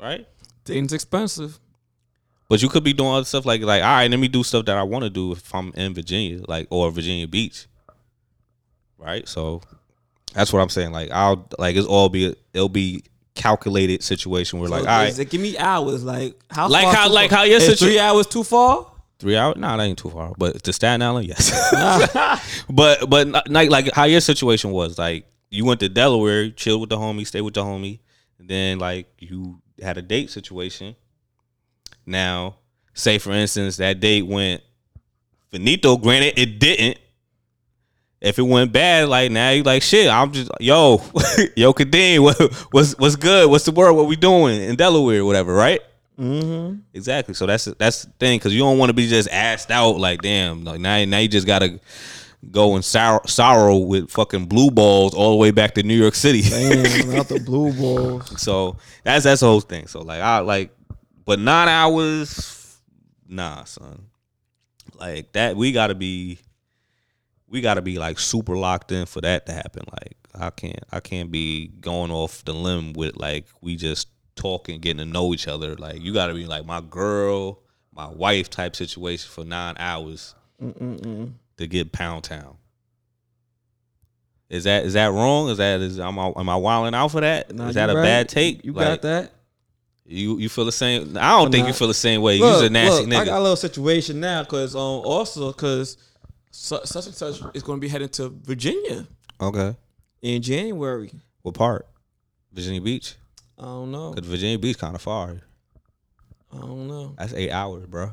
Right? 0.00 0.26
Dating's 0.64 0.92
expensive. 0.92 1.58
But 2.48 2.60
you 2.62 2.68
could 2.68 2.84
be 2.84 2.92
doing 2.92 3.10
other 3.14 3.24
stuff 3.24 3.46
like 3.46 3.62
like 3.62 3.82
all 3.82 3.88
right, 3.88 4.10
let 4.10 4.20
me 4.20 4.28
do 4.28 4.42
stuff 4.42 4.66
that 4.66 4.76
I 4.76 4.82
want 4.82 5.04
to 5.04 5.10
do 5.10 5.32
if 5.32 5.54
I'm 5.54 5.72
in 5.76 5.94
Virginia, 5.94 6.42
like 6.46 6.66
or 6.70 6.90
Virginia 6.90 7.26
Beach. 7.26 7.66
Right? 8.98 9.26
So 9.28 9.62
that's 10.34 10.52
what 10.52 10.60
I'm 10.60 10.68
saying. 10.68 10.92
Like 10.92 11.10
I'll 11.10 11.48
like 11.58 11.76
it's 11.76 11.86
all 11.86 12.08
be 12.08 12.34
it'll 12.52 12.68
be 12.68 13.02
calculated 13.34 14.02
situation 14.02 14.60
where 14.60 14.68
like 14.68 14.84
So 14.84 14.88
all 14.88 15.02
is 15.02 15.18
right, 15.18 15.28
give 15.30 15.40
me 15.40 15.56
hours. 15.58 16.04
Like 16.04 16.36
how 16.50 16.68
Like 16.68 16.86
how- 16.94 17.08
like 17.10 17.30
how 17.30 17.42
your 17.44 17.60
situation 17.60 17.76
situ- 17.78 17.90
three 17.92 17.98
hours 17.98 18.26
too 18.26 18.44
far? 18.44 18.86
Three 19.18 19.36
hours. 19.36 19.56
Nah, 19.56 19.76
that 19.76 19.82
ain't 19.84 19.98
too 19.98 20.10
far. 20.10 20.32
But 20.36 20.62
to 20.62 20.72
Staten 20.72 21.02
Island, 21.02 21.26
yes. 21.28 21.50
but 22.70 23.08
but 23.08 23.50
like 23.50 23.70
like 23.70 23.92
how 23.92 24.04
your 24.04 24.20
situation 24.20 24.70
was 24.70 24.98
like 24.98 25.26
you 25.50 25.64
went 25.64 25.80
to 25.80 25.88
Delaware, 25.88 26.50
chilled 26.50 26.80
with 26.80 26.90
the 26.90 26.96
homie, 26.96 27.26
stayed 27.26 27.42
with 27.42 27.54
the 27.54 27.62
homie, 27.62 28.00
then 28.38 28.78
like 28.78 29.06
you 29.18 29.60
had 29.80 29.98
a 29.98 30.02
date 30.02 30.30
situation. 30.30 30.96
Now, 32.06 32.56
say 32.92 33.18
for 33.18 33.32
instance 33.32 33.76
that 33.78 34.00
date 34.00 34.26
went 34.26 34.62
finito. 35.50 35.96
Granted, 35.96 36.38
it 36.38 36.58
didn't. 36.58 36.98
If 38.20 38.38
it 38.38 38.42
went 38.42 38.72
bad, 38.72 39.08
like 39.08 39.30
now 39.30 39.50
you 39.50 39.62
like 39.62 39.82
shit. 39.82 40.08
I'm 40.08 40.32
just 40.32 40.50
yo, 40.58 40.96
yo, 41.56 41.72
Kadeem, 41.72 42.20
what, 42.22 42.40
what's 42.72 42.98
what's 42.98 43.16
good? 43.16 43.50
What's 43.50 43.64
the 43.64 43.70
word? 43.72 43.92
What 43.92 44.06
we 44.06 44.16
doing 44.16 44.60
in 44.60 44.76
Delaware, 44.76 45.24
whatever, 45.24 45.52
right? 45.52 45.80
Mm-hmm. 46.18 46.76
Exactly. 46.92 47.34
So 47.34 47.46
that's 47.46 47.64
that's 47.64 48.04
the 48.04 48.12
thing 48.18 48.38
because 48.38 48.54
you 48.54 48.60
don't 48.60 48.78
want 48.78 48.90
to 48.90 48.94
be 48.94 49.08
just 49.08 49.28
asked 49.30 49.70
out 49.70 49.98
like 49.98 50.22
damn. 50.22 50.64
Like 50.64 50.80
now 50.80 51.04
now 51.04 51.18
you 51.18 51.28
just 51.28 51.46
gotta 51.46 51.80
go 52.50 52.74
and 52.74 52.84
sorrow, 52.84 53.20
sorrow 53.26 53.78
with 53.78 54.10
fucking 54.10 54.46
blue 54.46 54.70
balls 54.70 55.14
all 55.14 55.30
the 55.30 55.36
way 55.36 55.50
back 55.50 55.74
to 55.74 55.82
New 55.82 55.96
York 55.96 56.14
City. 56.14 56.42
Damn, 56.42 57.14
out 57.18 57.28
the 57.28 57.40
blue 57.40 57.72
balls. 57.72 58.40
so 58.40 58.76
that's 59.02 59.24
that's 59.24 59.40
the 59.40 59.46
whole 59.46 59.60
thing. 59.60 59.86
So 59.86 60.02
like 60.02 60.20
I 60.20 60.38
like, 60.38 60.70
but 61.24 61.38
nine 61.38 61.68
hours, 61.68 62.78
nah, 63.28 63.64
son. 63.64 64.06
Like 64.94 65.32
that 65.32 65.56
we 65.56 65.72
gotta 65.72 65.94
be, 65.94 66.38
we 67.48 67.60
gotta 67.60 67.82
be 67.82 67.98
like 67.98 68.18
super 68.18 68.56
locked 68.56 68.92
in 68.92 69.06
for 69.06 69.20
that 69.22 69.46
to 69.46 69.52
happen. 69.52 69.82
Like 69.92 70.16
I 70.34 70.50
can't 70.50 70.84
I 70.92 71.00
can't 71.00 71.30
be 71.30 71.68
going 71.80 72.10
off 72.10 72.44
the 72.44 72.52
limb 72.52 72.92
with 72.92 73.16
like 73.16 73.46
we 73.60 73.76
just 73.76 74.08
talking, 74.36 74.80
getting 74.80 74.98
to 75.06 75.12
know 75.12 75.32
each 75.34 75.48
other. 75.48 75.74
Like 75.76 76.00
you 76.00 76.12
gotta 76.12 76.34
be 76.34 76.46
like 76.46 76.66
my 76.66 76.80
girl, 76.80 77.60
my 77.92 78.08
wife 78.08 78.50
type 78.50 78.74
situation 78.76 79.30
for 79.30 79.44
nine 79.44 79.74
hours 79.78 80.34
to 80.60 81.66
get 81.66 81.92
Pound 81.92 82.24
Town. 82.24 82.56
Is 84.50 84.64
that 84.64 84.84
is 84.84 84.92
that 84.92 85.10
wrong? 85.12 85.48
Is 85.48 85.58
that 85.58 85.80
is 85.80 85.98
am 85.98 86.18
I 86.18 86.32
am 86.36 86.48
I 86.48 86.56
wilding 86.56 86.94
out 86.94 87.08
for 87.08 87.20
that? 87.20 87.50
Is 87.50 87.56
Nah, 87.56 87.72
that 87.72 87.90
a 87.90 87.94
right. 87.94 88.02
bad 88.02 88.28
take? 88.28 88.64
You 88.64 88.72
Like, 88.72 88.86
got 88.86 89.02
that? 89.02 89.32
You 90.06 90.38
you 90.38 90.48
feel 90.48 90.64
the 90.66 90.72
same? 90.72 91.16
I 91.16 91.30
don't 91.30 91.50
think 91.50 91.62
Nah. 91.62 91.68
you 91.68 91.72
feel 91.74 91.88
the 91.88 91.94
same 91.94 92.20
way. 92.20 92.38
Look, 92.38 92.58
You're 92.58 92.66
a 92.66 92.70
nasty 92.70 93.06
look, 93.06 93.18
I 93.18 93.24
got 93.24 93.38
a 93.38 93.42
little 93.42 93.56
situation 93.56 94.20
now 94.20 94.42
because 94.42 94.74
um 94.76 94.80
also 94.80 95.50
because 95.52 95.96
such, 96.50 96.84
such 96.86 97.06
and 97.06 97.14
such 97.14 97.40
is 97.54 97.62
going 97.62 97.78
to 97.78 97.80
be 97.80 97.88
heading 97.88 98.08
to 98.10 98.28
Virginia 98.28 99.08
okay. 99.40 99.74
in 100.22 100.40
January. 100.42 101.10
What 101.42 101.54
part? 101.54 101.88
Virginia 102.52 102.80
Beach. 102.80 103.14
I 103.58 103.62
don't 103.62 103.90
know. 103.92 104.12
Cause 104.12 104.26
Virginia 104.26 104.58
Beach 104.58 104.78
kind 104.78 104.94
of 104.94 105.02
far. 105.02 105.40
I 106.52 106.58
don't 106.58 106.88
know. 106.88 107.14
That's 107.18 107.34
eight 107.34 107.50
hours, 107.50 107.86
bro. 107.86 108.12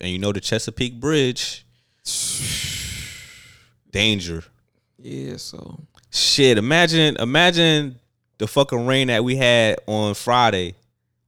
And 0.00 0.10
you 0.10 0.18
know 0.18 0.32
the 0.32 0.40
Chesapeake 0.40 1.00
Bridge. 1.00 1.64
Danger. 3.90 4.42
Yeah, 4.98 5.36
so 5.36 5.80
Shit. 6.10 6.58
Imagine 6.58 7.16
imagine 7.16 7.98
the 8.38 8.46
fucking 8.46 8.86
rain 8.86 9.08
that 9.08 9.24
we 9.24 9.36
had 9.36 9.78
on 9.86 10.14
Friday 10.14 10.74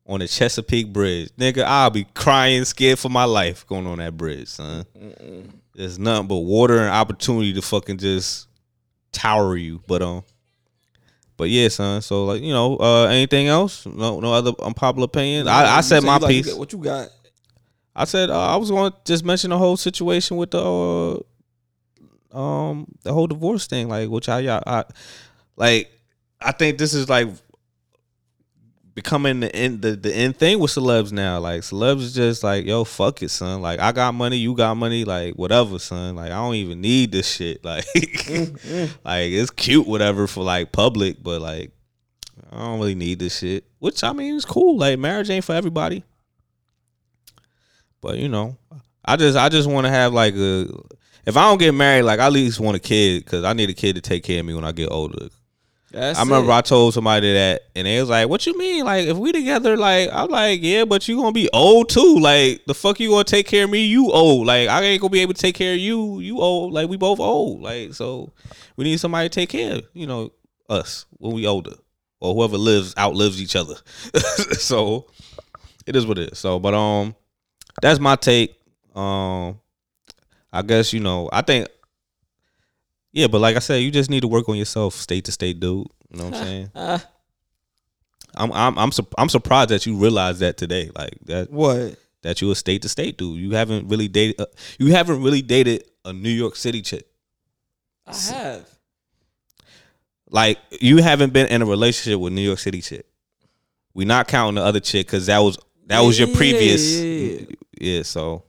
on 0.06 0.20
the 0.20 0.28
Chesapeake 0.28 0.92
Bridge. 0.92 1.30
Nigga, 1.38 1.64
I'll 1.64 1.90
be 1.90 2.04
crying, 2.14 2.64
scared 2.64 2.98
for 2.98 3.08
my 3.08 3.24
life 3.24 3.66
going 3.66 3.86
on 3.86 3.98
that 3.98 4.16
bridge, 4.16 4.48
son. 4.48 4.84
There's 5.74 5.98
nothing 5.98 6.28
but 6.28 6.38
water 6.38 6.78
and 6.78 6.90
opportunity 6.90 7.52
to 7.54 7.62
fucking 7.62 7.98
just 7.98 8.48
tower 9.12 9.56
you. 9.56 9.80
But 9.86 10.02
um 10.02 10.24
but 11.36 11.50
yeah, 11.50 11.68
son. 11.68 12.00
So 12.02 12.24
like, 12.26 12.42
you 12.42 12.52
know, 12.52 12.76
uh 12.76 13.06
anything 13.06 13.48
else? 13.48 13.86
No 13.86 14.20
no 14.20 14.32
other 14.32 14.52
unpopular 14.62 15.04
opinions? 15.06 15.48
I, 15.48 15.78
I 15.78 15.80
said 15.80 16.02
my 16.02 16.16
like- 16.18 16.28
piece. 16.30 16.54
what 16.54 16.72
you 16.72 16.78
got? 16.78 17.08
I 17.96 18.04
said 18.04 18.28
uh, 18.30 18.46
I 18.52 18.56
was 18.56 18.70
going 18.70 18.90
to 18.90 18.98
just 19.04 19.24
mention 19.24 19.50
the 19.50 19.58
whole 19.58 19.76
situation 19.76 20.36
with 20.36 20.50
the 20.50 21.22
uh, 22.34 22.36
um 22.36 22.86
the 23.02 23.12
whole 23.12 23.26
divorce 23.28 23.66
thing, 23.66 23.88
like 23.88 24.08
which 24.08 24.28
I, 24.28 24.40
y'all 24.40 24.62
I 24.66 24.84
like. 25.56 25.90
I 26.40 26.52
think 26.52 26.76
this 26.78 26.92
is 26.92 27.08
like 27.08 27.28
becoming 28.94 29.40
the 29.40 29.54
end 29.54 29.82
the, 29.82 29.96
the 29.96 30.14
end 30.14 30.36
thing 30.36 30.58
with 30.58 30.70
celebs 30.70 31.12
now. 31.12 31.38
Like 31.38 31.62
celebs 31.62 32.00
is 32.00 32.14
just 32.14 32.42
like 32.42 32.64
yo 32.64 32.84
fuck 32.84 33.22
it, 33.22 33.30
son. 33.30 33.60
Like 33.60 33.80
I 33.80 33.92
got 33.92 34.14
money, 34.14 34.36
you 34.36 34.54
got 34.54 34.76
money, 34.76 35.04
like 35.04 35.34
whatever, 35.34 35.78
son. 35.78 36.16
Like 36.16 36.30
I 36.30 36.36
don't 36.36 36.54
even 36.54 36.80
need 36.80 37.12
this 37.12 37.30
shit. 37.30 37.62
Like 37.64 37.86
like 39.04 39.32
it's 39.32 39.50
cute, 39.50 39.86
whatever 39.86 40.26
for 40.26 40.44
like 40.44 40.70
public, 40.70 41.22
but 41.22 41.40
like 41.40 41.72
I 42.52 42.58
don't 42.58 42.78
really 42.78 42.94
need 42.94 43.18
this 43.18 43.38
shit. 43.38 43.64
Which 43.78 44.04
I 44.04 44.12
mean 44.12 44.36
it's 44.36 44.44
cool. 44.44 44.78
Like 44.78 44.98
marriage 44.98 45.30
ain't 45.30 45.44
for 45.44 45.54
everybody. 45.54 46.04
But 48.00 48.18
you 48.18 48.28
know, 48.28 48.56
I 49.04 49.16
just 49.16 49.36
I 49.36 49.48
just 49.48 49.68
want 49.68 49.86
to 49.86 49.90
have 49.90 50.12
like 50.12 50.34
a. 50.34 50.68
If 51.26 51.38
I 51.38 51.48
don't 51.48 51.58
get 51.58 51.72
married, 51.72 52.02
like 52.02 52.20
I 52.20 52.26
at 52.26 52.32
least 52.32 52.60
want 52.60 52.76
a 52.76 52.80
kid 52.80 53.24
because 53.24 53.44
I 53.44 53.54
need 53.54 53.70
a 53.70 53.74
kid 53.74 53.94
to 53.94 54.02
take 54.02 54.24
care 54.24 54.40
of 54.40 54.46
me 54.46 54.54
when 54.54 54.64
I 54.64 54.72
get 54.72 54.90
older. 54.90 55.28
That's 55.94 56.18
I 56.18 56.22
remember 56.22 56.50
it. 56.50 56.54
I 56.54 56.60
told 56.60 56.92
somebody 56.92 57.32
that, 57.34 57.62
and 57.76 57.86
they 57.86 58.00
was 58.00 58.08
like, 58.08 58.28
"What 58.28 58.44
you 58.46 58.58
mean? 58.58 58.84
Like 58.84 59.06
if 59.06 59.16
we 59.16 59.30
together, 59.30 59.76
like 59.76 60.10
I'm 60.12 60.28
like, 60.28 60.60
yeah, 60.60 60.84
but 60.84 61.06
you 61.06 61.16
gonna 61.16 61.30
be 61.30 61.48
old 61.52 61.88
too. 61.88 62.18
Like 62.18 62.64
the 62.66 62.74
fuck 62.74 62.98
you 62.98 63.10
gonna 63.10 63.22
take 63.22 63.46
care 63.46 63.64
of 63.64 63.70
me? 63.70 63.84
You 63.86 64.10
old. 64.10 64.48
Like 64.48 64.68
I 64.68 64.82
ain't 64.82 65.00
gonna 65.00 65.10
be 65.10 65.20
able 65.20 65.34
to 65.34 65.40
take 65.40 65.54
care 65.54 65.74
of 65.74 65.78
you. 65.78 66.18
You 66.18 66.40
old. 66.40 66.72
Like 66.72 66.88
we 66.88 66.96
both 66.96 67.20
old. 67.20 67.62
Like 67.62 67.94
so, 67.94 68.32
we 68.76 68.84
need 68.84 68.98
somebody 68.98 69.28
to 69.28 69.34
take 69.34 69.50
care. 69.50 69.76
of, 69.76 69.82
You 69.92 70.08
know, 70.08 70.32
us 70.68 71.06
when 71.18 71.32
we 71.32 71.46
older, 71.46 71.74
or 72.20 72.34
whoever 72.34 72.58
lives 72.58 72.92
outlives 72.98 73.40
each 73.40 73.54
other. 73.54 73.76
so 74.58 75.06
it 75.86 75.94
is 75.94 76.06
what 76.06 76.18
it 76.18 76.32
is. 76.32 76.38
So, 76.40 76.58
but 76.58 76.74
um, 76.74 77.14
that's 77.80 78.00
my 78.00 78.16
take. 78.16 78.56
Um, 78.96 79.60
I 80.52 80.62
guess 80.62 80.92
you 80.92 80.98
know. 80.98 81.30
I 81.32 81.42
think. 81.42 81.68
Yeah, 83.14 83.28
but 83.28 83.40
like 83.40 83.54
I 83.54 83.60
said, 83.60 83.76
you 83.76 83.92
just 83.92 84.10
need 84.10 84.22
to 84.22 84.28
work 84.28 84.48
on 84.48 84.56
yourself, 84.56 84.94
state 84.94 85.24
to 85.26 85.32
state, 85.32 85.60
dude. 85.60 85.86
You 86.10 86.18
know 86.18 86.24
what 86.24 86.34
I'm 86.34 86.44
saying? 86.44 86.70
Ah, 86.74 87.08
I'm 88.34 88.52
I'm 88.52 88.76
I'm 88.78 88.90
sur- 88.92 89.06
I'm 89.16 89.28
surprised 89.28 89.70
that 89.70 89.86
you 89.86 89.96
realized 89.96 90.40
that 90.40 90.56
today. 90.56 90.90
Like 90.94 91.16
that 91.26 91.50
what? 91.50 91.96
that 92.22 92.40
you 92.42 92.50
a 92.50 92.54
state 92.56 92.82
to 92.82 92.88
state 92.88 93.16
dude. 93.16 93.38
You 93.38 93.52
haven't 93.52 93.88
really 93.88 94.08
dated. 94.08 94.40
Uh, 94.40 94.46
you 94.80 94.92
haven't 94.92 95.22
really 95.22 95.42
dated 95.42 95.84
a 96.04 96.12
New 96.12 96.28
York 96.30 96.56
City 96.56 96.82
chick. 96.82 97.06
I 98.06 98.16
have. 98.32 98.68
Like 100.28 100.58
you 100.80 100.96
haven't 100.98 101.32
been 101.32 101.46
in 101.46 101.62
a 101.62 101.66
relationship 101.66 102.18
with 102.18 102.32
New 102.32 102.40
York 102.42 102.58
City 102.58 102.80
chick. 102.80 103.06
We 103.94 104.04
not 104.04 104.26
counting 104.26 104.56
the 104.56 104.62
other 104.62 104.80
chick 104.80 105.06
because 105.06 105.26
that 105.26 105.38
was 105.38 105.56
that 105.86 106.00
was 106.00 106.18
your 106.18 106.28
previous. 106.34 106.82
Yeah, 106.96 107.00
previous. 107.00 107.40
yeah, 107.78 107.96
Yeah, 107.96 108.02
so 108.02 108.42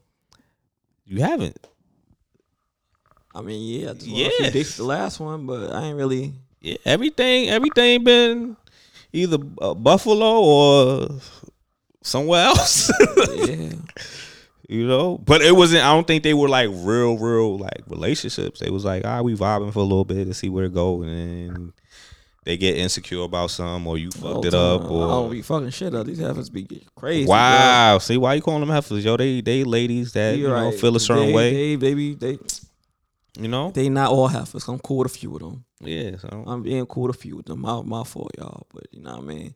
you 1.06 1.22
haven't. 1.22 1.56
I 3.36 3.42
mean, 3.42 3.82
yeah, 3.82 3.90
I 3.90 3.94
just 3.94 4.08
yeah. 4.08 4.28
a 4.28 4.52
few 4.52 4.62
Yes. 4.62 4.78
the 4.78 4.86
last 4.86 5.20
one, 5.20 5.46
but 5.46 5.74
I 5.74 5.88
ain't 5.88 5.98
really. 5.98 6.34
Yeah, 6.62 6.78
everything 6.86 7.50
everything 7.50 8.04
been 8.04 8.58
either 9.14 9.38
uh, 9.62 9.74
Buffalo 9.76 10.42
or 10.42 11.10
somewhere 12.02 12.46
else. 12.46 12.92
Yeah, 13.46 13.74
you 14.68 14.88
know. 14.88 15.20
But 15.20 15.42
it 15.42 15.56
wasn't. 15.56 15.84
I 15.84 15.94
don't 15.94 16.08
think 16.08 16.24
they 16.24 16.34
were 16.34 16.50
like 16.50 16.70
real, 16.72 17.18
real 17.18 17.58
like 17.60 17.84
relationships. 17.88 18.60
They 18.62 18.70
was 18.72 18.84
like, 18.86 19.04
ah, 19.06 19.22
we 19.22 19.36
vibing 19.36 19.72
for 19.72 19.80
a 19.80 19.84
little 19.84 20.06
bit 20.06 20.26
to 20.26 20.34
see 20.34 20.50
where 20.50 20.66
it 20.66 20.74
go, 20.74 21.04
and 21.04 21.12
then 21.12 21.74
they 22.46 22.58
get 22.58 22.78
insecure 22.78 23.22
about 23.24 23.52
some, 23.52 23.86
or 23.88 23.98
you 23.98 24.10
fucked 24.12 24.46
it 24.46 24.54
up, 24.54 24.90
or 24.90 25.04
I 25.04 25.08
don't 25.12 25.32
be 25.32 25.42
fucking 25.42 25.70
shit 25.72 25.94
up. 25.94 26.08
These 26.08 26.20
heifers 26.20 26.50
be 26.50 26.68
crazy. 26.96 27.28
wow. 27.28 27.98
See 28.00 28.18
why 28.18 28.36
you 28.36 28.42
calling 28.42 28.62
them 28.62 28.70
heifers? 28.70 29.04
Yo, 29.06 29.18
they 29.18 29.42
they 29.42 29.64
ladies 29.64 30.14
that 30.14 30.32
bro. 30.32 30.38
you 30.38 30.48
You're 30.48 30.56
know 30.58 30.70
right. 30.70 30.80
feel 30.80 30.96
a 30.96 31.00
certain 31.00 31.28
they, 31.28 31.34
way. 31.34 31.52
They, 31.52 31.76
they, 31.76 31.94
be, 31.94 32.16
they, 32.16 32.40
you 33.38 33.48
know. 33.48 33.72
they 33.72 33.90
not 33.90 34.12
all 34.12 34.28
heifers. 34.28 34.68
I'm 34.68 34.80
cool 34.80 34.98
with 35.00 35.08
a 35.12 35.18
few 35.18 35.34
of 35.36 35.42
them. 35.42 35.66
yeah. 35.82 36.18
So 36.18 36.44
I'm 36.48 36.64
being 36.64 36.86
cool 36.86 37.04
with 37.08 37.16
a 37.16 37.20
few 37.20 37.40
of 37.40 37.46
them. 37.46 37.62
My, 37.62 37.82
my 37.82 38.04
fault, 38.04 38.32
y'all. 38.38 38.66
But 38.74 38.84
you 38.92 39.02
know 39.02 39.12
what 39.12 39.24
I 39.24 39.26
mean. 39.26 39.56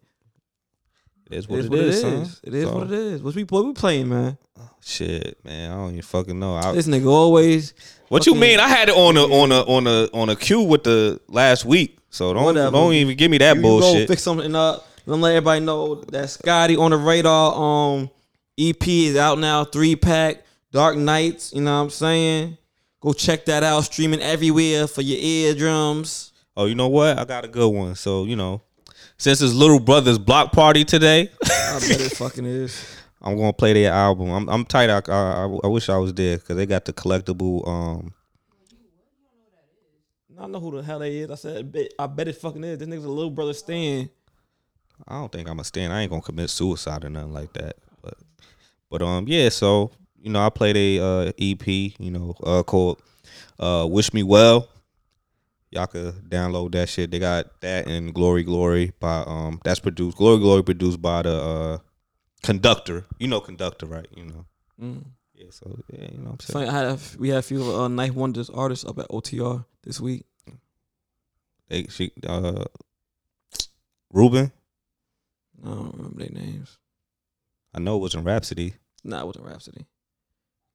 it 1.32 1.38
is 1.38 1.46
It 1.46 1.50
what 1.50 1.60
is 1.60 1.70
what 1.70 1.80
it 1.80 1.86
is. 1.86 2.42
It 2.44 2.54
is 2.54 2.64
So, 2.68 2.76
what 2.76 2.88
it 2.88 2.94
is. 2.94 3.22
What's 3.24 3.36
we 3.36 3.44
what 3.44 3.66
we 3.66 3.74
playing, 3.74 4.10
man? 4.10 4.38
Shit, 4.82 5.44
man. 5.46 5.72
I 5.72 5.76
don't 5.76 5.90
even 5.92 6.02
fucking 6.02 6.40
know. 6.40 6.56
I, 6.56 6.72
This 6.74 6.88
nigga 6.88 7.08
always. 7.08 7.74
What 8.10 8.26
you 8.26 8.36
mean? 8.36 8.60
I 8.60 8.68
had 8.68 8.90
it 8.90 8.96
on 8.96 9.16
a 9.18 9.24
on 9.24 9.52
a 9.52 9.62
on 9.62 9.88
a 9.88 10.10
on 10.14 10.30
a 10.30 10.36
queue 10.36 10.62
with 10.62 10.84
the 10.84 11.20
last 11.28 11.66
week. 11.66 11.98
So 12.10 12.34
don't 12.34 12.44
Whatever. 12.44 12.72
don't 12.72 12.94
even 12.94 13.16
give 13.16 13.30
me 13.30 13.38
that 13.38 13.56
you 13.56 13.62
bullshit. 13.62 14.08
fix 14.08 14.24
something 14.24 14.56
up. 14.56 14.88
Let 15.06 15.20
let 15.20 15.36
everybody 15.36 15.64
know 15.66 15.96
that 15.96 16.30
Scotty 16.30 16.76
on 16.76 16.92
the 16.92 16.98
radar. 16.98 17.54
Um, 17.56 18.10
EP 18.58 18.88
is 18.88 19.16
out 19.16 19.40
now. 19.40 19.64
Three 19.64 19.96
pack. 19.96 20.44
Dark 20.72 20.98
Nights. 20.98 21.54
You 21.54 21.62
know 21.62 21.76
what 21.78 21.84
I'm 21.86 21.90
saying? 21.90 22.58
Go 23.02 23.14
check 23.14 23.46
that 23.46 23.64
out. 23.64 23.82
Streaming 23.86 24.22
everywhere 24.22 24.88
for 24.88 25.02
your 25.02 25.18
eardrums. 25.20 26.34
Oh, 26.58 26.66
you 26.66 26.76
know 26.76 26.90
what? 26.90 27.18
I 27.18 27.26
got 27.26 27.46
a 27.46 27.48
good 27.48 27.70
one. 27.70 27.96
So 27.96 28.26
you 28.26 28.36
know, 28.36 28.62
since 29.18 29.40
his 29.40 29.56
Little 29.56 29.80
Brother's 29.80 30.20
block 30.20 30.52
party 30.52 30.84
today, 30.84 31.30
I 31.44 31.80
bet 31.80 32.02
it 32.02 32.12
fucking 32.18 32.46
is. 32.46 32.96
I'm 33.22 33.38
gonna 33.38 33.54
play 33.54 33.74
their 33.74 33.92
album. 33.92 34.30
I'm 34.30 34.50
I'm 34.50 34.66
tight. 34.66 34.90
I 34.90 35.02
I, 35.08 35.44
I 35.64 35.68
wish 35.68 35.90
I 35.90 35.98
was 35.98 36.14
there 36.14 36.38
because 36.38 36.56
they 36.56 36.66
got 36.66 36.86
the 36.86 36.94
collectible. 36.94 37.68
Um, 37.68 38.14
I 40.38 40.44
don't 40.44 40.54
know 40.54 40.60
who 40.62 40.78
the 40.78 40.84
hell 40.84 41.00
they 41.00 41.18
is. 41.18 41.30
I 41.30 41.36
said, 41.36 41.58
I 41.58 41.62
bet, 41.64 41.94
I 42.00 42.08
bet 42.08 42.28
it 42.30 42.38
fucking 42.38 42.64
is. 42.64 42.78
This 42.78 42.88
nigga's 42.88 43.04
a 43.04 43.10
little 43.10 43.30
brother 43.30 43.54
Stan. 43.54 44.10
I 45.06 45.16
don't 45.16 45.32
think 45.32 45.50
I'm 45.50 45.60
a 45.60 45.64
stand. 45.66 45.92
I 45.92 46.02
ain't 46.02 46.10
gonna 46.10 46.22
commit 46.22 46.50
suicide 46.50 47.04
or 47.04 47.10
nothing 47.10 47.34
like 47.34 47.52
that. 47.54 47.76
But 48.02 48.16
but 48.90 49.02
um 49.02 49.28
yeah. 49.28 49.50
So 49.50 49.92
you 50.22 50.30
know 50.30 50.46
I 50.46 50.50
played 50.50 50.78
a 50.78 51.04
uh, 51.04 51.32
EP. 51.40 51.68
You 51.68 52.12
know 52.12 52.36
uh, 52.44 52.64
called 52.64 53.02
uh, 53.60 53.88
"Wish 53.90 54.14
Me 54.14 54.24
Well." 54.24 54.70
Y'all 55.72 55.86
could 55.86 56.16
download 56.28 56.72
that 56.72 56.90
shit. 56.90 57.12
They 57.12 57.20
got 57.20 57.62
that 57.62 57.88
and 57.88 58.14
"Glory 58.14 58.44
Glory" 58.44 58.92
by 59.00 59.24
um 59.28 59.60
that's 59.64 59.80
produced. 59.80 60.18
"Glory 60.18 60.40
Glory" 60.40 60.64
produced 60.64 61.02
by 61.02 61.22
the 61.22 61.32
uh, 61.42 61.78
conductor. 62.44 63.06
You 63.20 63.28
know 63.28 63.40
conductor, 63.40 63.86
right? 63.86 64.08
You 64.16 64.26
know. 64.26 64.46
Mm. 64.82 65.06
Yeah. 65.36 65.48
So 65.52 65.80
yeah, 65.92 66.08
you 66.12 66.18
know 66.18 66.32
what 66.32 66.32
I'm 66.32 66.40
So 66.40 66.54
saying. 66.54 66.70
I 66.70 66.74
had 66.74 66.86
a, 66.86 67.00
we 67.18 67.30
had 67.30 67.38
a 67.40 67.44
few 67.44 67.76
uh, 67.76 67.88
Night 67.88 68.16
Wonders 68.16 68.50
artists 68.50 68.84
up 68.84 68.98
at 69.00 69.08
OTR 69.10 69.66
this 69.84 70.00
week. 70.02 70.26
They 71.68 71.84
she 71.84 72.12
uh 72.28 72.66
Ruben. 74.12 74.52
I 75.64 75.68
don't 75.68 75.96
remember 75.96 76.20
their 76.20 76.32
names. 76.32 76.78
I 77.74 77.80
know 77.80 77.98
it 77.98 78.02
was 78.02 78.16
in 78.16 78.24
Rapsody. 78.24 78.74
Nah, 79.04 79.22
it 79.22 79.26
wasn't 79.28 79.46
Rapsody. 79.46 79.86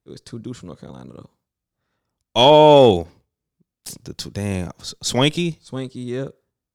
It 0.06 0.10
was 0.10 0.20
two 0.20 0.38
dudes 0.38 0.58
from 0.58 0.68
North 0.68 0.80
Carolina 0.80 1.12
though. 1.14 1.30
Oh, 2.34 3.08
the 4.02 4.12
two 4.14 4.30
damn 4.30 4.70
Swanky. 5.02 5.58
Swanky, 5.62 6.00
yep. 6.00 6.34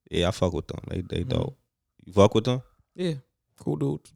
Yeah, 0.10 0.30
I 0.30 0.31
fuck 0.31 0.53
with 0.53 0.68
them. 0.68 0.80
They 0.88 1.01
they 1.01 1.23
Mhm. 1.23 1.30
dope. 1.30 1.57
You 2.06 2.14
fuck 2.14 2.34
with 2.34 2.45
them? 2.45 2.61
Yeah, 2.95 3.14
cool 3.60 3.76
dudes. 3.76 4.11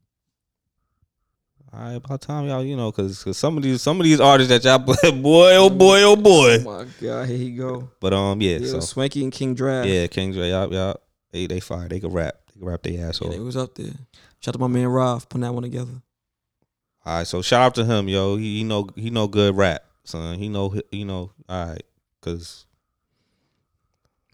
All 1.71 1.79
right, 1.79 1.93
about 1.93 2.21
time 2.21 2.45
y'all, 2.47 2.63
you 2.63 2.75
know, 2.75 2.91
cause, 2.91 3.23
cause 3.23 3.35
some 3.37 3.57
of 3.57 3.63
these 3.63 3.81
some 3.81 3.99
of 3.99 4.03
these 4.03 4.19
artists 4.19 4.49
that 4.49 4.63
y'all 4.63 4.79
play, 4.95 5.11
boy, 5.21 5.55
oh 5.55 5.69
boy, 5.71 6.03
oh 6.03 6.15
boy. 6.15 6.55
Oh 6.55 6.63
boy. 6.63 6.63
my 6.63 6.85
god, 7.01 7.27
here 7.27 7.37
he 7.37 7.51
go. 7.51 7.89
But 7.99 8.13
um, 8.13 8.41
yeah, 8.41 8.57
Yeah, 8.57 8.67
so 8.67 8.79
Swanky 8.79 9.23
and 9.23 9.31
King 9.31 9.55
Draft. 9.55 9.87
yeah, 9.87 10.05
King 10.07 10.33
Kings, 10.33 10.35
y'all, 10.37 10.71
y'all, 10.71 10.99
they 11.31 11.47
they 11.47 11.59
fire. 11.59 11.87
They 11.87 11.99
can 11.99 12.11
rap. 12.11 12.35
They 12.53 12.59
can 12.59 12.67
rap 12.69 12.83
their 12.83 13.07
ass 13.09 13.19
Yeah, 13.21 13.27
off. 13.27 13.33
they 13.33 13.39
was 13.39 13.57
up 13.57 13.73
there. 13.75 13.87
Shout 14.39 14.49
out 14.49 14.53
to 14.53 14.59
my 14.59 14.67
man 14.67 14.87
Rob 14.87 15.21
putting 15.27 15.41
that 15.41 15.53
one 15.53 15.63
together. 15.63 16.01
All 17.05 17.17
right, 17.17 17.27
so 17.27 17.41
shout 17.41 17.61
out 17.61 17.75
to 17.75 17.85
him, 17.85 18.07
yo. 18.07 18.37
He, 18.37 18.59
he 18.59 18.63
know 18.63 18.87
he 18.95 19.09
know 19.09 19.27
good 19.27 19.55
rap, 19.57 19.83
son. 20.03 20.37
He 20.37 20.47
know 20.49 20.73
you 20.91 21.05
know. 21.05 21.31
All 21.49 21.67
right, 21.67 21.83
cause 22.21 22.65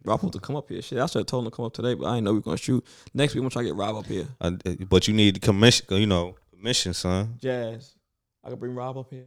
Rob 0.06 0.20
supposed 0.20 0.34
to 0.34 0.40
come 0.40 0.56
up 0.56 0.70
here. 0.70 0.82
Shit, 0.82 1.00
I 1.00 1.06
should 1.08 1.20
have 1.20 1.26
told 1.26 1.46
him 1.46 1.52
to 1.52 1.56
come 1.56 1.66
up 1.66 1.74
today, 1.74 1.96
but 1.96 2.06
I 2.06 2.16
didn't 2.16 2.26
know 2.26 2.32
we 2.32 2.38
were 2.40 2.44
gonna 2.44 2.58
shoot. 2.58 2.86
Next 3.14 3.34
week, 3.34 3.40
I'm 3.40 3.44
gonna 3.44 3.50
try 3.52 3.64
to 3.64 3.70
get 3.70 3.76
Rob 3.76 3.96
up 3.96 4.06
here. 4.06 4.28
uh, 4.40 4.52
but 4.88 5.08
you 5.08 5.14
need 5.14 5.42
commission, 5.42 5.86
you 5.90 6.06
know, 6.08 6.36
permission, 6.56 6.94
son. 6.94 7.36
Jazz. 7.42 7.96
I 8.44 8.50
could 8.50 8.60
bring 8.60 8.76
Rob 8.76 8.98
up 8.98 9.10
here. 9.10 9.26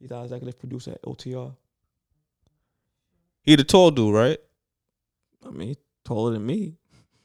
He's 0.00 0.12
our 0.12 0.24
executive 0.24 0.58
producer 0.58 0.92
at 0.92 1.02
OTR. 1.02 1.54
He 3.42 3.56
the 3.56 3.64
tall 3.64 3.90
dude, 3.90 4.14
right? 4.14 4.38
I 5.46 5.50
mean, 5.50 5.74
taller 6.04 6.32
than 6.32 6.44
me. 6.44 6.74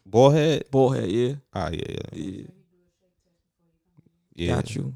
Ballhead. 0.09 0.69
Ballhead, 0.69 1.11
yeah. 1.11 1.35
Ah, 1.53 1.69
yeah, 1.69 1.83
yeah, 1.89 1.99
Yeah. 2.13 2.47
Yeah. 4.35 4.55
Got 4.55 4.75
you. 4.75 4.95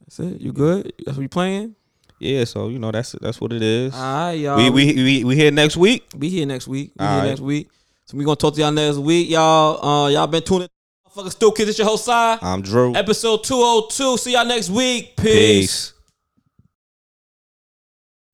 That's 0.00 0.20
it. 0.20 0.40
You 0.40 0.52
good? 0.52 0.92
That's 1.04 1.16
what 1.16 1.22
you 1.22 1.28
playing? 1.28 1.74
Yeah, 2.18 2.44
so 2.44 2.68
you 2.68 2.78
know 2.78 2.90
that's 2.90 3.12
that's 3.20 3.40
what 3.40 3.52
it 3.52 3.62
is. 3.62 3.94
All 3.94 4.00
right, 4.00 4.32
y'all. 4.32 4.56
we, 4.56 4.70
we 4.70 4.94
we 4.94 5.24
we 5.24 5.36
here 5.36 5.50
next 5.50 5.76
week. 5.76 6.18
Be 6.18 6.30
here 6.30 6.46
next 6.46 6.66
week. 6.66 6.92
We 6.98 7.04
All 7.04 7.12
here 7.12 7.20
right. 7.20 7.28
next 7.28 7.40
week. 7.40 7.68
So 8.06 8.16
we 8.16 8.24
gonna 8.24 8.36
talk 8.36 8.54
to 8.54 8.60
y'all 8.60 8.72
next 8.72 8.96
week, 8.98 9.28
y'all. 9.28 9.84
Uh, 9.84 10.08
y'all 10.08 10.26
been 10.26 10.42
tuning. 10.42 10.68
Motherfucking 11.16 11.36
StoopKidz, 11.36 11.68
it's 11.68 11.78
your 11.78 11.88
host, 11.88 12.04
side. 12.04 12.38
I'm 12.42 12.62
Drew. 12.62 12.94
Episode 12.94 13.42
202. 13.44 14.16
See 14.18 14.32
y'all 14.32 14.46
next 14.46 14.70
week. 14.70 15.16
Peace. 15.16 15.32
Peace. 15.32 15.92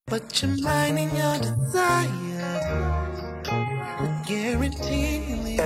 But 0.07 0.43
your 0.43 0.57
mind 0.59 0.99
and 0.99 1.13
your 1.17 1.39
desire 1.39 2.09
will 4.01 4.23
guarantee 4.27 5.25
you 5.29 5.37
leave 5.37 5.61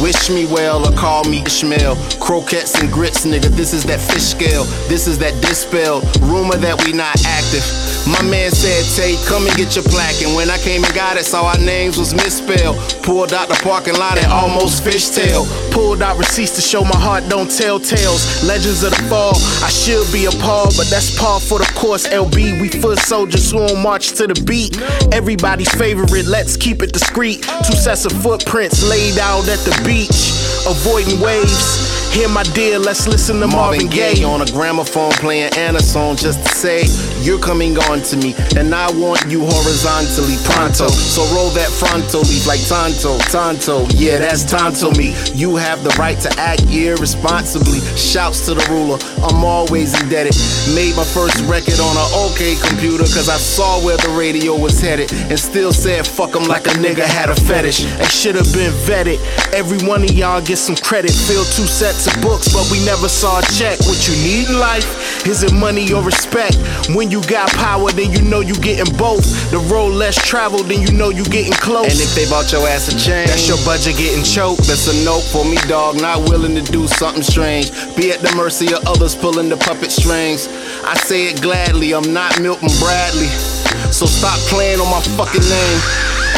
Wish 0.00 0.30
me 0.30 0.46
well 0.46 0.86
or 0.86 0.96
call 0.96 1.24
me 1.24 1.42
Ishmael. 1.42 1.96
Croquettes 2.20 2.80
and 2.80 2.92
grits, 2.92 3.26
nigga. 3.26 3.48
This 3.48 3.72
is 3.72 3.82
that 3.86 3.98
fish 4.00 4.22
scale. 4.22 4.62
This 4.88 5.08
is 5.08 5.18
that 5.18 5.32
dispel. 5.42 6.00
Rumor 6.20 6.56
that 6.58 6.84
we 6.84 6.92
not 6.92 7.16
active. 7.26 7.91
My 8.06 8.22
man 8.22 8.50
said, 8.50 8.82
Tay, 8.96 9.14
come 9.26 9.46
and 9.46 9.54
get 9.56 9.76
your 9.76 9.84
plaque. 9.84 10.22
And 10.22 10.34
when 10.34 10.50
I 10.50 10.58
came 10.58 10.82
and 10.84 10.92
got 10.94 11.16
it, 11.16 11.24
saw 11.24 11.46
our 11.46 11.58
names 11.58 11.96
was 11.96 12.14
misspelled. 12.14 12.76
Pulled 13.02 13.32
out 13.32 13.48
the 13.48 13.54
parking 13.62 13.94
lot 13.94 14.18
and 14.18 14.30
almost 14.32 14.82
fishtail. 14.82 15.46
Pulled 15.72 16.02
out 16.02 16.18
receipts 16.18 16.56
to 16.56 16.60
show 16.60 16.82
my 16.82 16.98
heart 16.98 17.22
don't 17.28 17.50
tell 17.50 17.78
tales. 17.78 18.42
Legends 18.44 18.82
of 18.82 18.90
the 18.90 19.02
fall. 19.08 19.34
I 19.62 19.70
should 19.70 20.10
be 20.12 20.26
appalled, 20.26 20.74
but 20.76 20.90
that's 20.90 21.16
par 21.16 21.38
for 21.38 21.58
the 21.58 21.70
course. 21.76 22.06
LB, 22.08 22.60
we 22.60 22.68
foot 22.68 22.98
soldiers 22.98 23.50
who 23.52 23.58
on 23.58 23.82
march 23.82 24.12
to 24.18 24.26
the 24.26 24.42
beat. 24.44 24.80
Everybody's 25.14 25.72
favorite, 25.74 26.26
let's 26.26 26.56
keep 26.56 26.82
it 26.82 26.92
discreet. 26.92 27.42
Two 27.42 27.76
sets 27.76 28.04
of 28.04 28.12
footprints 28.12 28.82
laid 28.82 29.18
out 29.18 29.46
at 29.48 29.60
the 29.60 29.80
beach, 29.86 30.34
avoiding 30.66 31.20
waves. 31.20 32.01
Hear 32.12 32.28
my 32.28 32.42
dear, 32.42 32.78
let's 32.78 33.08
listen 33.08 33.40
to 33.40 33.46
Marvin 33.46 33.88
Gaye 33.88 34.22
on 34.22 34.42
a 34.42 34.46
gramophone 34.52 35.12
playing 35.12 35.50
Anna 35.56 35.80
song 35.80 36.14
just 36.14 36.44
to 36.44 36.52
say 36.52 36.84
you're 37.24 37.38
coming 37.38 37.78
on 37.88 38.02
to 38.02 38.18
me, 38.18 38.34
and 38.54 38.74
I 38.74 38.90
want 38.92 39.24
you 39.30 39.40
horizontally 39.40 40.36
pronto. 40.44 40.88
So 40.88 41.24
roll 41.34 41.48
that 41.56 41.70
fronto 41.70 42.20
leaf 42.20 42.46
like 42.46 42.60
Tonto, 42.68 43.16
Tonto. 43.32 43.86
Yeah, 43.94 44.18
that's 44.18 44.44
Tonto 44.44 44.90
me. 44.90 45.14
You 45.32 45.56
have 45.56 45.84
the 45.84 45.90
right 45.98 46.20
to 46.20 46.28
act 46.38 46.62
irresponsibly. 46.68 47.80
Shouts 47.96 48.44
to 48.44 48.54
the 48.54 48.66
ruler, 48.68 48.98
I'm 49.24 49.42
always 49.42 49.98
indebted. 50.02 50.36
Made 50.74 50.94
my 50.94 51.04
first 51.04 51.40
record 51.48 51.80
on 51.80 51.96
an 51.96 52.08
OK 52.28 52.56
computer, 52.60 53.04
cause 53.08 53.30
I 53.30 53.38
saw 53.38 53.80
where 53.80 53.96
the 53.96 54.10
radio 54.10 54.54
was 54.54 54.78
headed, 54.78 55.10
and 55.12 55.40
still 55.40 55.72
said 55.72 56.06
fuck 56.06 56.36
'em 56.36 56.44
like 56.44 56.66
a 56.66 56.76
nigga 56.76 57.04
had 57.04 57.30
a 57.30 57.34
fetish. 57.34 57.84
And 57.84 58.10
should 58.10 58.34
have 58.34 58.52
been 58.52 58.72
vetted. 58.84 59.16
Every 59.54 59.80
one 59.88 60.04
of 60.04 60.12
y'all 60.12 60.42
get 60.42 60.58
some 60.58 60.76
credit. 60.76 61.12
Feel 61.12 61.44
two 61.44 61.66
sets 61.66 62.01
of 62.06 62.20
books, 62.22 62.52
but 62.52 62.68
we 62.70 62.84
never 62.84 63.08
saw 63.08 63.38
a 63.38 63.42
check. 63.52 63.78
What 63.80 64.08
you 64.08 64.14
need 64.22 64.48
in 64.48 64.58
life? 64.58 65.26
Is 65.26 65.42
it 65.42 65.52
money 65.52 65.92
or 65.92 66.02
respect? 66.02 66.56
When 66.94 67.10
you 67.10 67.22
got 67.22 67.48
power, 67.50 67.90
then 67.90 68.12
you 68.12 68.22
know 68.22 68.40
you 68.40 68.54
getting 68.54 68.94
both. 68.96 69.24
The 69.50 69.58
road 69.70 69.94
less 69.94 70.16
traveled, 70.26 70.66
then 70.66 70.80
you 70.80 70.92
know 70.92 71.10
you 71.10 71.24
getting 71.24 71.52
close. 71.52 71.90
And 71.92 72.00
if 72.00 72.14
they 72.14 72.28
bought 72.28 72.50
your 72.52 72.66
ass 72.66 72.88
a 72.88 72.98
chain, 72.98 73.26
that's 73.26 73.48
your 73.48 73.58
budget 73.64 73.96
getting 73.96 74.24
choked. 74.24 74.66
That's 74.66 74.88
a 74.88 75.04
note 75.04 75.22
for 75.22 75.44
me, 75.44 75.56
dog. 75.68 76.00
Not 76.00 76.28
willing 76.28 76.54
to 76.54 76.72
do 76.72 76.86
something 76.88 77.22
strange. 77.22 77.70
Be 77.96 78.10
at 78.10 78.20
the 78.20 78.32
mercy 78.36 78.72
of 78.74 78.84
others 78.86 79.14
pulling 79.14 79.48
the 79.48 79.56
puppet 79.56 79.90
strings. 79.90 80.48
I 80.84 80.94
say 80.94 81.28
it 81.30 81.40
gladly, 81.40 81.94
I'm 81.94 82.12
not 82.12 82.40
Milton 82.40 82.70
Bradley. 82.80 83.61
So 83.92 84.06
stop 84.06 84.38
playing 84.48 84.80
on 84.80 84.90
my 84.90 85.00
fucking 85.16 85.42
name. 85.42 85.80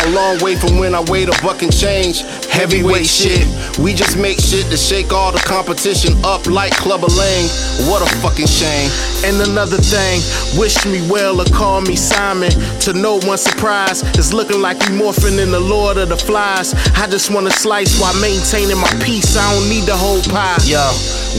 A 0.06 0.10
long 0.10 0.38
way 0.40 0.54
from 0.56 0.78
when 0.78 0.94
I 0.94 1.00
weighed 1.08 1.28
a 1.28 1.42
buck 1.42 1.62
and 1.62 1.72
change. 1.72 2.22
Heavyweight 2.50 3.06
shit. 3.06 3.46
We 3.78 3.94
just 3.94 4.18
make 4.18 4.38
shit 4.38 4.66
to 4.66 4.76
shake 4.76 5.12
all 5.12 5.32
the 5.32 5.38
competition 5.38 6.12
up 6.24 6.46
like 6.46 6.72
Clubber 6.72 7.06
Lang. 7.06 7.48
What 7.88 8.02
a 8.02 8.16
fucking 8.16 8.46
shame. 8.46 8.90
And 9.24 9.40
another 9.48 9.78
thing, 9.78 10.20
wish 10.58 10.84
me 10.84 11.00
well 11.08 11.40
or 11.40 11.46
call 11.46 11.80
me 11.80 11.96
Simon. 11.96 12.50
To 12.80 12.92
no 12.92 13.18
one's 13.22 13.42
surprise, 13.42 14.02
it's 14.18 14.32
looking 14.32 14.60
like 14.60 14.78
we 14.80 14.86
morphing 14.98 15.42
in 15.42 15.50
the 15.50 15.60
Lord 15.60 15.96
of 15.96 16.08
the 16.10 16.16
Flies. 16.16 16.74
I 16.96 17.06
just 17.06 17.30
wanna 17.30 17.50
slice 17.50 17.98
while 18.00 18.14
maintaining 18.20 18.78
my 18.78 18.90
peace. 19.04 19.36
I 19.36 19.54
don't 19.54 19.68
need 19.70 19.84
the 19.84 19.96
whole 19.96 20.22
pie. 20.22 20.58
Yo, 20.64 20.84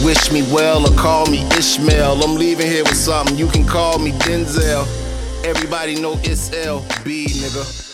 wish 0.04 0.32
me 0.32 0.42
well 0.52 0.90
or 0.90 0.98
call 0.98 1.28
me 1.28 1.46
Ishmael. 1.58 2.24
I'm 2.24 2.36
leaving 2.36 2.68
here 2.68 2.84
with 2.84 2.98
something. 2.98 3.38
You 3.38 3.48
can 3.48 3.66
call 3.66 4.00
me 4.00 4.12
Denzel. 4.12 5.05
Everybody 5.46 5.94
know 6.02 6.14
it's 6.24 6.50
LB, 6.50 7.28
nigga. 7.28 7.85